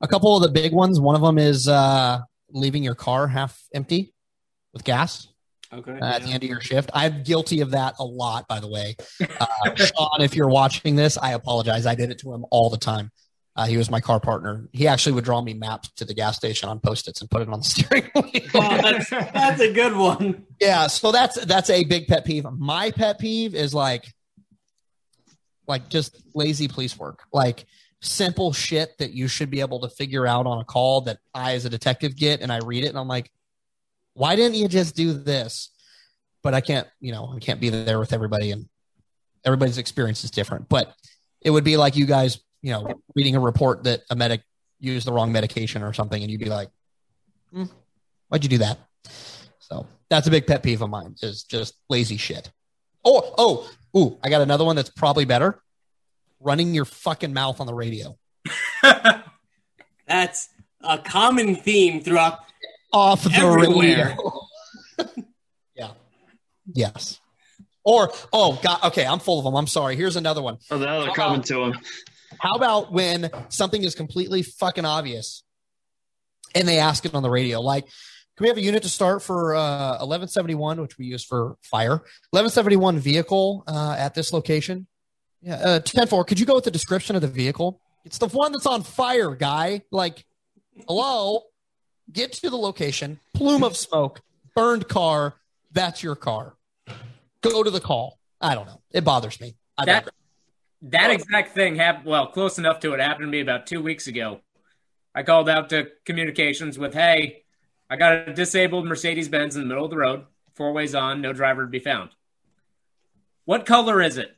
A 0.00 0.08
couple 0.08 0.36
of 0.36 0.42
the 0.42 0.48
big 0.48 0.72
ones. 0.72 0.98
One 1.00 1.14
of 1.14 1.20
them 1.22 1.38
is 1.38 1.68
uh, 1.68 2.20
leaving 2.50 2.82
your 2.82 2.94
car 2.94 3.26
half 3.28 3.62
empty 3.74 4.12
with 4.72 4.82
gas. 4.84 5.28
Okay. 5.72 5.92
uh, 6.00 6.04
at 6.04 6.22
the 6.22 6.28
end 6.30 6.42
of 6.42 6.48
your 6.50 6.60
shift. 6.60 6.90
I'm 6.94 7.22
guilty 7.22 7.60
of 7.60 7.70
that 7.72 7.94
a 8.00 8.04
lot, 8.04 8.48
by 8.48 8.58
the 8.60 8.68
way. 8.68 8.96
Uh, 9.38 9.46
Sean, 9.76 10.20
if 10.20 10.34
you're 10.34 10.48
watching 10.48 10.96
this, 10.96 11.16
I 11.16 11.32
apologize. 11.34 11.86
I 11.86 11.94
did 11.94 12.10
it 12.10 12.18
to 12.20 12.32
him 12.34 12.44
all 12.50 12.70
the 12.70 12.76
time. 12.78 13.10
Uh, 13.56 13.66
he 13.66 13.76
was 13.76 13.90
my 13.90 14.00
car 14.00 14.18
partner. 14.20 14.68
He 14.72 14.86
actually 14.88 15.12
would 15.12 15.24
draw 15.24 15.40
me 15.42 15.54
maps 15.54 15.90
to 15.96 16.04
the 16.04 16.14
gas 16.14 16.36
station 16.36 16.68
on 16.68 16.80
post-its 16.80 17.20
and 17.20 17.30
put 17.30 17.42
it 17.42 17.48
on 17.48 17.60
the 17.60 17.64
steering 17.66 18.10
Oh, 18.14 18.22
wheel. 18.22 18.42
that's, 18.52 19.10
that's 19.10 19.60
a 19.60 19.72
good 19.72 19.94
one. 19.96 20.44
yeah, 20.60 20.86
so 20.86 21.12
that's 21.12 21.44
that's 21.44 21.68
a 21.70 21.84
big 21.84 22.06
pet 22.08 22.24
peeve. 22.24 22.44
My 22.58 22.90
pet 22.90 23.18
peeve 23.18 23.54
is 23.54 23.74
like, 23.74 24.04
like 25.66 25.88
just 25.88 26.20
lazy 26.34 26.68
police 26.68 26.98
work, 26.98 27.24
like 27.32 27.66
simple 28.00 28.52
shit 28.52 28.96
that 28.98 29.12
you 29.12 29.28
should 29.28 29.50
be 29.50 29.60
able 29.60 29.80
to 29.80 29.88
figure 29.88 30.26
out 30.26 30.46
on 30.46 30.58
a 30.60 30.64
call 30.64 31.02
that 31.02 31.18
I, 31.34 31.52
as 31.54 31.64
a 31.64 31.70
detective, 31.70 32.16
get, 32.16 32.40
and 32.40 32.50
I 32.52 32.58
read 32.64 32.84
it, 32.84 32.88
and 32.88 32.98
I'm 32.98 33.08
like, 33.08 33.30
why 34.14 34.36
didn't 34.36 34.56
you 34.56 34.68
just 34.68 34.96
do 34.96 35.12
this? 35.12 35.70
But 36.42 36.54
I 36.54 36.60
can't, 36.60 36.88
you 37.00 37.12
know, 37.12 37.32
I 37.34 37.38
can't 37.38 37.60
be 37.60 37.68
there 37.68 37.98
with 37.98 38.12
everybody, 38.12 38.50
and 38.50 38.68
everybody's 39.44 39.78
experience 39.78 40.24
is 40.24 40.30
different. 40.30 40.68
But 40.68 40.94
it 41.40 41.50
would 41.50 41.64
be 41.64 41.76
like 41.76 41.96
you 41.96 42.06
guys, 42.06 42.40
you 42.62 42.72
know, 42.72 43.02
reading 43.14 43.36
a 43.36 43.40
report 43.40 43.84
that 43.84 44.02
a 44.10 44.16
medic 44.16 44.42
used 44.78 45.06
the 45.06 45.12
wrong 45.12 45.32
medication 45.32 45.82
or 45.82 45.92
something, 45.92 46.22
and 46.22 46.30
you'd 46.30 46.40
be 46.40 46.48
like, 46.48 46.70
hmm, 47.52 47.64
why'd 48.28 48.42
you 48.42 48.48
do 48.48 48.58
that? 48.58 48.78
So 49.58 49.86
that's 50.08 50.26
a 50.26 50.30
big 50.30 50.46
pet 50.46 50.62
peeve 50.62 50.82
of 50.82 50.90
mine 50.90 51.14
is 51.22 51.44
just 51.44 51.74
lazy 51.88 52.16
shit. 52.16 52.50
Oh, 53.04 53.34
oh, 53.38 53.70
ooh, 53.96 54.18
I 54.22 54.28
got 54.28 54.42
another 54.42 54.64
one 54.64 54.76
that's 54.76 54.90
probably 54.90 55.24
better. 55.24 55.62
Running 56.40 56.74
your 56.74 56.84
fucking 56.84 57.32
mouth 57.32 57.60
on 57.60 57.66
the 57.66 57.74
radio. 57.74 58.16
That's 60.06 60.48
a 60.82 60.98
common 60.98 61.54
theme 61.54 62.02
throughout. 62.02 62.40
Off 62.92 63.24
the 63.24 63.30
Everywhere. 63.32 64.16
radio. 64.16 65.14
yeah. 65.74 65.90
Yes. 66.72 67.20
Or, 67.84 68.12
oh, 68.32 68.58
God, 68.62 68.84
okay, 68.84 69.06
I'm 69.06 69.18
full 69.20 69.38
of 69.38 69.44
them. 69.44 69.54
I'm 69.54 69.66
sorry. 69.66 69.96
Here's 69.96 70.16
another 70.16 70.42
one. 70.42 70.58
Oh, 70.70 70.78
now 70.78 71.00
they're 71.02 71.12
coming 71.12 71.42
to 71.42 71.62
him. 71.64 71.78
How 72.38 72.54
about 72.54 72.92
when 72.92 73.30
something 73.48 73.82
is 73.82 73.94
completely 73.94 74.42
fucking 74.42 74.84
obvious 74.84 75.42
and 76.54 76.66
they 76.68 76.78
ask 76.78 77.04
it 77.04 77.14
on 77.14 77.22
the 77.22 77.30
radio? 77.30 77.60
Like, 77.60 77.84
can 77.84 78.44
we 78.44 78.48
have 78.48 78.56
a 78.56 78.62
unit 78.62 78.82
to 78.84 78.88
start 78.88 79.22
for 79.22 79.54
uh, 79.54 79.98
1171, 80.00 80.80
which 80.80 80.98
we 80.98 81.06
use 81.06 81.24
for 81.24 81.56
fire? 81.62 81.96
1171 82.30 82.98
vehicle 82.98 83.64
uh, 83.66 83.94
at 83.98 84.14
this 84.14 84.32
location. 84.32 84.86
Yeah, 85.42 85.54
uh, 85.56 85.80
10 85.80 86.06
4. 86.06 86.24
Could 86.24 86.38
you 86.40 86.46
go 86.46 86.54
with 86.54 86.64
the 86.64 86.70
description 86.70 87.16
of 87.16 87.22
the 87.22 87.28
vehicle? 87.28 87.80
It's 88.04 88.18
the 88.18 88.28
one 88.28 88.52
that's 88.52 88.66
on 88.66 88.82
fire, 88.82 89.34
guy. 89.34 89.82
Like, 89.90 90.24
hello? 90.86 91.42
Get 92.12 92.32
to 92.34 92.50
the 92.50 92.56
location, 92.56 93.20
plume 93.34 93.62
of 93.62 93.76
smoke, 93.76 94.20
burned 94.54 94.88
car. 94.88 95.34
That's 95.72 96.02
your 96.02 96.16
car. 96.16 96.54
Go 97.42 97.62
to 97.62 97.70
the 97.70 97.80
call. 97.80 98.18
I 98.40 98.54
don't 98.54 98.66
know. 98.66 98.80
It 98.90 99.04
bothers 99.04 99.40
me. 99.40 99.54
I 99.78 99.84
That- 99.84 99.92
digress. 100.04 100.14
That 100.82 101.10
exact 101.10 101.54
thing 101.54 101.76
happened. 101.76 102.06
Well, 102.06 102.28
close 102.28 102.58
enough 102.58 102.80
to 102.80 102.94
it 102.94 103.00
happened 103.00 103.26
to 103.26 103.30
me 103.30 103.40
about 103.40 103.66
two 103.66 103.82
weeks 103.82 104.06
ago. 104.06 104.40
I 105.14 105.22
called 105.22 105.48
out 105.48 105.68
to 105.70 105.88
communications 106.06 106.78
with, 106.78 106.94
"Hey, 106.94 107.42
I 107.90 107.96
got 107.96 108.28
a 108.28 108.32
disabled 108.32 108.86
Mercedes 108.86 109.28
Benz 109.28 109.56
in 109.56 109.62
the 109.62 109.68
middle 109.68 109.84
of 109.84 109.90
the 109.90 109.98
road, 109.98 110.24
four 110.54 110.72
ways 110.72 110.94
on, 110.94 111.20
no 111.20 111.34
driver 111.34 111.62
to 111.62 111.68
be 111.68 111.80
found. 111.80 112.10
What 113.44 113.66
color 113.66 114.00
is 114.00 114.16
it? 114.16 114.36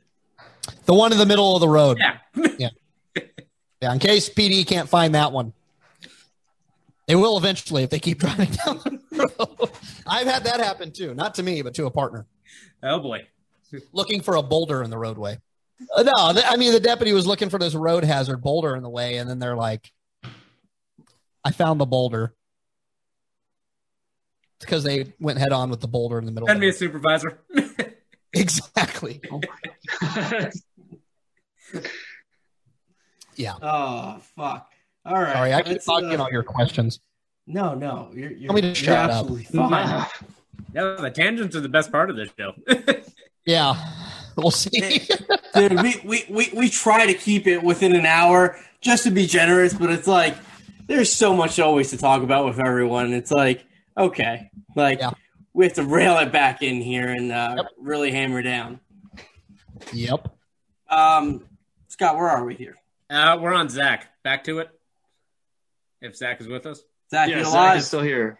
the 0.85 0.93
one 0.93 1.11
in 1.11 1.17
the 1.17 1.25
middle 1.25 1.55
of 1.55 1.59
the 1.61 1.67
road. 1.67 1.97
Yeah. 1.99 2.17
Yeah, 2.59 2.69
Yeah, 3.81 3.93
in 3.93 3.99
case 3.99 4.29
PD 4.29 4.65
can't 4.65 4.87
find 4.89 5.13
that 5.15 5.31
one. 5.33 5.53
They 7.07 7.15
will 7.15 7.37
eventually 7.37 7.83
if 7.83 7.89
they 7.89 7.99
keep 7.99 8.19
driving 8.19 8.49
down 8.51 8.79
the 9.11 9.29
road. 9.39 9.69
I've 10.07 10.27
had 10.27 10.45
that 10.45 10.59
happen 10.59 10.91
too. 10.91 11.13
Not 11.13 11.35
to 11.35 11.43
me, 11.43 11.61
but 11.61 11.73
to 11.75 11.85
a 11.85 11.91
partner. 11.91 12.25
oh 12.81 12.99
boy. 12.99 13.27
Looking 13.91 14.21
for 14.21 14.35
a 14.35 14.43
boulder 14.43 14.83
in 14.83 14.89
the 14.91 14.97
roadway. 14.97 15.39
Uh, 15.95 16.03
no, 16.03 16.33
th- 16.33 16.45
I 16.47 16.57
mean, 16.57 16.71
the 16.73 16.79
deputy 16.79 17.11
was 17.11 17.25
looking 17.25 17.49
for 17.49 17.57
this 17.57 17.73
road 17.73 18.03
hazard 18.03 18.41
boulder 18.41 18.75
in 18.75 18.83
the 18.83 18.89
way, 18.89 19.17
and 19.17 19.27
then 19.29 19.39
they're 19.39 19.55
like, 19.55 19.91
I 21.43 21.51
found 21.51 21.81
the 21.81 21.85
boulder. 21.85 22.33
It's 24.57 24.65
because 24.65 24.83
they 24.83 25.11
went 25.19 25.39
head 25.39 25.51
on 25.51 25.71
with 25.71 25.81
the 25.81 25.87
boulder 25.87 26.19
in 26.19 26.25
the 26.25 26.31
middle. 26.31 26.47
Send 26.47 26.59
me 26.59 26.69
a 26.69 26.73
supervisor. 26.73 27.39
exactly. 28.33 29.21
Yeah. 33.35 33.55
Oh 33.61 34.21
fuck! 34.35 34.71
All 35.05 35.13
right. 35.21 35.33
Sorry, 35.33 35.53
I 35.53 35.61
keep 35.61 35.71
let's, 35.73 35.85
talking 35.85 36.13
uh, 36.19 36.23
all 36.23 36.31
your 36.31 36.43
questions. 36.43 36.99
No, 37.45 37.73
no, 37.73 38.09
you're, 38.13 38.31
you're, 38.31 38.47
Tell 38.47 38.55
me 38.55 38.61
to 38.61 38.67
you're 38.67 38.75
shut 38.75 38.97
up. 38.97 39.09
absolutely 39.11 39.43
fine. 39.45 40.05
no, 40.73 40.95
the 40.97 41.11
tangents 41.11 41.55
are 41.55 41.61
the 41.61 41.69
best 41.69 41.91
part 41.91 42.09
of 42.09 42.15
this 42.15 42.29
show. 42.37 42.53
Yeah, 43.45 43.75
we'll 44.37 44.51
see. 44.51 45.05
Dude, 45.53 45.81
we, 45.81 45.99
we, 46.05 46.25
we, 46.29 46.49
we 46.55 46.69
try 46.69 47.05
to 47.07 47.13
keep 47.13 47.45
it 47.45 47.61
within 47.61 47.93
an 47.93 48.05
hour 48.05 48.57
just 48.79 49.03
to 49.03 49.11
be 49.11 49.27
generous, 49.27 49.73
but 49.73 49.89
it's 49.89 50.07
like 50.07 50.37
there's 50.87 51.11
so 51.11 51.35
much 51.35 51.59
always 51.59 51.89
to 51.89 51.97
talk 51.97 52.23
about 52.23 52.45
with 52.45 52.65
everyone. 52.65 53.11
It's 53.11 53.31
like, 53.31 53.65
okay, 53.97 54.49
like 54.77 54.99
Yeah. 54.99 55.11
we 55.53 55.65
have 55.65 55.73
to 55.73 55.83
rail 55.83 56.17
it 56.19 56.31
back 56.31 56.61
in 56.63 56.79
here 56.81 57.09
and 57.09 57.33
uh, 57.33 57.55
Yep. 57.57 57.65
really 57.81 58.11
hammer 58.11 58.41
down. 58.41 58.79
yep. 59.91 60.25
Um, 60.89 61.43
Scott, 61.89 62.15
where 62.15 62.29
are 62.29 62.45
we 62.45 62.55
here? 62.55 62.75
uh, 63.09 63.37
we're 63.41 63.53
on 63.53 63.67
Zach. 63.67 64.07
Back 64.23 64.45
to 64.45 64.59
it. 64.59 64.69
If 66.03 66.15
Zach 66.17 66.39
is 66.41 66.47
with 66.47 66.65
us. 66.67 66.81
Zach, 67.09 67.29
yes, 67.29 67.51
Zach 67.51 67.77
is 67.77 67.87
still 67.87 68.01
here 68.01 68.39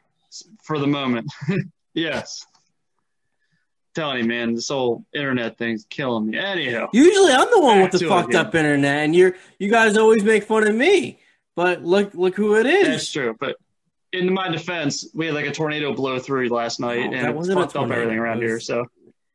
for 0.63 0.77
the 0.77 0.85
moment. 0.87 1.31
yes. 1.95 2.45
Telling 3.95 4.17
you, 4.19 4.23
man, 4.25 4.55
this 4.55 4.69
whole 4.69 5.05
internet 5.13 5.57
thing's 5.57 5.85
killing 5.89 6.25
me. 6.31 6.37
Anyhow, 6.37 6.89
Usually, 6.93 7.31
I'm 7.31 7.47
the 7.51 7.61
one 7.61 7.81
with 7.81 7.91
the 7.91 7.99
Back 7.99 8.05
it, 8.05 8.09
fucked 8.09 8.33
yeah. 8.33 8.41
up 8.41 8.55
internet, 8.55 9.03
and 9.05 9.15
you're 9.15 9.35
you 9.59 9.69
guys 9.69 9.97
always 9.97 10.23
make 10.23 10.43
fun 10.43 10.67
of 10.67 10.75
me. 10.75 11.19
But 11.55 11.83
look, 11.83 12.13
look 12.15 12.35
who 12.35 12.55
it 12.55 12.65
is. 12.65 12.87
that's 12.87 13.11
true. 13.11 13.35
But 13.39 13.55
in 14.11 14.33
my 14.33 14.49
defense, 14.49 15.07
we 15.13 15.27
had 15.27 15.35
like 15.35 15.45
a 15.45 15.51
tornado 15.51 15.93
blow 15.93 16.17
through 16.19 16.49
last 16.49 16.79
night, 16.79 17.07
Oh, 17.11 17.13
and 17.13 17.27
it 17.27 17.35
wasn't 17.35 17.59
a 17.59 17.61
fucked 17.61 17.75
up 17.75 17.81
tornado. 17.83 18.01
everything 18.01 18.19
around 18.19 18.37
It 18.41 18.47
here. 18.47 18.59
So 18.59 18.85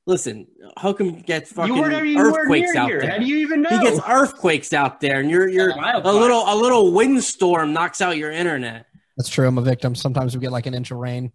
Listen, 0.09 0.47
Hook'em 0.79 1.25
gets 1.27 1.53
fucking 1.53 1.77
you 1.77 1.83
weren't, 1.83 2.07
you 2.07 2.19
earthquakes 2.19 2.75
out 2.75 2.89
here. 2.89 3.03
there. 3.03 3.11
How 3.11 3.19
do 3.19 3.27
you 3.27 3.37
even 3.37 3.61
know? 3.61 3.69
He 3.69 3.79
gets 3.79 4.01
earthquakes 4.09 4.73
out 4.73 5.03
there, 5.03 5.21
and 5.21 5.31
you're 5.31 5.47
you're 5.51 5.77
Wildfire. 5.77 6.11
a 6.11 6.15
little 6.17 6.45
a 6.47 6.57
little 6.57 6.93
windstorm 6.95 7.75
knocks 7.75 8.01
out 8.01 8.17
your 8.17 8.31
internet. 8.31 8.87
That's 9.19 9.29
true. 9.29 9.47
I'm 9.47 9.59
a 9.59 9.61
victim. 9.61 9.95
Sometimes 9.95 10.35
we 10.35 10.41
get 10.41 10.51
like 10.51 10.65
an 10.65 10.73
inch 10.73 10.91
of 10.93 10.97
rain. 10.97 11.31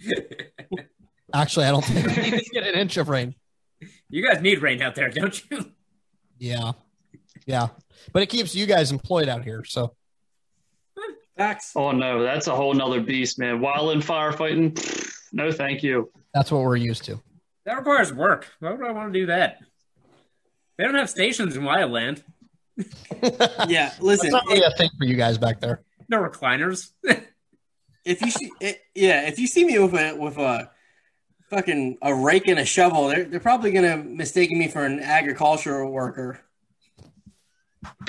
Actually, 1.34 1.66
I 1.66 1.70
don't 1.70 1.84
think 1.84 2.04
we 2.04 2.22
need 2.30 2.42
to 2.42 2.50
get 2.50 2.64
an 2.66 2.74
inch 2.74 2.96
of 2.96 3.08
rain. 3.08 3.36
You 4.10 4.28
guys 4.28 4.42
need 4.42 4.60
rain 4.60 4.82
out 4.82 4.96
there, 4.96 5.08
don't 5.08 5.40
you? 5.48 5.72
Yeah. 6.40 6.72
Yeah. 7.46 7.68
But 8.12 8.24
it 8.24 8.26
keeps 8.26 8.56
you 8.56 8.66
guys 8.66 8.90
employed 8.90 9.28
out 9.28 9.44
here. 9.44 9.62
So 9.64 9.94
Facts. 11.36 11.74
oh 11.76 11.92
no, 11.92 12.24
that's 12.24 12.48
a 12.48 12.56
whole 12.56 12.74
nother 12.74 13.00
beast, 13.00 13.38
man. 13.38 13.60
Wildland 13.60 14.02
firefighting. 14.04 14.76
No, 15.32 15.52
thank 15.52 15.84
you. 15.84 16.10
that's 16.34 16.50
what 16.50 16.62
we're 16.62 16.74
used 16.74 17.04
to. 17.04 17.20
That 17.66 17.76
requires 17.78 18.12
work. 18.12 18.46
Why 18.60 18.72
would 18.72 18.86
I 18.86 18.92
want 18.92 19.12
to 19.12 19.18
do 19.20 19.26
that? 19.26 19.58
They 20.78 20.84
don't 20.84 20.94
have 20.94 21.10
stations 21.10 21.56
in 21.56 21.62
Wildland. 21.62 22.22
Yeah, 23.68 23.94
listen. 24.00 24.26
It's 24.26 24.32
not 24.32 24.44
really 24.46 24.60
if, 24.60 24.74
a 24.74 24.76
thing 24.76 24.90
for 24.98 25.04
you 25.04 25.16
guys 25.16 25.38
back 25.38 25.60
there. 25.60 25.80
No 26.08 26.22
recliners. 26.22 26.90
if 28.04 28.20
you 28.20 28.30
see, 28.30 28.50
it, 28.60 28.82
yeah, 28.94 29.26
if 29.26 29.38
you 29.38 29.46
see 29.46 29.64
me 29.64 29.78
with 29.78 29.94
a 29.94 30.14
with 30.14 30.36
a 30.36 30.70
fucking 31.50 31.98
a 32.02 32.14
rake 32.14 32.48
and 32.48 32.58
a 32.58 32.64
shovel. 32.64 33.08
They're 33.08 33.24
they're 33.24 33.40
probably 33.40 33.72
gonna 33.72 33.96
mistake 33.96 34.50
me 34.50 34.68
for 34.68 34.84
an 34.84 35.00
agricultural 35.00 35.90
worker. 35.90 36.40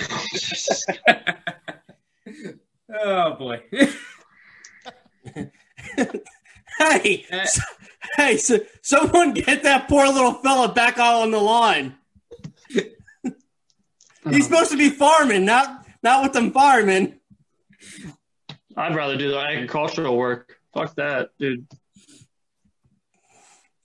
oh 2.93 3.35
boy. 3.35 3.63
hey, 6.77 7.25
eh. 7.29 7.45
so, 7.45 7.61
hey, 8.15 8.37
so, 8.37 8.59
someone 8.81 9.33
get 9.33 9.63
that 9.63 9.87
poor 9.87 10.07
little 10.07 10.33
fella 10.33 10.73
back 10.73 10.97
out 10.97 11.21
on 11.21 11.31
the 11.31 11.39
line. 11.39 11.95
He's 14.29 14.45
supposed 14.45 14.71
to 14.71 14.77
be 14.77 14.89
farming, 14.89 15.45
not 15.45 15.85
not 16.03 16.23
with 16.23 16.33
them 16.33 16.51
firemen. 16.51 17.19
I'd 18.75 18.95
rather 18.95 19.17
do 19.17 19.31
the 19.31 19.39
agricultural 19.39 20.15
work. 20.17 20.57
Fuck 20.73 20.95
that, 20.95 21.29
dude. 21.39 21.65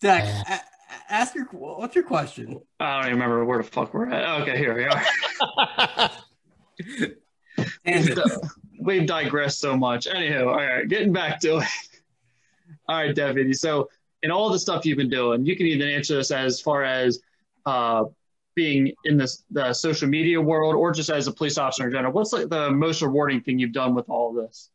Zach, 0.02 0.24
a- 0.24 0.52
a- 0.52 1.12
ask 1.12 1.34
your 1.34 1.44
what's 1.46 1.94
your 1.94 2.04
question? 2.04 2.60
I 2.80 2.96
don't 2.96 3.06
even 3.06 3.20
remember 3.20 3.44
where 3.44 3.58
the 3.58 3.64
fuck 3.64 3.94
we're 3.94 4.10
at. 4.10 4.42
Okay, 4.42 4.58
here 4.58 4.74
we 4.76 4.84
are. 4.84 6.10
Tangent. 7.86 8.20
We've 8.80 9.06
digressed 9.06 9.60
so 9.60 9.76
much. 9.76 10.06
Anywho, 10.06 10.48
all 10.48 10.56
right, 10.56 10.88
getting 10.88 11.12
back 11.12 11.38
to 11.42 11.58
it. 11.58 11.68
All 12.88 12.96
right, 12.96 13.14
Deputy. 13.14 13.52
So, 13.52 13.88
in 14.22 14.30
all 14.30 14.50
the 14.50 14.58
stuff 14.58 14.86
you've 14.86 14.98
been 14.98 15.10
doing, 15.10 15.44
you 15.44 15.56
can 15.56 15.66
even 15.66 15.88
answer 15.88 16.16
this 16.16 16.30
as 16.30 16.60
far 16.60 16.84
as 16.84 17.20
uh, 17.66 18.04
being 18.54 18.92
in 19.04 19.16
this 19.16 19.44
the 19.50 19.72
social 19.72 20.08
media 20.08 20.40
world, 20.40 20.74
or 20.74 20.92
just 20.92 21.10
as 21.10 21.26
a 21.26 21.32
police 21.32 21.58
officer 21.58 21.86
in 21.86 21.92
general. 21.92 22.12
What's 22.12 22.32
like 22.32 22.48
the 22.48 22.70
most 22.70 23.02
rewarding 23.02 23.40
thing 23.40 23.58
you've 23.58 23.72
done 23.72 23.94
with 23.94 24.08
all 24.08 24.30
of 24.30 24.44
this? 24.44 24.70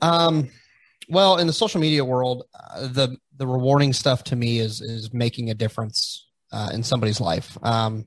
Um, 0.00 0.48
well, 1.08 1.38
in 1.38 1.46
the 1.46 1.52
social 1.52 1.80
media 1.80 2.04
world, 2.04 2.44
uh, 2.54 2.88
the 2.88 3.16
the 3.36 3.46
rewarding 3.46 3.92
stuff 3.92 4.24
to 4.24 4.36
me 4.36 4.58
is 4.58 4.80
is 4.80 5.12
making 5.12 5.50
a 5.50 5.54
difference 5.54 6.26
uh, 6.52 6.70
in 6.72 6.82
somebody's 6.82 7.20
life. 7.20 7.58
Um, 7.62 8.06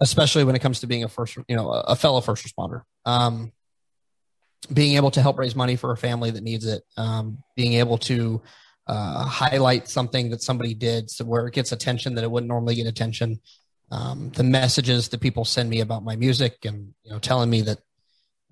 especially 0.00 0.42
when 0.42 0.56
it 0.56 0.58
comes 0.58 0.80
to 0.80 0.86
being 0.86 1.04
a 1.04 1.08
first, 1.08 1.38
you 1.48 1.56
know, 1.56 1.70
a, 1.70 1.80
a 1.80 1.96
fellow 1.96 2.20
first 2.20 2.44
responder. 2.44 2.82
Um, 3.06 3.52
being 4.72 4.96
able 4.96 5.10
to 5.12 5.22
help 5.22 5.38
raise 5.38 5.56
money 5.56 5.76
for 5.76 5.92
a 5.92 5.96
family 5.96 6.30
that 6.30 6.42
needs 6.42 6.66
it. 6.66 6.82
Um, 6.96 7.38
being 7.56 7.74
able 7.74 7.98
to 7.98 8.42
uh, 8.86 9.24
highlight 9.24 9.88
something 9.88 10.30
that 10.30 10.42
somebody 10.42 10.74
did, 10.74 11.10
so 11.10 11.24
where 11.24 11.46
it 11.46 11.54
gets 11.54 11.72
attention 11.72 12.14
that 12.14 12.24
it 12.24 12.30
wouldn't 12.30 12.48
normally 12.48 12.74
get 12.74 12.86
attention. 12.86 13.40
Um, 13.90 14.30
the 14.34 14.44
messages 14.44 15.08
that 15.10 15.20
people 15.20 15.44
send 15.44 15.68
me 15.68 15.80
about 15.80 16.02
my 16.02 16.16
music 16.16 16.64
and 16.64 16.94
you 17.04 17.12
know 17.12 17.18
telling 17.18 17.50
me 17.50 17.62
that 17.62 17.78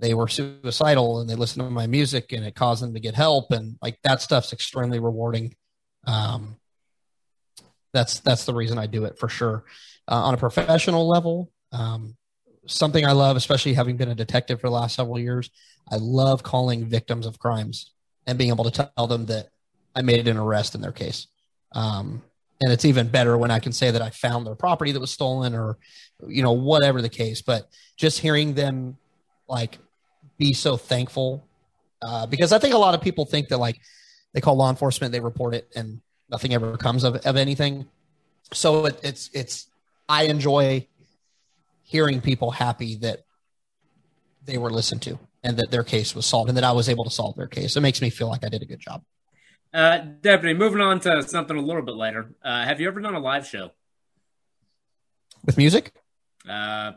they 0.01 0.15
were 0.15 0.29
suicidal 0.29 1.21
and 1.21 1.29
they 1.29 1.35
listened 1.35 1.65
to 1.65 1.71
my 1.71 1.87
music 1.87 2.33
and 2.33 2.45
it 2.45 2.55
caused 2.55 2.83
them 2.83 2.95
to 2.95 3.01
get 3.01 3.15
help 3.15 3.53
and 3.53 3.77
like 3.83 3.99
that 4.03 4.23
stuff's 4.23 4.53
extremely 4.53 4.99
rewarding 4.99 5.55
um, 6.07 6.57
that's 7.93 8.21
that's 8.21 8.47
the 8.47 8.55
reason 8.55 8.79
i 8.79 8.87
do 8.87 9.05
it 9.05 9.19
for 9.19 9.29
sure 9.29 9.65
uh, 10.09 10.23
on 10.23 10.35
a 10.35 10.39
professional 10.39 11.07
level 11.09 11.51
um, 11.73 12.17
something 12.71 13.05
i 13.05 13.13
love 13.13 13.37
especially 13.37 13.75
having 13.75 13.97
been 13.97 14.11
a 14.11 14.15
detective 14.15 14.61
for 14.61 14.69
the 14.69 14.75
last 14.75 14.97
several 14.97 15.19
years 15.19 15.51
i 15.91 15.97
love 15.97 16.43
calling 16.43 16.87
victims 16.87 17.27
of 17.27 17.39
crimes 17.39 17.93
and 18.27 18.39
being 18.39 18.51
able 18.51 18.69
to 18.69 18.91
tell 18.97 19.07
them 19.07 19.27
that 19.27 19.49
i 19.95 20.03
made 20.03 20.27
an 20.29 20.37
arrest 20.37 20.75
in 20.75 20.81
their 20.81 20.93
case 20.93 21.27
um, 21.73 22.23
and 22.61 22.73
it's 22.73 22.85
even 22.85 23.09
better 23.09 23.37
when 23.37 23.51
i 23.51 23.59
can 23.59 23.73
say 23.73 23.91
that 23.91 24.03
i 24.03 24.11
found 24.11 24.47
their 24.47 24.55
property 24.55 24.93
that 24.93 25.01
was 25.01 25.11
stolen 25.11 25.55
or 25.55 25.79
you 26.29 26.43
know 26.43 26.53
whatever 26.53 27.03
the 27.03 27.09
case 27.09 27.43
but 27.43 27.69
just 27.97 28.19
hearing 28.21 28.55
them 28.55 28.97
like 29.49 29.79
be 30.39 30.53
so 30.53 30.77
thankful 30.77 31.47
uh, 32.03 32.27
because 32.27 32.53
I 32.53 32.59
think 32.59 32.75
a 32.75 32.79
lot 32.79 32.95
of 32.95 33.01
people 33.01 33.25
think 33.25 33.49
that 33.49 33.59
like 33.59 33.79
they 34.33 34.41
call 34.41 34.57
law 34.57 34.71
enforcement, 34.71 35.13
they 35.13 35.21
report 35.21 35.55
it, 35.55 35.71
and 35.77 36.01
nothing 36.31 36.55
ever 36.55 36.77
comes 36.77 37.05
of, 37.05 37.17
of 37.17 37.37
anything. 37.37 37.87
So 38.53 38.87
it, 38.87 38.99
it's 39.03 39.31
it's 39.35 39.67
I 40.09 40.25
enjoy 40.25 40.87
hearing 41.91 42.21
people 42.21 42.53
happy 42.53 42.97
that 42.99 43.25
they 44.45 44.57
were 44.59 44.71
listened 44.71 45.03
to 45.03 45.19
and 45.43 45.57
that 45.57 45.71
their 45.73 45.83
case 45.83 46.15
was 46.15 46.25
solved 46.25 46.49
and 46.49 46.57
that 46.57 46.65
I 46.65 46.73
was 46.73 46.89
able 46.89 47.03
to 47.05 47.11
solve 47.11 47.35
their 47.37 47.49
case. 47.49 47.77
It 47.77 47.81
makes 47.81 48.01
me 48.01 48.11
feel 48.11 48.29
like 48.29 48.45
I 48.45 48.49
did 48.49 48.63
a 48.63 48.67
good 48.67 48.79
job. 48.81 49.03
Uh, 49.75 49.99
Deputy, 49.99 50.55
moving 50.55 50.81
on 50.81 51.01
to 51.01 51.23
something 51.25 51.57
a 51.57 51.61
little 51.61 51.83
bit 51.83 51.97
later. 51.97 52.31
Uh, 52.45 52.65
have 52.65 52.81
you 52.81 52.87
ever 52.89 53.01
done 53.01 53.15
a 53.15 53.21
live 53.21 53.47
show? 53.47 53.71
With 55.45 55.57
music? 55.57 55.93
Uh, 56.49 56.93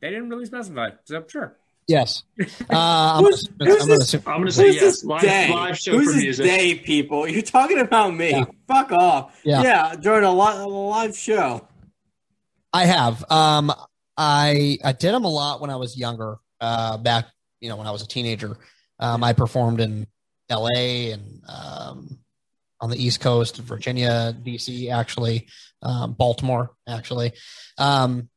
they 0.00 0.10
didn't 0.10 0.28
really 0.28 0.46
specify, 0.46 0.90
so 1.04 1.24
sure. 1.28 1.56
Yes. 1.86 2.22
Uh, 2.70 3.16
I'm, 3.16 3.24
Who's- 3.24 3.44
gonna- 3.44 3.70
I'm 3.72 3.78
gonna 3.78 3.98
this- 3.98 4.14
I'm 4.14 4.20
going 4.24 4.46
to 4.46 4.52
say 4.52 4.66
Who's 4.66 4.74
yes. 4.74 4.82
this 4.82 5.04
Live, 5.04 5.22
day? 5.22 5.50
live 5.50 5.78
show 5.78 5.92
Who's 5.92 6.08
for 6.08 6.12
this 6.12 6.22
music. 6.22 6.44
day, 6.46 6.74
people? 6.74 7.26
You're 7.26 7.40
talking 7.42 7.78
about 7.80 8.14
me. 8.14 8.30
Yeah. 8.32 8.44
Fuck 8.66 8.92
off. 8.92 9.40
Yeah. 9.42 9.62
yeah 9.62 9.94
during 9.96 10.24
a, 10.24 10.32
li- 10.32 10.56
a 10.62 10.66
live 10.66 11.16
show. 11.16 11.66
I 12.74 12.84
have. 12.84 13.24
Um, 13.30 13.72
I 14.18 14.78
I 14.84 14.92
did 14.92 15.14
them 15.14 15.24
a 15.24 15.30
lot 15.30 15.60
when 15.60 15.70
I 15.70 15.76
was 15.76 15.96
younger. 15.96 16.38
Uh, 16.60 16.98
back 16.98 17.26
you 17.60 17.68
know 17.68 17.76
when 17.76 17.86
I 17.86 17.92
was 17.92 18.02
a 18.02 18.06
teenager. 18.08 18.58
Um, 18.98 19.22
I 19.22 19.32
performed 19.32 19.80
in 19.80 20.08
L.A. 20.50 21.12
and 21.12 21.42
um, 21.48 22.18
on 22.80 22.90
the 22.90 23.02
East 23.02 23.20
Coast, 23.20 23.58
Virginia, 23.58 24.34
D.C. 24.42 24.90
Actually, 24.90 25.46
um, 25.82 26.14
Baltimore. 26.14 26.72
Actually, 26.88 27.32
um, 27.78 28.28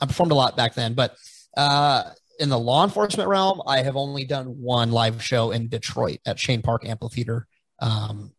I 0.00 0.06
performed 0.06 0.32
a 0.32 0.34
lot 0.34 0.56
back 0.56 0.74
then. 0.74 0.92
But 0.92 1.16
uh, 1.56 2.04
in 2.38 2.50
the 2.50 2.58
law 2.58 2.84
enforcement 2.84 3.28
realm, 3.28 3.62
I 3.66 3.82
have 3.82 3.96
only 3.96 4.24
done 4.24 4.46
one 4.60 4.92
live 4.92 5.22
show 5.22 5.52
in 5.52 5.68
Detroit 5.68 6.18
at 6.26 6.36
Chene 6.36 6.62
Park 6.62 6.86
Amphitheater. 6.86 7.46
Um, 7.80 8.32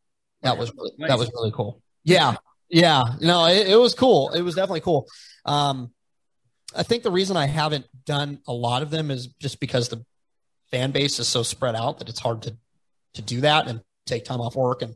that 0.44 0.58
was 0.58 0.72
really, 0.76 0.92
that 1.08 1.18
was 1.18 1.32
really 1.34 1.52
cool. 1.52 1.82
Yeah, 2.04 2.36
yeah. 2.70 3.04
No, 3.22 3.46
it, 3.46 3.70
it 3.70 3.76
was 3.76 3.96
cool. 3.96 4.32
It 4.32 4.42
was 4.42 4.56
definitely 4.56 4.82
cool. 4.82 5.08
Um, 5.46 5.92
I 6.76 6.84
think 6.84 7.04
the 7.04 7.12
reason 7.12 7.38
I 7.38 7.46
haven't 7.46 7.86
done 8.06 8.40
a 8.48 8.54
lot 8.54 8.82
of 8.82 8.90
them 8.90 9.12
is 9.12 9.28
just 9.40 9.60
because 9.60 9.90
the 9.90 10.06
fan 10.72 10.92
base 10.92 11.20
is 11.20 11.28
so 11.28 11.44
spread 11.44 11.76
out 11.76 12.00
that 12.00 12.10
it's 12.10 12.20
hard 12.20 12.44
to 12.44 12.56
to 13.14 13.22
do 13.22 13.42
that 13.42 13.68
and 13.68 13.82
take 14.06 14.24
time 14.24 14.40
off 14.40 14.56
work 14.56 14.82
and 14.82 14.96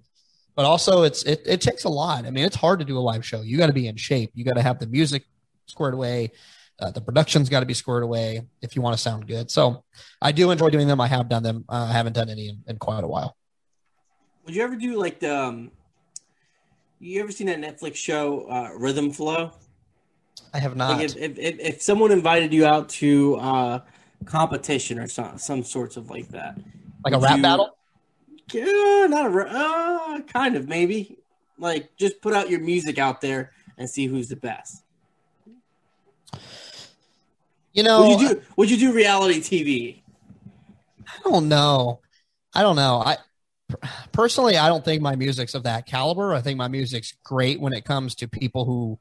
but 0.56 0.66
also 0.66 1.04
it's 1.04 1.24
it, 1.24 1.42
it 1.46 1.62
takes 1.62 1.84
a 1.84 1.90
lot. 1.90 2.26
I 2.26 2.32
mean, 2.32 2.46
it's 2.46 2.56
hard 2.56 2.80
to 2.80 2.86
do 2.86 2.98
a 2.98 3.00
live 3.00 3.26
show. 3.26 3.42
You 3.42 3.58
got 3.58 3.68
to 3.68 3.74
be 3.74 3.88
in 3.88 3.98
shape. 3.98 4.32
You 4.34 4.46
got 4.46 4.56
to 4.56 4.62
have 4.62 4.80
the 4.80 4.88
music 4.88 5.26
squared 5.68 5.94
away. 5.94 6.32
Uh, 6.80 6.92
the 6.92 7.02
production's 7.02 7.50
got 7.50 7.60
to 7.60 7.66
be 7.66 7.74
squared 7.74 8.04
away 8.04 8.42
if 8.62 8.76
you 8.76 8.82
want 8.82 8.96
to 8.96 9.02
sound 9.02 9.28
good. 9.28 9.52
So 9.52 9.84
I 10.22 10.32
do 10.32 10.52
enjoy 10.52 10.70
doing 10.70 10.88
them. 10.88 11.00
I 11.00 11.08
have 11.08 11.30
done 11.30 11.44
them. 11.44 11.66
Uh, 11.68 11.88
I 11.90 11.94
haven't 11.94 12.14
done 12.14 12.30
any 12.30 12.50
in, 12.50 12.64
in 12.68 12.78
quite 12.78 13.04
a 13.04 13.08
while. 13.08 13.36
Would 14.46 14.56
you 14.56 14.64
ever 14.64 14.76
do 14.76 14.98
like 14.98 15.20
the? 15.20 15.36
Um, 15.36 15.72
you 17.00 17.22
ever 17.22 17.32
seen 17.32 17.48
that 17.48 17.60
Netflix 17.60 17.96
show 17.96 18.50
uh, 18.50 18.70
Rhythm 18.78 19.12
Flow? 19.12 19.52
I 20.54 20.60
have 20.60 20.76
not. 20.76 20.98
Like 20.98 21.06
if, 21.06 21.18
if, 21.18 21.38
if, 21.38 21.60
if 21.60 21.82
someone 21.82 22.12
invited 22.12 22.54
you 22.54 22.66
out 22.66 22.90
to 22.90 23.36
uh, 23.38 23.80
competition 24.26 25.00
or 25.00 25.08
some 25.08 25.38
some 25.38 25.64
sorts 25.64 25.98
of 25.98 26.10
like 26.10 26.30
that, 26.30 26.58
like 27.04 27.14
a 27.14 27.20
rap 27.20 27.38
you- 27.38 27.44
battle. 27.44 27.78
Yeah, 28.54 29.08
not 29.10 29.26
a 29.26 29.30
ra- 29.30 29.50
uh, 29.50 30.22
kind 30.22 30.56
of 30.56 30.68
maybe. 30.68 31.18
Like 31.58 31.96
just 31.98 32.22
put 32.22 32.34
out 32.34 32.50
your 32.50 32.60
music 32.60 33.00
out 33.00 33.20
there 33.20 33.52
and 33.78 33.90
see 33.90 34.06
who's 34.06 34.28
the 34.28 34.36
best. 34.36 34.84
You 37.74 37.84
know, 37.84 38.08
Would 38.08 38.22
you 38.22 38.30
do? 38.30 38.42
Would 38.56 38.72
you 38.72 38.78
do 38.78 38.94
reality 38.94 39.40
TV? 39.40 40.02
I 41.08 41.30
don't 41.30 41.50
know. 41.50 42.00
I 42.54 42.62
don't 42.62 42.76
know. 42.76 43.04
I 43.06 43.18
personally, 44.12 44.58
I 44.58 44.70
don't 44.70 44.86
think 44.86 45.02
my 45.02 45.16
music's 45.16 45.56
of 45.56 45.64
that 45.64 45.86
caliber. 45.86 46.34
I 46.34 46.42
think 46.42 46.58
my 46.58 46.68
music's 46.68 47.14
great 47.24 47.60
when 47.60 47.74
it 47.74 47.84
comes 47.84 48.16
to 48.16 48.28
people 48.28 48.66
who 48.66 49.00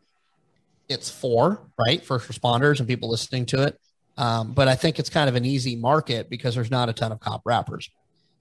it's 0.88 1.10
for, 1.10 1.60
right? 1.78 2.04
First 2.04 2.28
responders 2.28 2.78
and 2.78 2.88
people 2.88 3.10
listening 3.10 3.46
to 3.46 3.62
it. 3.62 3.80
Um, 4.16 4.52
but 4.52 4.68
I 4.68 4.74
think 4.74 4.98
it's 4.98 5.10
kind 5.10 5.28
of 5.28 5.34
an 5.34 5.44
easy 5.44 5.76
market 5.76 6.30
because 6.30 6.54
there's 6.54 6.70
not 6.70 6.88
a 6.88 6.92
ton 6.92 7.10
of 7.12 7.20
cop 7.20 7.42
rappers. 7.44 7.90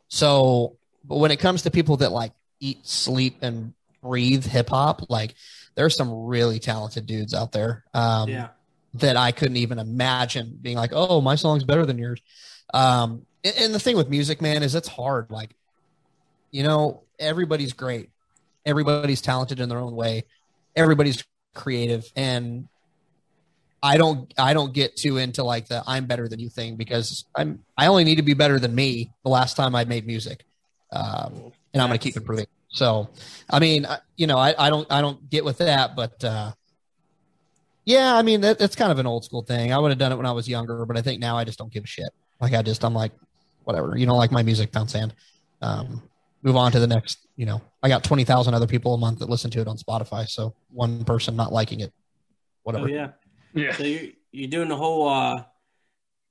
So, 0.08 0.78
but 1.04 1.18
when 1.18 1.32
it 1.32 1.40
comes 1.40 1.64
to 1.64 1.72
people 1.72 1.98
that 1.98 2.12
like 2.12 2.34
eat, 2.60 2.86
sleep, 2.86 3.38
and 3.42 3.74
breathe 4.02 4.46
hip 4.46 4.70
hop, 4.70 5.10
like 5.10 5.34
there's 5.76 5.96
some 5.96 6.26
really 6.26 6.60
talented 6.60 7.06
dudes 7.06 7.34
out 7.34 7.52
there. 7.52 7.84
Um, 7.94 8.30
yeah. 8.30 8.50
that 8.96 9.18
I 9.18 9.32
couldn't 9.32 9.58
even 9.58 9.80
imagine 9.80 10.60
being 10.62 10.78
like, 10.78 10.92
oh, 10.94 11.22
my 11.22 11.36
song's 11.36 11.64
better 11.64 11.86
than 11.86 11.98
yours. 11.98 12.22
Um, 12.74 13.26
and, 13.44 13.56
and 13.58 13.74
the 13.74 13.80
thing 13.80 13.98
with 13.98 14.10
music, 14.10 14.42
man, 14.42 14.62
is 14.62 14.76
it's 14.76 14.88
hard. 14.88 15.32
Like, 15.32 15.56
you 16.52 16.62
know, 16.62 17.02
everybody's 17.18 17.74
great, 17.74 18.10
everybody's 18.66 19.22
talented 19.22 19.60
in 19.60 19.70
their 19.70 19.80
own 19.80 19.96
way, 19.96 20.26
everybody's 20.76 21.24
creative, 21.54 22.12
and 22.16 22.68
I 23.82 23.98
don't, 23.98 24.34
I 24.38 24.54
don't 24.54 24.74
get 24.74 24.96
too 24.96 25.18
into 25.18 25.44
like 25.44 25.68
the 25.68 25.84
I'm 25.86 26.06
better 26.06 26.28
than 26.28 26.40
you 26.40 26.50
thing 26.50 26.76
because 26.78 27.26
I'm, 27.36 27.64
I 27.78 27.88
only 27.88 28.04
need 28.06 28.16
to 28.16 28.22
be 28.24 28.34
better 28.34 28.60
than 28.60 28.74
me 28.74 29.12
the 29.24 29.30
last 29.30 29.56
time 29.56 29.76
I 29.76 29.86
made 29.86 30.08
music, 30.08 30.46
um, 30.92 31.52
and 31.74 31.82
I'm 31.82 31.90
going 31.90 32.00
to 32.00 32.04
keep 32.04 32.16
improving. 32.18 32.48
So, 32.70 33.10
I 33.50 33.60
mean, 33.60 33.86
I- 33.86 34.00
you 34.16 34.26
know, 34.28 34.38
I, 34.38 34.56
I 34.58 34.70
don't, 34.70 34.90
I 34.92 35.02
don't 35.02 35.30
get 35.30 35.44
with 35.46 35.58
that, 35.60 35.96
but. 35.96 36.24
uh 36.24 36.52
yeah, 37.86 38.16
I 38.16 38.22
mean 38.22 38.40
that, 38.42 38.60
that's 38.60 38.78
kind 38.78 38.94
of 38.94 39.00
an 39.00 39.06
old 39.06 39.26
school 39.26 39.42
thing. 39.42 39.74
I 39.74 39.78
would 39.78 39.92
have 39.92 39.98
done 39.98 40.14
it 40.14 40.16
when 40.16 40.26
I 40.26 40.32
was 40.32 40.48
younger, 40.48 40.86
but 40.86 40.98
I 40.98 41.02
think 41.02 41.20
now 41.20 41.38
I 41.38 41.44
just 41.44 41.60
don't 41.60 41.70
give 41.70 41.84
a 41.84 41.88
shit. 41.88 42.08
Like 42.40 42.54
I 42.54 42.62
just 42.62 42.82
I'm 42.86 42.94
like, 42.94 43.12
whatever. 43.66 43.98
You 43.98 44.06
don't 44.06 44.16
like 44.18 44.32
my 44.32 44.42
music, 44.42 44.72
pound 44.72 44.90
sand. 44.90 45.14
Um, 45.62 46.02
move 46.44 46.56
on 46.56 46.72
to 46.74 46.80
the 46.80 46.88
next. 46.88 47.26
You 47.36 47.46
know, 47.46 47.62
I 47.82 47.90
got 47.90 48.04
twenty 48.04 48.24
thousand 48.24 48.54
other 48.54 48.68
people 48.68 48.94
a 48.94 48.98
month 48.98 49.20
that 49.20 49.30
listen 49.30 49.50
to 49.52 49.62
it 49.62 49.68
on 49.68 49.78
Spotify. 49.78 50.28
So 50.28 50.56
one 50.70 51.04
person 51.04 51.36
not 51.36 51.52
liking 51.52 51.80
it, 51.80 51.92
whatever. 52.64 52.86
Oh 52.86 52.88
yeah. 52.88 53.10
Yeah. 53.54 53.74
So 53.74 53.84
you're 53.84 54.12
you're 54.32 54.50
doing 54.50 54.70
the 54.70 54.76
whole. 54.76 55.08
uh 55.08 55.44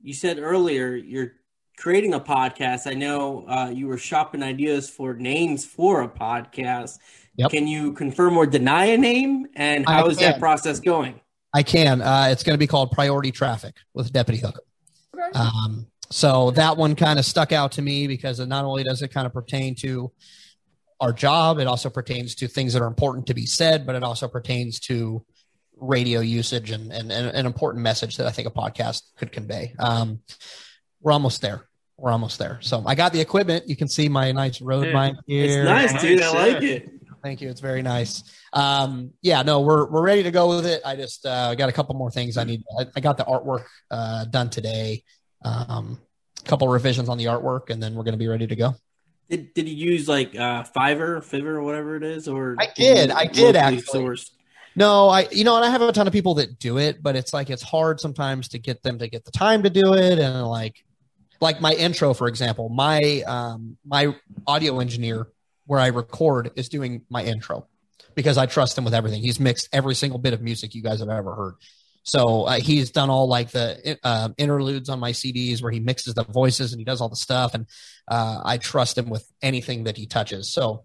You 0.00 0.14
said 0.14 0.38
earlier 0.38 0.94
you're 0.94 1.32
creating 1.78 2.14
a 2.14 2.20
podcast. 2.20 2.86
I 2.86 2.94
know 2.94 3.46
uh, 3.48 3.70
you 3.72 3.86
were 3.86 3.98
shopping 3.98 4.42
ideas 4.42 4.90
for 4.90 5.14
names 5.14 5.64
for 5.64 6.02
a 6.02 6.08
podcast. 6.08 6.98
Yep. 7.36 7.50
Can 7.50 7.66
you 7.66 7.92
confirm 7.92 8.36
or 8.36 8.46
deny 8.46 8.86
a 8.86 8.98
name? 8.98 9.46
And 9.54 9.86
I 9.86 9.94
how 9.94 10.08
is 10.08 10.18
that 10.18 10.38
process 10.38 10.80
going? 10.80 11.20
I 11.54 11.62
can. 11.62 12.02
Uh, 12.02 12.28
it's 12.30 12.42
going 12.42 12.54
to 12.54 12.58
be 12.58 12.66
called 12.66 12.92
Priority 12.92 13.30
Traffic 13.30 13.74
with 13.94 14.12
Deputy 14.12 14.42
Hook'em. 14.42 14.58
Um, 15.34 15.86
so 16.12 16.50
that 16.52 16.76
one 16.76 16.94
kind 16.94 17.18
of 17.18 17.24
stuck 17.24 17.52
out 17.52 17.72
to 17.72 17.82
me 17.82 18.06
because 18.06 18.40
it 18.40 18.46
not 18.46 18.64
only 18.64 18.84
does 18.84 19.02
it 19.02 19.08
kind 19.12 19.26
of 19.26 19.32
pertain 19.32 19.74
to 19.76 20.12
our 21.00 21.12
job, 21.12 21.58
it 21.58 21.66
also 21.66 21.90
pertains 21.90 22.34
to 22.36 22.48
things 22.48 22.74
that 22.74 22.82
are 22.82 22.86
important 22.86 23.26
to 23.26 23.34
be 23.34 23.46
said, 23.46 23.86
but 23.86 23.96
it 23.96 24.02
also 24.04 24.28
pertains 24.28 24.78
to 24.80 25.24
radio 25.76 26.20
usage 26.20 26.70
and, 26.70 26.92
and, 26.92 27.10
and 27.10 27.28
an 27.36 27.46
important 27.46 27.82
message 27.82 28.16
that 28.18 28.26
I 28.26 28.30
think 28.30 28.46
a 28.46 28.52
podcast 28.52 29.02
could 29.16 29.32
convey. 29.32 29.74
Um, 29.80 30.20
we're 31.00 31.12
almost 31.12 31.40
there. 31.42 31.66
We're 31.96 32.12
almost 32.12 32.38
there. 32.38 32.58
So 32.60 32.82
I 32.86 32.94
got 32.94 33.12
the 33.12 33.20
equipment. 33.20 33.68
You 33.68 33.74
can 33.76 33.88
see 33.88 34.08
my 34.08 34.30
nice 34.32 34.60
Rode 34.60 34.86
Yeah. 34.86 34.92
mic 35.08 35.16
here. 35.26 35.62
It's 35.62 35.92
nice, 35.92 36.00
dude. 36.02 36.22
I 36.22 36.32
Nice, 36.32 36.54
like 36.54 36.62
it. 36.62 36.90
Thank 37.22 37.40
you. 37.40 37.48
It's 37.50 37.60
very 37.60 37.82
nice. 37.82 38.22
Um, 38.52 39.12
yeah, 39.22 39.42
no, 39.42 39.60
we're 39.60 39.88
we're 39.88 40.02
ready 40.02 40.24
to 40.24 40.32
go 40.32 40.48
with 40.56 40.66
it. 40.66 40.82
I 40.84 40.96
just 40.96 41.24
uh, 41.24 41.54
got 41.54 41.68
a 41.68 41.72
couple 41.72 41.94
more 41.94 42.10
things 42.10 42.36
I 42.36 42.42
need. 42.44 42.62
I, 42.78 42.86
I 42.96 43.00
got 43.00 43.16
the 43.16 43.24
artwork 43.24 43.64
uh, 43.92 44.24
done 44.24 44.50
today. 44.50 45.04
Um, 45.44 46.00
a 46.44 46.48
couple 46.48 46.68
revisions 46.68 47.08
on 47.08 47.18
the 47.18 47.26
artwork, 47.26 47.70
and 47.70 47.82
then 47.82 47.94
we're 47.94 48.04
going 48.04 48.14
to 48.14 48.18
be 48.18 48.28
ready 48.28 48.46
to 48.46 48.56
go. 48.56 48.74
Did, 49.28 49.54
did 49.54 49.68
you 49.68 49.92
use 49.92 50.08
like 50.08 50.34
uh, 50.34 50.64
Fiverr, 50.64 51.18
Fiverr, 51.18 51.54
or 51.54 51.62
whatever 51.62 51.96
it 51.96 52.02
is, 52.02 52.28
or 52.28 52.56
I 52.58 52.68
did. 52.74 53.10
I 53.10 53.26
did, 53.26 53.56
actually. 53.56 54.00
sourced? 54.00 54.30
No, 54.74 55.08
I 55.08 55.28
you 55.30 55.44
know, 55.44 55.56
and 55.56 55.64
I 55.64 55.70
have 55.70 55.82
a 55.82 55.92
ton 55.92 56.06
of 56.06 56.12
people 56.12 56.34
that 56.34 56.58
do 56.58 56.78
it, 56.78 57.02
but 57.02 57.16
it's 57.16 57.32
like 57.32 57.50
it's 57.50 57.62
hard 57.62 58.00
sometimes 58.00 58.48
to 58.48 58.58
get 58.58 58.82
them 58.82 58.98
to 58.98 59.08
get 59.08 59.24
the 59.24 59.30
time 59.30 59.62
to 59.62 59.70
do 59.70 59.94
it, 59.94 60.18
and 60.18 60.46
like 60.46 60.84
like 61.40 61.60
my 61.60 61.72
intro, 61.72 62.14
for 62.14 62.28
example, 62.28 62.68
my 62.68 63.22
um, 63.26 63.76
my 63.84 64.14
audio 64.46 64.80
engineer 64.80 65.28
where 65.66 65.80
I 65.80 65.88
record 65.88 66.50
is 66.56 66.68
doing 66.68 67.02
my 67.08 67.22
intro 67.22 67.66
because 68.14 68.38
I 68.38 68.46
trust 68.46 68.76
him 68.76 68.84
with 68.84 68.94
everything. 68.94 69.22
He's 69.22 69.40
mixed 69.40 69.68
every 69.72 69.94
single 69.94 70.18
bit 70.18 70.32
of 70.32 70.40
music 70.40 70.74
you 70.74 70.82
guys 70.82 71.00
have 71.00 71.08
ever 71.08 71.34
heard. 71.34 71.54
So 72.04 72.44
uh, 72.44 72.52
he's 72.60 72.90
done 72.90 73.10
all 73.10 73.28
like 73.28 73.50
the 73.50 73.98
uh, 74.02 74.30
interludes 74.36 74.88
on 74.88 74.98
my 74.98 75.12
CDs 75.12 75.62
where 75.62 75.70
he 75.70 75.80
mixes 75.80 76.14
the 76.14 76.24
voices 76.24 76.72
and 76.72 76.80
he 76.80 76.84
does 76.84 77.00
all 77.00 77.08
the 77.08 77.16
stuff, 77.16 77.54
and 77.54 77.66
uh, 78.08 78.40
I 78.44 78.58
trust 78.58 78.98
him 78.98 79.08
with 79.08 79.24
anything 79.40 79.84
that 79.84 79.96
he 79.96 80.06
touches. 80.06 80.52
So 80.52 80.84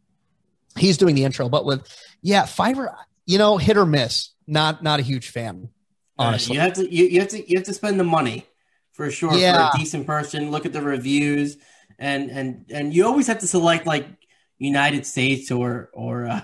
he's 0.78 0.98
doing 0.98 1.16
the 1.16 1.24
intro, 1.24 1.50
but 1.50 1.66
with 1.66 1.88
yeah, 2.22 2.44
Fiverr, 2.44 2.94
you 3.26 3.38
know, 3.38 3.58
hit 3.58 3.78
or 3.78 3.86
miss. 3.86 4.34
Not 4.46 4.82
not 4.84 5.00
a 5.00 5.04
huge 5.04 5.30
fan, 5.30 5.70
honestly. 6.18 6.56
you 6.56 6.62
have 6.62 6.74
to 6.74 6.94
you, 6.94 7.06
you 7.06 7.20
have 7.20 7.30
to 7.30 7.50
you 7.50 7.58
have 7.58 7.66
to 7.66 7.74
spend 7.74 8.00
the 8.00 8.04
money 8.06 8.46
for 8.94 9.12
sure 9.12 9.34
Yeah. 9.34 9.72
for 9.72 9.76
a 9.76 9.80
decent 9.80 10.08
person. 10.08 10.52
Look 10.52 10.66
at 10.66 10.72
the 10.74 10.82
reviews, 10.82 11.58
and 12.00 12.30
and 12.30 12.66
and 12.72 12.94
you 12.94 13.06
always 13.06 13.28
have 13.28 13.40
to 13.40 13.48
select 13.48 13.86
like 13.86 14.08
United 14.58 15.06
States 15.06 15.52
or 15.52 15.90
or 15.94 16.28
uh, 16.28 16.42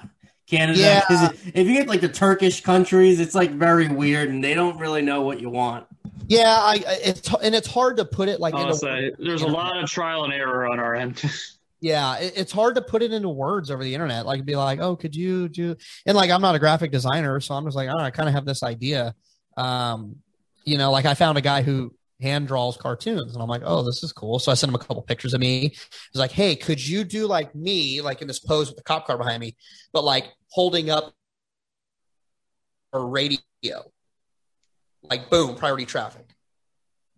Canada. 0.48 0.80
Yeah. 0.80 1.02
'Cause 1.08 1.32
if 1.54 1.68
you 1.68 1.74
get 1.74 1.88
like 1.88 2.02
the 2.02 2.10
Turkish 2.10 2.62
countries, 2.62 3.20
it's 3.20 3.34
like 3.36 3.52
very 3.52 3.88
weird, 3.88 4.30
and 4.30 4.44
they 4.44 4.54
don't 4.54 4.78
really 4.78 5.02
know 5.02 5.22
what 5.22 5.40
you 5.42 5.50
want. 5.50 5.86
Yeah, 6.28 6.50
I 6.60 6.84
I- 6.88 7.00
it's 7.04 7.34
and 7.42 7.54
it's 7.56 7.68
hard 7.68 7.98
to 7.98 8.06
put 8.06 8.30
it 8.30 8.40
like 8.40 8.54
I'll 8.54 8.66
into 8.68 8.76
say 8.78 9.12
there's 9.20 9.42
a 9.42 9.48
lot 9.48 9.82
of 9.82 9.90
trial 9.90 10.24
and 10.26 10.34
error 10.34 10.68
on 10.68 10.80
our 10.80 10.96
end. 10.96 11.22
Yeah, 11.82 12.16
it, 12.20 12.32
it's 12.38 12.52
hard 12.54 12.76
to 12.76 12.82
put 12.82 13.02
it 13.04 13.12
into 13.12 13.28
words 13.28 13.70
over 13.70 13.84
the 13.84 13.94
internet. 13.94 14.26
Like, 14.26 14.46
be 14.46 14.56
like, 14.56 14.80
oh, 14.80 14.96
could 14.96 15.14
you 15.14 15.50
do? 15.50 15.76
And 16.06 16.16
like, 16.16 16.32
I'm 16.32 16.42
not 16.42 16.56
a 16.56 16.60
graphic 16.60 16.92
designer, 16.94 17.42
so 17.42 17.56
I'm 17.56 17.66
just 17.66 17.76
like, 17.76 17.90
I 17.90 18.06
I 18.06 18.10
kind 18.10 18.30
of 18.30 18.34
have 18.36 18.46
this 18.46 18.64
idea. 18.64 19.14
Um, 19.58 20.16
you 20.64 20.78
know, 20.78 20.92
like 20.94 21.04
I 21.06 21.14
found 21.14 21.38
a 21.38 21.42
guy 21.42 21.62
who 21.62 21.94
hand 22.24 22.48
draws 22.48 22.78
cartoons, 22.78 23.34
and 23.34 23.44
I'm 23.44 23.50
like, 23.50 23.62
oh, 23.64 23.84
this 23.84 24.02
is 24.02 24.12
cool. 24.12 24.40
So 24.40 24.52
I 24.52 24.56
sent 24.56 24.70
him 24.70 24.76
a 24.76 24.80
couple 24.80 25.02
pictures 25.04 25.34
of 25.34 25.42
me. 25.42 25.70
He's 25.70 26.16
like, 26.16 26.32
hey, 26.32 26.56
could 26.56 26.86
you 26.86 27.04
do 27.04 27.28
like 27.28 27.54
me, 27.54 28.02
like 28.02 28.22
in 28.22 28.28
this 28.28 28.40
pose 28.40 28.70
with 28.70 28.78
the 28.78 28.84
cop 28.84 29.06
car 29.06 29.18
behind 29.18 29.42
me, 29.42 29.56
but 29.92 30.04
like 30.04 30.26
holding 30.50 30.90
up 30.90 31.14
a 32.94 33.00
radio, 33.00 33.38
like 35.04 35.30
boom, 35.30 35.56
priority 35.56 35.86
traffic. 35.86 36.26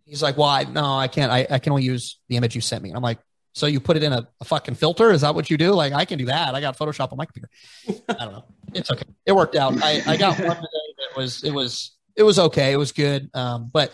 He's 0.05 0.21
like, 0.21 0.37
why? 0.37 0.63
No, 0.63 0.97
I 0.97 1.07
can't. 1.07 1.31
I, 1.31 1.47
I 1.49 1.59
can 1.59 1.71
only 1.71 1.83
use 1.83 2.19
the 2.27 2.37
image 2.37 2.55
you 2.55 2.61
sent 2.61 2.83
me. 2.83 2.89
And 2.89 2.97
I'm 2.97 3.03
like, 3.03 3.19
so 3.53 3.67
you 3.67 3.79
put 3.79 3.95
it 3.95 4.03
in 4.03 4.11
a, 4.11 4.27
a 4.41 4.45
fucking 4.45 4.75
filter? 4.75 5.11
Is 5.11 5.21
that 5.21 5.33
what 5.33 5.49
you 5.49 5.57
do? 5.57 5.71
Like 5.71 5.93
I 5.93 6.05
can 6.05 6.19
do 6.19 6.25
that. 6.25 6.53
I 6.53 6.61
got 6.61 6.77
Photoshop 6.77 7.11
on 7.11 7.17
my 7.17 7.25
computer. 7.25 7.49
I 8.09 8.25
don't 8.25 8.33
know. 8.33 8.45
It's 8.73 8.91
okay. 8.91 9.05
It 9.25 9.31
worked 9.31 9.55
out. 9.55 9.81
I, 9.81 10.01
I 10.05 10.17
got 10.17 10.37
one 10.37 10.57
today 10.57 10.93
that 10.97 11.17
was 11.17 11.43
it 11.43 11.51
was 11.51 11.95
it 12.15 12.23
was 12.23 12.37
okay. 12.37 12.73
It 12.73 12.77
was 12.77 12.91
good. 12.91 13.29
Um, 13.33 13.69
but 13.71 13.93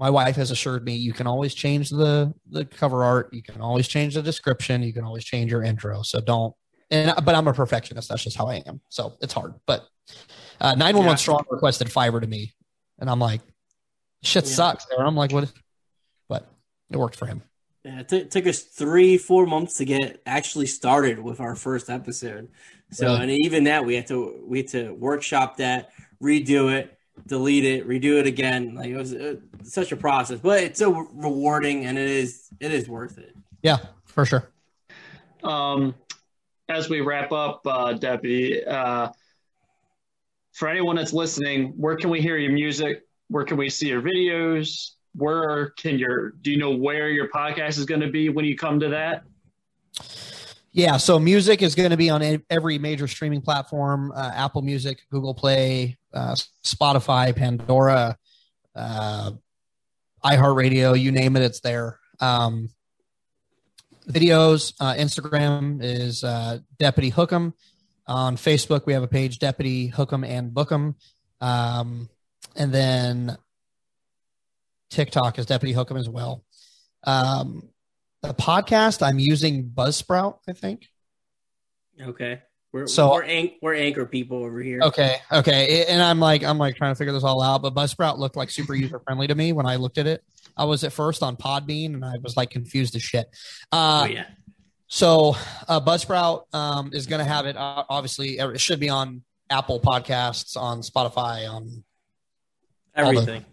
my 0.00 0.08
wife 0.10 0.34
has 0.36 0.50
assured 0.50 0.82
me 0.84 0.94
you 0.96 1.12
can 1.12 1.26
always 1.26 1.52
change 1.54 1.90
the 1.90 2.32
the 2.50 2.64
cover 2.64 3.04
art. 3.04 3.28
You 3.32 3.42
can 3.42 3.60
always 3.60 3.86
change 3.86 4.14
the 4.14 4.22
description. 4.22 4.82
You 4.82 4.94
can 4.94 5.04
always 5.04 5.24
change 5.24 5.50
your 5.52 5.62
intro. 5.62 6.00
So 6.02 6.20
don't. 6.22 6.54
And 6.90 7.12
but 7.24 7.34
I'm 7.34 7.46
a 7.46 7.52
perfectionist. 7.52 8.08
That's 8.08 8.24
just 8.24 8.36
how 8.36 8.46
I 8.48 8.56
am. 8.66 8.80
So 8.88 9.12
it's 9.20 9.34
hard. 9.34 9.54
But 9.66 9.86
uh, 10.60 10.74
911 10.74 11.10
Yeah. 11.10 11.14
Strong 11.16 11.44
requested 11.50 11.88
Fiverr 11.88 12.20
to 12.22 12.26
me, 12.26 12.52
and 12.98 13.08
I'm 13.10 13.20
like, 13.20 13.42
shit 14.22 14.44
Yeah. 14.46 14.54
sucks. 14.54 14.86
And 14.90 15.06
I'm 15.06 15.14
like, 15.14 15.32
what? 15.32 15.52
But 16.28 16.48
it 16.90 16.96
worked 16.96 17.16
for 17.16 17.26
him. 17.26 17.42
Yeah, 17.84 18.00
it 18.00 18.08
took, 18.08 18.22
it 18.22 18.30
took 18.30 18.46
us 18.46 18.60
three, 18.62 19.16
four 19.18 19.46
months 19.46 19.78
to 19.78 19.84
get 19.84 20.20
actually 20.26 20.66
started 20.66 21.18
with 21.18 21.40
our 21.40 21.54
first 21.54 21.88
episode. 21.88 22.48
So, 22.90 23.06
Really? 23.06 23.20
and 23.22 23.30
even 23.44 23.64
that, 23.64 23.84
we 23.84 23.94
had 23.94 24.06
to 24.08 24.42
we 24.46 24.58
had 24.58 24.68
to 24.68 24.92
workshop 24.94 25.58
that, 25.58 25.90
redo 26.22 26.72
it, 26.72 26.98
delete 27.26 27.64
it, 27.64 27.88
redo 27.88 28.18
it 28.18 28.26
again. 28.26 28.74
Like 28.74 28.90
it 28.90 28.96
was 28.96 29.14
uh, 29.14 29.36
such 29.62 29.92
a 29.92 29.96
process, 29.96 30.40
but 30.40 30.62
it's 30.62 30.78
so 30.78 31.08
rewarding, 31.14 31.86
and 31.86 31.98
it 31.98 32.08
is 32.08 32.48
it 32.60 32.72
is 32.72 32.88
worth 32.88 33.18
it. 33.18 33.36
Yeah, 33.62 33.78
for 34.06 34.24
sure. 34.24 34.50
Um, 35.42 35.94
as 36.68 36.88
we 36.88 37.00
wrap 37.00 37.32
up, 37.32 37.62
uh, 37.66 37.94
Deputy, 37.94 38.64
uh, 38.64 39.08
for 40.52 40.68
anyone 40.68 40.96
that's 40.96 41.12
listening, 41.12 41.74
where 41.76 41.96
can 41.96 42.10
we 42.10 42.20
hear 42.20 42.36
your 42.36 42.52
music? 42.52 43.02
Where 43.28 43.44
can 43.44 43.56
we 43.56 43.68
see 43.68 43.88
your 43.88 44.02
videos? 44.02 44.92
Where 45.14 45.70
can 45.70 45.98
your 45.98 46.30
do 46.42 46.50
you 46.50 46.58
know 46.58 46.70
where 46.70 47.08
your 47.08 47.28
podcast 47.28 47.78
is 47.78 47.84
going 47.84 48.00
to 48.00 48.10
be 48.10 48.28
when 48.28 48.44
you 48.44 48.56
come 48.56 48.80
to 48.80 48.88
that? 48.90 49.24
Yeah, 50.72 50.98
so 50.98 51.18
music 51.18 51.62
is 51.62 51.74
going 51.74 51.90
to 51.90 51.96
be 51.96 52.10
on 52.10 52.42
every 52.48 52.78
major 52.78 53.08
streaming 53.08 53.40
platform: 53.40 54.12
uh, 54.12 54.30
Apple 54.34 54.62
Music, 54.62 55.00
Google 55.10 55.34
Play, 55.34 55.98
uh, 56.12 56.34
Spotify, 56.64 57.34
Pandora, 57.34 58.16
uh, 58.74 59.32
iHeartRadio. 60.24 61.00
You 61.00 61.12
name 61.12 61.36
it, 61.36 61.42
it's 61.42 61.60
there. 61.60 61.98
Um, 62.20 62.70
videos, 64.08 64.74
uh, 64.80 64.94
Instagram 64.94 65.82
is 65.82 66.24
uh, 66.24 66.58
Deputy 66.78 67.10
Hook'em. 67.10 67.52
On 68.06 68.36
Facebook, 68.36 68.86
we 68.86 68.92
have 68.92 69.02
a 69.04 69.08
page 69.08 69.38
Deputy 69.38 69.90
Hook'em 69.90 70.26
and 70.26 70.52
Book'em, 70.52 70.96
um, 71.40 72.08
and 72.56 72.72
then 72.72 73.38
TikTok 74.90 75.38
is 75.38 75.46
Deputy 75.46 75.74
Hook'em 75.74 75.98
as 75.98 76.08
well. 76.08 76.44
Um, 77.04 77.68
the 78.22 78.34
podcast 78.34 79.06
I'm 79.06 79.18
using 79.18 79.70
Buzzsprout, 79.70 80.38
I 80.48 80.52
think. 80.52 80.88
Okay, 82.00 82.42
we're 82.72 82.86
So- 82.86 83.12
we're, 83.12 83.24
anch- 83.24 83.52
we're 83.62 83.74
anchor 83.74 84.06
people 84.06 84.44
over 84.44 84.60
here. 84.60 84.80
Okay, 84.82 85.16
okay, 85.32 85.84
and 85.86 86.00
I'm 86.02 86.20
like 86.20 86.42
I'm 86.44 86.58
like 86.58 86.76
trying 86.76 86.92
to 86.92 86.96
figure 86.96 87.12
this 87.12 87.24
all 87.24 87.42
out, 87.42 87.62
but 87.62 87.74
Buzzsprout 87.74 88.18
looked 88.18 88.36
like 88.36 88.50
super 88.50 88.74
user 88.74 89.00
friendly 89.00 89.26
to 89.26 89.34
me 89.34 89.52
when 89.52 89.66
I 89.66 89.76
looked 89.76 89.98
at 89.98 90.06
it. 90.06 90.22
I 90.56 90.64
was 90.64 90.84
at 90.84 90.92
first 90.92 91.22
on 91.22 91.36
Podbean 91.36 91.94
and 91.94 92.04
I 92.04 92.18
was 92.22 92.36
like 92.36 92.50
confused 92.50 92.94
as 92.96 93.02
shit. 93.02 93.28
Uh, 93.72 94.02
Oh 94.02 94.06
yeah, 94.06 94.26
So 94.88 95.34
uh, 95.68 95.80
Buzzsprout 95.80 96.52
um, 96.54 96.90
is 96.92 97.06
going 97.06 97.18
to 97.20 97.24
have 97.24 97.46
it. 97.46 97.56
Uh, 97.56 97.84
obviously, 97.88 98.38
it 98.38 98.60
should 98.60 98.78
be 98.80 98.88
on 98.88 99.22
Apple 99.48 99.80
Podcasts, 99.80 100.56
on 100.56 100.80
Spotify, 100.82 101.48
on 101.50 101.82
all 102.96 103.12
the- 103.12 103.20
everything. 103.20 103.44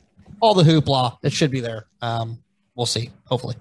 all 0.41 0.53
the 0.53 0.63
hoopla. 0.63 1.17
It 1.23 1.31
should 1.31 1.49
be 1.51 1.59
there. 1.61 1.85
Um, 2.01 2.39
we'll 2.75 2.85
see. 2.85 3.09
Hopefully. 3.25 3.55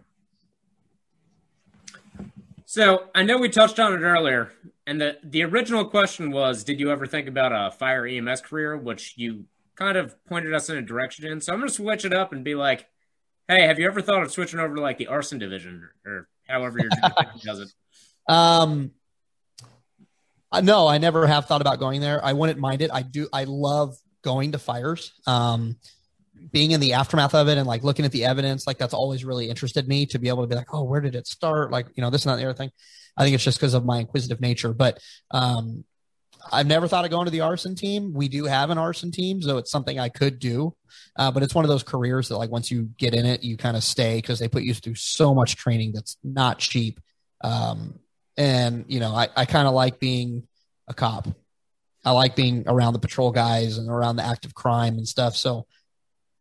So 2.66 3.04
I 3.14 3.22
know 3.22 3.38
we 3.38 3.48
touched 3.48 3.78
on 3.78 3.94
it 3.94 4.00
earlier, 4.04 4.52
and 4.86 5.00
the 5.00 5.18
the 5.24 5.42
original 5.42 5.84
question 5.84 6.30
was, 6.30 6.64
did 6.64 6.78
you 6.80 6.90
ever 6.90 7.06
think 7.06 7.28
about 7.28 7.52
a 7.52 7.70
fire 7.76 8.06
EMS 8.06 8.42
career? 8.42 8.76
Which 8.76 9.14
you 9.16 9.46
kind 9.76 9.96
of 9.96 10.14
pointed 10.26 10.54
us 10.54 10.70
in 10.70 10.76
a 10.76 10.82
direction 10.82 11.26
in. 11.26 11.40
So 11.40 11.52
I'm 11.52 11.58
going 11.58 11.68
to 11.68 11.74
switch 11.74 12.04
it 12.04 12.12
up 12.12 12.32
and 12.32 12.42
be 12.42 12.54
like, 12.54 12.86
hey, 13.46 13.66
have 13.66 13.78
you 13.78 13.86
ever 13.86 14.00
thought 14.00 14.22
of 14.22 14.32
switching 14.32 14.58
over 14.58 14.74
to 14.74 14.80
like 14.80 14.98
the 14.98 15.08
arson 15.08 15.38
division 15.38 15.88
or, 16.04 16.28
however 16.48 16.78
your 16.78 16.90
jurisdiction 16.90 17.40
does 17.44 17.60
it? 17.60 17.68
Um, 18.28 18.90
uh, 20.50 20.60
no, 20.60 20.88
I 20.88 20.98
never 20.98 21.28
have 21.28 21.46
thought 21.46 21.60
about 21.60 21.78
going 21.78 22.00
there. 22.00 22.24
I 22.24 22.32
wouldn't 22.32 22.58
mind 22.58 22.82
it. 22.82 22.90
I 22.92 23.02
do. 23.02 23.28
I 23.32 23.44
love 23.44 23.96
going 24.22 24.50
to 24.50 24.58
fires. 24.58 25.12
Um, 25.28 25.76
being 26.52 26.70
in 26.70 26.80
the 26.80 26.94
aftermath 26.94 27.34
of 27.34 27.48
it 27.48 27.58
and 27.58 27.66
like 27.66 27.84
looking 27.84 28.04
at 28.04 28.12
the 28.12 28.24
evidence, 28.24 28.66
like 28.66 28.78
that's 28.78 28.94
always 28.94 29.24
really 29.24 29.48
interested 29.48 29.88
me 29.88 30.06
to 30.06 30.18
be 30.18 30.28
able 30.28 30.42
to 30.42 30.46
be 30.46 30.54
like, 30.54 30.72
oh, 30.72 30.84
where 30.84 31.00
did 31.00 31.14
it 31.14 31.26
start? 31.26 31.70
Like, 31.70 31.86
you 31.94 32.00
know, 32.00 32.10
this 32.10 32.24
and 32.24 32.32
that, 32.32 32.36
the 32.36 32.48
other 32.48 32.56
thing. 32.56 32.70
I 33.16 33.24
think 33.24 33.34
it's 33.34 33.44
just 33.44 33.58
because 33.58 33.74
of 33.74 33.84
my 33.84 33.98
inquisitive 33.98 34.40
nature. 34.40 34.72
But 34.72 35.00
um, 35.30 35.84
I've 36.52 36.66
never 36.66 36.86
thought 36.86 37.04
of 37.04 37.10
going 37.10 37.24
to 37.24 37.30
the 37.30 37.40
arson 37.40 37.74
team. 37.74 38.12
We 38.14 38.28
do 38.28 38.44
have 38.44 38.70
an 38.70 38.78
arson 38.78 39.10
team, 39.10 39.42
so 39.42 39.56
it's 39.58 39.70
something 39.70 39.98
I 39.98 40.08
could 40.08 40.38
do. 40.38 40.74
Uh, 41.16 41.30
but 41.30 41.42
it's 41.42 41.54
one 41.54 41.64
of 41.64 41.68
those 41.68 41.82
careers 41.82 42.28
that, 42.28 42.36
like, 42.36 42.50
once 42.50 42.70
you 42.70 42.90
get 42.98 43.14
in 43.14 43.26
it, 43.26 43.42
you 43.42 43.56
kind 43.56 43.76
of 43.76 43.82
stay 43.82 44.16
because 44.16 44.38
they 44.38 44.48
put 44.48 44.62
you 44.62 44.74
through 44.74 44.96
so 44.96 45.34
much 45.34 45.56
training 45.56 45.92
that's 45.94 46.16
not 46.22 46.58
cheap. 46.58 47.00
Um, 47.42 47.98
and 48.36 48.84
you 48.88 49.00
know, 49.00 49.14
I, 49.14 49.28
I 49.34 49.44
kind 49.46 49.66
of 49.66 49.74
like 49.74 49.98
being 49.98 50.46
a 50.88 50.94
cop. 50.94 51.28
I 52.04 52.12
like 52.12 52.36
being 52.36 52.64
around 52.66 52.92
the 52.92 52.98
patrol 53.00 53.32
guys 53.32 53.78
and 53.78 53.90
around 53.90 54.16
the 54.16 54.24
active 54.24 54.54
crime 54.54 54.96
and 54.96 55.08
stuff. 55.08 55.36
So 55.36 55.66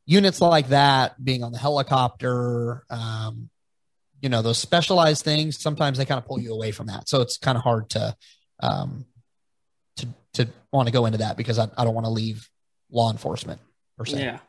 units 0.05 0.41
like 0.41 0.69
that, 0.69 1.23
being 1.23 1.43
on 1.43 1.51
the 1.51 1.57
helicopter, 1.57 2.83
um, 2.89 3.49
you 4.21 4.29
know, 4.29 4.41
those 4.41 4.57
specialized 4.57 5.23
things, 5.23 5.59
sometimes 5.59 5.97
they 5.97 6.05
kind 6.05 6.17
of 6.17 6.25
pull 6.25 6.39
you 6.39 6.53
away 6.53 6.71
from 6.71 6.87
that. 6.87 7.09
So 7.09 7.21
it's 7.21 7.37
kind 7.37 7.57
of 7.57 7.63
hard 7.63 7.89
to, 7.91 8.15
um, 8.59 9.05
to, 9.97 10.07
to 10.33 10.47
want 10.71 10.87
to 10.87 10.91
go 10.91 11.05
into 11.05 11.19
that 11.19 11.37
because 11.37 11.59
I, 11.59 11.67
I 11.77 11.83
don't 11.83 11.93
want 11.93 12.05
to 12.05 12.11
leave 12.11 12.49
law 12.91 13.11
enforcement 13.11 13.59
per 13.97 14.05
se. 14.05 14.19
Yeah. 14.19 14.39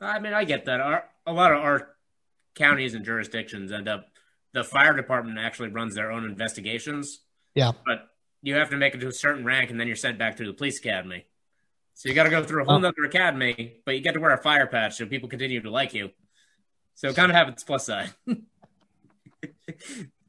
I 0.00 0.18
mean, 0.18 0.32
I 0.32 0.44
get 0.44 0.66
that. 0.66 0.80
Our, 0.80 1.04
a 1.26 1.32
lot 1.32 1.52
of 1.52 1.58
our 1.58 1.88
counties 2.54 2.94
and 2.94 3.04
jurisdictions 3.04 3.72
end 3.72 3.88
up, 3.88 4.08
the 4.52 4.64
fire 4.64 4.94
department 4.94 5.38
actually 5.38 5.68
runs 5.68 5.94
their 5.94 6.12
own 6.12 6.24
investigations. 6.24 7.20
Yeah. 7.54 7.72
But 7.86 8.08
you 8.42 8.54
have 8.56 8.70
to 8.70 8.76
make 8.76 8.94
it 8.94 9.00
to 9.00 9.08
a 9.08 9.12
certain 9.12 9.44
rank 9.44 9.70
and 9.70 9.80
then 9.80 9.86
you're 9.86 9.96
sent 9.96 10.18
back 10.18 10.36
to 10.36 10.46
the 10.46 10.52
police 10.52 10.78
academy. 10.78 11.26
So 11.94 12.08
you 12.08 12.14
got 12.14 12.24
to 12.24 12.30
go 12.30 12.42
through 12.42 12.62
a 12.62 12.64
whole 12.64 12.84
other 12.84 13.04
academy, 13.04 13.76
but 13.84 13.94
you 13.94 14.00
get 14.00 14.14
to 14.14 14.20
wear 14.20 14.32
a 14.32 14.42
fire 14.42 14.66
patch 14.66 14.96
so 14.96 15.06
people 15.06 15.28
continue 15.28 15.60
to 15.62 15.70
like 15.70 15.94
you. 15.94 16.10
So 16.94 17.12
kind 17.12 17.30
of 17.30 17.36
have 17.36 17.48
its 17.48 17.62
plus 17.62 17.86
side. 17.86 18.10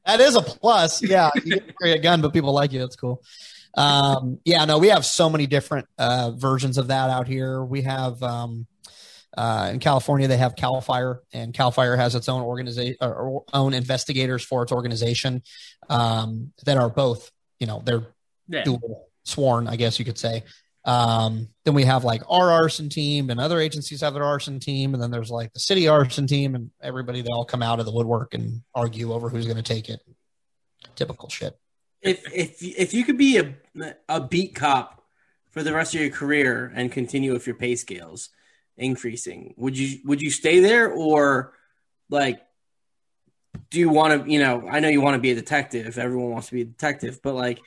that 0.06 0.20
is 0.20 0.36
a 0.36 0.42
plus. 0.42 1.02
Yeah, 1.02 1.32
you 1.36 1.56
get 1.56 1.68
to 1.68 1.74
carry 1.74 1.94
a 1.94 2.00
gun, 2.00 2.22
but 2.22 2.34
people 2.34 2.54
like 2.54 2.72
you. 2.72 2.80
That's 2.80 2.96
cool. 2.96 3.24
Um, 3.76 4.40
yeah, 4.46 4.64
no, 4.66 4.78
we 4.78 4.88
have 4.90 5.06
so 5.06 5.30
many 5.30 5.48
different 5.48 5.88
uh, 5.98 6.32
versions 6.32 6.78
of 6.78 6.88
that 6.88 7.10
out 7.10 7.28
here. 7.28 7.64
We 7.64 7.82
have 7.82 8.22
um, 8.24 8.68
uh, 9.38 9.72
in 9.74 9.80
California, 9.80 10.28
they 10.28 10.38
have 10.38 10.56
Cal 10.56 10.80
Fire, 10.82 11.22
and 11.34 11.54
Cal 11.54 11.72
Fire 11.72 11.96
has 11.96 12.16
its 12.16 12.30
own 12.30 12.42
organization, 12.42 12.98
or 13.02 13.44
own 13.54 13.74
investigators 13.74 14.44
for 14.44 14.64
its 14.64 14.72
organization 14.72 15.44
um, 15.90 16.54
that 16.66 16.78
are 16.78 16.90
both, 16.90 17.32
you 17.60 17.68
know, 17.68 17.82
they're 17.84 18.08
yeah. 18.48 18.64
dual 18.64 19.10
sworn, 19.24 19.68
I 19.68 19.76
guess 19.76 20.00
you 20.00 20.06
could 20.06 20.18
say. 20.18 20.44
Um, 20.86 21.50
then 21.64 21.74
we 21.74 21.84
have 21.84 22.04
like 22.04 22.22
our 22.30 22.52
arson 22.52 22.90
team, 22.90 23.30
and 23.30 23.40
other 23.40 23.60
agencies 23.60 24.02
have 24.02 24.14
their 24.14 24.24
arson 24.24 24.60
team, 24.60 24.94
and 24.94 25.02
then 25.02 25.12
there's 25.12 25.32
like 25.32 25.52
the 25.54 25.60
city 25.60 25.88
arson 25.88 26.28
team, 26.28 26.54
and 26.56 26.70
everybody 26.82 27.22
they 27.22 27.32
all 27.32 27.46
come 27.46 27.64
out 27.64 27.80
of 27.80 27.86
the 27.86 27.92
woodwork 27.92 28.34
and 28.34 28.62
argue 28.74 29.12
over 29.12 29.30
who's 29.30 29.46
going 29.46 29.58
to 29.58 29.64
take 29.64 29.90
it. 29.90 30.00
Typical 30.96 31.30
shit. 31.30 31.58
If 32.02 32.24
if 32.32 32.62
if 32.62 32.94
you 32.94 33.04
could 33.04 33.18
be 33.18 33.38
a 33.38 33.56
a 34.08 34.22
beat 34.22 34.54
cop 34.54 35.04
for 35.50 35.64
the 35.64 35.74
rest 35.74 35.96
of 35.96 36.02
your 36.02 36.12
career 36.12 36.72
and 36.76 36.92
continue 36.92 37.34
with 37.34 37.48
your 37.48 37.56
pay 37.56 37.76
scales 37.76 38.30
increasing, 38.78 39.56
would 39.58 39.78
you 39.78 40.00
would 40.06 40.22
you 40.22 40.30
stay 40.30 40.60
there 40.60 40.92
or 40.92 41.54
like 42.10 42.42
do 43.70 43.80
you 43.80 43.90
want 43.90 44.26
to 44.26 44.32
you 44.32 44.40
know 44.40 44.68
I 44.70 44.80
know 44.80 44.90
you 44.90 45.02
want 45.02 45.16
to 45.16 45.22
be 45.22 45.32
a 45.32 45.36
detective 45.36 45.98
everyone 45.98 46.30
wants 46.30 46.50
to 46.50 46.54
be 46.54 46.62
a 46.62 46.66
detective 46.66 47.20
but 47.24 47.34
like 47.34 47.60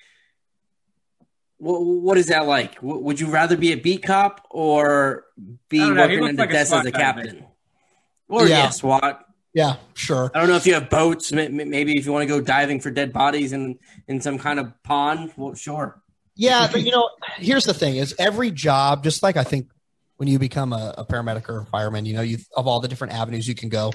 what, 1.59 1.81
what 1.81 2.19
is 2.19 2.27
that 2.29 2.47
like? 2.47 2.79
would 2.81 3.21
you 3.21 3.29
rather 3.29 3.57
be 3.57 3.73
a 3.73 3.77
beat 3.77 4.03
cop 4.03 4.47
or 4.51 5.25
be 5.69 5.81
working 5.81 6.25
in 6.25 6.37
the 6.37 6.43
like 6.43 6.51
desk 6.51 6.73
as 6.73 6.87
a 6.87 6.93
captain? 6.93 7.45
Or 8.29 8.43
yeah. 8.43 8.65
yeah, 8.65 8.71
SWAT. 8.71 9.25
Yeah, 9.55 9.77
sure. 9.95 10.31
I 10.35 10.41
don't 10.41 10.49
know 10.49 10.57
if 10.57 10.67
you 10.67 10.75
have 10.75 10.91
boats. 10.91 11.33
Maybe 11.33 11.99
if 11.99 12.07
you 12.07 12.13
want 12.13 12.23
to 12.23 12.29
go 12.29 12.41
diving 12.41 12.81
for 12.81 12.91
dead 12.91 13.13
bodies 13.13 13.53
in 13.53 13.79
in 14.07 14.21
some 14.21 14.39
kind 14.39 14.61
of 14.61 14.73
pond. 14.83 15.33
Well, 15.37 15.55
sure. 15.55 16.01
Yeah, 16.37 16.69
but 16.71 16.83
you 16.83 16.93
know, 16.93 17.09
here's 17.39 17.65
the 17.65 17.75
thing: 17.75 17.97
is 17.97 18.15
every 18.19 18.51
job, 18.51 19.03
just 19.03 19.23
like 19.23 19.37
I 19.37 19.45
think 19.45 19.69
when 20.19 20.29
you 20.29 20.39
become 20.39 20.73
a, 20.73 20.95
a 20.99 21.07
paramedic 21.07 21.49
or 21.49 21.61
a 21.61 21.65
fireman, 21.65 22.05
you 22.05 22.15
know, 22.15 22.21
you 22.21 22.39
of 22.57 22.67
all 22.67 22.81
the 22.81 22.89
different 22.89 23.15
avenues 23.15 23.49
you 23.49 23.55
can 23.55 23.69
go. 23.69 23.93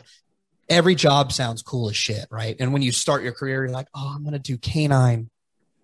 Every 0.70 0.96
job 0.96 1.32
sounds 1.32 1.62
cool 1.62 1.90
as 1.90 1.96
shit, 1.96 2.26
right? 2.32 2.56
And 2.60 2.74
when 2.74 2.82
you 2.82 2.94
start 2.94 3.22
your 3.22 3.34
career, 3.34 3.66
you're 3.66 3.74
like, 3.74 3.88
oh, 3.94 4.14
I'm 4.16 4.24
going 4.24 4.34
to 4.34 4.40
do 4.40 4.58
canine 4.58 5.30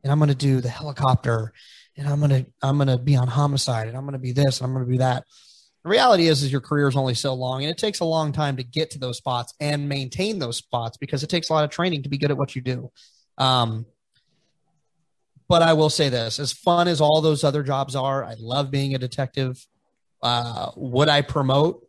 and 0.04 0.12
I'm 0.12 0.20
going 0.20 0.30
to 0.30 0.36
do 0.36 0.62
the 0.62 0.70
helicopter 0.70 1.54
and 1.98 2.08
I'm 2.08 2.20
going 2.20 2.46
to 2.46 2.52
I'm 2.62 2.78
going 2.78 2.88
to 2.88 2.98
be 2.98 3.16
on 3.16 3.28
homicide 3.28 3.88
and 3.88 3.98
I'm 3.98 4.04
going 4.04 4.14
to 4.14 4.20
be 4.20 4.32
this 4.32 4.60
and 4.60 4.66
I'm 4.66 4.74
going 4.74 4.86
to 4.86 4.90
be 4.92 5.00
that. 5.00 5.26
The 5.84 5.90
reality 5.90 6.28
is 6.28 6.44
is 6.44 6.52
your 6.52 6.62
career 6.62 6.88
is 6.88 6.96
only 6.96 7.14
so 7.14 7.34
long 7.34 7.64
and 7.64 7.72
it 7.72 7.78
takes 7.78 8.00
a 8.00 8.06
long 8.06 8.32
time 8.32 8.58
to 8.58 8.64
get 8.64 8.92
to 8.92 9.00
those 9.00 9.18
spots 9.18 9.54
and 9.60 9.90
maintain 9.90 10.40
those 10.40 10.58
spots 10.58 10.98
because 10.98 11.24
it 11.24 11.30
takes 11.30 11.50
a 11.50 11.54
lot 11.54 11.64
of 11.64 11.70
training 11.70 12.04
to 12.04 12.10
be 12.10 12.18
good 12.18 12.32
at 12.32 12.38
what 12.38 12.56
you 12.56 12.62
do. 12.62 12.92
Um, 13.38 13.86
but 15.48 15.62
I 15.64 15.74
will 15.74 15.90
say 15.90 16.10
this, 16.10 16.40
as 16.40 16.54
fun 16.54 16.88
as 16.88 17.02
all 17.02 17.22
those 17.22 17.44
other 17.44 17.64
jobs 17.64 17.96
are, 17.96 18.24
I 18.24 18.36
love 18.40 18.70
being 18.70 18.94
a 18.94 19.00
detective. 19.00 19.66
Uh, 20.22 20.72
would 20.76 21.10
I 21.10 21.22
promote? 21.22 21.86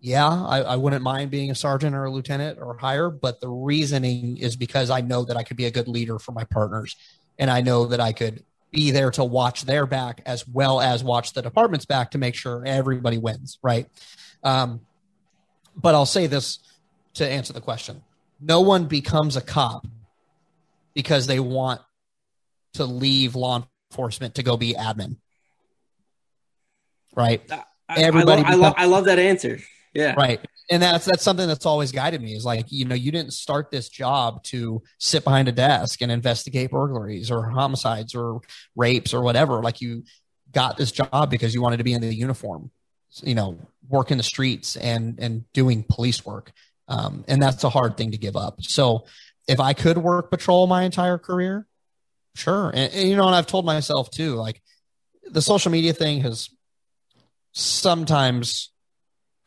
Yeah, 0.00 0.28
I, 0.28 0.60
I, 0.62 0.76
wouldn't 0.76 1.02
mind 1.02 1.30
being 1.30 1.50
a 1.50 1.54
sergeant 1.54 1.94
or 1.94 2.04
a 2.04 2.10
lieutenant 2.10 2.58
or 2.60 2.76
higher, 2.76 3.08
but 3.08 3.40
the 3.40 3.48
reasoning 3.48 4.36
is 4.36 4.56
because 4.56 4.90
I 4.90 5.00
know 5.00 5.24
that 5.24 5.36
I 5.36 5.44
could 5.44 5.56
be 5.56 5.64
a 5.64 5.70
good 5.70 5.88
leader 5.88 6.18
for 6.18 6.32
my 6.32 6.44
partners 6.44 6.96
and 7.38 7.50
I 7.50 7.60
know 7.60 7.86
that 7.86 8.00
I 8.00 8.12
could 8.12 8.44
be 8.70 8.90
there 8.90 9.10
to 9.12 9.24
watch 9.24 9.62
their 9.62 9.86
back 9.86 10.22
as 10.26 10.46
well 10.46 10.80
as 10.80 11.04
watch 11.04 11.32
the 11.32 11.42
department's 11.42 11.86
back 11.86 12.10
to 12.12 12.18
make 12.18 12.34
sure 12.34 12.64
everybody 12.66 13.18
wins, 13.18 13.58
right? 13.62 13.86
Um, 14.42 14.80
but 15.76 15.94
I'll 15.94 16.06
say 16.06 16.26
this 16.26 16.58
to 17.14 17.28
answer 17.28 17.52
the 17.52 17.60
question 17.60 18.02
no 18.40 18.60
one 18.60 18.86
becomes 18.86 19.36
a 19.36 19.40
cop 19.40 19.86
because 20.92 21.26
they 21.26 21.40
want 21.40 21.80
to 22.74 22.84
leave 22.84 23.36
law 23.36 23.64
enforcement 23.90 24.34
to 24.34 24.42
go 24.42 24.56
be 24.56 24.74
admin. 24.74 25.16
Right? 27.16 27.42
I, 27.88 28.02
Everybody 28.02 28.42
I, 28.42 28.54
lo- 28.54 28.56
becomes, 28.56 28.64
I, 28.64 28.66
lo- 28.66 28.74
I 28.76 28.84
love 28.86 29.04
that 29.04 29.18
answer. 29.18 29.60
Yeah. 29.94 30.14
Right 30.16 30.40
and 30.70 30.82
that's 30.82 31.04
that's 31.04 31.22
something 31.22 31.46
that's 31.46 31.66
always 31.66 31.92
guided 31.92 32.22
me 32.22 32.34
is 32.34 32.44
like 32.44 32.66
you 32.68 32.84
know 32.84 32.94
you 32.94 33.12
didn't 33.12 33.32
start 33.32 33.70
this 33.70 33.88
job 33.88 34.42
to 34.44 34.82
sit 34.98 35.24
behind 35.24 35.48
a 35.48 35.52
desk 35.52 36.00
and 36.02 36.10
investigate 36.10 36.70
burglaries 36.70 37.30
or 37.30 37.50
homicides 37.50 38.14
or 38.14 38.40
rapes 38.76 39.12
or 39.12 39.22
whatever. 39.22 39.62
Like 39.62 39.80
you 39.80 40.04
got 40.52 40.76
this 40.76 40.92
job 40.92 41.30
because 41.30 41.54
you 41.54 41.62
wanted 41.62 41.78
to 41.78 41.84
be 41.84 41.92
in 41.92 42.00
the 42.00 42.14
uniform 42.14 42.70
you 43.22 43.34
know 43.34 43.58
work 43.88 44.10
in 44.10 44.18
the 44.18 44.24
streets 44.24 44.76
and 44.76 45.18
and 45.18 45.50
doing 45.52 45.84
police 45.88 46.24
work. 46.24 46.52
Um, 46.86 47.24
and 47.28 47.40
that's 47.40 47.64
a 47.64 47.70
hard 47.70 47.96
thing 47.96 48.10
to 48.10 48.18
give 48.18 48.36
up. 48.36 48.62
So 48.62 49.06
if 49.46 49.60
i 49.60 49.72
could 49.72 49.98
work 49.98 50.30
patrol 50.30 50.66
my 50.66 50.82
entire 50.84 51.18
career 51.18 51.66
sure. 52.34 52.70
And, 52.70 52.92
and 52.92 53.08
you 53.08 53.16
know 53.16 53.26
and 53.26 53.34
i've 53.34 53.46
told 53.46 53.64
myself 53.64 54.10
too 54.10 54.34
like 54.34 54.60
the 55.24 55.42
social 55.42 55.70
media 55.70 55.92
thing 55.92 56.20
has 56.20 56.48
sometimes 57.52 58.72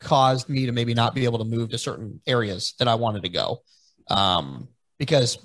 caused 0.00 0.48
me 0.48 0.66
to 0.66 0.72
maybe 0.72 0.94
not 0.94 1.14
be 1.14 1.24
able 1.24 1.38
to 1.38 1.44
move 1.44 1.70
to 1.70 1.78
certain 1.78 2.20
areas 2.26 2.74
that 2.78 2.88
I 2.88 2.94
wanted 2.94 3.22
to 3.22 3.28
go 3.28 3.62
um, 4.08 4.68
because 4.98 5.38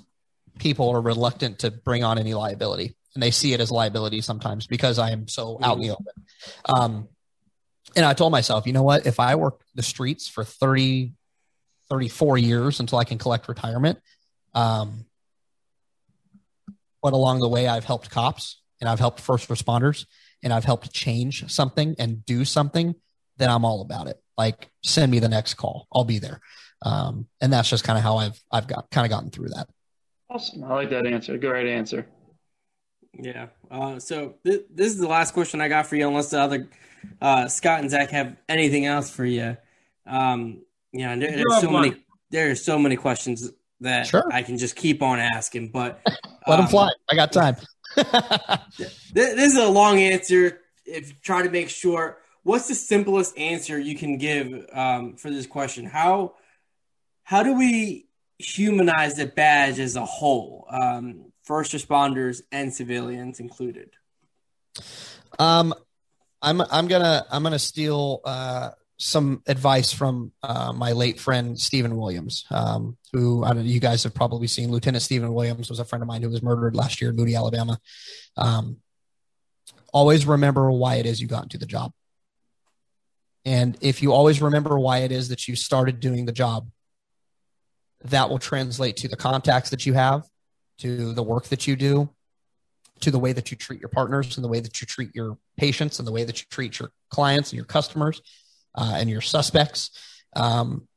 people 0.58 0.90
are 0.90 1.00
reluctant 1.00 1.60
to 1.60 1.70
bring 1.70 2.04
on 2.04 2.18
any 2.18 2.34
liability 2.34 2.96
and 3.14 3.22
they 3.22 3.30
see 3.30 3.52
it 3.52 3.60
as 3.60 3.70
liability 3.70 4.20
sometimes 4.20 4.66
because 4.66 4.98
I 4.98 5.10
am 5.10 5.28
so 5.28 5.58
out 5.62 5.76
in 5.76 5.82
the 5.82 5.90
open. 5.90 6.06
Um, 6.64 7.08
and 7.96 8.04
I 8.04 8.14
told 8.14 8.32
myself, 8.32 8.66
you 8.66 8.72
know 8.72 8.82
what? 8.82 9.06
If 9.06 9.20
I 9.20 9.36
work 9.36 9.60
the 9.74 9.82
streets 9.82 10.28
for 10.28 10.44
30, 10.44 11.12
34 11.90 12.38
years 12.38 12.80
until 12.80 12.98
I 12.98 13.04
can 13.04 13.18
collect 13.18 13.48
retirement, 13.48 14.00
um, 14.54 15.06
but 17.02 17.12
along 17.12 17.40
the 17.40 17.48
way, 17.48 17.68
I've 17.68 17.84
helped 17.84 18.10
cops 18.10 18.60
and 18.80 18.88
I've 18.88 18.98
helped 18.98 19.20
first 19.20 19.48
responders 19.48 20.06
and 20.42 20.52
I've 20.52 20.64
helped 20.64 20.92
change 20.92 21.50
something 21.52 21.94
and 21.98 22.24
do 22.24 22.44
something, 22.44 22.94
then 23.36 23.50
I'm 23.50 23.64
all 23.64 23.80
about 23.80 24.06
it 24.06 24.20
like 24.36 24.70
send 24.82 25.10
me 25.10 25.18
the 25.18 25.28
next 25.28 25.54
call. 25.54 25.86
I'll 25.92 26.04
be 26.04 26.18
there. 26.18 26.40
Um, 26.82 27.26
and 27.40 27.52
that's 27.52 27.70
just 27.70 27.84
kind 27.84 27.96
of 27.98 28.04
how 28.04 28.18
I've 28.18 28.38
I've 28.50 28.66
got 28.66 28.90
kind 28.90 29.06
of 29.06 29.10
gotten 29.10 29.30
through 29.30 29.48
that. 29.50 29.68
Awesome. 30.28 30.64
I 30.64 30.74
like 30.74 30.90
that 30.90 31.06
answer. 31.06 31.38
Great 31.38 31.68
answer. 31.68 32.06
Yeah. 33.12 33.48
Uh, 33.70 33.98
so 33.98 34.34
th- 34.44 34.64
this 34.70 34.88
is 34.88 34.98
the 34.98 35.08
last 35.08 35.34
question 35.34 35.60
I 35.60 35.68
got 35.68 35.86
for 35.86 35.96
you, 35.96 36.06
unless 36.08 36.30
the 36.30 36.40
other 36.40 36.68
uh, 37.20 37.48
Scott 37.48 37.80
and 37.80 37.90
Zach 37.90 38.10
have 38.10 38.36
anything 38.48 38.86
else 38.86 39.10
for 39.10 39.24
you. 39.24 39.56
Um, 40.06 40.64
yeah, 40.92 41.14
there, 41.16 41.30
there's 41.30 41.60
so 41.60 41.70
many. 41.70 41.94
There 42.30 42.50
are 42.50 42.56
so 42.56 42.78
many 42.78 42.96
questions 42.96 43.50
that 43.80 44.08
sure. 44.08 44.24
I 44.32 44.42
can 44.42 44.58
just 44.58 44.74
keep 44.74 45.02
on 45.02 45.20
asking, 45.20 45.68
but 45.68 46.00
let 46.46 46.58
um, 46.58 46.64
them 46.64 46.68
fly. 46.68 46.90
I 47.10 47.14
got 47.14 47.32
time. 47.32 47.56
this 49.12 49.52
is 49.52 49.56
a 49.56 49.68
long 49.68 49.98
answer. 50.00 50.60
If 50.84 51.08
you 51.08 51.14
try 51.22 51.42
to 51.42 51.50
make 51.50 51.70
sure 51.70 52.18
what's 52.44 52.68
the 52.68 52.74
simplest 52.74 53.36
answer 53.36 53.78
you 53.78 53.96
can 53.96 54.16
give 54.18 54.66
um, 54.72 55.16
for 55.16 55.30
this 55.30 55.46
question? 55.46 55.86
How 55.86 56.34
how 57.24 57.42
do 57.42 57.54
we 57.54 58.06
humanize 58.38 59.16
the 59.16 59.26
badge 59.26 59.78
as 59.78 59.96
a 59.96 60.04
whole, 60.04 60.66
um, 60.70 61.32
first 61.42 61.72
responders 61.72 62.42
and 62.52 62.72
civilians 62.72 63.40
included? 63.40 63.90
Um, 65.38 65.74
I'm 66.40 66.60
I'm 66.60 66.86
gonna 66.86 67.26
I'm 67.30 67.42
gonna 67.42 67.58
steal 67.58 68.20
uh, 68.24 68.70
some 68.98 69.42
advice 69.46 69.92
from 69.92 70.32
uh, 70.42 70.72
my 70.72 70.92
late 70.92 71.18
friend 71.18 71.58
Stephen 71.58 71.96
Williams, 71.96 72.44
um, 72.50 72.96
who 73.12 73.42
I 73.42 73.48
don't 73.48 73.58
know, 73.58 73.62
you 73.64 73.80
guys 73.80 74.04
have 74.04 74.14
probably 74.14 74.46
seen. 74.46 74.70
Lieutenant 74.70 75.02
Stephen 75.02 75.32
Williams 75.32 75.70
was 75.70 75.80
a 75.80 75.84
friend 75.84 76.02
of 76.02 76.08
mine 76.08 76.22
who 76.22 76.28
was 76.28 76.42
murdered 76.42 76.76
last 76.76 77.00
year 77.00 77.10
in 77.10 77.16
Moody, 77.16 77.34
Alabama. 77.34 77.80
Um, 78.36 78.76
always 79.92 80.26
remember 80.26 80.70
why 80.70 80.96
it 80.96 81.06
is 81.06 81.20
you 81.20 81.26
got 81.26 81.44
into 81.44 81.58
the 81.58 81.66
job. 81.66 81.92
And 83.44 83.76
if 83.80 84.02
you 84.02 84.12
always 84.12 84.40
remember 84.40 84.78
why 84.78 84.98
it 84.98 85.12
is 85.12 85.28
that 85.28 85.46
you 85.48 85.56
started 85.56 86.00
doing 86.00 86.24
the 86.24 86.32
job, 86.32 86.68
that 88.04 88.28
will 88.28 88.38
translate 88.38 88.96
to 88.98 89.08
the 89.08 89.16
contacts 89.16 89.70
that 89.70 89.86
you 89.86 89.94
have, 89.94 90.26
to 90.78 91.12
the 91.12 91.22
work 91.22 91.46
that 91.46 91.66
you 91.66 91.76
do, 91.76 92.10
to 93.00 93.10
the 93.10 93.18
way 93.18 93.32
that 93.32 93.50
you 93.50 93.56
treat 93.56 93.80
your 93.80 93.88
partners 93.88 94.36
and 94.36 94.44
the 94.44 94.48
way 94.48 94.60
that 94.60 94.80
you 94.80 94.86
treat 94.86 95.14
your 95.14 95.38
patients 95.56 95.98
and 95.98 96.08
the 96.08 96.12
way 96.12 96.24
that 96.24 96.40
you 96.40 96.46
treat 96.50 96.78
your 96.78 96.90
clients 97.10 97.50
and 97.50 97.56
your 97.56 97.66
customers 97.66 98.20
uh, 98.74 98.94
and 98.96 99.10
your 99.10 99.20
suspects. 99.20 99.90
Um, 100.36 100.88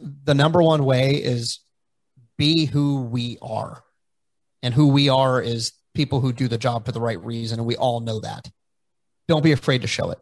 the 0.00 0.34
number 0.34 0.62
one 0.62 0.84
way 0.84 1.12
is 1.14 1.60
be 2.36 2.66
who 2.66 3.02
we 3.02 3.38
are. 3.42 3.82
And 4.62 4.74
who 4.74 4.88
we 4.88 5.08
are 5.08 5.40
is 5.40 5.72
people 5.94 6.20
who 6.20 6.32
do 6.32 6.48
the 6.48 6.58
job 6.58 6.84
for 6.84 6.92
the 6.92 7.00
right 7.00 7.22
reason. 7.24 7.60
And 7.60 7.66
we 7.66 7.76
all 7.76 8.00
know 8.00 8.20
that. 8.20 8.48
Don't 9.28 9.44
be 9.44 9.52
afraid 9.52 9.82
to 9.82 9.88
show 9.88 10.10
it. 10.10 10.18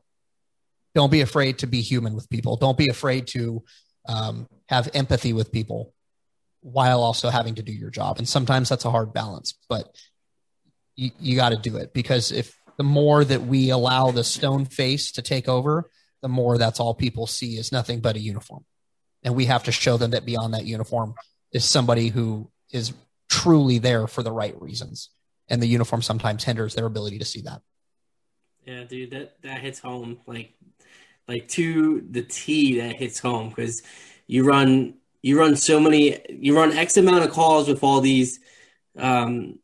Don't 0.96 1.12
be 1.12 1.20
afraid 1.20 1.58
to 1.58 1.66
be 1.66 1.82
human 1.82 2.14
with 2.14 2.30
people. 2.30 2.56
Don't 2.56 2.78
be 2.78 2.88
afraid 2.88 3.26
to 3.28 3.62
um, 4.08 4.48
have 4.70 4.88
empathy 4.94 5.34
with 5.34 5.52
people 5.52 5.92
while 6.62 7.02
also 7.02 7.28
having 7.28 7.56
to 7.56 7.62
do 7.62 7.70
your 7.70 7.90
job. 7.90 8.16
And 8.16 8.26
sometimes 8.26 8.70
that's 8.70 8.86
a 8.86 8.90
hard 8.90 9.12
balance, 9.12 9.52
but 9.68 9.94
you, 10.94 11.10
you 11.20 11.36
got 11.36 11.50
to 11.50 11.58
do 11.58 11.76
it 11.76 11.92
because 11.92 12.32
if 12.32 12.58
the 12.78 12.82
more 12.82 13.22
that 13.22 13.42
we 13.42 13.68
allow 13.68 14.10
the 14.10 14.24
stone 14.24 14.64
face 14.64 15.12
to 15.12 15.22
take 15.22 15.50
over, 15.50 15.90
the 16.22 16.30
more 16.30 16.56
that's 16.56 16.80
all 16.80 16.94
people 16.94 17.26
see 17.26 17.58
is 17.58 17.70
nothing 17.70 18.00
but 18.00 18.16
a 18.16 18.20
uniform. 18.20 18.64
And 19.22 19.36
we 19.36 19.44
have 19.44 19.64
to 19.64 19.72
show 19.72 19.98
them 19.98 20.12
that 20.12 20.24
beyond 20.24 20.54
that 20.54 20.64
uniform 20.64 21.12
is 21.52 21.66
somebody 21.66 22.08
who 22.08 22.50
is 22.72 22.94
truly 23.28 23.76
there 23.80 24.06
for 24.06 24.22
the 24.22 24.32
right 24.32 24.58
reasons. 24.62 25.10
And 25.50 25.60
the 25.60 25.66
uniform 25.66 26.00
sometimes 26.00 26.44
hinders 26.44 26.74
their 26.74 26.86
ability 26.86 27.18
to 27.18 27.26
see 27.26 27.42
that. 27.42 27.60
Yeah, 28.64 28.84
dude, 28.84 29.10
that, 29.10 29.42
that 29.42 29.60
hits 29.60 29.78
home 29.78 30.20
like 30.26 30.54
like 31.28 31.48
to 31.48 32.06
the 32.10 32.22
T 32.22 32.80
that 32.80 32.96
hits 32.96 33.18
home 33.18 33.48
because 33.48 33.82
you 34.26 34.44
run 34.44 34.94
you 35.22 35.38
run 35.38 35.56
so 35.56 35.80
many 35.80 36.20
you 36.28 36.56
run 36.56 36.72
X 36.72 36.96
amount 36.96 37.24
of 37.24 37.30
calls 37.30 37.68
with 37.68 37.82
all 37.82 38.00
these 38.00 38.38
um, 38.98 39.58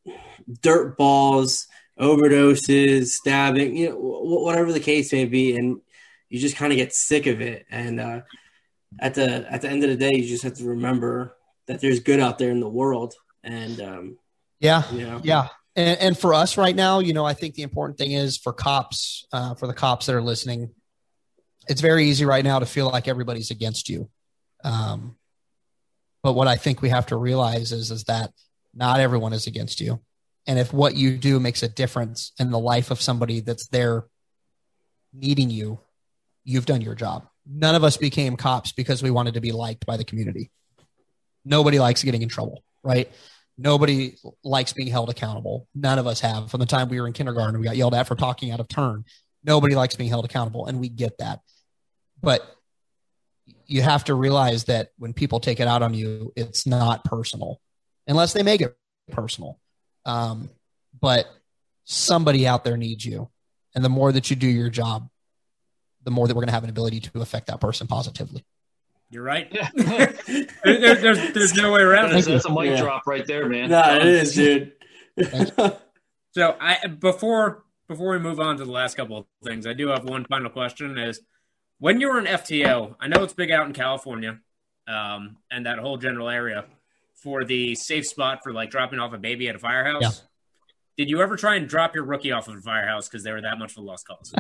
dirt 0.61 0.97
balls, 0.97 1.67
overdoses, 1.99 3.07
stabbing, 3.07 3.77
you 3.77 3.91
know, 3.91 3.97
whatever 3.97 4.73
the 4.73 4.81
case 4.81 5.13
may 5.13 5.25
be, 5.25 5.57
and 5.57 5.81
you 6.29 6.39
just 6.39 6.57
kind 6.57 6.73
of 6.73 6.77
get 6.77 6.93
sick 6.93 7.27
of 7.27 7.41
it. 7.41 7.67
And 7.71 8.01
uh, 8.01 8.21
at 8.99 9.15
the 9.15 9.47
at 9.51 9.63
the 9.63 9.69
end 9.69 9.85
of 9.85 9.91
the 9.91 9.97
day, 9.97 10.13
you 10.15 10.27
just 10.27 10.45
have 10.45 10.55
to 10.55 10.65
remember 10.65 11.37
that 11.67 11.81
there's 11.81 12.01
good 12.01 12.21
out 12.21 12.39
there 12.39 12.51
in 12.51 12.61
the 12.61 12.69
world. 12.69 13.15
And 13.45 13.81
um, 13.81 14.19
yeah, 14.61 14.83
you 14.93 15.07
know. 15.07 15.21
yeah. 15.23 15.49
And, 15.75 15.99
and, 16.01 16.19
for 16.19 16.35
us 16.35 16.59
right 16.59 16.77
now, 16.77 16.99
you 16.99 17.15
know, 17.15 17.25
I 17.25 17.33
think 17.33 17.55
the 17.55 17.63
important 17.63 17.97
thing 17.97 18.13
is 18.13 18.37
for 18.37 18.53
cops, 18.53 19.27
uh, 19.33 19.55
for 19.55 19.67
the 19.67 19.73
cops 19.73 20.05
that 20.05 20.15
are 20.15 20.21
listening, 20.21 20.71
it's 21.69 21.81
very 21.81 22.07
easy 22.07 22.25
right 22.25 22.45
now 22.45 22.59
to 22.59 22.67
feel 22.67 22.91
like 22.91 23.09
everybody's 23.09 23.51
against 23.51 23.89
you. 23.89 24.09
Um, 24.65 25.17
but 26.23 26.35
what 26.35 26.49
I 26.49 26.57
think 26.57 26.83
we 26.83 26.89
have 26.91 27.07
to 27.07 27.17
realize 27.17 27.73
is 27.73 27.91
is 27.91 28.05
that 28.05 28.33
not 28.75 29.01
everyone 29.01 29.33
is 29.33 29.47
against 29.47 29.81
you. 29.81 30.01
And 30.47 30.59
if 30.59 30.73
what 30.73 30.95
you 30.95 31.17
do 31.17 31.39
makes 31.39 31.63
a 31.63 31.69
difference 31.69 32.33
in 32.39 32.51
the 32.51 32.59
life 32.59 32.91
of 32.91 33.01
somebody 33.01 33.41
that's 33.41 33.69
there 33.69 34.07
needing 35.13 35.51
you, 35.51 35.81
you've 36.45 36.67
done 36.67 36.81
your 36.81 36.95
job. 36.95 37.29
None 37.47 37.75
of 37.75 37.85
us 37.85 37.97
became 37.97 38.37
cops 38.37 38.73
because 38.73 39.03
we 39.03 39.11
wanted 39.11 39.35
to 39.35 39.41
be 39.41 39.53
liked 39.53 39.87
by 39.87 39.97
the 39.97 40.05
community. 40.05 40.51
Nobody 41.45 41.79
likes 41.79 42.03
getting 42.03 42.23
in 42.23 42.29
trouble, 42.29 42.63
right? 42.83 43.11
Nobody 43.59 44.17
likes 44.43 44.73
being 44.73 44.89
held 44.89 45.11
accountable. 45.11 45.69
None 45.75 45.99
of 45.99 46.07
us 46.07 46.21
have. 46.21 46.51
From 46.51 46.61
the 46.61 46.67
time 46.67 46.89
we 46.89 47.01
were 47.01 47.07
in 47.07 47.13
kindergarten, 47.13 47.61
we 47.61 47.67
got 47.67 47.77
yelled 47.77 47.95
at 47.95 48.07
for 48.07 48.15
talking 48.15 48.51
out 48.51 48.61
of 48.61 48.69
turn. 48.69 49.05
Nobody 49.45 49.75
likes 49.75 49.97
being 49.97 50.09
held 50.09 50.25
accountable, 50.25 50.67
and 50.67 50.81
we 50.81 50.89
get 50.89 51.19
that. 51.19 51.41
But 52.23 52.43
you 53.67 53.83
have 53.83 54.05
to 54.05 54.15
realize 54.15 54.65
that 54.65 54.91
when 54.99 55.13
people 55.13 55.41
take 55.41 55.61
it 55.61 55.67
out 55.67 55.83
on 55.83 55.95
you, 55.95 56.33
it's 56.37 56.67
not 56.67 57.05
personal, 57.05 57.61
unless 58.07 58.33
they 58.33 58.43
make 58.43 58.61
it 58.61 58.77
personal. 59.11 59.59
Um, 60.05 60.51
but 61.01 61.27
somebody 61.85 62.47
out 62.47 62.65
there 62.65 62.77
needs 62.77 63.05
you. 63.05 63.31
And 63.75 63.85
the 63.85 63.89
more 63.89 64.13
that 64.13 64.31
you 64.31 64.37
do 64.37 64.47
your 64.47 64.71
job, 64.71 65.09
the 66.05 66.11
more 66.11 66.27
that 66.27 66.35
we're 66.35 66.43
going 66.43 66.49
to 66.49 66.55
have 66.55 66.65
an 66.65 66.71
ability 66.71 67.01
to 67.01 67.21
affect 67.21 67.47
that 67.47 67.61
person 67.61 67.87
positively. 67.87 68.45
You're 69.11 69.23
right. 69.23 69.49
Yeah. 69.51 69.69
there, 70.65 70.95
there's, 70.95 71.33
there's 71.33 71.55
no 71.55 71.73
way 71.73 71.81
around 71.81 72.15
it. 72.15 72.25
That's 72.25 72.45
a 72.47 72.51
mic 72.51 72.71
yeah. 72.71 72.81
drop 72.81 73.07
right 73.07 73.27
there, 73.27 73.49
man. 73.49 73.71
No, 73.71 73.97
it 73.97 74.07
is, 74.07 74.35
dude. 74.35 74.73
so 76.33 76.57
I 76.59 76.87
before 76.87 77.65
before 77.89 78.13
we 78.13 78.19
move 78.19 78.41
on 78.41 78.57
to 78.57 78.65
the 78.65 78.71
last 78.71 78.97
couple 78.97 79.19
of 79.19 79.27
things, 79.45 79.67
I 79.67 79.75
do 79.75 79.89
have 79.89 80.05
one 80.05 80.25
final 80.25 80.49
question: 80.49 80.97
Is 80.97 81.21
when 81.83 82.01
you 82.01 82.09
were 82.09 82.19
an 82.21 82.27
FTO, 82.27 82.95
I 83.01 83.09
know 83.09 83.25
it's 83.25 83.33
big 83.33 83.51
out 83.51 83.67
in 83.67 83.73
California, 83.73 84.39
um, 84.87 85.39
and 85.51 85.67
that 85.67 85.81
whole 85.81 85.97
general 85.97 86.29
area 86.29 86.65
for 87.17 87.43
the 87.43 87.75
safe 87.75 88.07
spot 88.07 88.45
for 88.45 88.53
like 88.53 88.71
dropping 88.71 89.01
off 89.01 89.13
a 89.13 89.19
baby 89.19 89.49
at 89.49 89.57
a 89.57 89.59
firehouse. 89.59 90.01
Yeah. 90.01 90.11
Did 90.97 91.11
you 91.11 91.21
ever 91.23 91.35
try 91.35 91.57
and 91.57 91.69
drop 91.69 91.97
your 91.97 92.05
rookie 92.05 92.31
off 92.31 92.47
of 92.47 92.55
a 92.55 92.61
firehouse 92.61 93.09
because 93.09 93.25
they 93.25 93.33
were 93.33 93.41
that 93.41 93.59
much 93.59 93.73
of 93.73 93.79
a 93.79 93.81
lost 93.81 94.07
cause? 94.07 94.33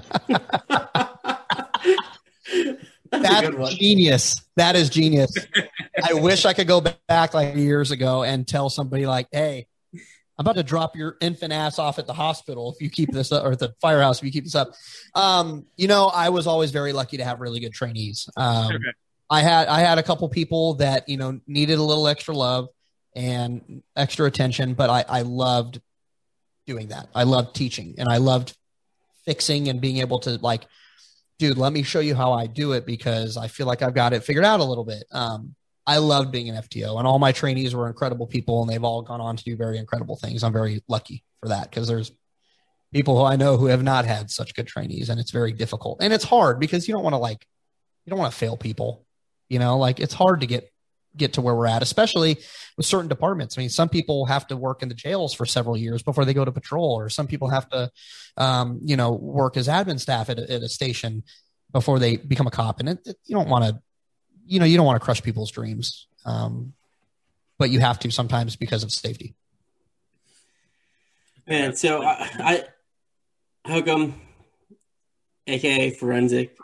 That's, 3.11 3.57
That's 3.57 3.75
genius. 3.75 4.37
That 4.55 4.77
is 4.77 4.89
genius. 4.89 5.37
I 6.05 6.15
wish 6.15 6.45
I 6.45 6.53
could 6.53 6.69
go 6.69 6.81
back 7.09 7.35
like 7.35 7.57
years 7.57 7.91
ago 7.91 8.23
and 8.23 8.47
tell 8.47 8.71
somebody 8.71 9.05
like, 9.05 9.27
"Hey, 9.33 9.67
about 10.43 10.57
to 10.57 10.63
drop 10.63 10.97
your 10.97 11.17
infant 11.21 11.53
ass 11.53 11.79
off 11.79 11.99
at 11.99 12.07
the 12.07 12.13
hospital 12.13 12.73
if 12.73 12.83
you 12.83 12.91
keep 12.91 13.11
this 13.11 13.33
up, 13.33 13.45
or 13.45 13.57
the 13.57 13.75
firehouse 13.81 14.19
if 14.19 14.25
you 14.25 14.33
keep 14.33 14.45
this 14.45 14.55
up." 14.55 14.73
Um, 15.15 15.67
you 15.77 15.89
know, 15.89 16.07
I 16.07 16.29
was 16.29 16.47
always 16.47 16.71
very 16.71 16.93
lucky 16.93 17.17
to 17.17 17.25
have 17.25 17.41
really 17.41 17.61
good 17.61 17.73
trainees. 17.73 18.29
Um, 18.37 18.67
okay. 18.67 18.93
I 19.31 19.41
had 19.41 19.69
I 19.69 19.81
had 19.81 19.99
a 19.99 20.03
couple 20.03 20.29
people 20.29 20.75
that 20.75 21.09
you 21.09 21.17
know 21.17 21.41
needed 21.47 21.79
a 21.79 21.83
little 21.83 22.07
extra 22.07 22.35
love 22.35 22.69
and 23.15 23.83
extra 23.97 24.27
attention, 24.27 24.75
but 24.75 24.91
I, 24.91 25.05
I 25.09 25.23
loved 25.23 25.81
doing 26.67 26.89
that. 26.89 27.09
I 27.15 27.25
loved 27.25 27.55
teaching 27.55 27.95
and 27.99 28.09
I 28.09 28.19
loved 28.19 28.57
fixing 29.25 29.69
and 29.69 29.81
being 29.81 29.99
able 29.99 30.19
to 30.21 30.39
like, 30.39 30.67
dude, 31.39 31.59
let 31.59 31.73
me 31.73 31.83
show 31.83 32.01
you 32.01 32.15
how 32.15 32.33
I 32.33 32.47
do 32.47 32.73
it 32.73 32.87
because 32.87 33.37
I 33.37 33.49
feel 33.49 33.67
like 33.67 33.83
I've 33.83 33.95
got 33.95 34.13
it 34.13 34.25
figured 34.25 34.45
out 34.45 34.61
a 34.61 34.65
little 34.65 34.85
bit. 34.85 35.05
Um, 35.13 35.55
I 35.87 35.99
loved 35.99 36.31
being 36.31 36.49
an 36.49 36.57
FTO 36.57 36.99
and 36.99 37.07
all 37.07 37.19
my 37.19 37.33
trainees 37.33 37.75
were 37.75 37.89
incredible 37.89 38.27
people 38.27 38.63
and 38.63 38.71
they've 38.71 38.85
all 38.85 39.03
gone 39.03 39.21
on 39.21 39.37
to 39.37 39.45
do 39.45 39.57
very 39.57 39.79
incredible 39.79 40.17
things. 40.17 40.45
I'm 40.45 40.53
very 40.53 40.83
lucky 40.89 41.25
for 41.41 41.49
that 41.49 41.71
because 41.71 41.89
there's 41.89 42.13
people 42.93 43.19
who 43.19 43.25
I 43.25 43.37
know 43.37 43.57
who 43.57 43.67
have 43.67 43.83
not 43.83 44.05
had 44.05 44.31
such 44.31 44.55
good 44.55 44.67
trainees 44.67 45.09
and 45.09 45.19
it's 45.19 45.33
very 45.33 45.53
difficult 45.53 45.99
and 46.01 46.13
it's 46.13 46.25
hard 46.25 46.61
because 46.61 46.87
you 46.87 46.95
don't 46.95 47.03
want 47.03 47.15
to 47.15 47.19
like, 47.19 47.47
you 48.05 48.11
don't 48.11 48.19
want 48.19 48.33
to 48.33 48.39
fail 48.39 48.57
people. 48.57 49.05
You 49.49 49.59
know, 49.59 49.77
like 49.77 50.01
it's 50.01 50.15
hard 50.15 50.41
to 50.41 50.47
get 50.47 50.73
get 51.17 51.35
to 51.35 51.41
where 51.41 51.55
we're 51.55 51.67
at, 51.67 51.83
especially 51.83 52.39
with 52.77 52.87
certain 52.87 53.09
departments. 53.09 53.57
I 53.57 53.61
mean, 53.61 53.71
some 53.71 53.89
people 53.89 54.27
have 54.27 54.47
to 54.49 54.57
work 54.57 54.83
in 54.83 54.89
the 54.89 54.95
jails 54.95 55.35
for 55.35 55.47
several 55.47 55.77
years 55.77 56.03
before 56.03 56.25
they 56.25 56.35
go 56.35 56.45
to 56.45 56.53
patrol, 56.53 56.99
or 56.99 57.09
some 57.09 57.27
people 57.27 57.49
have 57.49 57.69
to, 57.71 57.91
um, 58.37 58.81
you 58.85 58.97
know, 58.97 59.13
work 59.13 59.57
as 59.57 59.69
admin 59.69 60.01
staff 60.01 60.31
at 60.31 60.39
a, 60.39 60.51
at 60.51 60.63
a 60.63 60.69
station 60.69 61.23
before 61.73 61.99
they 61.99 62.17
become 62.17 62.47
a 62.47 62.51
cop. 62.51 62.81
And 62.81 62.89
it, 62.91 62.99
it, 63.05 63.17
you 63.27 63.37
don't 63.37 63.49
want 63.49 63.65
to, 63.65 63.83
you 64.47 64.59
know, 64.59 64.67
you 64.67 64.77
don't 64.77 64.87
want 64.87 65.01
to 65.01 65.05
crush 65.05 65.23
people's 65.23 65.51
dreams, 65.51 66.07
um, 66.25 66.73
but 67.59 67.71
you 67.71 67.81
have 67.81 67.99
to 68.01 68.11
sometimes 68.11 68.57
because 68.57 68.83
of 68.83 68.93
safety. 68.93 69.35
Man, 71.47 71.75
so 71.75 72.03
I, 72.03 72.29
I 72.39 72.65
Hook'em, 73.67 74.15
aka 75.47 75.91
Forensic, 75.91 76.57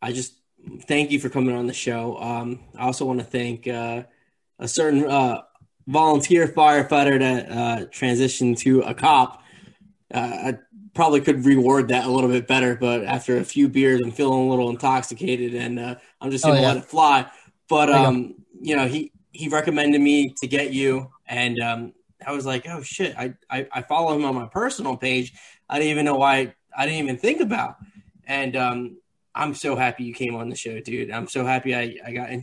I 0.00 0.12
just 0.12 0.34
thank 0.82 1.10
you 1.10 1.20
for 1.20 1.28
coming 1.28 1.54
on 1.54 1.66
the 1.66 1.72
show. 1.72 2.18
Um, 2.18 2.60
I 2.76 2.84
also 2.84 3.04
want 3.04 3.20
to 3.20 3.24
thank 3.24 3.66
uh, 3.66 4.04
a 4.58 4.68
certain 4.68 5.04
uh, 5.04 5.42
volunteer 5.86 6.46
firefighter 6.48 7.18
that 7.18 7.50
uh, 7.50 7.86
transitioned 7.86 8.58
to 8.58 8.82
a 8.82 8.94
cop. 8.94 9.42
Uh, 10.12 10.52
probably 10.98 11.20
could 11.20 11.44
reward 11.46 11.86
that 11.86 12.06
a 12.06 12.10
little 12.10 12.28
bit 12.28 12.48
better, 12.48 12.74
but 12.74 13.04
after 13.04 13.36
a 13.38 13.44
few 13.44 13.68
beers, 13.68 14.00
I'm 14.00 14.10
feeling 14.10 14.48
a 14.48 14.50
little 14.50 14.68
intoxicated, 14.68 15.54
and 15.54 15.78
uh, 15.78 15.94
I'm 16.20 16.32
just 16.32 16.42
gonna 16.42 16.58
oh, 16.58 16.60
yeah. 16.60 16.66
let 16.66 16.76
it 16.78 16.86
fly. 16.86 17.30
But 17.68 17.88
um, 17.88 18.34
you 18.60 18.74
know, 18.74 18.88
he 18.88 19.12
he 19.30 19.48
recommended 19.48 20.00
me 20.00 20.34
to 20.40 20.48
get 20.48 20.72
you, 20.72 21.12
and 21.24 21.56
um, 21.60 21.92
I 22.26 22.32
was 22.32 22.44
like, 22.44 22.66
oh 22.68 22.82
shit, 22.82 23.14
I, 23.16 23.34
I 23.48 23.68
I 23.70 23.82
follow 23.82 24.12
him 24.16 24.24
on 24.24 24.34
my 24.34 24.46
personal 24.46 24.96
page. 24.96 25.34
I 25.70 25.78
didn't 25.78 25.92
even 25.92 26.04
know 26.04 26.16
why 26.16 26.56
I 26.76 26.84
didn't 26.86 26.98
even 26.98 27.16
think 27.16 27.42
about, 27.42 27.76
and 28.26 28.56
um, 28.56 28.96
I'm 29.36 29.54
so 29.54 29.76
happy 29.76 30.02
you 30.02 30.14
came 30.14 30.34
on 30.34 30.48
the 30.48 30.56
show, 30.56 30.80
dude. 30.80 31.12
I'm 31.12 31.28
so 31.28 31.44
happy 31.46 31.76
I, 31.76 31.94
I 32.04 32.10
got 32.10 32.30
in, 32.30 32.42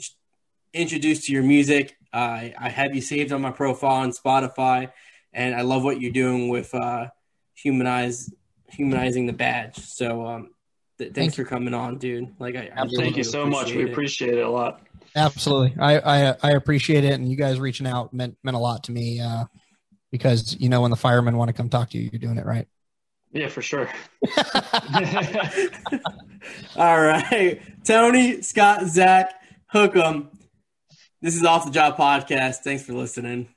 introduced 0.73 1.25
to 1.25 1.33
your 1.33 1.43
music. 1.43 1.97
Uh, 2.13 2.55
I 2.57 2.69
have 2.69 2.95
you 2.95 3.01
saved 3.01 3.33
on 3.33 3.41
my 3.41 3.51
profile 3.51 3.95
on 3.95 4.11
Spotify, 4.11 4.93
and 5.33 5.53
I 5.53 5.63
love 5.63 5.83
what 5.83 5.99
you're 5.99 6.13
doing 6.13 6.47
with 6.47 6.73
uh, 6.73 7.07
humanize 7.53 8.31
humanizing 8.69 9.25
the 9.25 9.33
badge. 9.33 9.77
So 9.77 10.25
um, 10.25 10.49
th- 10.97 11.13
thanks 11.13 11.35
Thank 11.35 11.47
for 11.47 11.49
coming 11.49 11.73
on, 11.73 11.97
dude. 11.97 12.33
Like, 12.39 12.55
I, 12.55 12.71
I 12.75 12.83
really 12.83 12.97
Thank 12.97 13.17
you 13.17 13.23
so 13.23 13.45
much. 13.45 13.71
We 13.71 13.83
it. 13.83 13.91
appreciate 13.91 14.35
it 14.35 14.45
a 14.45 14.49
lot. 14.49 14.81
Absolutely. 15.15 15.75
I, 15.79 15.99
I 15.99 16.35
I 16.43 16.51
appreciate 16.51 17.05
it, 17.05 17.13
and 17.13 17.29
you 17.29 17.37
guys 17.37 17.57
reaching 17.59 17.87
out 17.87 18.13
meant 18.13 18.37
meant 18.43 18.57
a 18.57 18.59
lot 18.59 18.83
to 18.85 18.91
me 18.91 19.21
uh, 19.21 19.45
because 20.11 20.57
you 20.59 20.67
know 20.67 20.81
when 20.81 20.91
the 20.91 20.97
firemen 20.97 21.37
want 21.37 21.47
to 21.47 21.53
come 21.53 21.69
talk 21.69 21.91
to 21.91 21.97
you, 21.97 22.09
you're 22.11 22.19
doing 22.19 22.37
it 22.37 22.45
right. 22.45 22.67
Yeah, 23.31 23.47
for 23.47 23.61
sure. 23.61 23.89
All 26.75 27.01
right, 27.01 27.61
Tony, 27.85 28.41
Scott, 28.41 28.87
Zach, 28.87 29.33
hook 29.67 29.95
'em. 29.95 30.29
This 31.21 31.35
is 31.35 31.43
off 31.43 31.65
the 31.65 31.71
job 31.71 31.97
podcast. 31.97 32.57
Thanks 32.57 32.83
for 32.83 32.93
listening. 32.93 33.54